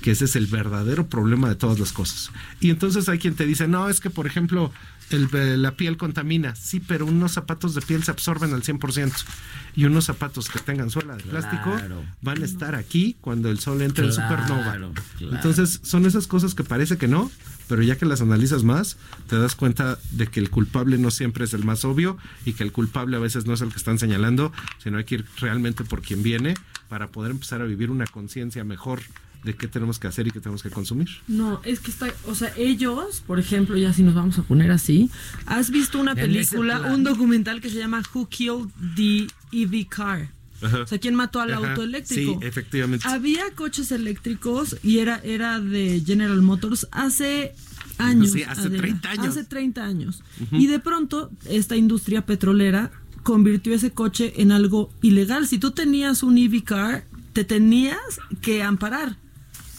que 0.00 0.12
ese 0.12 0.26
es 0.26 0.36
el 0.36 0.46
verdadero 0.46 1.08
problema 1.08 1.48
de 1.48 1.56
todas 1.56 1.80
las 1.80 1.90
cosas. 1.92 2.30
Y 2.60 2.70
entonces 2.70 3.08
hay 3.08 3.18
quien 3.18 3.34
te 3.34 3.44
dice, 3.46 3.66
no, 3.66 3.88
es 3.88 3.98
que 3.98 4.10
por 4.10 4.28
ejemplo 4.28 4.72
el- 5.10 5.28
eh, 5.32 5.56
la 5.56 5.72
piel 5.76 5.96
contamina. 5.96 6.54
Sí, 6.54 6.80
pero 6.80 7.06
unos 7.06 7.32
zapatos 7.32 7.74
de 7.74 7.80
piel 7.82 8.02
se 8.04 8.10
absorben 8.10 8.52
al 8.52 8.62
100%. 8.62 9.24
Y 9.76 9.84
unos 9.84 10.06
zapatos 10.06 10.48
que 10.48 10.58
tengan 10.58 10.90
suela 10.90 11.16
de 11.16 11.22
plástico 11.22 11.72
Claro. 11.76 12.04
van 12.22 12.42
a 12.42 12.44
estar 12.44 12.74
aquí 12.74 13.16
cuando 13.20 13.48
el 13.50 13.58
sol 13.60 13.80
entre 13.82 14.06
en 14.06 14.12
supernova. 14.12 14.62
claro. 14.64 14.92
Entonces 15.20 15.80
son 15.82 16.04
esas 16.06 16.26
cosas 16.26 16.54
que 16.54 16.64
parece 16.64 16.96
que 16.96 17.06
no, 17.06 17.30
pero 17.68 17.82
ya 17.82 17.96
que 17.96 18.06
las 18.06 18.20
analizas 18.20 18.64
más, 18.64 18.96
te 19.28 19.38
das 19.38 19.54
cuenta 19.54 19.98
de 20.12 20.26
que 20.26 20.40
el 20.40 20.50
culpable 20.50 20.98
no 20.98 21.10
siempre 21.10 21.44
es 21.44 21.54
el 21.54 21.64
más 21.64 21.84
obvio 21.84 22.16
y 22.44 22.54
que 22.54 22.64
el 22.64 22.72
culpable 22.72 23.16
a 23.16 23.20
veces 23.20 23.46
no 23.46 23.54
es 23.54 23.60
el 23.60 23.68
que 23.70 23.76
están 23.76 23.98
señalando, 23.98 24.52
sino 24.82 24.98
hay 24.98 25.04
que 25.04 25.16
ir 25.16 25.26
realmente 25.40 25.84
por 25.84 26.00
quien 26.02 26.22
viene 26.22 26.54
para 26.88 27.08
poder 27.08 27.30
empezar 27.30 27.60
a 27.60 27.64
vivir 27.66 27.90
una 27.90 28.06
conciencia 28.06 28.64
mejor 28.64 29.00
de 29.44 29.54
qué 29.54 29.68
tenemos 29.68 29.98
que 29.98 30.06
hacer 30.06 30.26
y 30.26 30.30
qué 30.30 30.40
tenemos 30.40 30.62
que 30.62 30.70
consumir. 30.70 31.08
No, 31.26 31.60
es 31.64 31.80
que 31.80 31.90
está, 31.90 32.12
o 32.26 32.34
sea, 32.34 32.52
ellos, 32.56 33.22
por 33.26 33.38
ejemplo, 33.38 33.76
ya 33.76 33.92
si 33.92 34.02
nos 34.02 34.14
vamos 34.14 34.38
a 34.38 34.42
poner 34.42 34.70
así, 34.70 35.10
¿has 35.46 35.70
visto 35.70 35.98
una 35.98 36.14
película, 36.14 36.80
un 36.92 37.04
documental 37.04 37.60
que 37.60 37.70
se 37.70 37.78
llama 37.78 38.02
Who 38.14 38.28
Killed 38.28 38.68
the 38.96 39.28
EV 39.52 39.88
Car? 39.88 40.30
Ajá. 40.60 40.82
O 40.82 40.86
sea, 40.86 40.98
¿quién 40.98 41.14
mató 41.14 41.40
al 41.40 41.54
Ajá. 41.54 41.70
auto 41.70 41.82
eléctrico? 41.84 42.38
Sí, 42.40 42.46
efectivamente. 42.46 43.06
Había 43.06 43.50
coches 43.54 43.92
eléctricos 43.92 44.76
y 44.82 44.98
era, 44.98 45.20
era 45.22 45.60
de 45.60 46.02
General 46.04 46.42
Motors 46.42 46.88
hace 46.90 47.54
años. 47.98 48.32
Sí, 48.32 48.42
hace 48.42 48.62
Adela, 48.62 48.78
30 48.82 49.10
años. 49.10 49.26
Hace 49.28 49.44
30 49.44 49.84
años. 49.84 50.22
Y 50.50 50.66
de 50.66 50.80
pronto, 50.80 51.30
esta 51.48 51.76
industria 51.76 52.26
petrolera 52.26 52.90
convirtió 53.22 53.74
ese 53.74 53.92
coche 53.92 54.34
en 54.42 54.52
algo 54.52 54.90
ilegal. 55.02 55.46
Si 55.46 55.58
tú 55.58 55.70
tenías 55.70 56.22
un 56.22 56.38
EV 56.38 56.64
car, 56.64 57.04
te 57.32 57.44
tenías 57.44 57.98
que 58.40 58.62
amparar. 58.62 59.16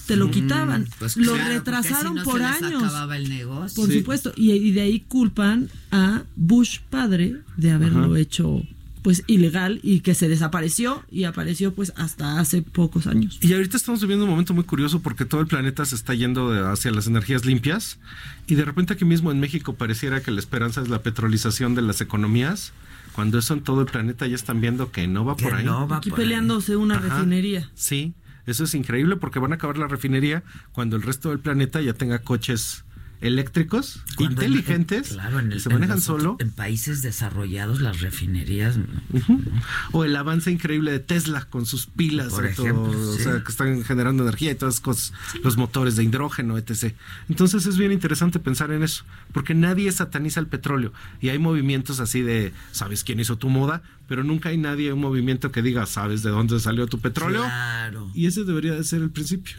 Te 0.10 0.16
lo 0.18 0.28
Mm, 0.28 0.32
quitaban. 0.32 0.88
pues 1.00 1.16
lo 1.18 1.34
claro, 1.36 1.50
retrasaron 1.54 2.14
si 2.14 2.18
no 2.20 2.24
por 2.26 2.40
se 2.42 2.48
les 2.48 2.62
años. 2.64 2.84
acababa 2.84 3.16
el 3.16 3.30
negocio. 3.30 3.76
Por 3.82 3.92
Sí. 3.92 4.00
supuesto. 4.00 4.34
Y, 4.36 4.52
y 4.52 4.72
de 4.72 4.82
ahí 4.82 5.00
culpan 5.02 5.70
a 5.92 6.24
Bush 6.36 6.80
padre 6.90 7.38
de 7.58 7.72
haberlo 7.72 8.06
Ajá. 8.06 8.20
hecho 8.20 8.64
pues 9.04 9.24
ilegal 9.28 9.80
y 9.82 10.02
que 10.02 10.14
se 10.14 10.28
desapareció 10.28 11.04
y 11.10 11.24
apareció 11.24 11.74
pues 11.74 11.94
hasta 11.96 12.40
hace 12.40 12.62
pocos 12.64 13.08
años. 13.08 13.38
Y 13.42 13.54
ahorita 13.54 13.78
estamos 13.78 14.02
viviendo 14.02 14.26
un 14.26 14.32
momento 14.32 14.54
muy 14.54 14.66
curioso 14.66 15.00
porque 15.00 15.24
todo 15.26 15.40
el 15.42 15.48
planeta 15.48 15.86
se 15.86 15.96
está 15.96 16.14
yendo 16.16 16.52
hacia 16.70 16.92
las 16.92 17.08
energías 17.08 17.46
limpias 17.46 17.98
y 18.48 18.56
de 18.56 18.66
repente 18.66 18.94
aquí 18.94 19.06
mismo 19.06 19.32
en 19.32 19.40
México 19.40 19.76
pareciera 19.76 20.22
que 20.22 20.32
la 20.32 20.40
esperanza 20.40 20.82
es 20.82 20.90
la 20.90 21.02
petrolización 21.02 21.76
de 21.76 21.82
las 21.84 22.02
economías, 22.02 22.74
cuando 23.14 23.38
eso 23.40 23.54
en 23.54 23.62
todo 23.62 23.80
el 23.82 23.88
planeta 23.88 24.28
ya 24.28 24.36
están 24.36 24.60
viendo 24.60 24.92
que 24.92 25.08
no 25.08 25.24
va 25.24 25.38
por 25.38 25.54
ahí. 25.54 25.66
Aquí 25.92 26.12
peleándose 26.12 26.76
una 26.76 26.96
Ajá. 26.98 27.08
refinería. 27.20 27.70
Sí, 27.76 28.14
eso 28.50 28.64
es 28.64 28.76
increíble 28.76 29.16
porque 29.16 29.40
van 29.40 29.52
a 29.52 29.56
acabar 29.56 29.78
la 29.78 29.88
refinería 29.88 30.44
cuando 30.72 30.96
el 30.96 31.04
resto 31.04 31.30
del 31.30 31.40
planeta 31.40 31.82
ya 31.82 31.94
tenga 31.94 32.20
coches 32.20 32.84
eléctricos, 33.22 34.02
Cuando 34.16 34.42
en- 34.42 34.52
inteligentes, 34.54 35.10
claro, 35.10 35.40
en 35.40 35.50
que 35.50 35.56
el- 35.56 35.62
se 35.62 35.70
manejan 35.70 36.02
solo. 36.02 36.38
En 36.40 36.52
países 36.52 37.02
desarrollados, 37.02 37.82
las 37.82 38.02
refinerías. 38.02 38.78
O 39.92 40.04
el 40.06 40.16
avance 40.16 40.52
increíble 40.52 40.92
de 40.92 41.00
Tesla 41.00 41.46
con 41.46 41.66
sus 41.66 41.86
pilas, 41.88 42.30
Por 42.34 42.46
ejemplo, 42.46 42.90
o 42.92 43.14
sí. 43.18 43.24
sea, 43.24 43.44
que 43.44 43.52
están 43.52 43.84
generando 43.84 44.24
energía 44.24 44.52
y 44.52 44.56
todas 44.56 44.76
esas 44.76 44.84
cosas, 44.84 45.14
los 45.44 45.58
motores 45.58 45.96
de 45.96 46.04
hidrógeno, 46.04 46.58
etc. 46.58 46.94
Entonces 47.30 47.66
es 47.66 47.78
bien 47.78 47.92
interesante 47.92 48.40
pensar 48.40 48.72
en 48.72 48.84
eso, 48.84 49.04
porque 49.34 49.54
nadie 49.54 49.92
sataniza 49.92 50.40
el 50.40 50.48
petróleo 50.48 50.94
y 51.22 51.30
hay 51.30 51.40
movimientos 51.40 52.00
así 52.00 52.22
de, 52.22 52.54
¿sabes 52.72 53.04
quién 53.04 53.20
hizo 53.20 53.38
tu 53.38 53.50
moda? 53.50 53.82
Pero 54.08 54.24
nunca 54.24 54.50
hay 54.50 54.58
nadie, 54.58 54.92
un 54.92 55.02
movimiento 55.02 55.52
que 55.52 55.62
diga, 55.62 55.86
¿sabes 55.86 56.24
de 56.24 56.32
dónde 56.32 56.60
salió 56.60 56.88
tu 56.88 57.00
petróleo? 57.00 57.42
Claro. 57.44 58.10
Y 58.16 58.26
ese 58.26 58.44
debería 58.44 58.74
de 58.74 58.84
ser 58.84 59.02
el 59.04 59.12
principio. 59.12 59.58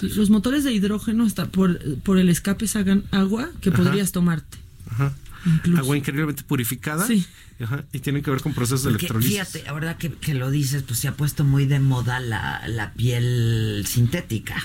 Sí, 0.00 0.08
los 0.10 0.30
motores 0.30 0.64
de 0.64 0.72
hidrógeno 0.72 1.24
hasta 1.24 1.46
por, 1.46 1.78
por 2.00 2.18
el 2.18 2.28
escape 2.28 2.66
sacan 2.66 3.04
agua 3.10 3.50
que 3.60 3.70
Ajá. 3.70 3.82
podrías 3.82 4.12
tomarte. 4.12 4.58
Ajá. 4.90 5.14
Agua 5.76 5.96
increíblemente 5.96 6.42
purificada. 6.42 7.06
Sí. 7.06 7.24
Ajá, 7.60 7.84
Y 7.92 7.98
tienen 8.00 8.22
que 8.22 8.30
ver 8.30 8.40
con 8.40 8.54
procesos 8.54 8.84
de 8.84 8.90
Porque, 8.90 9.06
electrolisis. 9.06 9.32
fíjate, 9.48 9.68
ahora 9.68 9.96
que, 9.98 10.12
que 10.12 10.34
lo 10.34 10.50
dices, 10.50 10.82
pues 10.84 10.98
se 11.00 11.08
ha 11.08 11.14
puesto 11.14 11.44
muy 11.44 11.66
de 11.66 11.80
moda 11.80 12.20
la, 12.20 12.62
la 12.68 12.92
piel 12.92 13.84
sintética. 13.86 14.56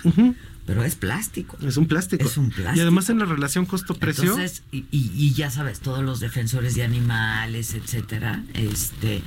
Pero 0.65 0.84
es 0.84 0.95
plástico. 0.95 1.57
Es 1.61 1.76
un 1.76 1.88
plástico. 1.88 2.23
Es 2.26 2.38
un 2.38 2.49
plástico. 2.49 2.77
Y 2.77 2.80
además 2.81 3.10
en 3.10 3.19
la 3.19 3.26
relación 3.26 3.65
costo-precio. 3.65 4.23
Entonces, 4.31 4.64
y, 4.72 4.85
y- 4.91 5.11
y 5.14 5.34
ya 5.34 5.49
sabes, 5.49 5.81
todos 5.81 6.02
los 6.03 6.22
defensores 6.22 6.73
de 6.76 6.84
animales, 6.84 7.73
etcétera, 7.73 8.41
este, 8.53 9.22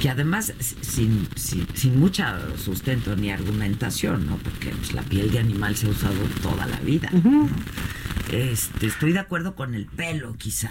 que 0.00 0.10
además 0.10 0.52
sin, 0.80 1.28
sin, 1.36 1.66
sin 1.74 2.00
mucha 2.00 2.40
sustento 2.58 3.14
ni 3.14 3.30
argumentación, 3.30 4.26
¿no? 4.26 4.36
Porque 4.38 4.70
pues, 4.70 4.92
la 4.92 5.02
piel 5.02 5.30
de 5.30 5.38
animal 5.38 5.76
se 5.76 5.86
ha 5.86 5.90
usado 5.90 6.16
toda 6.42 6.66
la 6.66 6.80
vida. 6.80 7.08
¿no? 7.12 7.48
Este, 8.32 8.86
estoy 8.86 9.12
de 9.12 9.20
acuerdo 9.20 9.54
con 9.54 9.74
el 9.74 9.86
pelo, 9.86 10.34
quizá. 10.36 10.70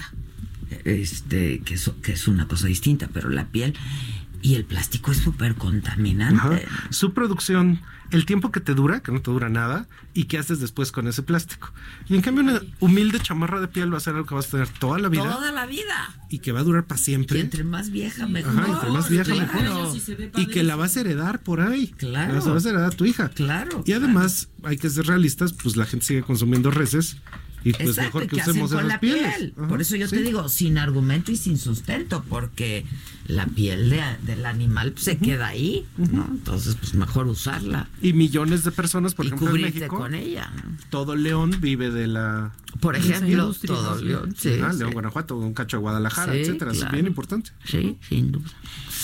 Este, 0.86 1.60
que 1.60 1.74
es, 1.76 1.92
que 2.04 2.12
es 2.14 2.28
una 2.28 2.48
cosa 2.48 2.68
distinta, 2.68 3.10
pero 3.12 3.30
la 3.30 3.46
piel 3.48 3.74
y 4.42 4.56
el 4.56 4.66
plástico 4.66 5.12
es 5.12 5.18
súper 5.18 5.56
contaminante. 5.56 6.66
Ajá. 6.66 6.88
Su 6.92 7.14
producción, 7.14 7.82
el 8.12 8.26
tiempo 8.26 8.52
que 8.52 8.60
te 8.60 8.74
dura, 8.74 9.02
que 9.02 9.12
no 9.12 9.22
te 9.22 9.30
dura 9.32 9.50
nada, 9.50 9.88
y 10.14 10.26
qué 10.26 10.38
haces 10.38 10.60
después 10.60 10.92
con 10.92 11.08
ese 11.08 11.22
plástico. 11.24 11.72
Y 12.08 12.16
en 12.16 12.22
cambio, 12.22 12.44
una 12.44 12.62
humilde 12.80 13.20
chamarra 13.20 13.60
de 13.62 13.68
piel 13.68 13.94
va 13.94 13.98
a 13.98 14.02
ser 14.02 14.16
algo 14.16 14.26
que 14.28 14.36
vas 14.36 14.48
a 14.48 14.52
tener 14.52 14.68
toda 14.68 14.98
la 15.00 15.10
vida 15.10 15.24
Toda 15.32 15.52
la 15.52 15.66
vida. 15.66 16.16
y 16.30 16.40
que 16.40 16.52
va 16.52 16.62
a 16.62 16.64
durar 16.64 16.86
para 16.86 16.98
siempre. 17.00 17.38
Y 17.38 17.42
entre 17.42 17.64
más 17.64 17.90
vieja, 17.92 18.28
mejor. 18.28 18.60
Ajá, 18.60 18.72
entre 18.74 18.90
más 18.92 19.10
vieja, 19.10 19.32
Claro. 19.34 19.94
mejor. 19.94 20.32
Y 20.38 20.48
que 20.48 20.64
la 20.64 20.76
vas 20.76 20.98
a 20.98 21.02
heredar 21.02 21.42
por 21.44 21.62
ahí. 21.62 21.88
Claro. 21.98 22.34
La 22.34 22.52
vas 22.54 22.66
a 22.66 22.70
heredar 22.70 22.86
a 22.92 22.96
tu 22.96 23.06
hija. 23.06 23.30
Claro. 23.30 23.84
Y 23.86 23.94
además, 23.94 24.50
hay 24.64 24.78
que 24.78 24.90
ser 24.90 25.06
realistas, 25.08 25.54
pues 25.54 25.76
la 25.78 25.86
gente 25.86 26.06
sigue 26.06 26.24
consumiendo 26.24 26.72
reses 26.72 27.18
y 27.64 27.74
pues 27.74 27.90
Exacto, 27.90 28.02
mejor 28.20 28.24
¿y 28.24 28.28
que 28.28 28.36
qué 28.38 28.42
hacen 28.42 28.52
usemos 28.52 28.72
con 28.72 28.80
esas 28.80 28.88
la 28.90 29.00
pieles. 29.00 29.36
piel? 29.36 29.54
Ajá, 29.58 29.68
Por 29.68 29.82
eso 29.82 29.96
yo 29.96 30.08
sí. 30.08 30.16
te 30.16 30.22
digo, 30.22 30.48
sin 30.50 30.78
argumento 30.78 31.32
y 31.32 31.36
sin 31.38 31.58
sustento, 31.58 32.24
porque 32.30 32.86
la 33.28 33.46
piel 33.48 33.90
de- 33.90 34.18
del 34.26 34.46
animal 34.46 34.92
pues, 34.94 35.04
se 35.06 35.18
queda 35.18 35.48
ahí, 35.48 35.86
¿no? 35.98 36.28
Entonces, 36.32 36.76
pues 36.76 36.94
mejor 36.96 37.28
usarla. 37.28 37.88
Y 38.02 38.14
millones 38.14 38.64
de 38.64 38.72
personas, 38.72 39.14
por 39.16 39.26
Y 39.26 39.30
ejemplo, 39.30 39.56
en 39.56 39.62
México. 39.62 39.98
con 39.98 40.16
ella. 40.16 40.52
Todo 40.90 41.16
León 41.16 41.58
vive 41.60 41.90
de 41.92 42.08
la. 42.08 42.52
Por 42.80 42.96
esa 42.96 43.18
ejemplo, 43.18 43.54
todo 43.66 44.02
León, 44.02 44.36
sí, 44.38 44.60
Ah, 44.62 44.72
sí. 44.72 44.80
León, 44.80 44.92
Guanajuato, 44.94 45.36
un 45.38 45.54
cacho 45.54 45.78
de 45.78 45.82
Guadalajara, 45.82 46.34
Sí, 46.34 46.40
etcétera. 46.40 46.72
Es 46.72 46.92
bien 46.92 47.08
importante. 47.08 47.52
Sí, 47.66 47.98
sin 48.08 48.32
duda. 48.32 48.50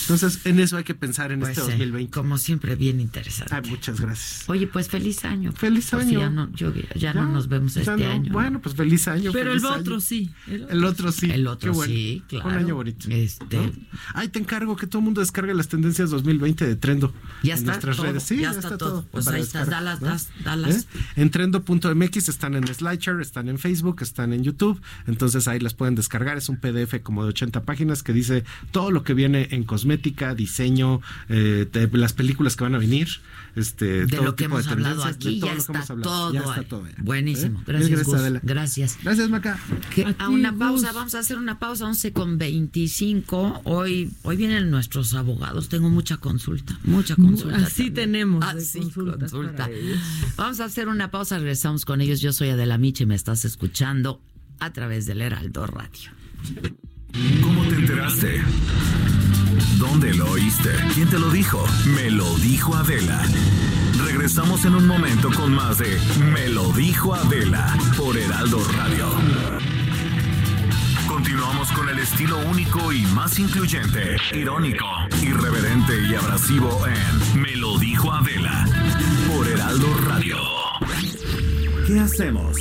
Entonces, 0.02 0.46
en 0.46 0.60
eso 0.60 0.78
hay 0.78 0.84
que 0.84 0.94
pensar 0.94 1.32
en 1.32 1.40
Pues, 1.40 1.58
este 1.58 1.62
eh, 1.62 1.70
2020. 1.72 2.12
como 2.12 2.38
siempre, 2.38 2.76
bien 2.76 3.00
interesante. 3.02 3.56
Ay, 3.56 3.62
muchas 3.70 4.00
gracias. 4.00 4.48
Oye, 4.48 4.68
pues 4.68 4.88
feliz 4.88 5.26
año. 5.26 5.52
Feliz 5.52 5.92
año. 5.96 6.20
ya 6.20 6.30
no, 6.30 6.52
yo- 6.54 6.72
ya 6.96 7.14
no 7.16 7.28
nos 7.28 7.48
vemos 7.48 7.74
Ya 7.74 7.82
este 7.82 7.98
no. 7.98 8.12
año. 8.12 8.32
Bueno, 8.32 8.62
pues 8.62 8.76
feliz 8.76 9.08
año. 9.08 9.32
Pero 9.34 9.50
feliz 9.52 9.64
el 9.64 9.70
año. 9.72 9.80
otro 9.82 10.00
sí. 10.00 10.32
El 10.70 10.84
otro 10.86 11.12
sí. 11.12 11.32
El 11.32 11.48
otro 11.48 11.72
Qué 11.72 11.76
bueno. 11.76 11.94
sí, 11.94 12.24
claro. 12.28 12.50
Un 12.50 12.54
año 12.56 12.76
bonito. 12.76 13.08
Este- 13.10 13.58
¿No? 13.58 13.72
Ay, 14.14 14.28
te 14.30 14.38
encargo 14.40 14.76
que 14.76 14.86
todo 14.86 15.00
el 15.00 15.06
mundo 15.06 15.22
descargue 15.22 15.54
las 15.56 15.68
tendencias 15.70 16.12
2020 16.12 16.68
de 16.68 16.76
Trendo. 16.76 17.12
Ya 17.42 17.54
en 17.54 17.60
está 17.60 17.72
nuestras 17.72 17.98
todo, 17.98 18.06
redes. 18.06 18.24
Sí, 18.24 18.38
ya 18.42 18.52
está 18.52 18.78
todo. 18.78 19.06
Pues 19.12 19.28
ahí 19.28 19.42
está, 19.42 19.60
descargar, 19.66 20.00
dalas, 20.00 20.30
dalas. 20.44 20.76
¿Eh? 20.76 20.86
En 21.16 21.32
trendo.mx 21.32 22.30
están 22.30 22.54
en 22.56 22.68
Slideshare, 22.68 23.22
están 23.22 23.50
en 23.50 23.55
Facebook, 23.58 23.98
están 24.02 24.34
en 24.34 24.44
YouTube. 24.44 24.82
Entonces 25.08 25.48
ahí 25.48 25.60
las 25.60 25.74
pueden 25.74 25.96
descargar. 25.96 26.38
Es 26.38 26.50
un 26.50 26.58
PDF 26.58 27.02
como 27.02 27.24
de 27.24 27.30
80 27.30 27.64
páginas 27.64 28.04
que 28.04 28.14
dice 28.14 28.44
todo 28.72 28.92
lo 28.92 29.04
que 29.04 29.14
viene 29.14 29.48
en 29.52 29.64
cosmética, 29.64 30.36
diseño, 30.36 31.02
eh, 31.30 31.68
de 31.72 31.90
las 31.98 32.14
películas 32.14 32.56
que 32.56 32.64
van 32.64 32.76
a 32.76 32.80
venir. 32.80 33.08
Este, 33.56 34.06
de 34.06 34.08
todo 34.08 34.26
lo 34.26 34.36
que 34.36 34.44
tipo 34.44 34.58
de 34.58 34.64
hemos 34.64 34.72
hablado 34.72 35.04
aquí, 35.06 35.40
ya 35.40 35.48
lo 35.48 35.54
que 35.54 35.58
está 35.60 35.74
hemos 35.74 35.90
hablado. 35.90 36.12
todo. 36.12 36.34
Ya 36.34 36.40
está 36.42 36.60
ahí. 36.60 36.66
todo. 36.66 36.88
¿eh? 36.88 36.96
Buenísimo. 36.98 37.60
¿Eh? 37.60 37.64
Gracias, 37.66 37.90
Gracias, 37.90 38.08
Gus. 38.08 38.16
Adela. 38.16 38.40
Gracias. 38.44 38.98
Gracias, 39.02 39.30
Maca. 39.30 39.60
Que 39.94 40.04
A 40.04 40.10
a 40.10 40.14
ti, 40.14 40.24
una 40.28 40.52
Gus. 40.52 40.60
pausa, 40.60 40.92
vamos 40.92 41.16
a 41.16 41.20
hacer 41.20 41.38
una 41.38 41.58
pausa 41.58 41.86
11 41.86 42.12
con 42.12 42.38
25. 42.38 43.62
Hoy, 43.64 44.12
hoy 44.24 44.36
vienen 44.36 44.70
nuestros 44.70 45.14
abogados. 45.14 45.70
Tengo 45.70 45.90
mucha 45.90 46.18
consulta, 46.18 46.78
mucha 46.84 47.16
consulta. 47.16 47.56
Así 47.58 47.86
también. 47.86 47.94
tenemos 47.94 48.44
Así 48.46 48.80
consultas 48.80 49.32
consulta. 49.32 49.70
Vamos 50.36 50.60
a 50.60 50.66
hacer 50.66 50.90
una 50.90 51.10
pausa, 51.10 51.38
regresamos 51.38 51.86
con 51.86 52.02
ellos. 52.02 52.20
Yo 52.20 52.34
soy 52.34 52.50
Adela 52.50 52.78
Miche 52.78 53.04
y 53.04 53.08
me 53.08 53.16
estás 53.16 53.45
escuchando 53.46 54.22
a 54.60 54.74
través 54.74 55.06
del 55.06 55.22
Heraldo 55.22 55.66
Radio. 55.68 56.12
¿Cómo 57.42 57.64
te 57.64 57.76
enteraste? 57.76 58.42
¿Dónde 59.78 60.14
lo 60.14 60.30
oíste? 60.32 60.70
¿Quién 60.94 61.10
te 61.10 61.18
lo 61.20 61.30
dijo? 61.30 61.66
Me 61.96 62.10
lo 62.12 62.36
dijo 62.38 62.76
Adela. 62.76 63.22
Regresamos 64.06 64.66
en 64.66 64.76
un 64.76 64.88
momento 64.88 65.30
con 65.32 65.54
más 65.54 65.78
de 65.78 65.98
Me 66.34 66.50
lo 66.50 66.72
dijo 66.74 67.14
Adela 67.14 67.78
por 67.98 68.18
Heraldo 68.18 68.62
Radio. 68.76 69.10
Continuamos 71.08 71.72
con 71.72 71.88
el 71.90 72.00
estilo 72.00 72.38
único 72.50 72.92
y 72.92 73.06
más 73.08 73.40
incluyente, 73.40 74.18
irónico, 74.34 74.86
irreverente 75.22 75.94
y 76.10 76.16
abrasivo 76.16 76.86
en 76.88 77.42
Me 77.42 77.56
lo 77.56 77.78
dijo 77.80 78.12
Adela 78.12 78.66
por 79.28 79.48
Heraldo 79.48 79.94
Radio. 80.06 80.55
¿Qué 81.86 82.00
hacemos? 82.00 82.58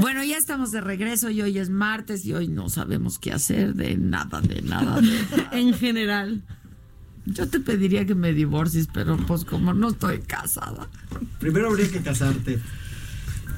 Bueno, 0.00 0.22
ya 0.24 0.36
estamos 0.36 0.70
de 0.70 0.80
regreso 0.80 1.28
y 1.30 1.42
hoy 1.42 1.58
es 1.58 1.70
martes 1.70 2.24
y 2.24 2.32
hoy 2.32 2.48
no 2.48 2.68
sabemos 2.68 3.18
qué 3.18 3.32
hacer 3.32 3.74
de 3.74 3.96
nada, 3.96 4.40
de 4.40 4.62
nada. 4.62 5.00
de- 5.00 5.18
en 5.60 5.74
general. 5.74 6.42
Yo 7.26 7.46
te 7.48 7.60
pediría 7.60 8.06
que 8.06 8.14
me 8.14 8.32
divorcies, 8.32 8.88
pero 8.92 9.16
pues 9.16 9.44
como 9.44 9.74
no 9.74 9.88
estoy 9.88 10.20
casada, 10.20 10.88
Primero 11.38 11.68
habría 11.68 11.90
que 11.90 12.00
casarte. 12.00 12.58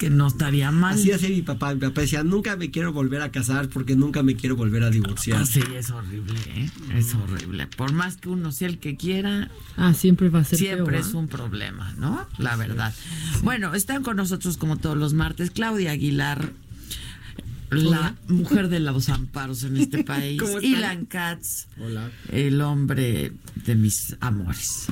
Que 0.00 0.08
no 0.08 0.28
estaría 0.28 0.70
mal. 0.70 0.94
Así 0.94 1.12
hacía 1.12 1.28
mi 1.28 1.42
papá. 1.42 1.74
Mi 1.74 1.80
papá 1.80 2.00
decía, 2.00 2.24
nunca 2.24 2.56
me 2.56 2.70
quiero 2.70 2.90
volver 2.90 3.20
a 3.20 3.30
casar 3.30 3.68
porque 3.68 3.94
nunca 3.96 4.22
me 4.22 4.34
quiero 4.34 4.56
volver 4.56 4.82
a 4.82 4.88
divorciar. 4.88 5.42
Ah, 5.42 5.44
sí, 5.46 5.60
es 5.76 5.90
horrible, 5.90 6.40
¿eh? 6.56 6.70
Es 6.94 7.14
horrible. 7.14 7.66
Por 7.66 7.92
más 7.92 8.16
que 8.16 8.30
uno 8.30 8.50
sea 8.50 8.68
el 8.68 8.78
que 8.78 8.96
quiera, 8.96 9.50
Ah, 9.76 9.92
siempre 9.92 10.30
va 10.30 10.38
a 10.40 10.44
ser 10.44 10.58
siempre 10.58 10.98
feo, 10.98 11.06
es 11.08 11.14
¿ah? 11.14 11.18
un 11.18 11.28
problema, 11.28 11.92
¿no? 11.98 12.26
La 12.38 12.56
verdad. 12.56 12.94
Bueno, 13.42 13.74
están 13.74 14.02
con 14.02 14.16
nosotros 14.16 14.56
como 14.56 14.78
todos 14.78 14.96
los 14.96 15.12
martes 15.12 15.50
Claudia 15.50 15.90
Aguilar, 15.90 16.50
la 17.70 18.16
mujer 18.26 18.68
de 18.68 18.80
los 18.80 19.10
amparos 19.10 19.64
en 19.64 19.76
este 19.76 20.02
país. 20.04 20.40
Ilan 20.62 21.04
Katz, 21.04 21.66
Hola. 21.78 22.10
el 22.32 22.62
hombre 22.62 23.32
de 23.66 23.74
mis 23.74 24.16
amores. 24.20 24.86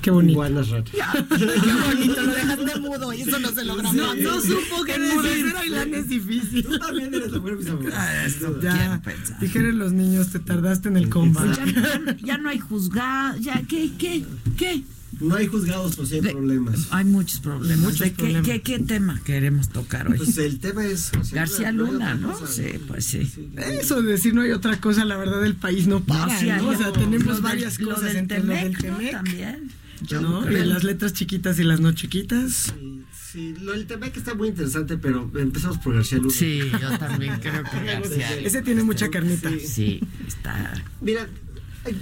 Qué 0.00 0.10
bonito. 0.10 0.42
Ratas. 0.42 0.90
Qué 0.90 1.72
bonito, 1.94 2.22
lo 2.22 2.32
dejan 2.34 2.64
de 2.64 2.74
mudo 2.80 3.12
y 3.12 3.20
eso 3.22 3.38
no 3.38 3.48
se 3.52 3.64
logra. 3.64 3.92
No, 3.92 4.14
no 4.14 4.40
supo 4.40 4.84
decir. 4.84 5.54
Es 5.94 6.08
difícil. 6.08 6.64
Tú 6.64 6.78
también 6.78 7.14
eres 7.14 7.30
la 7.30 7.38
mujer 7.38 7.56
mis 7.56 7.68
amores. 7.68 7.94
Ah, 7.96 8.26
Ya, 8.62 9.00
pensar. 9.04 9.38
dijeron 9.40 9.78
los 9.78 9.92
niños, 9.92 10.30
te 10.30 10.40
tardaste 10.40 10.88
en 10.88 10.96
el 10.96 11.08
Pues 11.08 11.12
combate. 11.12 12.16
ya 12.24 12.38
no 12.38 12.48
hay 12.48 12.58
juzgado, 12.58 13.38
ya, 13.38 13.62
¿qué, 13.68 13.92
qué, 13.96 14.24
qué? 14.56 14.82
No 15.20 15.34
hay 15.36 15.46
juzgados, 15.46 15.94
pues 15.96 16.08
sí 16.08 16.16
hay 16.16 16.20
problemas. 16.22 16.88
Hay 16.90 17.04
muchos 17.04 17.40
problemas. 17.40 17.78
Muchos 17.78 18.00
¿De 18.00 18.10
qué, 18.12 18.16
problemas. 18.16 18.46
qué, 18.46 18.62
qué 18.62 18.78
tema 18.80 19.20
queremos 19.24 19.68
tocar 19.68 20.08
hoy? 20.10 20.16
Pues 20.18 20.36
el 20.38 20.58
tema 20.58 20.84
es. 20.86 21.12
o 21.18 21.22
sea, 21.24 21.36
García 21.40 21.70
Luna, 21.70 22.14
¿no? 22.14 22.32
cosa. 22.32 22.52
Sí, 22.52 22.64
pues 22.88 23.04
sí. 23.04 23.30
Eso 23.56 24.02
de 24.02 24.12
decir 24.12 24.34
no 24.34 24.40
hay 24.42 24.50
otra 24.50 24.80
cosa, 24.80 25.04
la 25.04 25.16
verdad 25.16 25.44
el 25.46 25.54
país 25.54 25.86
no 25.86 26.00
para, 26.00 26.38
sí, 26.40 26.46
¿no? 26.48 26.68
O 26.68 26.76
sea, 26.76 26.92
tenemos 26.92 27.34
del- 27.34 27.42
varias 27.42 27.78
cosas 27.78 28.14
entre 28.14 28.40
lo 28.42 28.52
del 28.54 28.76
Temec, 28.76 29.12
También. 29.12 29.70
Yo 30.02 30.20
¿no? 30.20 30.50
Y 30.50 30.64
las 30.64 30.82
letras 30.82 31.12
chiquitas 31.12 31.58
y 31.60 31.62
las 31.64 31.78
no 31.78 31.92
chiquitas. 31.92 32.74
Sí, 32.74 33.02
sí, 33.32 33.54
lo 33.60 33.70
del 33.72 33.86
tema 33.86 34.10
que 34.10 34.18
está 34.18 34.34
muy 34.34 34.48
interesante, 34.48 34.98
pero 34.98 35.30
empezamos 35.36 35.78
por 35.78 35.94
García 35.94 36.18
Luna. 36.18 36.34
Sí, 36.34 36.60
yo 36.80 36.98
también 36.98 37.34
creo 37.40 37.62
que 37.62 37.84
García. 37.84 38.36
Ese 38.40 38.62
tiene 38.62 38.82
mucha 38.82 39.08
carnita. 39.10 39.48
Sí, 39.64 40.00
está. 40.26 40.74
Mira, 41.00 41.28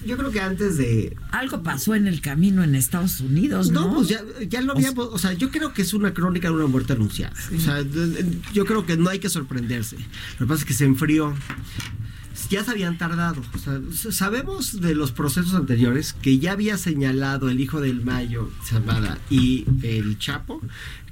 yo 0.05 0.17
creo 0.17 0.31
que 0.31 0.41
antes 0.41 0.77
de. 0.77 1.17
Algo 1.31 1.63
pasó 1.63 1.95
en 1.95 2.07
el 2.07 2.21
camino 2.21 2.63
en 2.63 2.75
Estados 2.75 3.21
Unidos, 3.21 3.71
¿no? 3.71 3.89
No, 3.89 3.95
pues 3.95 4.09
ya, 4.09 4.23
ya 4.49 4.61
lo 4.61 4.73
habíamos, 4.73 5.09
o 5.11 5.19
sea, 5.19 5.33
yo 5.33 5.51
creo 5.51 5.73
que 5.73 5.83
es 5.83 5.95
una 5.95 6.13
crónica 6.13 6.49
de 6.49 6.55
una 6.55 6.67
muerte 6.67 6.93
anunciada. 6.93 7.35
O 7.57 7.61
sea, 7.61 7.83
yo 8.53 8.65
creo 8.65 8.85
que 8.85 8.97
no 8.97 9.09
hay 9.09 9.19
que 9.19 9.29
sorprenderse. 9.29 9.97
Lo 10.39 10.47
que 10.47 10.49
pasa 10.49 10.61
es 10.61 10.65
que 10.65 10.75
se 10.75 10.85
enfrió. 10.85 11.35
Ya 12.49 12.65
se 12.65 12.71
habían 12.73 12.99
tardado. 12.99 13.43
O 13.55 13.59
sea, 13.59 13.81
sabemos 14.13 14.81
de 14.81 14.95
los 14.95 15.13
procesos 15.13 15.55
anteriores 15.55 16.15
que 16.15 16.39
ya 16.39 16.53
había 16.53 16.79
señalado 16.79 17.49
el 17.49 17.61
hijo 17.61 17.81
del 17.81 18.03
Mayo, 18.03 18.51
Zamada, 18.65 19.19
y 19.29 19.67
el 19.83 20.19
Chapo, 20.19 20.61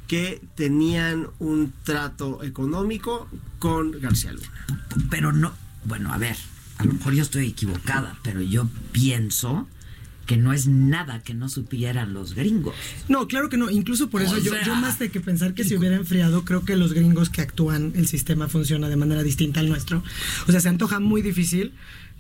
que 0.08 0.40
tenían 0.56 1.28
un 1.38 1.72
trato 1.84 2.42
económico 2.42 3.28
con 3.58 3.92
García 4.00 4.32
Luna. 4.32 4.48
Pero 5.10 5.32
no, 5.32 5.52
bueno, 5.84 6.12
a 6.12 6.18
ver, 6.18 6.36
a 6.78 6.84
lo 6.84 6.92
mejor 6.94 7.14
yo 7.14 7.22
estoy 7.22 7.46
equivocada, 7.48 8.18
pero 8.22 8.40
yo 8.40 8.68
pienso 8.92 9.68
que 10.26 10.36
no 10.36 10.52
es 10.52 10.66
nada 10.66 11.22
que 11.22 11.32
no 11.32 11.48
supieran 11.48 12.12
los 12.12 12.34
gringos. 12.34 12.74
No, 13.08 13.26
claro 13.28 13.48
que 13.48 13.56
no. 13.56 13.70
Incluso 13.70 14.10
por 14.10 14.20
eso 14.20 14.34
O 14.34 14.38
yo, 14.38 14.52
sea- 14.52 14.62
yo 14.62 14.74
más 14.74 14.98
de 14.98 15.10
que 15.10 15.20
pensar 15.20 15.54
que 15.54 15.64
se 15.64 15.76
hubiera 15.78 15.96
enfriado, 15.96 16.44
creo 16.44 16.66
que 16.66 16.76
los 16.76 16.92
gringos 16.92 17.30
que 17.30 17.40
actúan, 17.40 17.92
el 17.96 18.06
sistema 18.06 18.46
funciona 18.46 18.90
de 18.90 18.96
manera 18.96 19.22
distinta 19.22 19.60
al 19.60 19.70
nuestro. 19.70 20.02
O 20.46 20.52
sea, 20.52 20.60
se 20.60 20.68
antoja 20.68 21.00
muy 21.00 21.22
difícil 21.22 21.72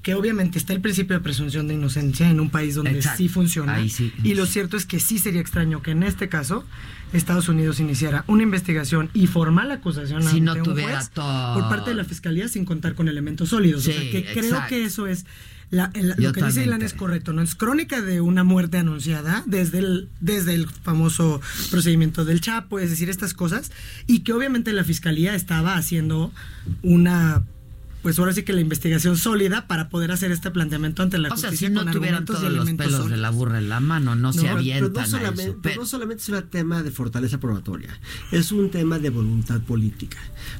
que 0.02 0.14
obviamente 0.14 0.58
está 0.58 0.72
el 0.72 0.80
principio 0.80 1.16
de 1.16 1.22
presunción 1.22 1.68
de 1.68 1.74
inocencia 1.74 2.30
en 2.30 2.40
un 2.40 2.50
país 2.50 2.74
donde 2.76 2.92
Exacto. 2.92 3.18
sí 3.18 3.28
funciona. 3.28 3.74
Ahí 3.74 3.88
sí. 3.90 4.12
Y 4.22 4.34
lo 4.34 4.46
cierto 4.46 4.76
es 4.76 4.86
que 4.86 5.00
sí 5.00 5.18
sería 5.18 5.40
extraño 5.40 5.82
que 5.82 5.90
en 5.90 6.02
este 6.02 6.28
caso 6.28 6.64
Estados 7.12 7.48
Unidos 7.48 7.80
iniciara 7.80 8.24
una 8.26 8.42
investigación 8.42 9.10
y 9.14 9.26
formal 9.26 9.70
acusación 9.70 10.22
Si 10.22 10.40
no 10.40 10.52
ante 10.52 10.62
un 10.62 10.74
tuviera 10.74 10.96
juez 10.96 11.10
todo. 11.10 11.54
por 11.54 11.68
parte 11.68 11.90
de 11.90 11.96
la 11.96 12.04
fiscalía 12.04 12.48
sin 12.48 12.64
contar 12.64 12.94
con 12.94 13.08
elementos 13.08 13.48
sólidos. 13.50 13.86
o 13.88 13.92
sea, 13.92 14.00
que 14.10 14.24
creo 14.32 14.58
que 14.68 14.84
eso 14.84 15.06
es 15.06 15.24
la- 15.70 15.90
el- 15.94 16.14
Yo 16.16 16.28
lo 16.28 16.32
que 16.32 16.42
dice 16.44 16.62
Ilan 16.64 16.80
es 16.82 16.94
correcto, 16.94 17.32
¿no? 17.34 17.42
Es 17.42 17.54
crónica 17.54 18.00
de 18.00 18.20
una 18.22 18.42
muerte 18.44 18.78
anunciada 18.78 19.42
desde 19.46 19.80
el, 19.80 20.08
desde 20.20 20.54
el 20.54 20.66
famoso 20.68 21.40
procedimiento 21.70 22.24
del 22.24 22.40
Chapo, 22.40 22.78
es 22.78 22.88
decir, 22.88 23.10
estas 23.10 23.34
cosas, 23.34 23.70
y 24.06 24.20
que 24.20 24.32
obviamente 24.32 24.72
la 24.72 24.84
fiscalía 24.84 25.34
estaba 25.34 25.76
haciendo 25.76 26.32
una 26.82 27.42
pues 28.02 28.18
ahora 28.18 28.32
sí 28.32 28.42
que 28.44 28.52
la 28.52 28.60
investigación 28.60 29.16
sólida 29.16 29.66
para 29.66 29.88
poder 29.88 30.12
hacer 30.12 30.30
este 30.30 30.50
planteamiento 30.50 31.02
ante 31.02 31.18
la 31.18 31.28
O 31.28 31.36
sea, 31.36 31.50
justicia 31.50 31.68
si 31.68 31.74
no 31.74 31.82
con 31.84 31.92
tuvieran 31.92 32.24
todos 32.24 32.42
los 32.52 32.70
pelos 32.72 33.10
de 33.10 33.16
la 33.16 33.30
burra 33.30 33.58
en 33.58 33.68
la 33.68 33.80
mano, 33.80 34.14
no, 34.14 34.32
se 34.32 34.48
avientan 34.48 34.92
pero 34.92 35.00
no 35.00 35.00
a 35.00 35.06
solamente, 35.06 35.42
eso. 35.50 35.58
pero 35.62 35.80
no 35.80 35.86
solamente 35.86 36.22
es 36.22 36.28
un 36.28 36.42
tema 36.48 36.82
de 36.82 36.90
fortaleza 36.90 37.38
probatoria, 37.40 37.98
es 38.30 38.52
un 38.52 38.70
tema 38.70 38.98
de 38.98 39.10
voluntad 39.10 39.60
política. 39.62 40.18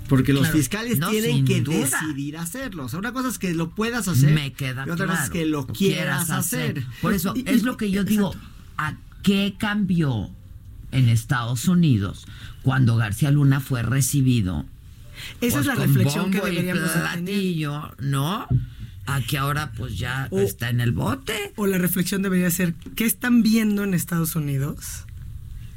Porque 0.09 0.33
los 0.33 0.49
fiscales 0.49 0.99
No, 0.99 1.11
tienen 1.11 1.45
que 1.45 1.61
duda. 1.61 1.77
decidir 1.79 2.37
hacerlo. 2.39 2.85
O 2.87 2.89
sea, 2.89 2.99
una 2.99 3.13
cosa 3.13 3.29
es 3.29 3.39
que 3.39 3.55
lo 3.55 3.71
puedas 3.71 4.09
hacer 4.09 4.33
Me 4.35 4.53
queda 4.53 4.85
y 4.87 4.91
otra 4.91 5.07
cosa 5.07 5.25
es 5.25 5.31
que 5.31 5.47
lo 5.47 5.67
quieras 5.67 6.31
hacer. 6.31 6.85
Por 7.01 7.15
eso 7.15 7.33
Y- 7.37 7.45
es 7.49 7.63
y- 7.63 7.65
lo 7.65 7.77
que 7.77 7.91
yo 7.91 8.05
digo, 8.05 8.35
¿a 8.77 8.97
qué 9.23 9.55
cambió 9.59 10.31
en 10.91 11.09
Estados 11.09 11.69
Unidos 11.69 12.27
cuando 12.63 12.97
García 12.97 13.31
Luna 13.31 13.61
fue 13.61 13.83
recibido? 13.83 14.67
Esa 15.41 15.57
pues, 15.57 15.61
es 15.61 15.67
la 15.67 15.75
con 15.75 15.83
reflexión 15.87 16.31
que 16.31 16.39
y 16.39 16.41
deberíamos 16.41 16.83
de 16.85 16.89
tener. 16.89 17.03
platillo, 17.13 17.95
¿no? 18.01 18.47
A 19.07 19.21
que 19.23 19.39
ahora 19.39 19.73
pues 19.77 19.99
ya 19.99 20.29
O- 20.31 20.39
está 20.41 20.69
en 20.71 20.81
el 20.81 20.93
bote. 20.93 21.53
O 21.57 21.67
la 21.67 21.79
reflexión 21.79 22.23
debería 22.23 22.51
ser, 22.51 22.75
¿qué 22.95 23.05
están 23.07 23.43
viendo 23.43 23.83
en 23.85 23.95
Estados 23.95 24.37
Unidos 24.37 25.05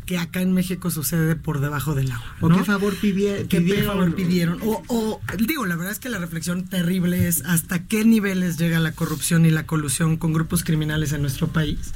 que 0.05 0.17
acá 0.17 0.41
en 0.41 0.51
México 0.51 0.91
sucede 0.91 1.37
por 1.37 1.61
debajo 1.61 1.95
del 1.95 2.11
agua? 2.11 2.35
¿O 2.41 2.49
qué 2.49 2.63
favor 2.65 2.93
pidie- 2.95 3.47
¿Qué 3.47 3.61
pidieron? 3.61 3.85
favor 3.85 4.15
pidieron? 4.15 4.59
O, 4.63 4.83
o, 4.89 5.21
digo, 5.37 5.65
la 5.65 5.77
verdad 5.77 5.93
es 5.93 5.99
que 5.99 6.09
la 6.09 6.17
reflexión 6.17 6.65
terrible 6.67 7.29
es 7.29 7.45
hasta 7.45 7.87
qué 7.87 8.03
niveles 8.03 8.57
llega 8.57 8.79
la 8.79 8.91
corrupción 8.91 9.45
y 9.45 9.51
la 9.51 9.65
colusión 9.65 10.17
con 10.17 10.33
grupos 10.33 10.65
criminales 10.65 11.13
en 11.13 11.21
nuestro 11.21 11.47
país, 11.47 11.93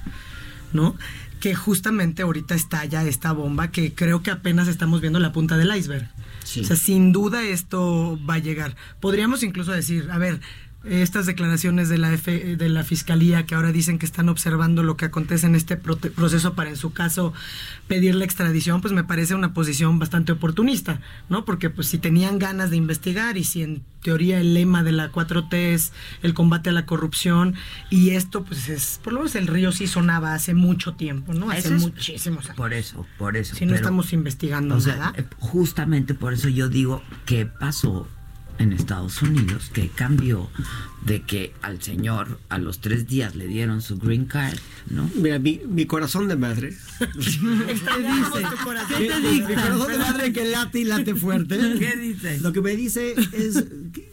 ¿no? 0.72 0.96
Que 1.42 1.54
justamente 1.56 2.22
ahorita 2.22 2.56
estalla 2.56 3.04
esta 3.04 3.34
bomba 3.34 3.70
que 3.72 3.94
creo 3.94 4.24
que 4.24 4.32
apenas 4.32 4.70
estamos 4.70 5.02
viendo 5.02 5.20
la 5.20 5.34
punta 5.34 5.58
del 5.58 5.76
iceberg. 5.76 6.10
Sí. 6.46 6.62
O 6.62 6.64
sea, 6.64 6.76
sin 6.76 7.12
duda 7.12 7.44
esto 7.44 8.18
va 8.28 8.36
a 8.36 8.40
llegar. 8.40 8.76
Podríamos 9.00 9.44
incluso 9.44 9.72
decir, 9.72 10.10
a 10.12 10.18
ver, 10.18 10.40
estas 10.88 11.26
declaraciones 11.26 11.90
de 11.90 11.98
la 11.98 12.14
F- 12.14 12.56
de 12.56 12.70
la 12.70 12.84
fiscalía 12.84 13.45
que 13.45 13.56
ahora 13.56 13.72
dicen 13.72 13.98
que 13.99 14.06
están 14.06 14.30
observando 14.30 14.84
lo 14.84 14.98
que 14.98 15.06
acontece 15.06 15.48
en 15.48 15.56
este 15.56 15.78
proceso 15.78 16.53
para 16.53 16.70
en 16.70 16.76
su 16.78 16.94
caso 16.94 17.34
pedir 17.88 18.16
la 18.16 18.26
extradición, 18.26 18.82
pues 18.82 18.94
me 18.94 19.03
parece 19.03 19.36
una 19.36 19.53
posición 19.53 19.99
bastante 19.99 20.32
oportunista, 20.32 21.02
¿no? 21.30 21.45
Porque 21.45 21.70
pues 21.70 21.88
si 21.88 21.98
tenían 21.98 22.40
ganas 22.40 22.70
de 22.70 22.78
investigar 22.78 23.38
y 23.38 23.44
si 23.44 23.64
en 23.64 23.84
teoría 24.02 24.40
el 24.40 24.53
lema 24.53 24.84
de 24.84 24.91
la 24.91 25.12
4T 25.12 25.53
es 25.74 25.91
el 26.22 26.34
combate 26.36 26.70
a 26.70 26.74
la 26.74 26.86
corrupción 26.86 27.56
y 27.90 28.12
esto 28.12 28.44
pues 28.44 28.70
es 28.70 28.99
por 29.03 29.14
lo 29.14 29.20
menos 29.20 29.36
el 29.36 29.48
río 29.48 29.72
sí 29.72 29.88
sonaba 29.88 30.34
hace 30.36 30.53
mucho 30.53 30.94
tiempo, 30.94 31.34
¿no? 31.34 31.49
Hace 31.49 31.76
es- 31.76 31.82
muchísimos 31.82 32.45
años. 32.45 32.57
Por 32.57 32.74
eso, 32.74 33.06
por 33.18 33.36
eso. 33.38 33.56
Si 33.56 33.66
no 33.66 33.74
estamos 33.74 34.14
investigando 34.14 34.76
O 34.76 34.80
sea, 34.80 34.95
nada. 34.98 35.14
eh, 35.18 35.26
justamente 35.40 36.14
por 36.14 36.34
eso 36.34 36.49
yo 36.49 36.70
digo 36.70 37.02
que 37.26 37.45
pasó 37.48 38.07
en 38.57 38.72
Estados 38.73 39.22
Unidos, 39.22 39.69
que 39.73 39.90
cambió 39.90 40.49
de 41.06 41.22
que 41.22 41.53
al 41.61 41.82
señor 41.84 42.40
a 42.49 42.57
los 42.57 42.80
tres 42.80 43.07
días 43.07 43.36
le 43.36 43.48
dieron 43.48 43.82
su 43.82 43.98
green 43.98 44.26
card, 44.26 44.57
¿no? 44.90 45.10
Mira, 45.15 45.38
mi, 45.40 45.61
mi 45.69 45.86
corazón 45.86 46.27
de 46.27 46.36
madre. 46.36 46.73
Extrañamos 47.69 48.32
tu 48.34 48.64
corazón. 48.64 49.02
Mi, 49.02 49.07
mi- 49.07 49.41
mi 49.41 49.53
corazón 49.56 49.91
de 49.91 49.98
madre 49.99 50.34
que 50.34 50.45
late 50.45 50.80
y 50.80 50.84
late 50.86 51.15
fuerte. 51.15 51.57
¿Qué 51.80 51.95
dice? 51.98 52.40
Lo 52.40 52.53
que 52.53 52.61
me 52.61 52.76
dice 52.76 53.14
es, 53.34 53.65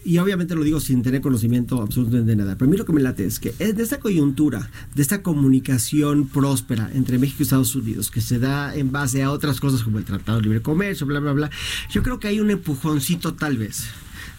y 0.04 0.18
obviamente 0.18 0.54
lo 0.54 0.64
digo 0.64 0.80
sin 0.80 1.02
tener 1.02 1.20
conocimiento 1.20 1.80
absolutamente 1.80 2.30
de 2.30 2.36
nada, 2.36 2.56
pero 2.56 2.68
a 2.68 2.70
mí 2.72 2.76
lo 2.76 2.84
que 2.84 2.92
me 2.92 3.00
late 3.00 3.24
es 3.24 3.38
que 3.38 3.54
es 3.58 3.76
de 3.76 3.82
esta 3.82 3.98
coyuntura, 4.00 4.70
de 4.94 5.02
esta 5.02 5.22
comunicación 5.22 6.28
próspera 6.28 6.90
entre 6.94 7.18
México 7.18 7.38
y 7.40 7.42
Estados 7.44 7.74
Unidos, 7.74 8.10
que 8.10 8.20
se 8.20 8.38
da 8.38 8.74
en 8.74 8.92
base 8.92 9.22
a 9.22 9.30
otras 9.30 9.60
cosas 9.60 9.82
como 9.82 9.98
el 9.98 10.04
Tratado 10.04 10.38
de 10.38 10.44
Libre 10.44 10.62
Comercio, 10.62 11.06
bla, 11.06 11.20
bla, 11.20 11.32
bla, 11.32 11.50
yo 11.90 12.02
creo 12.02 12.18
que 12.18 12.28
hay 12.28 12.40
un 12.40 12.50
empujoncito 12.50 13.34
tal 13.34 13.56
vez 13.56 13.84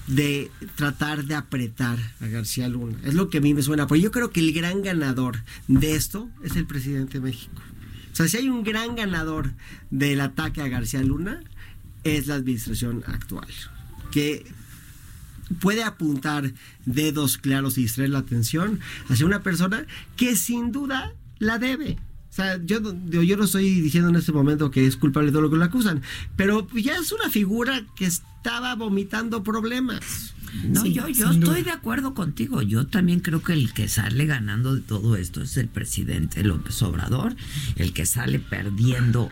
de 0.08 0.52
tratar 0.76 1.26
de 1.26 1.36
apretar 1.36 1.98
a 2.20 2.28
García 2.28 2.68
Luna. 2.68 2.98
Es 3.04 3.14
lo 3.14 3.30
que 3.30 3.38
a 3.38 3.42
mí 3.42 3.54
me 3.54 3.62
suena, 3.62 3.88
porque 3.88 4.02
yo 4.02 4.12
creo 4.12 4.32
que 4.32 4.42
el 4.42 4.54
gran 4.54 4.82
ganador 4.82 5.44
de 5.68 5.96
esto 5.96 6.30
es 6.44 6.56
el 6.56 6.66
presidente 6.66 7.20
de 7.20 7.26
México. 7.26 7.62
O 8.12 8.16
sea, 8.16 8.28
si 8.28 8.38
hay 8.38 8.50
un 8.50 8.64
gran 8.64 8.96
ganador 8.96 9.54
del 9.90 10.22
ataque 10.22 10.62
a 10.62 10.68
García 10.68 11.02
Luna, 11.02 11.42
es 12.04 12.28
la 12.28 12.36
administración 12.36 13.04
actual, 13.08 13.48
que 14.12 14.46
puede 15.60 15.84
apuntar 15.84 16.54
dedos 16.86 17.38
claros 17.38 17.78
y 17.78 17.84
distraer 17.84 18.10
la 18.10 18.20
atención 18.20 18.80
hacia 19.10 19.26
una 19.26 19.42
persona 19.42 19.86
que 20.16 20.36
sin 20.36 20.72
duda 20.72 21.14
la 21.40 21.60
debe. 21.60 21.98
O 22.30 22.36
sea, 22.36 22.60
yo, 22.64 22.80
yo 23.10 23.38
no 23.38 23.44
estoy 23.44 23.80
diciendo 23.82 24.10
en 24.10 24.16
este 24.16 24.32
momento 24.32 24.72
que 24.72 24.88
es 24.88 24.98
culpable 24.98 25.28
de 25.28 25.34
todo 25.34 25.44
lo 25.44 25.50
que 25.52 25.58
lo 25.58 25.64
acusan, 25.64 26.02
pero 26.36 26.68
ya 26.76 26.96
es 26.96 27.12
una 27.12 27.30
figura 27.30 27.86
que 27.96 28.06
estaba 28.44 28.76
vomitando 28.76 29.42
problemas. 29.42 30.34
No, 30.66 30.82
Sí, 30.82 30.94
yo, 30.94 31.08
yo 31.08 31.32
estoy 31.32 31.40
duda. 31.40 31.62
de 31.62 31.72
acuerdo 31.72 32.14
contigo. 32.14 32.62
Yo 32.62 32.86
también 32.86 33.22
creo 33.22 33.42
que 33.42 33.54
el 33.54 33.74
que 33.74 33.88
sale 33.88 34.26
ganando 34.26 34.76
de 34.76 34.82
todo 34.82 35.16
esto 35.16 35.42
es 35.42 35.56
el 35.56 35.70
presidente 35.70 36.44
López 36.44 36.80
Obrador, 36.84 37.36
el 37.78 37.94
que 37.94 38.06
sale 38.06 38.40
perdiendo 38.40 39.30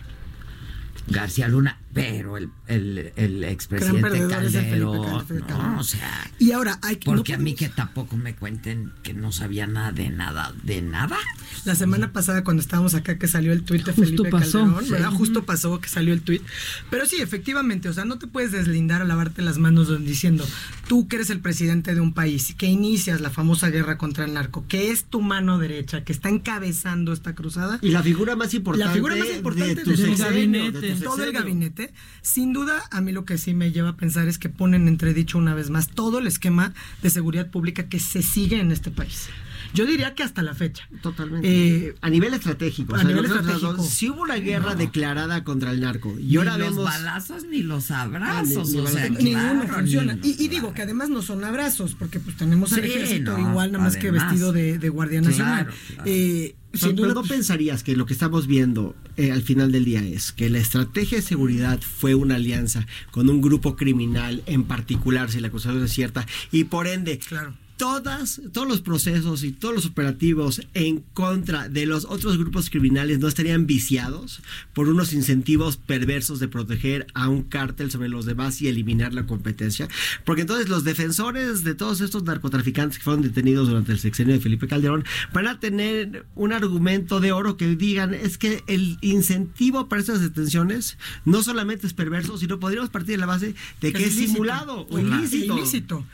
García 1.08 1.48
Luna, 1.48 1.80
pero 1.94 2.38
el, 2.38 2.50
el, 2.68 3.12
el 3.16 3.44
expresidente 3.44 4.28
Calderón, 4.28 5.26
Calderón. 5.28 5.48
no, 5.48 5.80
o 5.80 5.84
sea, 5.84 6.30
Y 6.40 6.52
ahora 6.52 6.80
hay 6.82 6.98
que 6.98 7.06
porque 7.06 7.34
no 7.34 7.40
a 7.40 7.42
mí 7.42 7.54
que 7.54 7.70
tampoco 7.70 8.16
me 8.16 8.36
cuenten 8.36 8.94
que 9.04 9.14
no 9.14 9.32
sabía 9.32 9.68
nada 9.68 9.92
de 9.92 10.10
nada, 10.10 10.54
de 10.64 10.82
nada. 10.82 11.18
la 11.66 11.76
semana 11.76 12.14
pasada 12.14 12.44
cuando 12.44 12.62
estábamos 12.62 12.94
acá 12.96 13.18
que 13.18 13.28
salió 13.28 13.52
el 13.52 13.64
tuit 13.64 13.84
de 13.86 13.94
Justo 13.94 14.24
Felipe 14.24 14.30
pasó, 14.30 14.60
Calderón, 14.60 14.86
sí. 14.86 14.92
¿verdad? 14.92 15.12
Justo 15.12 15.44
pasó 15.44 15.82
que 15.82 15.90
salió 15.90 16.14
el 16.14 16.22
tuit. 16.22 16.42
Pero 16.90 17.06
sí, 17.06 17.22
efectivamente, 17.22 17.90
o 17.90 17.94
sea, 17.94 18.06
no 18.06 18.18
te 18.20 18.28
puedes 18.28 18.52
deslindar 18.52 19.02
a 19.02 19.06
lavarte 19.06 19.42
las 19.42 19.58
manos 19.58 19.90
diciendo, 20.06 20.46
tú 20.88 21.08
que 21.08 21.18
eres 21.18 21.30
el 21.30 21.40
presidente 21.42 21.94
de 21.94 22.02
un 22.02 22.14
país, 22.14 22.56
que 22.58 22.68
inicias 22.68 23.22
la 23.22 23.30
famosa 23.30 23.70
guerra 23.70 23.98
contra 23.98 24.26
el 24.26 24.34
narco, 24.34 24.66
que 24.68 24.92
es 24.92 25.06
tu 25.06 25.22
mano 25.22 25.58
derecha, 25.58 26.04
que 26.04 26.14
está 26.14 26.30
encabezando 26.30 27.14
esta 27.14 27.36
cruzada. 27.36 27.80
Y 27.82 27.90
la 27.90 28.04
figura 28.04 28.36
más 28.36 28.54
importante 28.54 28.88
La 28.88 28.94
figura 28.94 29.16
más 29.16 29.30
importante 29.30 29.76
de 29.76 29.84
tu 29.84 30.18
gabinete, 30.18 30.91
todo 30.96 31.24
el 31.24 31.32
gabinete. 31.32 31.94
Sin 32.22 32.54
duda, 32.54 32.84
a 32.92 33.02
mí 33.02 33.12
lo 33.12 33.26
que 33.26 33.38
sí 33.38 33.54
me 33.54 33.72
lleva 33.72 33.90
a 33.90 33.98
pensar 33.98 34.28
es 34.28 34.38
que 34.38 34.50
ponen 34.50 34.88
entredicho 34.88 35.38
una 35.38 35.54
vez 35.56 35.70
más 35.70 35.88
todo 35.90 36.20
el 36.20 36.28
esquema 36.28 36.74
de 37.02 37.10
seguridad 37.10 37.50
pública 37.50 37.88
que 37.90 38.00
se 38.00 38.22
sigue 38.22 38.60
en 38.60 38.72
este 38.72 38.92
país. 38.92 39.30
Yo 39.74 39.86
diría 39.86 40.16
que 40.16 40.24
hasta 40.24 40.42
la 40.42 40.54
fecha. 40.54 40.86
Totalmente. 41.02 41.48
Eh, 41.88 41.96
a 42.02 42.10
nivel 42.10 42.34
estratégico. 42.34 42.94
a 42.94 42.98
o 42.98 43.00
sea, 43.02 43.08
nivel 43.08 43.26
estratégico. 43.26 43.82
Si 43.84 44.10
hubo 44.10 44.24
una 44.24 44.36
guerra 44.36 44.72
No. 44.72 44.76
declarada 44.76 45.46
contra 45.46 45.72
el 45.72 45.80
narco 45.80 46.14
y 46.20 46.24
Ni 46.26 46.36
ahora 46.38 46.58
los 46.58 46.72
vemos. 46.72 46.84
balazos 46.84 47.46
ni 47.46 47.64
los 47.64 47.90
abrazos, 47.90 48.70
Ni- 48.70 48.76
ni 48.76 48.80
o 48.82 48.88
sea. 48.88 49.10
Ninguno 49.10 49.62
claro, 49.64 49.74
funciona. 49.76 50.14
ni- 50.16 50.30
Y, 50.32 50.36
y 50.44 50.48
digo 50.50 50.74
que 50.74 50.82
además 50.82 51.10
no 51.10 51.22
son 51.22 51.46
abrazos, 51.46 51.96
porque 51.96 52.20
pues 52.20 52.36
tenemos 52.36 52.74
al 52.74 52.82
Sí, 52.84 52.90
ejército 52.90 53.38
no, 53.38 53.50
igual, 53.52 53.72
nada 53.72 53.84
más 53.86 53.96
que 53.96 54.12
vestido 54.12 54.52
de, 54.52 54.78
de 54.78 54.90
Guardia 54.90 55.22
Nacional. 55.22 55.68
claro. 55.68 56.04
Eh, 56.06 56.56
sin 56.74 56.96
duda, 56.96 57.14
no 57.14 57.24
pensarías 57.24 57.84
que 57.84 57.96
lo 57.96 58.06
que 58.06 58.14
estamos 58.14 58.48
viendo 58.48 58.96
eh, 59.18 59.32
al 59.32 59.42
final 59.42 59.72
del 59.72 59.86
día 59.86 60.02
es 60.04 60.32
que 60.32 60.50
la 60.50 60.60
estrategia 60.60 61.18
de 61.18 61.22
seguridad 61.24 61.80
fue 61.82 62.16
una 62.16 62.36
alianza 62.36 62.86
con 63.12 63.30
un 63.30 63.42
grupo 63.42 63.76
criminal 63.76 64.44
en 64.46 64.64
particular, 64.64 65.32
si 65.32 65.40
la 65.40 65.50
acusación 65.50 65.84
es 65.84 65.92
cierta, 65.92 66.26
y 66.52 66.66
por 66.66 66.88
ende, 66.88 67.20
claro. 67.20 67.54
Todas, 67.82 68.40
todos 68.54 68.68
los 68.68 68.80
procesos 68.80 69.44
y 69.44 69.52
todos 69.52 69.74
los 69.74 69.86
operativos 69.88 70.62
en 70.76 71.00
contra 71.16 71.68
de 71.68 71.88
los 71.88 72.06
otros 72.06 72.38
grupos 72.38 72.70
criminales 72.70 73.18
no 73.18 73.28
estarían 73.28 73.66
viciados 73.66 74.44
por 74.74 74.88
unos 74.88 75.14
incentivos 75.14 75.78
perversos 75.78 76.40
de 76.40 76.48
proteger 76.48 77.08
a 77.16 77.28
un 77.28 77.42
cártel 77.42 77.90
sobre 77.90 78.08
los 78.08 78.28
demás 78.28 78.62
y 78.62 78.68
eliminar 78.68 79.16
la 79.16 79.26
competencia. 79.26 79.88
Porque 80.26 80.42
entonces 80.44 80.70
los 80.70 80.84
defensores 80.84 81.64
de 81.64 81.74
todos 81.74 82.02
estos 82.02 82.22
narcotraficantes 82.22 83.00
que 83.00 83.04
fueron 83.04 83.24
detenidos 83.24 83.68
durante 83.68 83.94
el 83.94 83.98
sexenio 83.98 84.36
de 84.36 84.42
Felipe 84.42 84.68
Calderón 84.68 85.04
van 85.34 85.48
a 85.48 85.60
tener 85.60 86.28
un 86.36 86.54
argumento 86.54 87.20
de 87.20 87.32
oro 87.32 87.58
que 87.58 87.76
digan 87.76 88.14
es 88.14 88.38
que 88.38 88.64
el 88.68 89.00
incentivo 89.02 89.90
para 89.90 90.02
estas 90.02 90.22
detenciones 90.22 91.00
no 91.26 91.42
solamente 91.42 91.88
es 91.88 91.96
perverso, 91.96 92.38
sino 92.38 92.60
podríamos 92.60 92.92
partir 92.92 93.16
de 93.16 93.22
la 93.22 93.26
base 93.26 93.56
de 93.82 93.92
que 93.92 94.04
es, 94.04 94.14
ilícito. 94.14 94.34
simulado 94.34 94.88
o 94.88 95.00
ilícito. 95.00 95.58
Ilícito, 95.58 96.06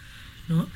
¿no? 0.48 0.70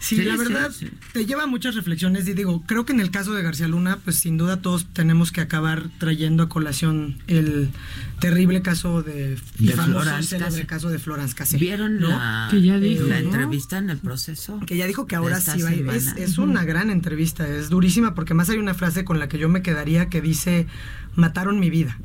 Sí, 0.00 0.16
Sí, 0.16 0.22
la 0.24 0.36
verdad 0.36 0.72
sí. 0.72 0.88
te 1.12 1.26
lleva 1.26 1.42
a 1.42 1.46
muchas 1.46 1.74
reflexiones 1.74 2.26
y 2.26 2.32
digo, 2.32 2.64
creo 2.66 2.86
que 2.86 2.92
en 2.92 3.00
el 3.00 3.10
caso 3.10 3.34
de 3.34 3.42
García 3.42 3.68
Luna, 3.68 3.98
pues 4.02 4.16
sin 4.16 4.38
duda 4.38 4.62
todos 4.62 4.86
tenemos 4.94 5.30
que 5.30 5.42
acabar 5.42 5.90
trayendo 5.98 6.42
a 6.42 6.48
colación 6.48 7.18
el 7.26 7.70
terrible 8.18 8.62
caso 8.62 9.02
de, 9.02 9.36
De 9.58 9.72
famoso 9.74 10.00
Florence 10.02 10.28
célebre 10.30 10.50
Cassé. 10.52 10.66
caso 10.66 10.88
de 10.88 10.98
Florence 10.98 11.34
Cassé. 11.34 11.58
¿Vieron 11.58 12.00
¿no? 12.00 12.08
la, 12.08 12.48
Que 12.50 12.62
ya 12.62 12.78
dijo, 12.80 13.04
la 13.06 13.20
¿no? 13.20 13.26
entrevista 13.26 13.76
en 13.78 13.90
el 13.90 13.98
proceso? 13.98 14.58
Que 14.66 14.76
ya 14.78 14.86
dijo 14.86 15.06
que 15.06 15.16
ahora 15.16 15.38
sí 15.40 15.60
va 15.62 15.68
a 15.68 15.74
ir. 15.74 15.86
Es, 15.90 16.08
es 16.16 16.38
una 16.38 16.64
gran 16.64 16.88
entrevista, 16.90 17.46
es 17.46 17.68
durísima 17.68 18.14
porque 18.14 18.32
más 18.32 18.48
hay 18.48 18.56
una 18.58 18.72
frase 18.74 19.04
con 19.04 19.18
la 19.18 19.28
que 19.28 19.38
yo 19.38 19.48
me 19.50 19.60
quedaría 19.62 20.08
que 20.08 20.20
dice, 20.22 20.66
mataron 21.14 21.60
mi 21.60 21.68
vida. 21.68 21.98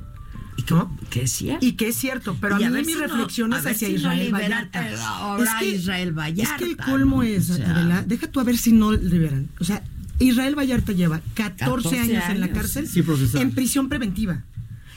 ¿No? 0.69 0.98
Que 1.10 1.23
es 1.23 1.32
cierto. 1.32 1.65
Y 1.65 1.73
que 1.73 1.90
es 1.90 1.95
cierto, 1.95 2.38
pero 2.40 2.60
Y 2.60 2.64
a 2.64 2.69
mí 2.69 2.76
ver 2.76 2.86
mi 2.86 2.94
si 2.94 2.99
no- 2.99 3.07
reflexión 3.07 3.53
a 3.53 3.57
es 3.57 3.64
ver 3.64 3.73
hacia 3.76 3.88
si 3.88 3.94
no 3.94 3.99
Israel 3.99 4.19
liberan 4.26 4.49
Vallarta. 4.52 4.90
el- 4.90 4.99
ahora 4.99 5.64
Israel 5.64 6.07
Es 6.38 6.49
que 6.49 6.64
el 6.65 6.76
Vallarta, 6.76 6.86
colmo 6.86 7.15
¿no? 7.18 7.23
es, 7.23 7.49
O 7.49 7.56
sea- 7.56 7.72
Adela, 7.72 8.03
deja 8.03 8.27
tú 8.27 8.40
a 8.40 8.44
ver 8.44 8.57
si 8.57 8.72
no 8.72 8.91
liberan. 8.94 9.48
O 9.60 9.64
sea, 9.64 9.84
Israel 10.19 10.56
Vallarta 10.57 10.91
lleva 10.94 11.19
14, 11.34 11.57
14 11.65 11.99
años, 11.99 12.23
en 12.30 12.40
la 12.40 12.45
años. 12.45 12.57
cárcel 12.57 12.88
Sí, 12.88 13.03
en 13.36 13.52
prisión 13.52 13.90
preventiva. 13.90 14.44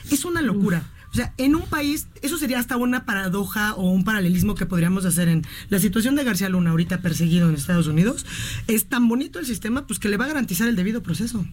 Es 0.09 0.25
una 0.25 0.41
locura. 0.41 0.83
O 1.11 1.15
sea, 1.15 1.33
en 1.37 1.55
un 1.55 1.63
país, 1.67 2.07
eso 2.21 2.37
sería 2.37 2.59
hasta 2.59 2.77
una 2.77 3.05
paradoja 3.05 3.73
o 3.73 3.89
un 3.89 4.03
paralelismo 4.03 4.53
que 4.53 4.67
podríamos 4.67 5.05
hacer 5.05 5.27
en 5.27 5.43
la 5.69 5.79
situación 5.79 6.15
de 6.15 6.23
García 6.23 6.49
Luna 6.49 6.69
ahorita 6.69 7.01
perseguido 7.01 7.49
en 7.49 7.55
Estados 7.55 7.87
Unidos. 7.87 8.25
Es 8.67 8.85
tan 8.85 9.07
bonito 9.07 9.39
el 9.39 9.45
sistema, 9.45 9.87
pues 9.87 9.99
que 9.99 10.09
le 10.09 10.17
va 10.17 10.25
a 10.25 10.29
garantizar 10.29 10.67
el 10.67 10.75
debido 10.75 11.01
proceso. 11.01 11.45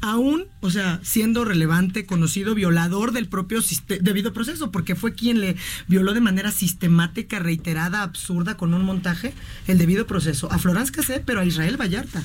Aún, 0.00 0.46
o 0.60 0.70
sea, 0.70 0.98
siendo 1.02 1.44
relevante, 1.44 2.06
conocido, 2.06 2.54
violador 2.54 3.12
del 3.12 3.28
propio 3.28 3.60
debido 4.00 4.32
proceso, 4.32 4.72
porque 4.72 4.96
fue 4.96 5.14
quien 5.14 5.40
le 5.40 5.56
violó 5.86 6.12
de 6.12 6.20
manera 6.20 6.50
sistemática, 6.50 7.38
reiterada, 7.38 8.02
absurda, 8.02 8.56
con 8.56 8.74
un 8.74 8.84
montaje, 8.84 9.32
el 9.68 9.78
debido 9.78 10.06
proceso. 10.06 10.50
A 10.50 10.58
Florence 10.58 10.90
Cassé, 10.90 11.22
pero 11.24 11.40
a 11.40 11.44
Israel 11.44 11.80
Vallarta 11.80 12.24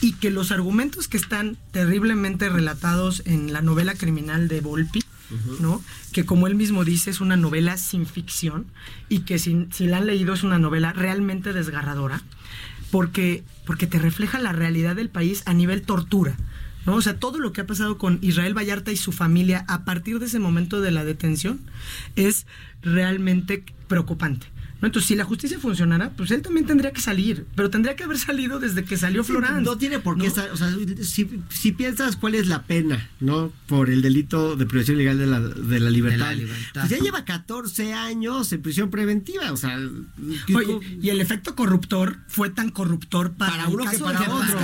y 0.00 0.12
que 0.12 0.30
los 0.30 0.52
argumentos 0.52 1.08
que 1.08 1.16
están 1.16 1.56
terriblemente 1.72 2.48
relatados 2.48 3.22
en 3.26 3.52
la 3.52 3.62
novela 3.62 3.94
criminal 3.94 4.46
de 4.48 4.60
Volpi, 4.60 5.02
¿no? 5.60 5.82
Que 6.12 6.24
como 6.24 6.46
él 6.46 6.54
mismo 6.54 6.84
dice 6.84 7.10
es 7.10 7.20
una 7.20 7.36
novela 7.36 7.76
sin 7.76 8.06
ficción 8.06 8.66
y 9.08 9.20
que 9.20 9.38
si, 9.38 9.66
la 9.80 9.98
han 9.98 10.06
leído 10.06 10.34
es 10.34 10.42
una 10.42 10.58
novela 10.58 10.92
realmente 10.92 11.52
desgarradora 11.52 12.22
porque 12.90 13.44
porque 13.66 13.86
te 13.86 13.98
refleja 13.98 14.38
la 14.38 14.52
realidad 14.52 14.96
del 14.96 15.10
país 15.10 15.42
a 15.46 15.52
nivel 15.52 15.82
tortura. 15.82 16.36
¿no? 16.86 16.94
O 16.94 17.02
sea, 17.02 17.18
todo 17.18 17.38
lo 17.38 17.52
que 17.52 17.60
ha 17.60 17.66
pasado 17.66 17.98
con 17.98 18.18
Israel 18.22 18.56
Vallarta 18.56 18.90
y 18.92 18.96
su 18.96 19.12
familia 19.12 19.64
a 19.68 19.84
partir 19.84 20.18
de 20.18 20.26
ese 20.26 20.38
momento 20.38 20.80
de 20.80 20.90
la 20.90 21.04
detención 21.04 21.60
es 22.16 22.46
realmente 22.82 23.64
preocupante. 23.88 24.46
¿No? 24.80 24.86
Entonces, 24.86 25.08
si 25.08 25.16
la 25.16 25.24
justicia 25.24 25.58
funcionara, 25.58 26.10
pues 26.10 26.30
él 26.30 26.42
también 26.42 26.66
tendría 26.66 26.92
que 26.92 27.00
salir, 27.00 27.46
pero 27.54 27.70
tendría 27.70 27.96
que 27.96 28.04
haber 28.04 28.18
salido 28.18 28.60
desde 28.60 28.84
que 28.84 28.96
salió 28.96 29.24
Sí, 29.24 29.32
Florán. 29.32 29.62
No 29.62 29.76
tiene 29.76 29.98
por 29.98 30.18
qué 30.18 30.26
estar, 30.26 30.50
o 30.50 30.56
sea, 30.56 30.70
si, 31.02 31.28
si 31.48 31.72
piensas 31.72 32.16
cuál 32.16 32.34
es 32.34 32.46
la 32.46 32.62
pena, 32.62 33.08
¿no? 33.20 33.52
Por 33.66 33.90
el 33.90 34.02
delito 34.02 34.56
de 34.56 34.66
privación 34.66 34.96
ilegal 34.96 35.18
de 35.18 35.26
la, 35.26 35.40
de 35.40 35.80
la 35.80 35.90
libertad. 35.90 36.30
De 36.30 36.36
la 36.36 36.40
libertad. 36.42 36.80
Pues 36.82 36.90
ya 36.90 36.98
lleva 36.98 37.24
14 37.24 37.92
años 37.92 38.52
en 38.52 38.62
prisión 38.62 38.90
preventiva, 38.90 39.52
o 39.52 39.56
sea. 39.56 39.78
Oye, 40.54 40.98
y 41.02 41.08
el 41.10 41.20
efecto 41.20 41.54
corruptor 41.54 42.18
fue 42.28 42.50
tan 42.50 42.70
corruptor 42.70 43.32
para, 43.32 43.52
Para 43.52 43.68
uno 43.68 43.90
que 43.90 43.98
para 43.98 44.20
otro, 44.20 44.60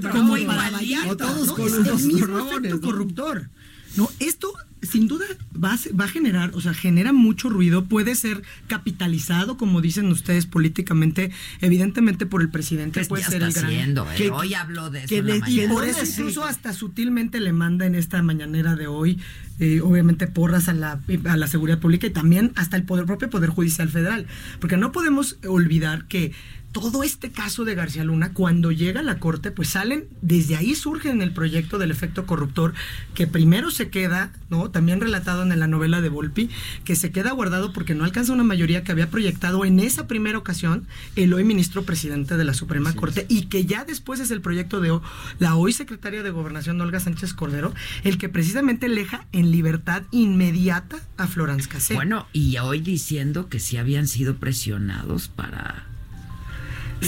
¿no? 0.00 0.10
como 0.10 0.32
otro. 0.34 0.46
para 0.46 0.68
O 0.68 0.72
Vallarta, 0.72 1.16
todos 1.16 1.46
¿no? 1.48 1.54
con 1.54 1.84
los 1.84 2.02
el 2.02 2.06
mismo 2.06 2.38
efecto 2.38 2.76
¿no? 2.76 2.80
corruptor. 2.80 3.50
No, 3.96 4.08
esto 4.20 4.52
sin 4.82 5.06
duda 5.08 5.24
va 5.54 5.74
a, 5.74 5.78
va 5.98 6.04
a 6.06 6.08
generar, 6.08 6.50
o 6.54 6.60
sea, 6.60 6.74
genera 6.74 7.12
mucho 7.12 7.48
ruido, 7.48 7.84
puede 7.84 8.14
ser 8.16 8.42
capitalizado, 8.66 9.56
como 9.56 9.80
dicen 9.80 10.06
ustedes 10.06 10.46
políticamente, 10.46 11.30
evidentemente 11.60 12.26
por 12.26 12.42
el 12.42 12.48
presidente, 12.50 13.00
Pues 13.00 13.08
puede 13.08 13.22
ya 13.22 13.28
ser 13.30 13.42
está 13.42 13.60
el 13.68 13.94
gran. 13.94 14.08
¿eh? 14.12 14.14
que- 14.16 14.30
Hoy 14.30 14.54
habló 14.54 14.90
de 14.90 15.00
eso 15.00 15.08
que 15.08 15.22
le- 15.22 15.40
y 15.46 15.66
por 15.68 15.84
eso 15.86 16.04
incluso 16.04 16.44
hasta 16.44 16.72
sutilmente 16.72 17.38
le 17.40 17.52
manda 17.52 17.86
en 17.86 17.94
esta 17.94 18.22
mañanera 18.22 18.74
de 18.76 18.86
hoy, 18.88 19.18
eh, 19.60 19.80
obviamente 19.82 20.26
porras 20.26 20.68
a 20.68 20.74
la, 20.74 21.00
a 21.26 21.36
la 21.36 21.46
seguridad 21.46 21.78
pública 21.78 22.06
y 22.06 22.10
también 22.10 22.52
hasta 22.56 22.76
el 22.76 22.82
poder 22.82 23.06
propio 23.06 23.30
Poder 23.30 23.50
Judicial 23.50 23.88
Federal. 23.88 24.26
Porque 24.60 24.76
no 24.76 24.90
podemos 24.92 25.36
olvidar 25.46 26.06
que 26.06 26.32
todo 26.72 27.02
este 27.02 27.30
caso 27.30 27.64
de 27.64 27.74
García 27.74 28.04
Luna, 28.04 28.32
cuando 28.32 28.72
llega 28.72 29.00
a 29.00 29.04
la 29.04 29.18
corte, 29.18 29.50
pues 29.50 29.68
salen, 29.68 30.06
desde 30.22 30.56
ahí 30.56 30.74
surge 30.74 31.10
en 31.10 31.22
el 31.22 31.32
proyecto 31.32 31.78
del 31.78 31.90
efecto 31.90 32.26
corruptor, 32.26 32.72
que 33.14 33.26
primero 33.26 33.70
se 33.70 33.90
queda, 33.90 34.32
¿no? 34.48 34.70
También 34.70 35.00
relatado 35.00 35.42
en 35.42 35.58
la 35.58 35.66
novela 35.66 36.00
de 36.00 36.08
Volpi, 36.08 36.48
que 36.84 36.96
se 36.96 37.12
queda 37.12 37.32
guardado 37.32 37.72
porque 37.72 37.94
no 37.94 38.04
alcanza 38.04 38.32
una 38.32 38.42
mayoría 38.42 38.82
que 38.82 38.92
había 38.92 39.10
proyectado 39.10 39.64
en 39.64 39.80
esa 39.80 40.06
primera 40.06 40.38
ocasión 40.38 40.86
el 41.14 41.32
hoy 41.34 41.44
ministro 41.44 41.84
presidente 41.84 42.36
de 42.36 42.44
la 42.44 42.54
Suprema 42.54 42.94
Corte 42.94 43.26
y 43.28 43.46
que 43.46 43.66
ya 43.66 43.84
después 43.84 44.20
es 44.20 44.30
el 44.30 44.40
proyecto 44.40 44.80
de 44.80 44.98
la 45.38 45.54
hoy 45.56 45.72
secretaria 45.72 46.22
de 46.22 46.30
Gobernación 46.30 46.80
Olga 46.80 47.00
Sánchez 47.00 47.34
Cordero, 47.34 47.74
el 48.02 48.18
que 48.18 48.28
precisamente 48.28 48.88
leja 48.88 49.26
en 49.32 49.50
libertad 49.50 50.02
inmediata 50.10 50.96
a 51.16 51.26
Florence 51.26 51.68
Cassé. 51.68 51.94
Bueno, 51.94 52.26
y 52.32 52.56
hoy 52.58 52.80
diciendo 52.80 53.48
que 53.48 53.60
sí 53.60 53.76
habían 53.76 54.08
sido 54.08 54.36
presionados 54.36 55.28
para... 55.28 55.91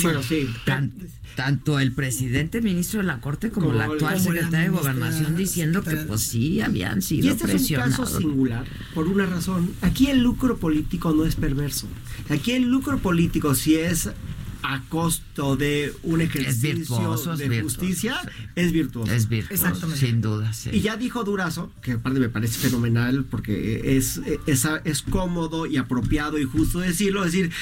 Bueno, 0.02 0.22
sí. 0.22 0.48
Tan- 0.64 0.92
tanto 1.36 1.80
el 1.80 1.92
presidente 1.92 2.60
ministro 2.62 3.00
de 3.00 3.06
la 3.06 3.20
Corte 3.20 3.50
como, 3.50 3.66
Como 3.66 3.78
la 3.78 3.86
actual 3.86 4.20
secretaria 4.20 4.60
de 4.60 4.68
Gobernación 4.68 5.34
diciendo 5.36 5.82
que 5.82 5.96
pues 5.96 6.20
sí 6.20 6.60
habían 6.60 7.02
sido 7.02 7.26
Y 7.26 7.30
este 7.30 7.44
es 7.44 7.50
un 7.50 7.56
presionados. 7.56 7.96
caso 7.96 8.18
singular 8.18 8.64
por 8.94 9.08
una 9.08 9.26
razón. 9.26 9.70
Aquí 9.82 10.06
el 10.08 10.20
lucro 10.22 10.58
político 10.58 11.12
no 11.12 11.24
es 11.24 11.34
perverso. 11.34 11.88
Aquí 12.28 12.52
el 12.52 12.64
lucro 12.64 12.98
político, 12.98 13.54
si 13.56 13.74
es 13.74 14.10
a 14.66 14.80
costo 14.88 15.56
de 15.56 15.92
un 16.02 16.22
ejercicio 16.22 16.74
virtuoso, 16.74 17.36
de 17.36 17.50
virtuoso, 17.50 17.80
justicia, 17.80 18.18
es 18.54 18.72
virtuoso. 18.72 19.12
Es 19.12 19.28
virtuoso, 19.28 19.90
sin 19.94 20.22
duda, 20.22 20.54
sí. 20.54 20.70
Y 20.72 20.80
ya 20.80 20.96
dijo 20.96 21.22
Durazo, 21.22 21.70
que 21.82 21.92
aparte 21.92 22.18
me 22.18 22.30
parece 22.30 22.58
fenomenal 22.58 23.26
porque 23.26 23.96
es, 23.98 24.22
es, 24.46 24.66
es 24.84 25.02
cómodo 25.02 25.66
y 25.66 25.76
apropiado 25.76 26.38
y 26.38 26.44
justo 26.44 26.80
decirlo, 26.80 27.24
decir, 27.24 27.52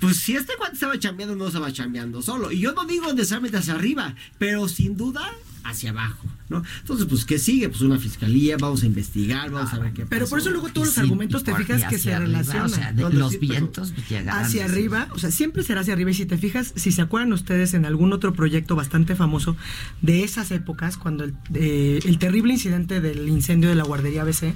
pues 0.00 0.18
si 0.18 0.36
este 0.36 0.52
cuate 0.58 0.74
estaba 0.74 0.98
chambeando, 0.98 1.34
no 1.34 1.46
estaba 1.46 1.72
chambeando 1.72 2.20
solo. 2.20 2.52
Y 2.52 2.60
yo 2.60 2.72
no 2.72 2.84
digo 2.84 3.10
necesariamente 3.14 3.56
hacia 3.56 3.72
arriba, 3.72 4.14
pero 4.38 4.68
sin 4.68 4.98
duda 4.98 5.32
hacia 5.64 5.90
abajo. 5.90 6.28
¿No? 6.50 6.62
Entonces, 6.80 7.06
pues, 7.06 7.24
¿qué 7.24 7.38
sigue? 7.38 7.68
Pues 7.70 7.80
una 7.80 7.98
fiscalía, 7.98 8.56
vamos 8.58 8.82
a 8.82 8.86
investigar, 8.86 9.50
vamos 9.50 9.72
a 9.72 9.78
ver 9.78 9.92
qué 9.92 10.04
Pero 10.04 10.22
pasó. 10.26 10.30
por 10.30 10.38
eso 10.40 10.50
luego 10.50 10.68
todos 10.68 10.88
los 10.88 10.94
Sí, 10.94 11.00
argumentos 11.00 11.44
te 11.44 11.54
fijas 11.54 11.84
que 11.84 11.96
se 11.98 12.12
arriba, 12.12 12.26
relacionan. 12.40 12.66
o 12.66 12.68
sea, 12.68 12.92
de- 12.92 13.02
Donde 13.02 13.18
los 13.18 13.32
sí, 13.32 13.38
pero 13.40 13.52
vientos 13.52 13.94
llegarán 14.10 14.44
Hacia 14.44 14.64
arriba, 14.66 15.08
o 15.12 15.18
sea, 15.18 15.30
siempre 15.30 15.62
será 15.62 15.80
hacia 15.80 15.94
arriba. 15.94 16.10
Y 16.10 16.14
si 16.14 16.26
te 16.26 16.36
fijas, 16.36 16.72
si 16.76 16.92
se 16.92 17.00
acuerdan 17.00 17.32
ustedes 17.32 17.72
en 17.74 17.86
algún 17.86 18.12
otro 18.12 18.32
proyecto 18.34 18.76
bastante 18.76 19.14
famoso 19.16 19.56
de 20.02 20.24
esas 20.24 20.50
épocas, 20.50 20.96
cuando 20.96 21.24
el, 21.24 21.34
eh, 21.54 22.00
el 22.04 22.18
terrible 22.18 22.52
incidente 22.52 23.00
del 23.00 23.28
incendio 23.28 23.68
de 23.70 23.76
la 23.76 23.84
guardería 23.84 24.22
ABC, 24.22 24.52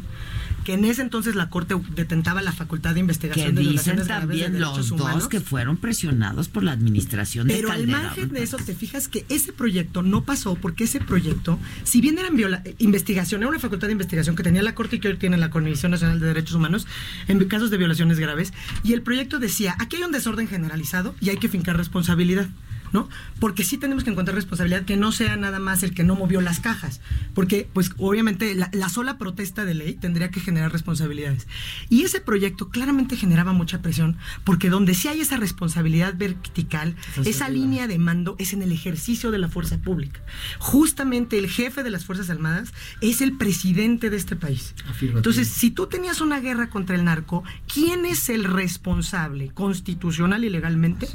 que 0.65 0.73
en 0.75 0.85
ese 0.85 1.03
entonces 1.03 1.35
la 1.37 1.51
Corte 1.51 1.75
detentaba 1.95 2.43
la 2.43 2.53
facultad 2.53 2.95
de 2.95 3.01
investigación 3.01 3.47
Que 3.49 3.53
de 3.53 3.61
dicen 3.61 3.97
violaciones 3.97 4.07
graves 4.09 4.29
de 4.29 4.43
también 4.43 4.61
los 4.61 4.71
derechos 4.73 4.89
dos 4.91 5.01
humanos. 5.01 5.29
que 5.29 5.41
fueron 5.41 5.77
presionados 5.77 6.49
por 6.49 6.63
la 6.63 6.73
administración 6.73 7.47
de 7.47 7.55
Pero 7.55 7.71
al 7.71 7.79
Calderón. 7.81 8.03
margen 8.03 8.29
de 8.31 8.43
eso, 8.43 8.57
te 8.57 8.75
fijas 8.75 9.07
que 9.09 9.25
ese 9.29 9.53
proyecto 9.53 10.03
no 10.03 10.25
pasó 10.25 10.57
porque 10.57 10.85
ese 10.85 11.01
proyecto, 11.01 11.59
si 11.85 12.01
bien 12.01 12.19
era 12.19 12.31
investigación, 12.79 13.43
era 13.43 13.51
una 13.51 13.59
facultad 13.61 13.87
de 13.89 13.93
investigación 13.93 14.35
que 14.35 14.43
tenía 14.43 14.63
la 14.63 14.75
Corte 14.75 14.97
y 14.97 15.01
que 15.01 15.09
hoy 15.09 15.17
tiene 15.17 15.37
la 15.37 15.51
Comisión 15.51 15.93
Nacional 15.93 16.19
de 16.19 16.27
Derechos 16.27 16.55
Humanos 16.55 16.87
en 17.29 17.45
casos 17.45 17.71
de 17.71 17.77
violaciones 17.77 18.19
graves, 18.19 18.53
y 18.83 18.95
el 18.95 19.03
proyecto 19.03 19.39
decía, 19.39 19.77
aquí 19.79 19.97
hay 19.97 20.03
un 20.03 20.13
desorden 20.13 20.49
generalizado 20.49 21.15
y 21.21 21.29
hay 21.31 21.37
que 21.37 21.49
fincar 21.49 21.77
responsabilidad. 21.77 22.49
¿No? 22.95 23.09
Porque 23.41 23.65
sí 23.65 23.77
tenemos 23.77 24.05
que 24.05 24.11
encontrar 24.11 24.37
responsabilidad 24.37 24.85
que 24.85 24.97
no 24.97 25.11
sea 25.11 25.37
nada 25.37 25.59
más 25.59 25.83
el 25.83 25.93
que 25.93 26.05
no 26.05 26.15
movió 26.15 26.41
las 26.41 26.61
cajas, 26.61 27.01
porque 27.35 27.69
pues 27.73 27.91
obviamente 27.99 28.55
la, 28.55 28.71
la 28.73 28.89
sola 28.89 29.19
protesta 29.19 29.65
de 29.65 29.75
ley 29.75 29.95
tendría 29.95 30.31
que 30.31 30.41
generar 30.41 30.73
responsabilidades. 30.73 31.49
Y 31.91 32.05
ese 32.05 32.21
proyecto 32.21 32.71
claramente 32.71 33.17
generaba 33.17 33.53
mucha 33.53 33.83
presión, 33.83 34.17
porque 34.45 34.71
donde 34.71 34.95
sí 34.95 35.09
hay 35.09 35.21
esa 35.21 35.37
responsabilidad 35.37 36.15
vertical, 36.17 36.95
esa 37.25 37.49
línea 37.49 37.89
de 37.89 37.99
mando 37.99 38.37
es 38.39 38.53
en 38.53 38.63
el 38.63 38.71
ejercicio 38.71 39.33
de 39.33 39.39
la 39.39 39.49
fuerza 39.49 39.79
pública. 39.79 40.21
Justamente 40.61 41.37
el 41.37 41.49
jefe 41.49 41.83
de 41.83 41.91
las 41.91 42.05
Fuerzas 42.05 42.31
Armadas 42.31 42.73
es 43.01 43.21
el 43.21 43.37
presidente 43.37 44.09
de 44.09 44.17
este 44.17 44.37
país. 44.37 44.73
Afirmativo. 44.89 45.19
Entonces, 45.19 45.49
si 45.49 45.73
tú 45.73 45.89
tenías 45.89 46.21
una 46.21 46.39
guerra 46.39 46.71
contra 46.71 46.95
el 46.95 47.05
narco, 47.05 47.43
¿quién 47.73 48.07
es 48.07 48.29
el 48.29 48.45
responsable 48.45 49.49
constitucional 49.49 50.45
y 50.45 50.51
legalmente? 50.51 51.09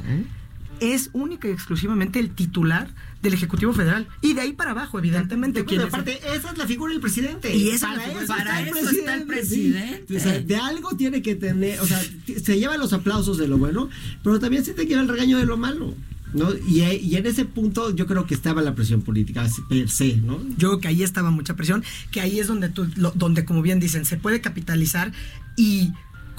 Es 0.80 1.10
única 1.12 1.48
y 1.48 1.52
exclusivamente 1.52 2.18
el 2.18 2.30
titular 2.30 2.88
del 3.22 3.34
Ejecutivo 3.34 3.72
Federal. 3.72 4.08
Y 4.22 4.32
de 4.32 4.40
ahí 4.40 4.52
para 4.54 4.70
abajo, 4.70 4.98
evidentemente. 4.98 5.62
Bueno, 5.62 5.68
¿quién 5.68 5.80
es? 5.82 5.86
aparte, 5.88 6.18
esa 6.34 6.50
es 6.52 6.58
la 6.58 6.66
figura 6.66 6.92
del 6.92 7.00
presidente. 7.00 7.54
Y 7.54 7.68
esa 7.68 7.92
es 7.92 7.98
la 7.98 8.04
figura- 8.04 8.26
para 8.26 8.60
eso 8.62 8.90
está 8.90 9.14
el 9.14 9.24
presidente. 9.24 10.04
sí. 10.08 10.16
O 10.16 10.20
sea, 10.20 10.40
de 10.40 10.56
algo 10.56 10.96
tiene 10.96 11.20
que 11.22 11.34
tener, 11.34 11.80
o 11.80 11.86
sea, 11.86 12.00
se 12.42 12.58
lleva 12.58 12.76
los 12.78 12.92
aplausos 12.92 13.36
de 13.38 13.46
lo 13.48 13.58
bueno, 13.58 13.88
pero 14.24 14.38
también 14.40 14.64
se 14.64 14.72
te 14.72 14.86
lleva 14.86 15.02
el 15.02 15.08
regaño 15.08 15.38
de 15.38 15.46
lo 15.46 15.56
malo. 15.56 15.94
¿No? 16.32 16.48
Y, 16.68 16.82
y 16.84 17.16
en 17.16 17.26
ese 17.26 17.44
punto 17.44 17.92
yo 17.92 18.06
creo 18.06 18.24
que 18.24 18.34
estaba 18.34 18.62
la 18.62 18.76
presión 18.76 19.02
política 19.02 19.48
per 19.68 19.90
se, 19.90 20.18
¿no? 20.18 20.40
Yo 20.56 20.68
creo 20.68 20.78
que 20.78 20.86
ahí 20.86 21.02
estaba 21.02 21.32
mucha 21.32 21.56
presión, 21.56 21.82
que 22.12 22.20
ahí 22.20 22.38
es 22.38 22.46
donde 22.46 22.68
tú, 22.68 22.86
lo- 22.94 23.10
donde 23.16 23.44
como 23.44 23.62
bien 23.62 23.80
dicen, 23.80 24.04
se 24.04 24.16
puede 24.16 24.40
capitalizar 24.40 25.10
y 25.56 25.90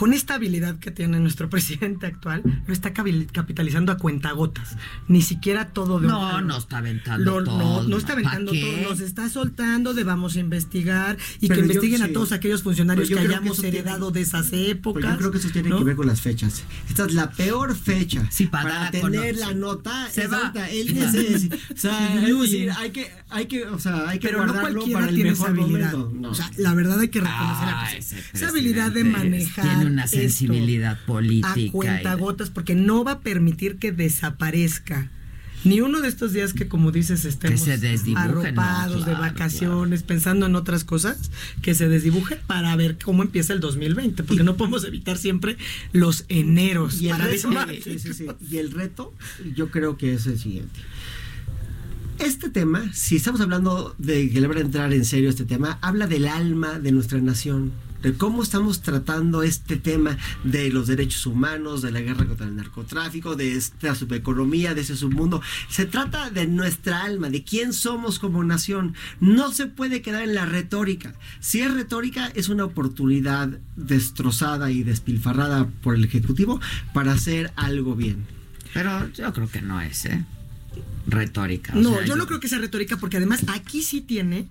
con 0.01 0.13
esta 0.13 0.33
habilidad 0.33 0.79
que 0.79 0.89
tiene 0.89 1.19
nuestro 1.19 1.47
presidente 1.55 2.07
actual, 2.07 2.41
lo 2.65 2.73
está 2.73 2.91
capitalizando 2.91 3.91
a 3.91 3.97
cuentagotas. 3.97 4.75
Ni 5.07 5.21
siquiera 5.21 5.69
todo 5.73 5.99
de 5.99 6.07
un 6.07 6.11
No, 6.13 6.21
jalón. 6.21 6.47
no 6.47 6.57
está 6.57 6.79
aventando 6.79 7.39
Lo- 7.39 7.43
todo. 7.45 7.83
No, 7.83 7.87
no 7.87 7.97
está 7.97 8.07
¿Pa' 8.15 8.19
aventando 8.19 8.51
todo, 8.51 8.89
nos 8.89 8.99
está 8.99 9.29
soltando 9.29 9.93
de 9.93 10.03
vamos 10.03 10.35
a 10.37 10.39
investigar 10.39 11.17
y 11.39 11.47
Pero 11.49 11.61
que 11.61 11.67
yo- 11.67 11.73
investiguen 11.73 11.99
sí. 11.99 12.09
a 12.09 12.13
todos 12.13 12.31
aquellos 12.31 12.63
funcionarios 12.63 13.09
que 13.09 13.19
hayamos 13.19 13.59
tiene- 13.61 13.77
heredado 13.77 14.09
de 14.09 14.21
esas 14.21 14.51
épocas. 14.53 15.03
Yo 15.13 15.17
creo 15.19 15.31
que 15.31 15.37
eso 15.37 15.49
tiene 15.51 15.69
¿no? 15.69 15.77
que 15.77 15.83
ver 15.83 15.95
con 15.95 16.07
las 16.07 16.19
fechas. 16.21 16.63
Esta 16.89 17.05
es 17.05 17.13
la 17.13 17.29
peor 17.29 17.75
fecha 17.75 18.27
para 18.49 18.69
dar 18.73 18.87
a 18.87 18.91
tener 18.91 19.37
la 19.37 19.53
nota. 19.53 20.09
Se 20.11 20.25
va. 20.27 20.51
16. 20.51 21.49
O 21.73 21.77
sea, 21.77 22.15
es 22.27 22.39
decir, 22.39 22.71
hay 22.75 22.89
que, 22.89 23.11
hay 23.29 23.45
que, 23.45 23.65
o 23.65 23.77
sea, 23.77 24.09
hay 24.09 24.17
que 24.17 24.27
pero 24.29 24.45
no 24.45 24.51
guardarlo 24.53 24.79
cualquiera 24.79 24.99
para 24.99 25.09
el 25.09 25.15
tiene 25.15 25.31
mejor 25.31 25.49
esa 25.51 25.61
habilidad. 25.63 25.91
momento. 25.93 26.19
No. 26.19 26.29
O 26.31 26.33
sea, 26.35 26.49
la 26.57 26.73
verdad 26.73 26.99
hay 26.99 27.09
que 27.09 27.19
reconocer 27.19 27.67
Ah, 27.69 27.87
esa 28.33 28.47
habilidad 28.49 28.91
de 28.91 29.03
manejar 29.03 29.90
Una 29.91 30.05
esto 30.05 30.17
sensibilidad 30.17 30.97
política. 31.05 31.53
a 31.53 31.71
cuentagotas 31.71 32.49
porque 32.49 32.75
no 32.75 33.03
va 33.03 33.13
a 33.13 33.19
permitir 33.19 33.77
que 33.77 33.91
desaparezca 33.91 35.09
ni 35.63 35.79
uno 35.79 36.01
de 36.01 36.07
estos 36.07 36.33
días 36.33 36.53
que 36.53 36.67
como 36.67 36.91
dices 36.91 37.23
estemos 37.25 37.61
se 37.61 37.73
arropados 38.15 39.01
no, 39.01 39.05
de 39.05 39.11
claro, 39.11 39.19
vacaciones 39.21 40.03
pensando 40.03 40.47
en 40.47 40.55
otras 40.55 40.83
cosas 40.83 41.29
que 41.61 41.75
se 41.75 41.87
desdibuje 41.87 42.37
para 42.47 42.75
ver 42.75 42.97
cómo 42.97 43.21
empieza 43.21 43.53
el 43.53 43.59
2020 43.59 44.23
porque 44.23 44.43
no 44.43 44.57
podemos 44.57 44.83
evitar 44.85 45.17
siempre 45.17 45.57
los 45.93 46.25
eneros 46.29 46.99
Y 46.99 47.07
el, 47.07 47.11
para 47.11 47.25
reto, 47.25 47.49
desmadre. 47.49 47.81
sí, 47.81 47.99
sí, 47.99 48.13
sí. 48.13 48.27
y 48.49 48.57
el 48.57 48.71
reto, 48.71 49.13
yo 49.55 49.69
creo 49.69 49.97
que 49.97 50.13
es 50.13 50.25
el 50.25 50.39
siguiente. 50.39 50.79
Este 52.19 52.49
tema, 52.49 52.91
si 52.93 53.15
estamos 53.15 53.41
hablando 53.41 53.95
de 53.97 54.29
que 54.29 54.41
le 54.41 54.47
van 54.47 54.57
a 54.57 54.61
entrar 54.61 54.93
en 54.93 55.05
serio 55.05 55.29
este 55.29 55.45
tema, 55.45 55.79
habla 55.81 56.05
del 56.07 56.27
alma 56.27 56.79
de 56.79 56.91
nuestra 56.91 57.19
nación, 57.19 57.71
de 58.01 58.13
cómo 58.13 58.43
estamos 58.43 58.81
tratando 58.81 59.43
este 59.43 59.77
tema 59.77 60.17
de 60.43 60.69
los 60.69 60.87
derechos 60.87 61.25
humanos, 61.25 61.81
de 61.81 61.91
la 61.91 62.01
guerra 62.01 62.25
contra 62.25 62.47
el 62.47 62.55
narcotráfico, 62.55 63.35
de 63.35 63.53
esta 63.53 63.95
subeconomía, 63.95 64.73
de 64.73 64.81
ese 64.81 64.95
submundo. 64.95 65.41
Se 65.69 65.85
trata 65.85 66.29
de 66.29 66.47
nuestra 66.47 67.03
alma, 67.03 67.29
de 67.29 67.43
quién 67.43 67.73
somos 67.73 68.19
como 68.19 68.43
nación. 68.43 68.95
No 69.19 69.51
se 69.51 69.67
puede 69.67 70.01
quedar 70.01 70.23
en 70.23 70.35
la 70.35 70.45
retórica. 70.45 71.13
Si 71.39 71.61
es 71.61 71.73
retórica, 71.73 72.27
es 72.35 72.49
una 72.49 72.65
oportunidad 72.65 73.49
destrozada 73.75 74.71
y 74.71 74.83
despilfarrada 74.83 75.67
por 75.81 75.95
el 75.95 76.03
Ejecutivo 76.03 76.59
para 76.93 77.13
hacer 77.13 77.51
algo 77.55 77.95
bien. 77.95 78.25
Pero 78.73 79.09
yo 79.13 79.31
creo 79.33 79.49
que 79.49 79.61
no 79.61 79.81
es, 79.81 80.05
¿eh? 80.05 80.23
Retórica. 81.07 81.73
o 81.73 81.75
No, 81.77 81.95
sea, 81.95 82.05
yo 82.05 82.15
no 82.15 82.27
creo 82.27 82.39
que 82.39 82.47
sea 82.47 82.59
retórica 82.59 82.97
porque 82.97 83.17
además 83.17 83.43
aquí 83.47 83.81
sí 83.81 84.01
tiene 84.01 84.47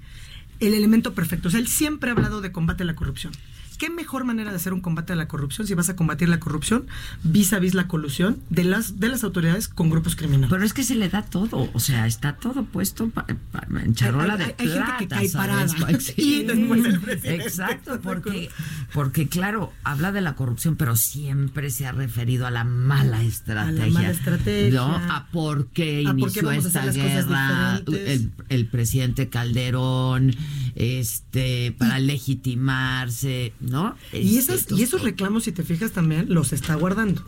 el 0.61 0.74
elemento 0.74 1.15
perfecto. 1.15 1.49
O 1.49 1.51
sea, 1.51 1.61
él 1.61 1.69
siempre 1.69 2.11
ha 2.11 2.12
hablado 2.12 2.41
de 2.41 2.53
combate 2.53 2.82
a 2.82 2.87
la 2.87 2.95
corrupción. 2.95 3.32
¿Qué 3.81 3.89
mejor 3.89 4.24
manera 4.24 4.51
de 4.51 4.57
hacer 4.57 4.74
un 4.74 4.82
combate 4.82 5.15
a 5.15 5.16
la 5.16 5.27
corrupción 5.27 5.66
si 5.66 5.73
vas 5.73 5.89
a 5.89 5.97
combatir 5.97 6.28
la 6.28 6.39
corrupción 6.39 6.86
vis 7.24 7.55
a 7.55 7.59
vis 7.59 7.73
la 7.73 7.89
colusión 7.89 8.36
de 8.51 8.65
las, 8.65 9.01
de 9.01 9.09
las 9.09 9.24
autoridades 9.24 9.69
con 9.69 9.89
grupos 9.89 10.16
criminales? 10.16 10.51
Pero 10.51 10.65
es 10.66 10.74
que 10.74 10.82
se 10.85 10.94
le 10.97 11.09
da 11.09 11.23
todo, 11.23 11.70
o 11.73 11.81
sea, 11.81 12.07
está 12.07 12.35
todo 12.36 12.65
puesto 12.66 13.09
pa- 13.09 13.24
pa- 13.51 13.66
en 13.82 13.94
charola 13.94 14.36
de 14.36 14.44
Hay- 14.44 14.55
hay 14.59 14.69
gente 14.69 14.90
que 14.98 15.07
plata, 15.07 15.16
cae 15.16 15.28
¿sabes? 15.31 15.74
parada. 15.74 15.98
Sí, 16.01 16.12
Y 16.19 16.43
después 16.44 16.85
el 16.85 17.01
presidente. 17.01 17.43
Exacto, 17.47 18.01
porque, 18.02 18.51
porque 18.93 19.28
claro, 19.28 19.73
habla 19.82 20.12
de 20.12 20.20
la 20.20 20.35
corrupción, 20.35 20.77
pero 20.77 20.94
siempre 20.94 21.70
se 21.70 21.86
ha 21.86 21.93
referido 21.93 22.47
a 22.47 22.51
la 22.51 22.65
mala 22.65 23.23
estrategia. 23.23 23.86
mala 23.93 24.11
estrategia. 24.11 24.78
¿no? 24.78 24.94
A 24.94 25.28
por 25.32 25.69
qué 25.69 26.05
A 26.07 26.11
por 26.11 26.19
inició 26.20 26.43
qué 26.51 26.57
a 26.57 26.59
hacer 26.59 26.66
esta 26.89 26.93
guerra 26.93 27.81
el, 27.86 28.31
el 28.51 28.66
presidente 28.66 29.31
Calderón, 29.31 30.35
este, 30.74 31.74
para 31.78 31.98
legitimarse, 31.98 33.52
¿no? 33.71 33.97
Y, 34.13 34.37
esas, 34.37 34.71
y 34.71 34.83
esos 34.83 35.03
reclamos, 35.03 35.45
si 35.45 35.53
te 35.53 35.63
fijas 35.63 35.93
también, 35.93 36.27
los 36.29 36.53
está 36.53 36.75
guardando. 36.75 37.23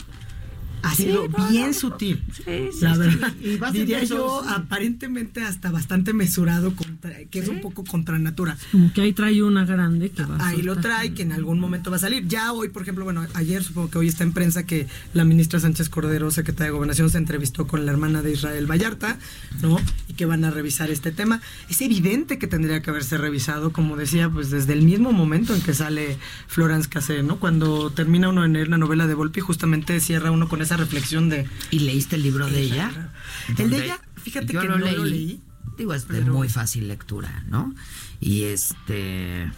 Ha 0.82 0.94
Sí, 0.94 1.04
sido 1.04 1.28
no, 1.28 1.48
bien 1.48 1.68
no, 1.68 1.72
sutil. 1.72 2.22
sí, 2.34 2.42
la 2.80 2.94
sí, 2.94 3.00
verdad. 3.00 3.32
Y 3.40 3.56
va 3.56 3.68
a 3.68 3.72
ser 3.72 3.80
diría 3.80 4.04
yo, 4.04 4.42
aparentemente 4.48 5.42
hasta 5.42 5.70
bastante 5.70 6.12
mesurado, 6.12 6.74
contra, 6.74 7.12
que 7.30 7.38
es 7.38 7.48
un 7.48 7.60
poco 7.60 7.84
contra 7.84 8.18
natura. 8.18 8.56
Como 8.72 8.92
que 8.92 9.00
ahí 9.02 9.12
trae 9.12 9.42
una 9.42 9.64
grande 9.64 10.10
que 10.10 10.24
va 10.24 10.36
a 10.36 10.48
Ahí 10.48 10.62
lo 10.62 10.76
trae, 10.76 11.14
que 11.14 11.22
en 11.22 11.32
algún 11.32 11.60
momento 11.60 11.90
va 11.90 11.96
a 11.96 12.00
salir. 12.00 12.26
Ya 12.26 12.52
hoy, 12.52 12.68
por 12.68 12.82
ejemplo, 12.82 13.04
bueno, 13.04 13.24
ayer 13.34 13.62
supongo 13.62 13.90
que 13.90 13.98
hoy 13.98 14.09
está 14.09 14.24
en 14.24 14.32
prensa 14.32 14.64
que 14.64 14.86
la 15.14 15.24
ministra 15.24 15.60
Sánchez 15.60 15.88
Cordero, 15.88 16.30
secretaria 16.30 16.66
de 16.66 16.72
Gobernación, 16.76 17.10
se 17.10 17.18
entrevistó 17.18 17.66
con 17.66 17.86
la 17.86 17.92
hermana 17.92 18.22
de 18.22 18.32
Israel 18.32 18.66
Vallarta, 18.70 19.18
¿no? 19.62 19.78
Y 20.09 20.14
que 20.14 20.26
van 20.26 20.44
a 20.44 20.50
revisar 20.50 20.90
este 20.90 21.12
tema. 21.12 21.40
Es 21.68 21.80
evidente 21.80 22.38
que 22.38 22.46
tendría 22.46 22.82
que 22.82 22.90
haberse 22.90 23.18
revisado, 23.18 23.72
como 23.72 23.96
decía, 23.96 24.28
pues 24.30 24.50
desde 24.50 24.72
el 24.72 24.82
mismo 24.82 25.12
momento 25.12 25.54
en 25.54 25.60
que 25.62 25.74
sale 25.74 26.18
Florence 26.48 26.88
Cassé, 26.88 27.22
¿no? 27.22 27.36
Cuando 27.38 27.90
termina 27.90 28.28
uno 28.28 28.42
de 28.42 28.48
leer 28.48 28.68
la 28.68 28.78
novela 28.78 29.06
de 29.06 29.14
Volpi, 29.14 29.40
justamente 29.40 30.00
cierra 30.00 30.30
uno 30.30 30.48
con 30.48 30.60
esa 30.62 30.71
reflexión 30.76 31.28
de... 31.28 31.48
¿Y 31.70 31.80
leíste 31.80 32.16
el 32.16 32.22
libro 32.22 32.46
de 32.48 32.60
ella? 32.60 33.12
El 33.58 33.70
de 33.70 33.84
ella, 33.84 34.00
fíjate 34.22 34.52
yo 34.52 34.60
que 34.60 34.68
lo 34.68 34.78
no 34.78 34.84
leí, 34.84 34.96
lo 34.96 35.04
leí. 35.04 35.40
Digo, 35.76 35.94
es 35.94 36.06
de 36.08 36.20
muy 36.22 36.48
fácil 36.48 36.88
lectura, 36.88 37.44
¿no? 37.48 37.74
Y 38.20 38.44
este. 38.44 39.50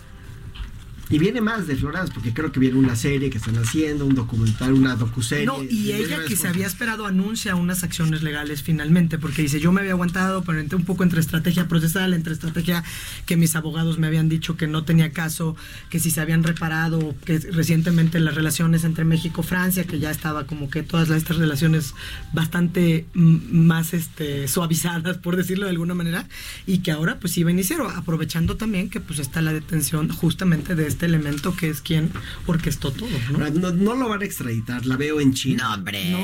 Y 1.15 1.19
viene 1.21 1.41
más 1.41 1.69
de 1.69 1.77
Florence, 1.77 2.13
porque 2.13 2.35
creo 2.35 2.51
que 2.51 2.59
viene 2.59 2.77
una 2.77 2.97
serie 2.97 3.31
que 3.31 3.39
están 3.39 3.57
haciendo, 3.57 4.05
un 4.05 4.17
documental, 4.17 4.73
una 4.73 4.97
docuserie. 4.97 5.47
No, 5.47 5.63
y 5.63 5.93
ella 5.93 6.25
que 6.27 6.35
se 6.35 6.49
había 6.49 6.67
esperado 6.67 7.07
anuncia 7.07 7.55
unas 7.55 7.85
acciones 7.85 8.25
legales 8.25 8.65
finalmente, 8.65 9.17
porque 9.17 9.43
dice, 9.43 9.61
yo 9.61 9.71
me 9.71 9.83
había 9.83 9.93
aguantado, 9.93 10.43
pero 10.43 10.61
un 10.77 10.85
poco 10.85 11.05
entre 11.05 11.21
estrategia 11.21 11.69
procesal, 11.69 12.15
entre 12.15 12.33
estrategia 12.33 12.83
que 13.27 13.37
mis 13.37 13.55
abogados 13.55 13.97
me 13.97 14.09
habían 14.09 14.29
dicho 14.29 14.57
que 14.57 14.67
no 14.67 14.83
tenía 14.83 15.13
caso, 15.13 15.55
que 15.89 16.01
si 16.01 16.11
se 16.11 16.21
habían 16.21 16.43
reparado, 16.43 17.15
que 17.25 17.39
recientemente 17.39 18.19
las 18.19 18.35
relaciones 18.35 18.83
entre 18.83 19.05
México 19.05 19.43
y 19.43 19.47
Francia, 19.47 19.85
que 19.85 20.01
ya 20.01 20.11
estaba 20.11 20.49
como 20.49 20.69
que 20.69 20.83
todas 20.83 21.11
estas 21.11 21.37
relaciones 21.37 21.95
bastante 22.33 23.07
más 23.15 23.95
este, 23.95 24.49
suavizadas, 24.49 25.19
por 25.19 25.37
decirlo 25.37 25.67
de 25.67 25.71
alguna 25.71 25.95
manera, 25.95 26.27
y 26.67 26.79
que 26.79 26.91
ahora 26.91 27.21
pues 27.21 27.39
iba 27.39 27.51
a 27.51 27.53
iniciar, 27.53 27.83
aprovechando 27.95 28.57
también 28.57 28.91
que 28.91 28.99
pues 28.99 29.21
está 29.21 29.43
la 29.43 29.53
detención 29.53 30.09
justamente 30.09 30.75
de 30.75 30.89
este 30.89 31.04
este 31.05 31.17
elemento 31.17 31.55
que 31.55 31.69
es 31.69 31.81
quien 31.81 32.11
orquestó 32.47 32.91
todo, 32.91 33.09
¿no? 33.31 33.51
No, 33.51 33.73
no 33.73 33.95
lo 33.95 34.09
van 34.09 34.23
a 34.23 34.25
extraditar, 34.25 34.87
la 34.87 34.97
veo 34.97 35.21
en 35.21 35.35
China. 35.35 35.65
No, 35.69 35.75
hombre. 35.75 36.11
No, 36.11 36.19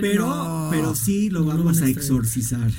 Pero, 0.00 0.26
no. 0.26 0.68
pero 0.70 0.94
sí 0.94 1.30
lo 1.30 1.40
No 1.40 1.46
lo 1.46 1.50
vamos 1.58 1.76
van 1.76 1.84
a 1.84 1.86
a 1.86 1.90
extraditar. 1.90 2.02
exorcizar. 2.02 2.70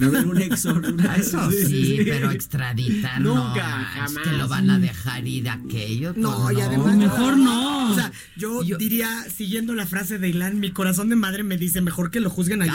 Va 0.00 0.06
a 0.06 0.08
haber 0.08 0.26
un 0.26 0.42
exor. 0.42 0.78
una- 0.86 1.16
Eso 1.16 1.50
sí, 1.50 2.00
pero 2.04 2.30
extraditar 2.30 3.20
no. 3.20 3.34
Nunca, 3.48 3.82
es 3.82 3.88
jamás. 4.12 4.24
Que 4.28 4.32
lo 4.36 4.48
van 4.48 4.70
a 4.70 4.78
dejar 4.78 5.26
ir 5.26 5.48
aquello. 5.48 6.12
pues 6.14 6.22
No, 6.22 6.50
y 6.52 6.60
además 6.60 6.96
mejor 6.96 7.36
no. 7.38 7.92
O 7.92 7.94
sea, 7.94 8.12
yo, 8.36 8.62
diría, 8.78 9.08
siguiendo 9.34 9.74
la 9.74 9.86
frase 9.86 10.18
de 10.18 10.28
Ilan, 10.28 10.58
mi 10.60 10.70
corazón 10.70 11.08
de 11.08 11.16
madre 11.16 11.42
me 11.44 11.56
dice 11.56 11.80
mejor 11.80 12.10
que 12.10 12.20
lo 12.20 12.28
juzguen 12.30 12.62
allá. 12.62 12.74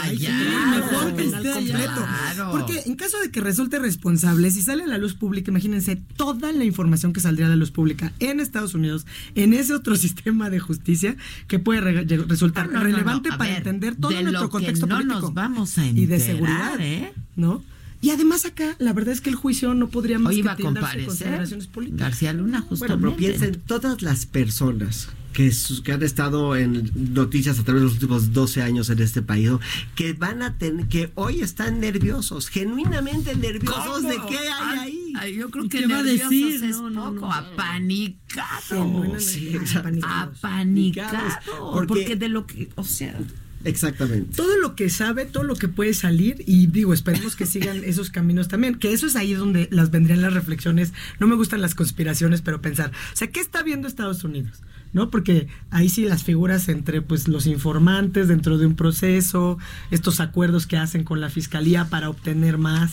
mejor 0.70 1.14
que 1.16 1.24
esté 1.24 1.50
completo. 1.52 1.94
Claro. 2.34 2.50
Porque 2.50 2.82
en 2.86 2.96
caso 2.96 3.20
de 3.20 3.30
que 3.30 3.40
resulte 3.40 3.78
responsable, 3.78 4.50
si 4.50 4.62
sale 4.62 4.84
a 4.84 4.86
la 4.86 4.98
luz 4.98 5.14
pública, 5.14 5.50
imagínense 5.50 5.96
toda 6.16 6.50
la 6.52 6.64
información 6.64 7.12
que 7.12 7.20
saldría 7.20 7.46
a 7.46 7.50
la 7.50 7.56
luz 7.62 7.70
pública 7.70 8.12
en 8.20 8.38
Estados 8.40 8.74
Unidos, 8.74 9.06
en 9.34 9.54
ese 9.54 9.74
otro 9.74 9.96
sistema 10.06 10.50
de 10.50 10.60
justicia, 10.60 11.16
que 11.48 11.58
puede 11.58 11.80
re- 11.80 12.04
resultar 12.28 12.66
No, 12.66 12.72
no, 12.74 12.78
no, 12.78 12.84
relevante 12.84 13.30
no. 13.30 13.38
Para 13.38 13.50
ver, 13.50 13.58
entender 13.58 13.96
todo 13.96 14.12
nuestro 14.22 14.50
contexto 14.50 14.86
no 14.86 14.96
político. 14.96 15.20
nos 15.20 15.34
vamos 15.34 15.78
a 15.78 15.86
y 15.86 15.92
de 16.06 16.16
enterar, 16.16 16.20
seguridad, 16.20 16.80
¿eh? 16.80 17.12
¿no? 17.36 17.62
Y 18.02 18.10
además 18.10 18.44
acá, 18.44 18.74
la 18.78 18.92
verdad 18.92 19.14
es 19.14 19.20
que 19.22 19.30
el 19.30 19.36
juicio 19.36 19.72
no 19.74 19.88
podría 19.88 20.18
más 20.18 20.30
Hoy 20.30 20.36
que 20.36 20.40
iba 20.40 20.52
a 20.52 20.56
consideraciones 20.56 21.66
políticas. 21.68 22.00
García 22.00 22.32
Luna 22.34 22.58
Bueno, 22.60 22.66
justamente. 22.68 23.04
pero 23.06 23.16
piensa 23.16 23.44
en 23.46 23.60
todas 23.60 24.02
las 24.02 24.26
personas 24.26 25.08
que, 25.32 25.50
sus- 25.52 25.80
que 25.80 25.92
han 25.92 26.02
estado 26.02 26.56
en 26.56 26.90
noticias 27.14 27.58
a 27.58 27.62
través 27.62 27.80
de 27.80 27.84
los 27.86 27.94
últimos 27.94 28.32
12 28.34 28.60
años 28.60 28.90
en 28.90 28.98
este 28.98 29.22
país, 29.22 29.48
¿no? 29.50 29.60
que 29.94 30.12
van 30.12 30.42
a 30.42 30.58
tener, 30.58 30.88
que 30.88 31.10
hoy 31.14 31.40
están 31.40 31.80
nerviosos, 31.80 32.48
genuinamente 32.48 33.34
nerviosos 33.36 34.02
de 34.02 34.16
qué 34.28 34.36
hay 34.38 34.78
ahí. 34.80 35.12
Ay, 35.16 35.36
yo 35.36 35.48
creo 35.50 35.68
que 35.68 35.78
¿Qué 35.78 35.86
va 35.86 36.00
a 36.00 36.02
nerviosos 36.02 36.28
decir? 36.30 36.64
es 36.64 36.76
No, 36.76 36.90
no, 36.90 37.04
poco, 37.14 37.26
no. 37.26 37.32
apanicado. 37.32 38.60
Genuinamente 38.68 39.20
Sí, 39.20 39.56
apanicados. 39.76 40.38
Apanicado. 40.38 41.72
Porque- 41.72 41.86
Porque, 41.86 42.16
de 42.16 42.28
lo 42.28 42.46
que, 42.46 42.68
o 42.74 42.84
sea, 42.84 43.18
Exactamente. 43.64 44.36
todo 44.36 44.56
lo 44.58 44.74
que 44.74 44.90
sabe, 44.90 45.26
todo 45.26 45.44
lo 45.44 45.56
que 45.56 45.68
puede 45.68 45.94
salir 45.94 46.42
y 46.46 46.66
digo, 46.66 46.94
esperemos 46.94 47.36
que 47.36 47.46
sigan 47.46 47.84
esos 47.84 48.10
caminos 48.10 48.48
también, 48.48 48.76
que 48.76 48.92
eso 48.92 49.06
es 49.06 49.16
ahí 49.16 49.34
donde 49.34 49.68
las 49.70 49.90
vendrían 49.90 50.22
las 50.22 50.34
reflexiones. 50.34 50.92
No 51.18 51.26
me 51.26 51.36
gustan 51.36 51.60
las 51.60 51.74
conspiraciones, 51.74 52.42
pero 52.42 52.60
pensar, 52.60 52.90
o 53.12 53.16
sea, 53.16 53.28
¿qué 53.28 53.40
está 53.40 53.62
viendo 53.62 53.88
Estados 53.88 54.24
Unidos? 54.24 54.62
¿No? 54.92 55.08
Porque 55.10 55.48
ahí 55.70 55.88
sí 55.88 56.04
las 56.04 56.22
figuras 56.22 56.68
entre 56.68 57.00
pues 57.00 57.26
los 57.26 57.46
informantes 57.46 58.28
dentro 58.28 58.58
de 58.58 58.66
un 58.66 58.74
proceso, 58.74 59.56
estos 59.90 60.20
acuerdos 60.20 60.66
que 60.66 60.76
hacen 60.76 61.02
con 61.02 61.20
la 61.20 61.30
fiscalía 61.30 61.86
para 61.86 62.10
obtener 62.10 62.58
más, 62.58 62.92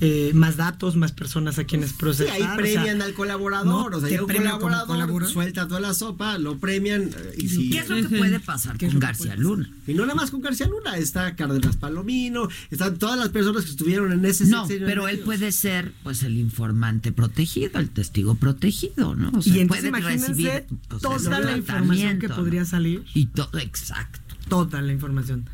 eh, 0.00 0.30
más 0.34 0.56
datos, 0.56 0.96
más 0.96 1.12
personas 1.12 1.58
a 1.58 1.64
quienes 1.64 1.90
Sí, 1.90 1.96
procesar. 1.98 2.32
ahí 2.34 2.40
o 2.42 2.46
sea, 2.46 2.56
premian 2.56 3.02
al 3.02 3.12
colaborador, 3.12 3.90
¿no? 3.90 3.96
o 3.98 4.00
sea, 4.00 4.08
Te 4.08 4.20
un 4.22 4.26
colaborador, 4.26 4.86
colaborador. 4.86 5.30
suelta 5.32 5.68
toda 5.68 5.80
la 5.80 5.92
sopa, 5.92 6.38
lo 6.38 6.58
premian. 6.58 7.02
eh, 7.02 7.34
Y 7.36 7.48
si- 7.48 7.70
¿qué 7.70 7.80
es 7.80 7.88
lo 7.90 7.96
que 7.96 8.16
puede 8.16 8.40
pasar 8.40 8.78
¿Qué 8.78 8.86
es 8.86 8.92
con 8.92 9.00
García 9.00 9.36
Luna? 9.36 9.68
Y 9.86 9.92
no 9.92 10.02
nada 10.06 10.14
más 10.14 10.30
con 10.30 10.40
García 10.40 10.66
Luna, 10.66 10.96
está 10.96 11.36
Cárdenas 11.36 11.76
Palomino, 11.76 12.48
están 12.70 12.96
todas 12.98 13.18
las 13.18 13.28
personas 13.28 13.64
que 13.64 13.70
estuvieron 13.70 14.12
en 14.12 14.24
ese 14.24 14.46
No, 14.46 14.66
pero 14.66 15.08
él 15.08 15.18
puede 15.18 15.52
ser 15.52 15.92
pues 16.02 16.22
el 16.22 16.38
informante 16.38 17.12
protegido, 17.12 17.78
el 17.80 17.90
testigo 17.90 18.34
protegido, 18.36 19.14
¿no? 19.14 19.30
O 19.36 19.42
sea, 19.42 19.54
y 19.54 19.60
entonces 19.60 19.90
puede 19.90 19.98
imagínense 20.00 20.28
recibir 20.28 20.64
pues, 20.88 21.02
toda 21.36 21.50
la 21.50 21.56
información 21.56 22.18
que 22.18 22.28
podría 22.28 22.64
salir. 22.64 23.04
Y 23.14 23.26
todo, 23.26 23.58
exacto. 23.58 24.20
toda 24.48 24.82
la 24.82 24.92
información 24.92 25.48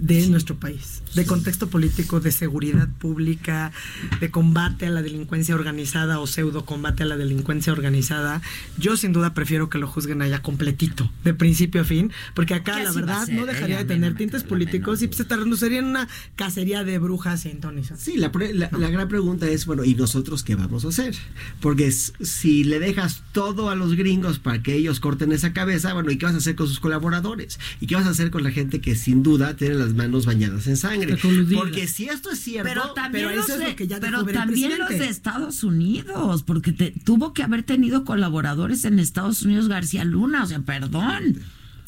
de 0.00 0.26
nuestro 0.28 0.56
país, 0.56 1.02
de 1.14 1.24
contexto 1.26 1.68
político, 1.68 2.20
de 2.20 2.32
seguridad 2.32 2.88
pública, 2.98 3.72
de 4.20 4.30
combate 4.30 4.86
a 4.86 4.90
la 4.90 5.02
delincuencia 5.02 5.54
organizada 5.54 6.18
o 6.20 6.26
pseudo 6.26 6.64
combate 6.64 7.02
a 7.02 7.06
la 7.06 7.16
delincuencia 7.16 7.72
organizada. 7.72 8.42
Yo 8.78 8.96
sin 8.96 9.12
duda 9.12 9.34
prefiero 9.34 9.68
que 9.68 9.78
lo 9.78 9.86
juzguen 9.86 10.22
allá 10.22 10.42
completito, 10.42 11.10
de 11.24 11.34
principio 11.34 11.82
a 11.82 11.84
fin, 11.84 12.12
porque 12.34 12.54
acá 12.54 12.82
la 12.82 12.92
verdad 12.92 13.26
ser, 13.26 13.34
no 13.34 13.46
dejaría 13.46 13.78
de 13.78 13.84
tener 13.84 14.14
tintes 14.14 14.42
la 14.42 14.48
políticos 14.48 15.02
y 15.02 15.08
se 15.12 15.24
traduciría 15.24 15.78
en 15.78 15.86
una 15.86 16.08
cacería 16.36 16.84
de 16.84 16.98
brujas 16.98 17.44
y 17.46 17.50
entonces. 17.50 17.98
Sí, 18.00 18.16
la, 18.16 18.32
pre- 18.32 18.54
la- 18.54 18.70
la 18.76 18.90
gran 18.90 19.08
pregunta 19.08 19.46
es, 19.48 19.66
bueno, 19.66 19.84
¿y 19.84 19.94
nosotros 19.94 20.42
qué 20.42 20.54
vamos 20.54 20.84
a 20.84 20.88
hacer? 20.88 21.14
Porque 21.60 21.90
si 21.90 22.64
le 22.64 22.78
dejas 22.78 23.22
todo 23.32 23.70
a 23.70 23.74
los 23.74 23.94
gringos 23.94 24.38
para 24.38 24.62
que 24.62 24.74
ellos 24.74 25.00
corten 25.00 25.32
esa 25.32 25.52
cabeza, 25.52 25.92
bueno, 25.94 26.10
¿y 26.10 26.18
qué 26.18 26.26
vas 26.26 26.34
a 26.34 26.38
hacer 26.38 26.54
con 26.56 26.66
sus 26.68 26.80
colaboradores? 26.80 27.58
¿Y 27.80 27.86
qué 27.86 27.94
vas 27.96 28.06
a 28.06 28.10
hacer 28.10 28.30
con 28.30 28.42
la 28.42 28.50
gente 28.50 28.80
que 28.80 28.94
sin 28.96 29.22
duda 29.22 29.56
tiene 29.56 29.74
las 29.84 29.94
manos 29.94 30.26
bañadas 30.26 30.66
en 30.66 30.76
sangre? 30.76 31.16
Porque 31.58 31.86
si 31.86 32.06
esto 32.06 32.30
es 32.30 32.40
cierto, 32.40 32.68
Pero 32.68 32.92
también, 32.94 33.26
pero 33.26 33.36
los, 33.36 33.44
eso 33.48 33.54
es 33.54 33.60
de, 33.60 33.70
lo 33.70 33.76
que 33.76 33.86
ya 33.86 34.00
pero 34.00 34.24
también 34.24 34.78
los 34.78 34.88
de 34.88 35.08
Estados 35.08 35.62
Unidos, 35.64 36.42
porque 36.42 36.72
te- 36.72 36.92
tuvo 37.04 37.32
que 37.32 37.42
haber 37.42 37.62
tenido 37.62 38.04
colaboradores 38.04 38.84
en 38.84 38.98
Estados 38.98 39.42
Unidos 39.42 39.68
García 39.68 40.04
Luna, 40.04 40.42
o 40.44 40.46
sea, 40.46 40.60
perdón. 40.60 41.40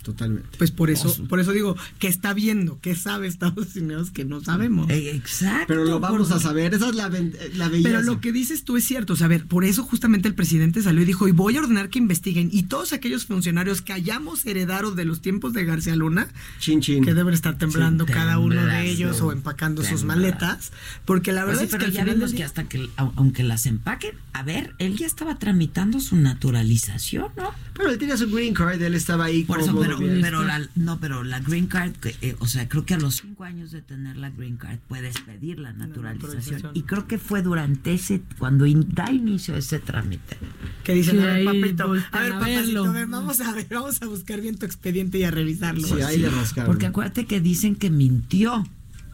Totalmente. 0.06 0.48
Pues 0.56 0.70
por 0.70 0.88
eso, 0.90 1.14
por 1.28 1.40
eso 1.40 1.52
digo 1.52 1.76
que 1.98 2.08
está 2.08 2.32
viendo, 2.32 2.78
que 2.80 2.94
sabe 2.94 3.26
Estados 3.26 3.74
Unidos 3.76 4.10
que 4.10 4.24
no 4.24 4.40
sabemos. 4.42 4.88
Eh, 4.88 5.10
Exacto. 5.16 5.64
Pero 5.68 5.84
lo 5.84 6.00
vamos 6.00 6.30
a 6.30 6.38
saber, 6.40 6.72
esa 6.74 6.88
es 6.88 6.94
la, 6.94 7.08
ben- 7.08 7.34
la 7.54 7.68
belleza. 7.68 7.88
Pero 7.88 8.02
lo 8.02 8.20
que 8.20 8.30
dices 8.32 8.64
tú 8.64 8.76
es 8.76 8.84
cierto, 8.84 9.14
o 9.14 9.16
sea, 9.16 9.26
a 9.26 9.28
ver, 9.28 9.46
por 9.46 9.64
eso 9.64 9.82
justamente 9.82 10.28
el 10.28 10.34
presidente 10.34 10.80
salió 10.82 11.02
y 11.02 11.04
dijo, 11.04 11.26
y 11.28 11.32
voy 11.32 11.56
a 11.56 11.60
ordenar 11.60 11.90
que 11.90 11.98
investiguen, 11.98 12.48
y 12.52 12.62
todos 12.64 12.92
aquellos 12.92 13.26
funcionarios 13.26 13.82
que 13.82 13.92
hayamos 13.92 14.46
heredado 14.46 14.92
de 14.92 15.04
los 15.04 15.20
tiempos 15.20 15.52
de 15.52 15.64
García 15.64 15.96
Luna, 15.96 16.28
Chin, 16.60 16.80
chin. 16.80 17.04
que 17.04 17.12
deben 17.14 17.34
estar 17.34 17.58
temblando 17.58 18.06
cada 18.06 18.38
uno 18.38 18.64
de 18.64 18.88
ellos 18.90 19.20
o 19.20 19.32
empacando 19.32 19.82
sus 19.82 20.04
maletas, 20.04 20.70
porque 21.04 21.32
la 21.32 21.44
Pues 21.44 21.58
verdad 21.58 21.68
sí, 21.70 21.74
es 21.74 21.78
que 21.80 21.84
al 21.86 21.92
ya 21.92 22.00
final 22.04 22.20
del 22.20 22.34
que 22.34 22.44
hasta 22.44 22.64
que, 22.68 22.88
au- 22.96 23.12
aunque 23.16 23.42
las 23.42 23.66
empaquen, 23.66 24.14
a 24.32 24.42
ver, 24.42 24.74
él 24.78 24.96
ya 24.96 25.06
estaba 25.06 25.38
tramitando 25.38 25.98
su 26.00 26.16
naturalización, 26.16 27.28
¿no? 27.36 27.50
Pero 27.74 27.90
él 27.90 27.98
tenía 27.98 28.16
su 28.16 28.30
green 28.30 28.54
card, 28.54 28.80
él 28.80 28.94
estaba 28.94 29.24
ahí 29.24 29.44
Por 29.44 29.58
eso, 29.60 29.68
cómodo, 29.72 29.84
pero, 29.98 30.10
bien. 30.10 30.22
pero 30.22 30.44
la, 30.44 30.68
no, 30.74 30.98
pero 31.00 31.22
la 31.24 31.40
green 31.40 31.66
card, 31.66 31.92
que, 31.92 32.14
eh, 32.20 32.36
o 32.38 32.46
sea, 32.46 32.68
creo 32.68 32.84
que 32.84 32.94
a 32.94 32.98
los 32.98 33.16
cinco 33.16 33.44
años 33.44 33.70
de 33.72 33.82
tener 33.82 34.16
la 34.16 34.30
green 34.30 34.56
card 34.56 34.78
puedes 34.88 35.18
pedir 35.20 35.58
la 35.58 35.72
naturalización. 35.72 36.70
Y 36.74 36.82
creo 36.82 37.06
que 37.06 37.18
fue 37.18 37.42
durante 37.42 37.92
ese, 37.94 38.22
cuando 38.38 38.66
in- 38.66 38.86
da 38.94 39.10
inicio 39.10 39.56
ese 39.56 39.78
trámite. 39.78 40.36
que 40.84 40.94
dicen, 40.94 41.16
Sí, 41.16 41.22
a 41.22 41.26
ver, 41.26 41.44
papito, 41.44 41.84
a 41.84 41.86
ver, 41.88 42.02
papacito, 42.32 42.84
a 42.84 42.92
ver, 42.92 43.06
vamos 43.06 43.40
a 43.40 43.52
ver, 43.52 43.66
vamos 43.70 44.00
a 44.02 44.06
buscar 44.06 44.40
bien 44.40 44.56
tu 44.56 44.66
expediente 44.66 45.18
y 45.18 45.24
a 45.24 45.30
revisarlo. 45.30 45.86
Sí, 45.86 46.00
ahí 46.02 46.18
le 46.18 46.30
rascaron. 46.30 46.66
Porque 46.72 46.86
acuérdate 46.86 47.26
que 47.26 47.40
dicen 47.40 47.74
que 47.76 47.90
mintió. 47.90 48.64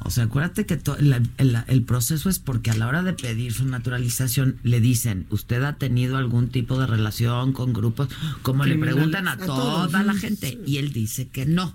O 0.04 0.10
sea, 0.10 0.24
acuérdate 0.24 0.66
que 0.66 0.76
to- 0.76 0.96
la- 1.00 1.22
el, 1.38 1.56
el 1.66 1.82
proceso 1.82 2.28
es 2.28 2.38
porque 2.38 2.70
a 2.70 2.74
la 2.74 2.86
hora 2.88 3.02
de 3.02 3.12
pedir 3.12 3.52
su 3.52 3.64
naturalización 3.64 4.56
le 4.62 4.80
dicen, 4.80 5.26
¿usted 5.30 5.62
ha 5.62 5.74
tenido 5.74 6.16
algún 6.16 6.48
tipo 6.48 6.78
de 6.78 6.86
relación 6.86 7.52
con 7.52 7.72
grupos? 7.72 8.08
Como 8.42 8.64
le 8.64 8.76
preguntan 8.78 9.28
a, 9.28 9.32
a 9.32 9.36
toda 9.38 9.88
todos. 9.88 10.04
la 10.06 10.14
gente. 10.14 10.58
Y 10.66 10.78
él 10.78 10.92
dice 10.92 11.28
que 11.28 11.46
no. 11.46 11.74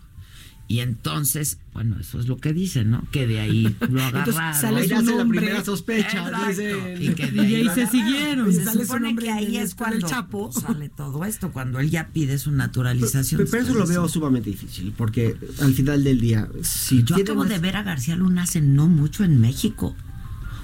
Y 0.69 0.81
entonces, 0.81 1.59
bueno, 1.73 1.95
eso 1.97 2.19
es 2.19 2.27
lo 2.27 2.37
que 2.37 2.51
dicen, 2.51 2.89
¿no? 2.91 3.01
Que 3.11 3.25
de 3.25 3.39
ahí 3.39 3.61
lo 3.63 3.69
Entonces, 4.03 4.35
agarraron. 4.35 4.53
sale 4.61 4.87
la 5.15 5.25
primera 5.25 5.63
sospecha. 5.63 6.27
Exacto. 6.27 6.47
dice- 6.49 6.97
Y 6.99 7.09
que 7.13 7.31
de 7.31 7.49
Y 7.49 7.55
ahí, 7.55 7.69
se 7.73 7.87
siguieron. 7.87 8.49
Y 8.51 8.53
Se 8.53 8.71
supone 8.85 9.15
que 9.15 9.31
ahí 9.31 9.55
es 9.55 9.71
el 9.71 9.75
cuando 9.77 10.07
Chapo. 10.07 10.51
sale 10.51 10.89
todo 10.89 11.23
esto, 11.23 11.51
cuando 11.53 11.79
él 11.79 11.89
ya 11.89 12.09
pide 12.09 12.37
su 12.37 12.51
naturalización. 12.51 13.37
Pero, 13.39 13.49
pero 13.51 13.63
eso 13.63 13.73
lo 13.75 13.87
veo 13.87 14.09
sumamente 14.09 14.49
difícil, 14.49 14.93
porque 14.97 15.37
al 15.61 15.73
final 15.73 16.03
del 16.03 16.19
día, 16.19 16.49
si 16.63 17.01
Yo 17.03 17.15
acabo 17.15 17.45
de 17.45 17.59
ver 17.59 17.77
a 17.77 17.83
García 17.83 18.17
Luna 18.17 18.43
hace 18.43 18.59
no 18.59 18.87
mucho 18.87 19.23
en 19.23 19.39
México. 19.39 19.95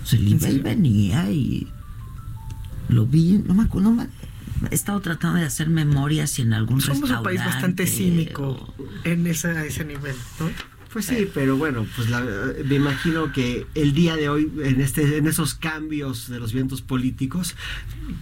O 0.03 0.05
sea, 0.05 0.19
él 0.19 0.59
venía 0.61 1.31
y 1.31 1.65
lo 2.89 3.05
vi, 3.05 3.41
no 3.47 3.53
me 3.53 3.63
acuerdo, 3.63 3.89
no 3.91 3.95
me- 3.95 4.09
he 4.71 4.75
estado 4.75 4.99
tratando 5.01 5.39
de 5.39 5.45
hacer 5.45 5.69
memorias 5.69 6.37
y 6.39 6.43
en 6.43 6.53
algún 6.53 6.81
Somos 6.81 7.09
un 7.09 7.23
país 7.23 7.39
bastante 7.43 7.83
o- 7.83 7.87
cínico 7.87 8.73
en 9.03 9.27
ese, 9.27 9.49
a 9.49 9.65
ese 9.65 9.85
nivel, 9.85 10.15
¿no? 10.39 10.49
Pues 10.91 11.05
sí, 11.07 11.27
pero 11.33 11.57
bueno, 11.57 11.87
pues 11.95 12.09
la- 12.09 12.21
me 12.21 12.75
imagino 12.75 13.31
que 13.31 13.65
el 13.73 13.93
día 13.93 14.15
de 14.15 14.29
hoy, 14.29 14.51
en 14.63 14.79
este, 14.79 15.17
en 15.17 15.25
esos 15.27 15.55
cambios 15.55 16.29
de 16.29 16.39
los 16.39 16.53
vientos 16.53 16.81
políticos, 16.83 17.55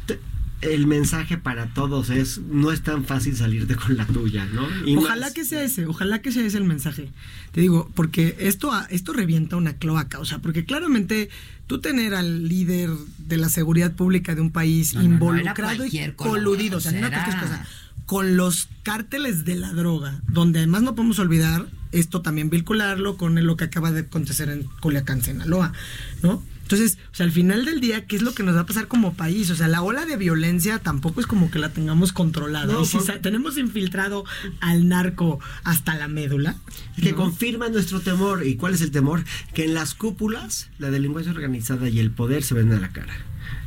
te- 0.05 0.19
el 0.61 0.87
mensaje 0.87 1.37
para 1.37 1.73
todos 1.73 2.09
es 2.09 2.39
no 2.39 2.71
es 2.71 2.81
tan 2.81 3.03
fácil 3.05 3.35
salirte 3.35 3.75
con 3.75 3.97
la 3.97 4.05
tuya, 4.05 4.45
¿no? 4.45 4.67
Y 4.85 4.95
ojalá 4.95 5.27
más- 5.27 5.33
que 5.33 5.45
sea 5.45 5.63
ese, 5.63 5.85
ojalá 5.85 6.21
que 6.21 6.31
sea 6.31 6.45
ese 6.45 6.57
el 6.57 6.65
mensaje. 6.65 7.09
Te 7.51 7.61
digo, 7.61 7.89
porque 7.95 8.35
esto, 8.39 8.71
esto 8.89 9.13
revienta 9.13 9.55
una 9.55 9.73
cloaca, 9.73 10.19
o 10.19 10.25
sea, 10.25 10.39
porque 10.39 10.65
claramente 10.65 11.29
tú 11.67 11.79
tener 11.79 12.13
al 12.13 12.47
líder 12.47 12.89
de 13.17 13.37
la 13.37 13.49
seguridad 13.49 13.93
pública 13.93 14.35
de 14.35 14.41
un 14.41 14.51
país 14.51 14.93
No, 14.93 15.01
no, 15.01 15.07
no, 15.07 15.09
era 15.09 15.15
involucrado 15.41 15.85
y 15.85 16.11
coludido, 16.15 16.77
o 16.77 16.81
sea, 16.81 16.91
no 16.91 17.09
cosa, 17.09 17.65
con 18.05 18.35
los 18.37 18.67
cárteles 18.83 19.45
de 19.45 19.55
la 19.55 19.71
droga, 19.73 20.21
donde 20.27 20.59
además 20.59 20.81
no 20.83 20.95
podemos 20.95 21.17
olvidar 21.19 21.67
esto 21.91 22.21
también 22.21 22.49
vincularlo 22.49 23.17
con 23.17 23.43
lo 23.45 23.57
que 23.57 23.65
acaba 23.65 23.91
de 23.91 24.01
acontecer 24.01 24.49
en 24.49 24.63
Culiacán, 24.79 25.21
Sinaloa, 25.21 25.73
¿no? 26.21 26.43
Entonces, 26.71 26.97
o 27.11 27.15
sea, 27.15 27.25
al 27.25 27.31
final 27.33 27.65
del 27.65 27.81
día, 27.81 28.05
¿qué 28.05 28.15
es 28.15 28.21
lo 28.21 28.33
que 28.33 28.43
nos 28.43 28.55
va 28.55 28.61
a 28.61 28.65
pasar 28.65 28.87
como 28.87 29.13
país? 29.13 29.49
O 29.49 29.55
sea, 29.55 29.67
la 29.67 29.81
ola 29.81 30.05
de 30.05 30.15
violencia 30.15 30.79
tampoco 30.79 31.19
es 31.19 31.27
como 31.27 31.51
que 31.51 31.59
la 31.59 31.73
tengamos 31.73 32.13
controlada. 32.13 32.71
No, 32.73 32.83
y 32.83 32.85
si 32.85 32.97
por- 32.97 33.19
tenemos 33.19 33.57
infiltrado 33.57 34.23
al 34.61 34.87
narco 34.87 35.39
hasta 35.65 35.95
la 35.95 36.07
médula, 36.07 36.55
que 36.95 37.11
¿no? 37.11 37.17
confirma 37.17 37.67
nuestro 37.69 37.99
temor. 37.99 38.45
¿Y 38.47 38.55
cuál 38.55 38.73
es 38.73 38.81
el 38.81 38.91
temor? 38.91 39.23
Que 39.53 39.65
en 39.65 39.73
las 39.73 39.93
cúpulas 39.95 40.69
la 40.79 40.89
delincuencia 40.91 41.33
organizada 41.33 41.89
y 41.89 41.99
el 41.99 42.11
poder 42.11 42.43
se 42.43 42.53
ven 42.53 42.71
a 42.71 42.79
la 42.79 42.89
cara. 42.93 43.13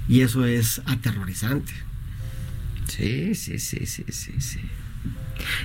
Y 0.08 0.20
eso 0.22 0.46
es 0.46 0.80
aterrorizante. 0.86 1.72
Sí, 2.88 3.34
sí, 3.34 3.58
sí, 3.58 3.84
sí, 3.86 4.04
sí, 4.10 4.32
sí. 4.38 4.60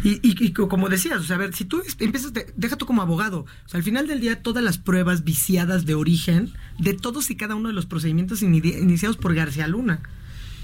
Y, 0.04 0.16
y, 0.28 0.44
y 0.46 0.52
como 0.54 0.90
decías, 0.90 1.20
o 1.20 1.24
sea, 1.24 1.36
a 1.36 1.40
ver, 1.40 1.54
si 1.56 1.66
tú 1.66 1.82
empiezas, 2.00 2.34
te, 2.34 2.48
deja 2.56 2.76
tú 2.78 2.86
como 2.86 3.02
abogado, 3.02 3.42
o 3.66 3.70
sea, 3.70 3.78
al 3.78 3.84
final 3.84 4.08
del 4.08 4.20
día 4.22 4.42
todas 4.42 4.64
las 4.64 4.78
pruebas 4.78 5.24
viciadas 5.24 5.86
de 5.86 5.96
origen 5.96 6.52
de 6.80 6.94
todos 6.94 7.30
y 7.30 7.36
cada 7.36 7.56
uno 7.56 7.70
de 7.70 7.74
los 7.76 7.86
procedimientos 7.86 8.42
iniciados 8.42 9.18
por 9.18 9.34
García 9.36 9.68
Luna. 9.68 10.02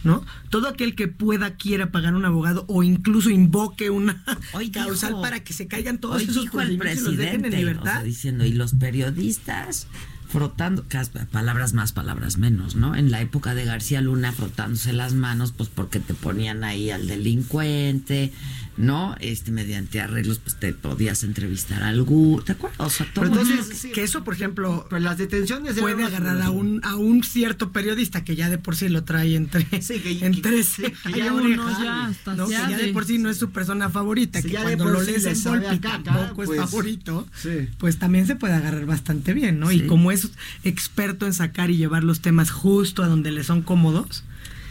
¿no? 0.04 0.24
Todo 0.52 0.68
aquel 0.70 0.94
que 0.94 1.08
pueda 1.08 1.56
quiera 1.56 1.90
pagar 1.92 2.14
un 2.14 2.26
abogado 2.26 2.64
o 2.68 2.84
incluso 2.84 3.32
invoque 3.32 3.90
una 3.90 4.24
Hoy 4.54 4.70
causal 4.70 5.10
dijo- 5.14 5.22
para 5.24 5.44
que 5.44 5.52
se 5.52 5.66
caigan 5.68 5.98
todos 5.98 6.18
Hoy 6.18 6.24
esos 6.26 6.44
dijo 6.44 6.62
el 6.62 6.78
procedimientos 6.78 7.02
y 7.02 7.06
los 7.08 7.18
dejen 7.18 7.36
en 7.36 7.42
presidente, 7.42 7.58
o 7.58 7.60
libertad. 7.60 7.94
sea, 7.94 8.04
diciendo, 8.04 8.46
y 8.46 8.54
los 8.54 8.74
periodistas 8.76 9.88
frotando, 10.30 10.86
palabras 11.32 11.74
más, 11.74 11.92
palabras 11.92 12.38
menos, 12.38 12.76
¿no? 12.76 12.96
En 12.96 13.10
la 13.10 13.22
época 13.22 13.56
de 13.56 13.66
García 13.66 14.02
Luna 14.02 14.32
frotándose 14.32 14.92
las 14.94 15.14
manos, 15.14 15.54
pues 15.54 15.70
porque 15.70 16.00
te 16.00 16.14
ponían 16.14 16.64
ahí 16.64 16.92
al 16.92 17.08
delincuente, 17.08 18.32
¿no? 18.78 19.16
Este, 19.22 19.52
mediante 19.52 20.02
arreglos, 20.02 20.40
pues 20.40 20.60
te 20.60 20.74
podías 20.74 21.24
entrevistar 21.24 21.82
a 21.84 21.88
algún, 21.90 22.44
¿te 22.44 22.52
acuerdas? 22.52 22.80
O 22.82 22.90
sea, 22.90 23.06
todo 23.14 23.30
Pero 23.30 23.42
entonces, 23.42 23.88
que 23.94 24.04
eso, 24.04 24.24
por 24.26 24.34
ejemplo, 24.34 24.86
las 24.92 25.18
detenciones 25.18 25.80
puede 25.80 26.04
agarrar 26.04 26.42
a 26.42 26.50
un, 26.50 26.82
a 26.84 26.96
un 26.96 27.24
cierto 27.24 27.72
periodista 27.72 28.24
que 28.26 28.36
ya 28.36 28.50
de 28.50 28.58
por 28.58 28.76
sí 28.76 28.90
lo 28.90 29.04
trae 29.06 29.36
entre, 29.36 29.66
entre 29.72 30.64
ceja 30.64 31.10
que 31.12 31.20
y 31.20 31.24
ya 31.24 31.32
uno 31.34 31.50
ya 31.80 32.12
que 32.46 32.52
ya 32.52 32.78
de 32.78 32.92
por 32.92 33.06
sí 33.06 33.18
no 33.18 33.30
es 33.30 33.38
su 33.38 33.50
persona 33.52 33.90
favorita, 33.90 34.42
Si 34.42 34.48
que 34.50 34.54
ya 34.56 34.60
de 34.60 34.76
cuando 34.76 34.84
por 34.86 34.94
lo 34.94 35.00
sí 35.00 35.12
lees 35.12 35.24
le 35.46 35.52
en 35.72 35.78
caca, 35.80 36.04
tampoco 36.04 36.36
pues, 36.36 36.50
es 36.50 36.58
favorito, 36.58 37.28
sí. 37.42 37.70
pues 37.78 37.98
también 37.98 38.28
se 38.28 38.36
puede 38.36 38.56
agarrar 38.56 38.86
bastante 38.86 39.34
bien, 39.34 39.60
¿no? 39.60 39.72
Y 39.72 39.80
Sí. 39.82 39.88
como 39.88 40.12
es 40.12 40.32
experto 40.64 41.26
en 41.26 41.34
sacar 41.34 41.70
y 41.72 41.78
llevar 41.78 42.04
los 42.04 42.20
temas 42.22 42.52
justo 42.52 43.04
a 43.04 43.08
donde 43.08 43.32
le 43.32 43.44
son 43.44 43.62
cómodos, 43.62 44.24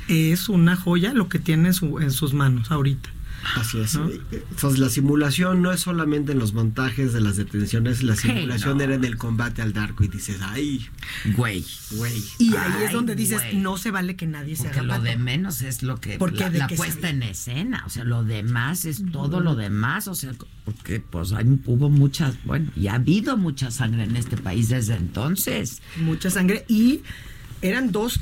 es 0.08 0.48
una 0.50 0.76
joya 0.76 1.14
lo 1.14 1.28
que 1.30 1.38
tiene 1.38 1.68
en, 1.68 1.74
su- 1.74 1.98
en 2.00 2.10
sus 2.10 2.34
manos 2.34 2.70
ahorita. 2.70 3.08
Así 3.56 3.78
es. 3.80 3.94
Entonces 3.94 4.78
la 4.78 4.88
simulación 4.88 5.62
no 5.62 5.72
es 5.72 5.80
solamente 5.80 6.32
en 6.32 6.38
los 6.38 6.52
montajes 6.54 7.12
de 7.12 7.20
las 7.20 7.36
detenciones, 7.36 8.02
la 8.02 8.14
Hey, 8.14 8.30
simulación 8.34 8.78
no. 8.78 8.84
era 8.84 8.94
en 8.94 9.04
el 9.04 9.16
combate 9.16 9.62
al 9.62 9.72
narco 9.74 10.02
y 10.04 10.08
dices, 10.08 10.38
ay, 10.42 10.86
güey, 11.36 11.64
güey. 11.92 12.22
Y 12.38 12.54
ahí 12.56 12.84
es 12.86 12.92
donde 12.92 13.14
dices, 13.14 13.42
güey. 13.42 13.56
no 13.56 13.76
se 13.76 13.90
vale 13.90 14.16
que 14.16 14.26
nadie 14.26 14.56
se 14.56 14.64
Porque 14.64 14.78
haga 14.80 14.86
lo 14.86 14.92
pato. 14.94 15.04
de 15.04 15.16
menos 15.16 15.62
es 15.62 15.82
lo 15.82 16.00
que 16.00 16.18
Porque 16.18 16.40
la, 16.40 16.50
de 16.50 16.58
la 16.58 16.66
que 16.66 16.76
puesta 16.76 17.00
sabe. 17.02 17.08
en 17.10 17.22
escena, 17.24 17.82
o 17.86 17.90
sea, 17.90 18.04
lo 18.04 18.24
demás 18.24 18.84
es 18.84 19.02
todo 19.12 19.40
lo 19.40 19.54
demás, 19.54 20.08
o 20.08 20.14
sea, 20.14 20.32
porque 20.64 21.00
pues 21.00 21.32
hay- 21.32 21.58
hubo 21.66 21.90
muchas, 21.90 22.36
bueno, 22.44 22.70
y 22.76 22.86
ha 22.88 22.94
habido 22.94 23.36
mucha 23.36 23.70
sangre 23.70 24.04
en 24.04 24.16
este 24.16 24.36
país 24.36 24.68
desde 24.70 24.94
entonces. 24.96 25.82
mucha 25.96 26.30
sangre 26.30 26.64
y 26.68 27.00
eran 27.62 27.92
dos 27.92 28.20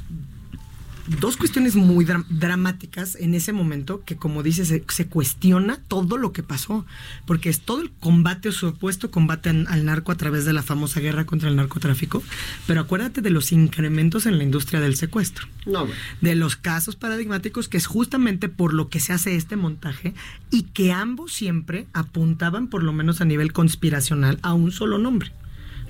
dos 1.07 1.37
cuestiones 1.37 1.75
muy 1.75 2.05
dra- 2.05 2.25
dramáticas 2.29 3.17
en 3.17 3.35
ese 3.35 3.53
momento 3.53 4.03
que 4.05 4.17
como 4.17 4.43
dices 4.45 4.69
se, 4.69 4.85
se 4.89 5.07
cuestiona 5.09 5.79
todo 5.89 6.17
lo 6.17 6.33
que 6.33 6.45
pasó 6.45 6.87
porque 7.27 7.49
es 7.49 7.61
todo 7.61 7.83
el 7.83 7.91
combate 7.91 8.51
o 8.51 8.53
supuesto 8.53 9.11
combate 9.11 9.51
an- 9.51 9.67
al 9.69 9.85
narco 9.85 10.13
a 10.13 10.17
través 10.17 10.45
de 10.45 10.53
la 10.53 10.63
famosa 10.63 11.01
guerra 11.01 11.27
contra 11.27 11.49
el 11.49 11.57
narcotráfico 11.57 12.23
pero 12.69 12.81
acuérdate 12.83 13.21
de 13.21 13.31
los 13.31 13.51
incrementos 13.51 14.27
en 14.27 14.39
la 14.39 14.45
industria 14.45 14.81
del 14.81 14.95
secuestro 14.95 15.49
No, 15.67 15.87
güey. 15.87 15.99
de 16.21 16.37
los 16.37 16.55
casos 16.55 16.95
paradigmáticos 16.95 17.69
que 17.69 17.79
es 17.79 17.87
justamente 17.87 18.49
por 18.49 18.73
lo 18.73 18.89
que 18.89 19.01
se 19.01 19.13
hace 19.13 19.35
este 19.35 19.57
montaje 19.57 20.15
y 20.53 20.63
que 20.65 20.93
ambos 20.93 21.33
siempre 21.33 21.87
apuntaban 21.95 22.69
por 22.69 22.85
lo 22.85 22.93
menos 22.93 23.21
a 23.21 23.25
nivel 23.25 23.53
conspiracional 23.53 24.39
a 24.43 24.55
un 24.55 24.71
solo 24.71 24.99
nombre, 24.99 25.33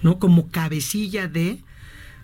¿no? 0.02 0.18
Como 0.18 0.48
cabecilla 0.48 1.28
de 1.28 1.60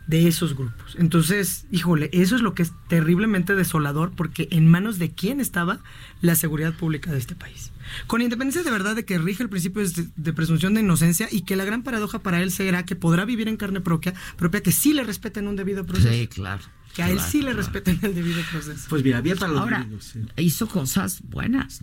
de 0.09 0.26
esos 0.26 0.56
grupos. 0.56 0.97
Entonces, 0.98 1.66
híjole, 1.70 2.09
eso 2.12 2.35
es 2.35 2.43
lo 2.43 2.55
que 2.55 2.62
es 2.62 2.72
terriblemente 2.89 3.55
desolador 3.55 4.10
porque 4.16 4.48
en 4.51 4.66
manos 4.66 4.98
de 4.98 5.10
quién 5.10 5.39
estaba 5.39 5.80
la 6.22 6.35
seguridad 6.35 6.72
pública 6.72 7.12
de 7.12 7.18
este 7.18 7.36
país. 7.36 7.70
Con 8.06 8.22
independencia 8.22 8.62
de 8.62 8.70
verdad 8.70 8.97
de 8.97 9.05
que 9.05 9.18
rige 9.18 9.43
el 9.43 9.51
principio 9.51 9.82
de, 9.86 10.32
presunción 10.32 10.74
de 10.74 10.80
inocencia 10.80 11.28
y 11.30 11.43
que 11.43 11.56
la 11.56 11.64
gran 11.64 11.82
paradoja 11.82 12.20
para 12.20 12.43
él 12.43 12.51
será 12.51 12.85
que 12.85 12.97
podrá 12.97 13.26
vivir 13.26 13.48
en 13.48 13.59
carne 13.59 13.82
propia, 13.82 14.14
propia 14.36 14.62
que 14.62 14.72
sí 14.72 14.94
le 14.94 15.05
respeten 15.05 15.47
un 15.47 15.56
debido 15.56 15.85
proceso. 15.85 16.10
Sí, 16.10 16.26
claro. 16.26 16.62
Que 16.94 17.02
a 17.02 17.10
él 17.10 17.16
claro, 17.16 17.30
sí 17.30 17.39
le 17.39 17.44
claro. 17.44 17.59
respeten 17.59 17.98
el 18.02 18.14
debido 18.14 18.43
proceso. 18.51 18.86
Pues 18.89 19.05
mira, 19.05 19.20
bien 19.20 19.36
para 19.36 19.52
los 19.52 19.60
Ahora, 19.60 19.86
sí. 20.01 20.20
hizo 20.39 20.68
cosas 20.68 21.20
buenas. 21.28 21.82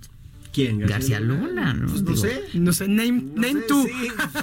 ¿Quién? 0.56 0.80
García 0.80 1.20
Luna, 1.20 1.74
¿no? 1.74 1.88
Pues 1.88 2.02
no 2.04 2.16
sé. 2.16 2.44
No 2.54 2.72
sé, 2.72 2.88
name, 2.88 3.12
name 3.36 3.52
sé, 3.54 3.66
tú. 3.68 3.86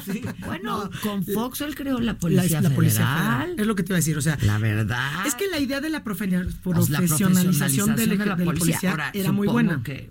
sí, 0.04 0.12
sí. 0.12 0.22
Bueno, 0.46 0.90
con 1.02 1.24
Fox 1.24 1.62
él 1.62 1.74
creó 1.74 1.98
la 2.00 2.18
Policía 2.18 2.60
la 2.60 2.68
policía 2.70 3.06
federal. 3.16 3.54
Es 3.58 3.66
lo 3.66 3.74
que 3.74 3.82
te 3.82 3.92
iba 3.92 3.96
a 3.96 4.00
decir, 4.00 4.18
o 4.18 4.20
sea, 4.20 4.36
La 4.42 4.58
verdad. 4.58 5.26
es 5.26 5.34
que 5.34 5.46
la 5.48 5.58
idea 5.58 5.80
de 5.80 5.88
la 5.88 6.04
profe- 6.04 6.54
Pues 6.62 6.90
la 6.90 6.98
profesionalización 6.98 7.96
de 7.96 8.06
la 8.08 8.36
de 8.36 8.44
la 8.44 8.52
policía 8.52 8.90
Ahora, 8.90 9.10
era 9.14 9.32
muy 9.32 9.48
buena. 9.48 9.80
que- 9.82 10.10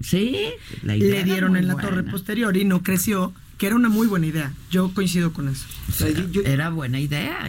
sí, 0.00 0.36
la 0.82 0.94
idea 0.96 1.10
Le 1.20 1.24
dieron 1.24 1.56
en 1.56 1.66
la 1.68 1.74
buena. 1.74 1.88
torre 1.88 2.02
posterior 2.04 2.56
y 2.56 2.64
no 2.66 2.82
creció, 2.82 3.32
que 3.60 3.66
era 3.66 3.76
una 3.76 3.90
muy 3.90 4.06
buena 4.06 4.26
idea. 4.26 4.54
Yo 4.70 4.94
coincido 4.94 5.34
con 5.34 5.46
eso. 5.48 5.66
O 5.90 5.92
sea, 5.92 6.08
era 6.46 6.70
buena 6.70 6.98
idea, 6.98 7.46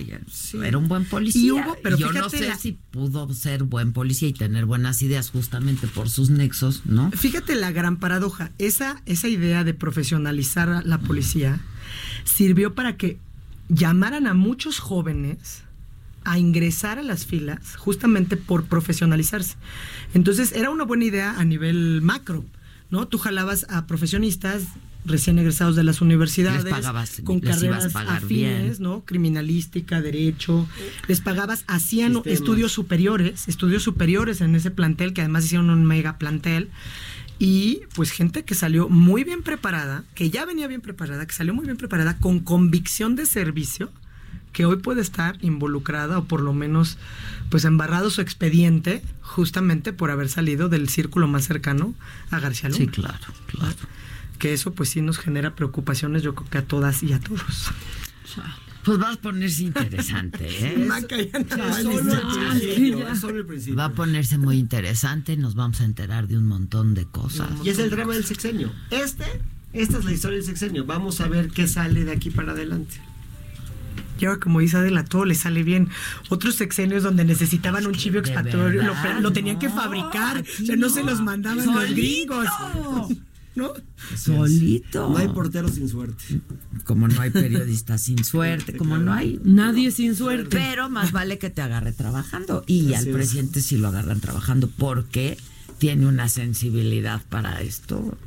era 0.62 0.78
un 0.78 0.90
buen 0.90 1.06
policía. 1.06 1.42
Y 1.42 1.52
hubo- 1.52 1.78
pero 1.82 1.98
yo 1.98 2.08
no 2.08 2.12
fíjate 2.30 2.38
sé 2.38 2.48
la- 2.50 2.58
si 2.58 2.74
pudo 2.92 3.34
ser 3.34 3.64
buen 3.64 3.94
policía 3.94 4.28
y 4.28 4.34
tener 4.34 4.66
buenas 4.66 5.02
ideas 5.02 5.30
justamente 5.30 5.88
por 5.88 6.10
sus 6.10 6.30
nexos, 6.30 6.82
¿no? 6.86 7.10
Fíjate 7.12 7.56
la 7.56 7.72
gran 7.72 7.96
paradoja. 7.96 8.52
Esa, 8.58 9.02
esa 9.06 9.30
idea 9.30 9.64
de 9.64 9.74
profesionalizar 9.74 10.68
a 10.70 10.82
la 10.82 10.98
policía 10.98 11.62
sirvió 12.26 12.76
para 12.76 12.98
que 12.98 13.18
llamaran 13.70 14.28
a 14.28 14.34
muchos 14.34 14.80
jóvenes 14.80 15.64
a 16.26 16.38
ingresar 16.38 17.00
a 17.00 17.04
las 17.04 17.26
filas 17.26 17.78
justamente 17.78 18.36
por 18.36 18.66
profesionalizarse. 18.66 19.56
Entonces 20.14 20.52
era 20.52 20.72
una 20.72 20.84
buena 20.84 21.06
idea 21.06 21.40
a 21.40 21.46
nivel 21.46 22.02
macro, 22.02 22.44
¿no? 22.90 23.08
Tú 23.08 23.18
jalabas 23.18 23.66
a 23.70 23.88
profesionistas 23.88 24.64
recién 25.06 25.40
egresados 25.40 25.76
de 25.76 25.84
las 25.84 26.02
universidades 26.02 26.64
Les 26.64 26.74
pagabas, 26.74 27.22
con 27.24 27.40
les 27.42 27.64
ibas 27.64 27.86
a 27.86 27.90
carreras 27.90 27.94
pagar 27.94 28.18
afines, 28.24 28.80
bien. 28.80 28.84
¿no? 28.84 29.04
Criminalística, 29.06 30.02
derecho, 30.02 30.68
les 31.08 31.22
pagabas, 31.22 31.64
hacían 31.68 32.14
Sistemas. 32.14 32.40
estudios 32.40 32.72
superiores, 32.72 33.48
estudios 33.48 33.84
superiores 33.84 34.42
en 34.42 34.56
ese 34.56 34.72
plantel, 34.72 35.14
que 35.14 35.22
además 35.22 35.46
hicieron 35.46 35.70
un 35.70 35.86
mega 35.86 36.18
plantel, 36.18 36.70
y 37.40 37.82
pues 37.96 38.12
gente 38.12 38.44
que 38.44 38.54
salió 38.54 38.88
muy 38.88 39.24
bien 39.24 39.42
preparada, 39.42 40.04
que 40.14 40.30
ya 40.30 40.46
venía 40.46 40.68
bien 40.68 40.82
preparada, 40.82 41.26
que 41.26 41.34
salió 41.34 41.54
muy 41.54 41.66
bien 41.66 41.78
preparada, 41.78 42.18
con 42.18 42.40
convicción 42.40 43.16
de 43.16 43.26
servicio, 43.26 43.92
que 44.54 44.66
hoy 44.66 44.78
puede 44.78 45.02
estar 45.02 45.38
involucrada 45.42 46.20
o 46.20 46.26
por 46.26 46.42
lo 46.42 46.54
menos 46.54 46.98
pues 47.50 47.66
embarrado 47.66 48.10
su 48.10 48.22
expediente 48.22 49.02
justamente 49.22 49.94
por 49.94 50.12
haber 50.12 50.30
salido 50.30 50.70
del 50.70 50.90
círculo 50.90 51.28
más 51.28 51.46
cercano 51.46 51.96
a 52.30 52.40
García 52.40 52.70
Luna. 52.70 52.78
Sí, 52.78 52.88
claro, 52.88 53.26
claro. 53.48 53.76
Que 54.42 54.54
eso 54.54 54.74
pues 54.74 54.90
sí 54.90 55.02
nos 55.04 55.20
genera 55.20 55.54
preocupaciones 55.56 56.24
yo 56.24 56.34
creo 56.34 56.50
que 56.50 56.58
a 56.58 56.64
todas 56.64 57.04
y 57.04 57.14
a 57.14 57.20
todos. 57.20 57.70
Pues 58.84 59.00
va 59.00 59.12
a 59.12 59.16
ponerse 59.18 59.62
interesante, 59.62 60.48
¿eh? 60.50 60.78
Maca, 60.88 61.16
ya 61.16 61.38
no 61.38 61.46
Es 61.46 61.58
vale. 61.58 61.84
solo 61.84 62.00
el 62.00 62.08
Ya, 62.10 62.50
principio, 62.50 63.00
ya. 63.00 63.12
es 63.12 63.20
solo 63.20 63.38
el 63.38 63.46
principio. 63.46 63.76
Va 63.76 63.86
a 63.86 63.94
ponerse 63.94 64.40
muy 64.40 64.58
interesante, 64.58 65.38
nos 65.38 65.54
vamos 65.54 65.80
a 65.82 65.86
enterar 65.86 66.28
de 66.28 66.38
un 66.38 66.48
montón 66.48 66.96
de 66.96 67.06
cosas. 67.06 67.50
Y 67.64 67.70
es 67.70 67.78
el 67.78 67.92
drama 67.92 68.16
del 68.16 68.26
sexenio. 68.26 68.72
Este, 68.90 69.26
esta 69.74 70.00
es 70.00 70.06
la 70.06 70.12
historia 70.12 70.38
del 70.38 70.46
sexenio. 70.48 70.86
Vamos 70.86 71.22
a 71.22 71.28
ver 71.28 71.50
qué 71.52 71.68
sale 71.68 72.04
de 72.04 72.12
aquí 72.12 72.32
para 72.32 72.54
adelante. 72.54 73.00
Y 74.20 74.26
ahora, 74.26 74.40
como 74.40 74.60
dice 74.60 74.78
Adela, 74.78 75.04
todo 75.06 75.26
le 75.26 75.36
sale 75.36 75.62
bien. 75.62 75.90
Otros 76.30 76.56
sexenios 76.56 77.04
donde 77.04 77.26
necesitaban 77.26 77.86
un 77.86 77.94
chivo 77.94 78.14
de 78.14 78.20
expiatorio, 78.22 78.82
lo, 79.20 79.32
tenían 79.34 79.60
que 79.60 79.70
fabricar. 79.70 80.42
O 80.42 80.66
sea, 80.66 80.76
no, 80.76 80.88
no. 80.88 80.90
se 80.90 81.04
los 81.04 81.22
mandaban 81.22 81.64
los 81.64 81.90
gringos. 81.92 82.48
¿No? 83.56 83.74
Solito. 84.16 85.10
No 85.10 85.18
hay 85.18 85.28
portero 85.28 85.68
sin 85.68 85.90
suerte. 85.90 86.24
Como 86.86 87.08
no 87.08 87.20
hay 87.22 87.30
periodista 87.32 87.98
sin 87.98 88.24
suerte, 88.24 88.78
como 88.78 88.98
no 88.98 89.12
hay 89.14 89.40
Nadie 89.44 89.92
sin 89.92 90.16
suerte. 90.16 90.50
Pero 90.50 90.90
más 90.90 91.12
vale 91.12 91.38
que 91.38 91.50
te 91.50 91.62
agarre 91.62 91.92
trabajando. 91.92 92.64
Y 92.68 92.94
Así 92.94 92.96
al 92.96 93.08
es. 93.10 93.14
presidente 93.16 93.62
sí 93.62 93.78
lo 93.78 93.90
agarran 93.90 94.20
trabajando 94.22 94.70
porque 94.70 95.38
tiene 95.80 96.06
una 96.08 96.30
sensibilidad 96.30 97.22
para 97.30 97.62
esto 97.62 98.18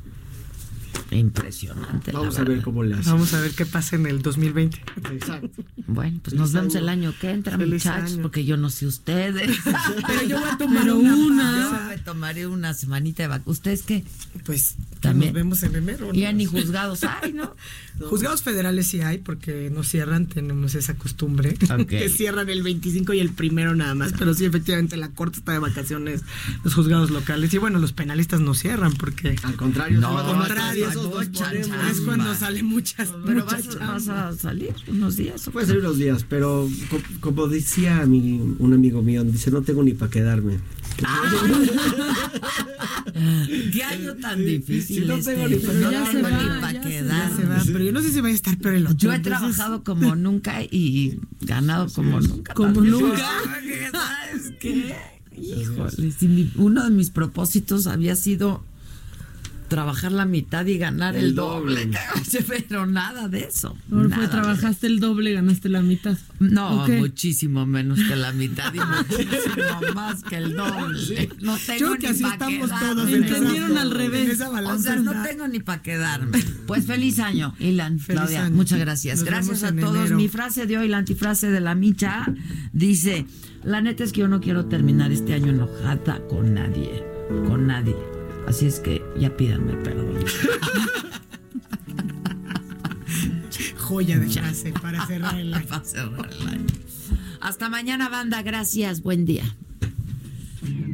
impresionante. 1.10 2.12
la 2.12 2.20
Vamos 2.20 2.38
a 2.38 2.44
ver 2.44 2.62
cómo 2.62 2.82
le 2.82 2.94
hace. 2.96 3.10
Vamos 3.10 3.32
a 3.34 3.40
ver 3.40 3.52
qué 3.52 3.66
pasa 3.66 3.96
en 3.96 4.06
el 4.06 4.22
2020. 4.22 4.78
Exacto. 5.12 5.50
Bueno, 5.86 6.18
pues 6.22 6.30
Feliz 6.34 6.40
nos 6.40 6.52
vemos 6.52 6.74
año. 6.74 6.82
el 6.82 6.88
año 6.88 7.14
que 7.20 7.30
entra, 7.30 7.56
Feliz 7.58 7.84
muchachos, 7.84 8.12
año. 8.14 8.22
porque 8.22 8.44
yo 8.44 8.56
no 8.56 8.70
sé 8.70 8.86
ustedes. 8.86 9.58
Pero 10.06 10.22
yo 10.28 10.40
voy 10.40 10.48
a 10.50 10.58
tomar 10.58 10.82
Pero 10.82 10.98
una. 10.98 11.14
una. 11.16 11.62
Yo 11.80 11.88
me 11.88 11.98
tomaré 11.98 12.46
una 12.46 12.74
semanita 12.74 13.22
de 13.22 13.28
vacaciones. 13.28 13.58
¿Ustedes 13.58 13.82
qué? 13.82 14.04
Pues 14.44 14.76
También. 15.04 15.32
nos 15.32 15.42
vemos 15.42 15.62
en 15.62 15.74
enero. 15.76 16.06
¿no? 16.08 16.12
Ya 16.14 16.32
ni 16.32 16.44
juzgados 16.46 17.04
hay, 17.04 17.32
¿no? 17.32 17.54
Juzgados 18.08 18.42
federales 18.42 18.88
sí 18.88 19.00
hay 19.02 19.18
porque 19.18 19.70
no 19.72 19.84
cierran, 19.84 20.26
tenemos 20.26 20.74
esa 20.74 20.94
costumbre 20.94 21.56
Ok. 21.70 21.86
que 21.88 22.08
cierran 22.08 22.48
el 22.48 22.62
25 22.64 23.12
y 23.14 23.20
el 23.20 23.30
primero 23.30 23.74
nada 23.74 23.94
más, 23.94 24.12
pero 24.18 24.34
sí 24.34 24.44
efectivamente 24.44 24.96
la 24.96 25.10
corte 25.10 25.38
está 25.38 25.52
de 25.52 25.60
vacaciones, 25.60 26.22
los 26.64 26.74
juzgados 26.74 27.10
locales 27.10 27.54
y 27.54 27.58
bueno, 27.58 27.78
los 27.78 27.92
penalistas 27.92 28.40
no 28.40 28.54
cierran 28.54 28.92
porque 28.94 29.36
Al 29.44 29.54
contrario, 29.56 30.00
No, 30.00 30.18
al 30.18 30.26
contrario, 30.36 30.88
es 30.90 32.00
cuando 32.00 32.34
salen 32.34 32.66
muchas, 32.66 33.12
Pero 33.24 33.44
muchas 33.44 33.78
vas, 33.78 34.08
a 34.08 34.32
salir 34.36 34.74
unos 34.88 35.16
días. 35.16 35.46
¿o 35.48 35.52
Puede 35.52 35.66
ser 35.66 35.78
unos 35.78 35.98
días, 35.98 36.24
pero 36.28 36.68
co- 36.90 37.00
como 37.20 37.46
decía 37.48 38.04
mi, 38.06 38.40
un 38.58 38.72
amigo 38.74 39.02
mío, 39.02 39.22
dice, 39.24 39.50
no 39.50 39.62
tengo 39.62 39.82
ni 39.84 39.92
para 39.92 40.10
quedarme. 40.10 40.58
¿Qué 43.72 43.82
año 43.82 44.14
tan 44.16 44.44
difícil 44.44 45.02
Si 45.02 45.08
no 45.08 45.14
este? 45.16 45.34
tengo 45.34 45.48
ni 45.48 45.56
No 45.56 45.60
quedarme. 45.60 46.22
tengo 46.22 46.28
ni 46.28 46.44
Ya 46.44 46.60
pa' 46.60 46.70
se 46.72 46.80
quedar. 46.80 47.30
Ya 47.30 47.36
se 47.36 47.44
va, 47.44 47.62
pero 47.72 47.84
yo 47.84 47.92
no 47.92 48.02
sé 48.02 48.12
si 48.12 48.20
vaya 48.20 48.32
a 48.32 48.36
estar 48.36 48.58
peor 48.58 48.74
el 48.74 48.86
otro. 48.86 48.96
Yo 48.98 49.12
he 49.12 49.16
entonces- 49.16 49.38
trabajado 49.40 49.84
como 49.84 50.14
nunca 50.24 50.62
y 50.62 51.18
ganado 51.40 51.88
como 51.92 52.20
nunca. 52.20 52.54
Como 52.54 52.80
nunca. 52.80 53.18
¿Sabes 53.92 54.52
qué? 54.60 54.94
Híjole, 55.36 56.12
si 56.12 56.28
mi- 56.28 56.52
uno 56.56 56.84
de 56.84 56.90
mis 56.90 57.10
propósitos 57.10 57.86
había 57.86 58.16
sido 58.16 58.64
trabajar 59.74 60.12
la 60.12 60.24
mitad 60.24 60.64
y 60.66 60.78
ganar 60.78 61.16
el, 61.16 61.24
El 61.26 61.34
doble. 61.34 61.86
doble. 61.86 61.98
Pero 62.68 62.86
nada 62.86 63.28
de 63.28 63.40
eso. 63.40 63.76
Nada 63.88 64.14
fue, 64.14 64.24
de 64.26 64.28
trabajaste 64.30 64.86
el 64.86 65.00
doble, 65.00 65.32
ganaste 65.32 65.68
la 65.68 65.82
mitad. 65.82 66.16
No, 66.38 66.86
muchísimo 66.86 67.66
menos 67.66 67.98
que 67.98 68.14
la 68.14 68.30
mitad 68.32 68.72
y 68.72 68.78
muchísimo 69.08 69.94
más 69.94 70.22
que 70.22 70.36
el 70.36 70.54
doble. 70.54 71.28
No 71.40 71.56
tengo 71.58 71.78
Yo 71.80 71.86
creo 71.96 71.98
que 71.98 72.06
ni 72.06 72.12
así 72.12 72.24
estamos 72.24 72.70
quedarme. 72.70 72.94
todos 72.94 73.08
en 73.10 73.24
Entendieron 73.24 73.78
al 73.78 73.90
revés. 73.90 74.40
O 74.40 74.78
sea, 74.78 74.96
no 74.96 75.22
tengo 75.24 75.48
ni 75.48 75.58
para 75.60 75.82
quedarme. 75.82 76.38
Pues 76.66 76.86
feliz 76.86 77.18
año, 77.18 77.54
Ilan, 77.58 77.98
Feliz 77.98 78.20
Claudia. 78.20 78.44
año. 78.46 78.54
Muchas 78.54 78.78
gracias. 78.78 79.18
Nos 79.20 79.24
gracias 79.28 79.62
a 79.64 79.68
en 79.68 79.80
todos. 79.80 79.96
enero. 79.96 80.16
Mi 80.16 80.28
frase 80.28 80.66
de 80.66 80.78
hoy, 80.78 80.88
la 80.88 80.98
antifrase 80.98 81.50
de 81.50 81.60
la 81.60 81.74
micha, 81.74 82.26
dice: 82.72 83.26
La 83.64 83.80
neta 83.80 84.04
es 84.04 84.12
que 84.12 84.20
yo 84.20 84.28
no 84.28 84.40
quiero 84.40 84.66
terminar 84.66 85.10
este 85.10 85.34
año 85.34 85.50
enojada 85.50 86.20
con 86.28 86.54
nadie. 86.54 87.02
Con 87.48 87.66
nadie. 87.66 88.13
Así 88.46 88.66
es 88.66 88.80
que 88.80 89.02
ya 89.18 89.36
pídanme 89.36 89.74
perdón. 89.74 90.24
Joya 93.78 94.18
de 94.18 94.28
frase 94.28 94.72
para 94.72 95.06
cerrar 95.06 95.38
el 95.38 95.52
año. 95.54 95.66
Para 95.68 95.84
cerrar 95.84 96.30
el 96.40 96.48
año. 96.48 96.66
Hasta 97.40 97.68
mañana, 97.68 98.08
banda. 98.08 98.42
Gracias. 98.42 99.02
Buen 99.02 99.24
día. 99.26 99.44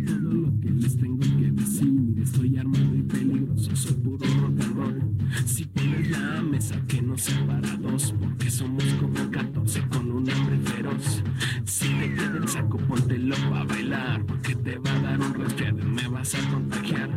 todo 0.04 0.32
lo 0.32 0.60
que 0.60 0.70
les 0.70 0.98
tengo 0.98 1.20
que 1.20 1.50
decir. 1.52 1.92
Estoy 2.20 2.56
armado 2.58 2.94
y 2.94 3.02
peligroso, 3.02 3.74
soy 3.76 3.94
puro 3.94 4.18
rock 4.18 4.60
and 4.60 4.76
roll. 4.76 5.00
Si 5.46 5.64
pones 5.64 6.10
la 6.10 6.42
mesa 6.42 6.74
que 6.88 7.00
nos 7.00 7.22
separa 7.22 7.76
dos, 7.76 8.12
porque 8.18 8.50
somos 8.50 8.84
como 9.00 9.30
14 9.30 9.80
con 9.88 10.10
un 10.10 10.28
hambre 10.28 10.58
feroz. 10.64 11.22
Si 11.64 11.88
te 11.88 12.14
queda 12.14 12.36
el 12.36 12.48
saco, 12.48 12.78
póntelo 12.78 13.36
a 13.54 13.64
bailar, 13.64 14.24
porque 14.26 14.56
te 14.56 14.76
va 14.78 14.92
a 14.92 15.00
dar 15.00 15.20
un 15.20 15.34
resfriado 15.34 15.78
y 15.80 15.84
me 15.84 16.08
vas 16.08 16.34
a 16.34 16.50
contagiar. 16.50 17.10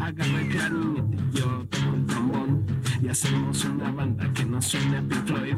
Agarra 0.00 0.40
el 0.40 0.48
clarinete 0.48 1.16
y 1.16 1.38
yo 1.38 1.66
toco 1.70 1.94
el 1.94 2.06
trombón, 2.06 2.66
y 3.02 3.08
hacemos 3.08 3.64
una 3.64 3.90
banda 3.90 4.32
que 4.32 4.44
no 4.44 4.60
suene 4.60 4.98
a 4.98 5.02
Pink 5.02 5.26
Floyd. 5.26 5.56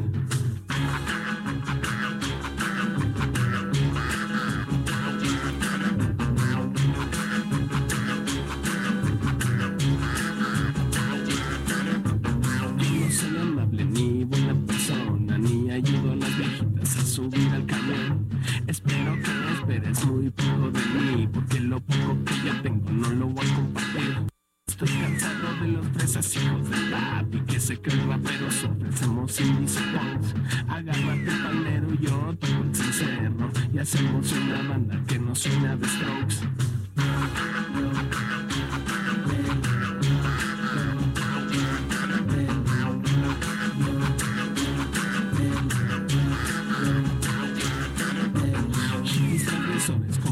De 26.07 26.89
papi 26.89 27.39
que 27.41 27.59
se 27.59 27.81
creen 27.81 28.07
raperos 28.07 28.63
ofrecemos 28.63 29.41
índice 29.41 29.81
punks. 29.91 30.33
Agárrate 30.69 31.27
el 31.27 31.43
pandero, 31.43 31.93
yo 31.99 32.33
toco 32.39 32.63
el 32.63 32.73
cencerro 32.73 33.49
y 33.73 33.77
hacemos 33.79 34.31
una 34.31 34.61
banda 34.69 35.03
que 35.05 35.19
no 35.19 35.35
suena 35.35 35.75
de 35.75 35.85
strokes. 35.85 36.35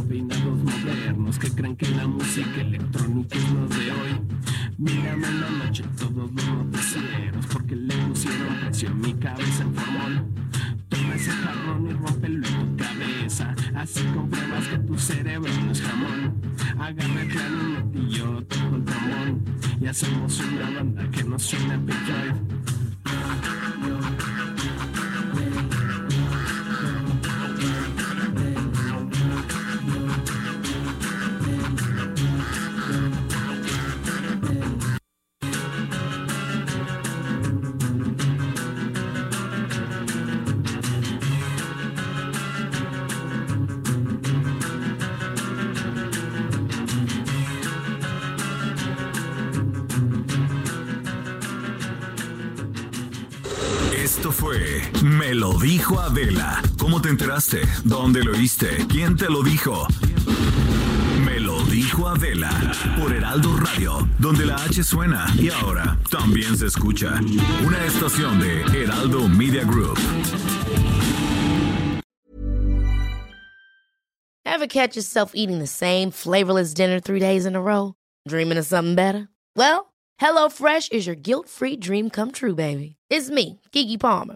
Peinados 0.07 0.59
modernos 0.63 1.39
que 1.39 1.49
creen 1.49 1.75
que 1.75 1.89
la 1.89 2.07
música 2.07 2.61
electrónica 2.61 3.37
es 3.37 3.51
lo 3.51 3.67
de 3.67 3.91
hoy. 3.91 4.34
Mírame 4.77 5.27
en 5.27 5.41
la 5.41 5.49
noche 5.49 5.83
todos 5.97 6.13
los 6.13 6.33
noticieros 6.33 7.45
porque 7.51 7.75
le 7.75 7.95
pusieron 7.95 8.55
precio 8.59 8.89
en 8.89 9.01
mi 9.01 9.13
cabeza 9.13 9.63
en 9.63 9.73
formol. 9.73 10.25
Toma 10.89 11.15
ese 11.15 11.31
jarrón 11.31 11.89
y 11.89 11.93
rompelo 11.93 12.47
en 12.47 12.75
tu 12.75 12.83
cabeza, 12.83 13.55
así 13.75 14.03
compruebas 14.13 14.67
que 14.67 14.77
tu 14.79 14.97
cerebro 14.97 15.49
no 15.65 15.71
es 15.71 15.81
jamón. 15.81 16.41
Agarra 16.77 17.21
el 17.21 17.27
clarinete 17.29 17.99
y 17.99 18.09
yo 18.09 18.43
toco 18.43 18.75
el 18.75 18.85
y 19.81 19.87
hacemos 19.87 20.39
una 20.39 20.69
banda 20.69 21.09
que 21.09 21.23
no 21.23 21.39
suena 21.39 21.75
a 21.75 21.79
dijo 55.65 55.99
Adela. 55.99 56.61
¿Cómo 56.77 57.01
te 57.01 57.09
enteraste? 57.09 57.61
¿Dónde 57.83 58.23
lo 58.23 58.33
oíste? 58.33 58.85
¿Quién 58.87 59.17
te 59.17 59.27
lo 59.27 59.41
dijo? 59.41 59.87
Me 61.25 61.39
lo 61.39 61.59
dijo 61.63 62.07
Adela 62.07 62.51
por 62.99 63.11
Heraldo 63.11 63.57
Radio, 63.57 64.07
donde 64.19 64.45
la 64.45 64.57
H 64.57 64.83
suena 64.83 65.25
y 65.39 65.49
ahora 65.49 65.97
también 66.11 66.55
se 66.55 66.67
escucha. 66.67 67.19
Una 67.65 67.83
estación 67.83 68.39
de 68.39 68.61
Heraldo 68.79 69.27
Media 69.27 69.63
Group. 69.63 69.97
Ever 74.45 74.67
catch 74.67 74.95
yourself 74.95 75.31
eating 75.33 75.57
the 75.57 75.67
same 75.67 76.11
flavorless 76.11 76.75
dinner 76.75 76.99
three 76.99 77.19
days 77.19 77.47
in 77.47 77.55
a 77.55 77.61
row? 77.61 77.95
Dreaming 78.27 78.59
of 78.59 78.67
something 78.67 78.93
better? 78.93 79.29
Well, 79.55 79.93
HelloFresh 80.21 80.91
is 80.91 81.07
your 81.07 81.15
guilt 81.15 81.49
free 81.49 81.75
dream 81.75 82.11
come 82.11 82.31
true, 82.31 82.53
baby. 82.53 82.97
It's 83.09 83.31
me, 83.31 83.59
Kiki 83.71 83.97
Palmer. 83.97 84.35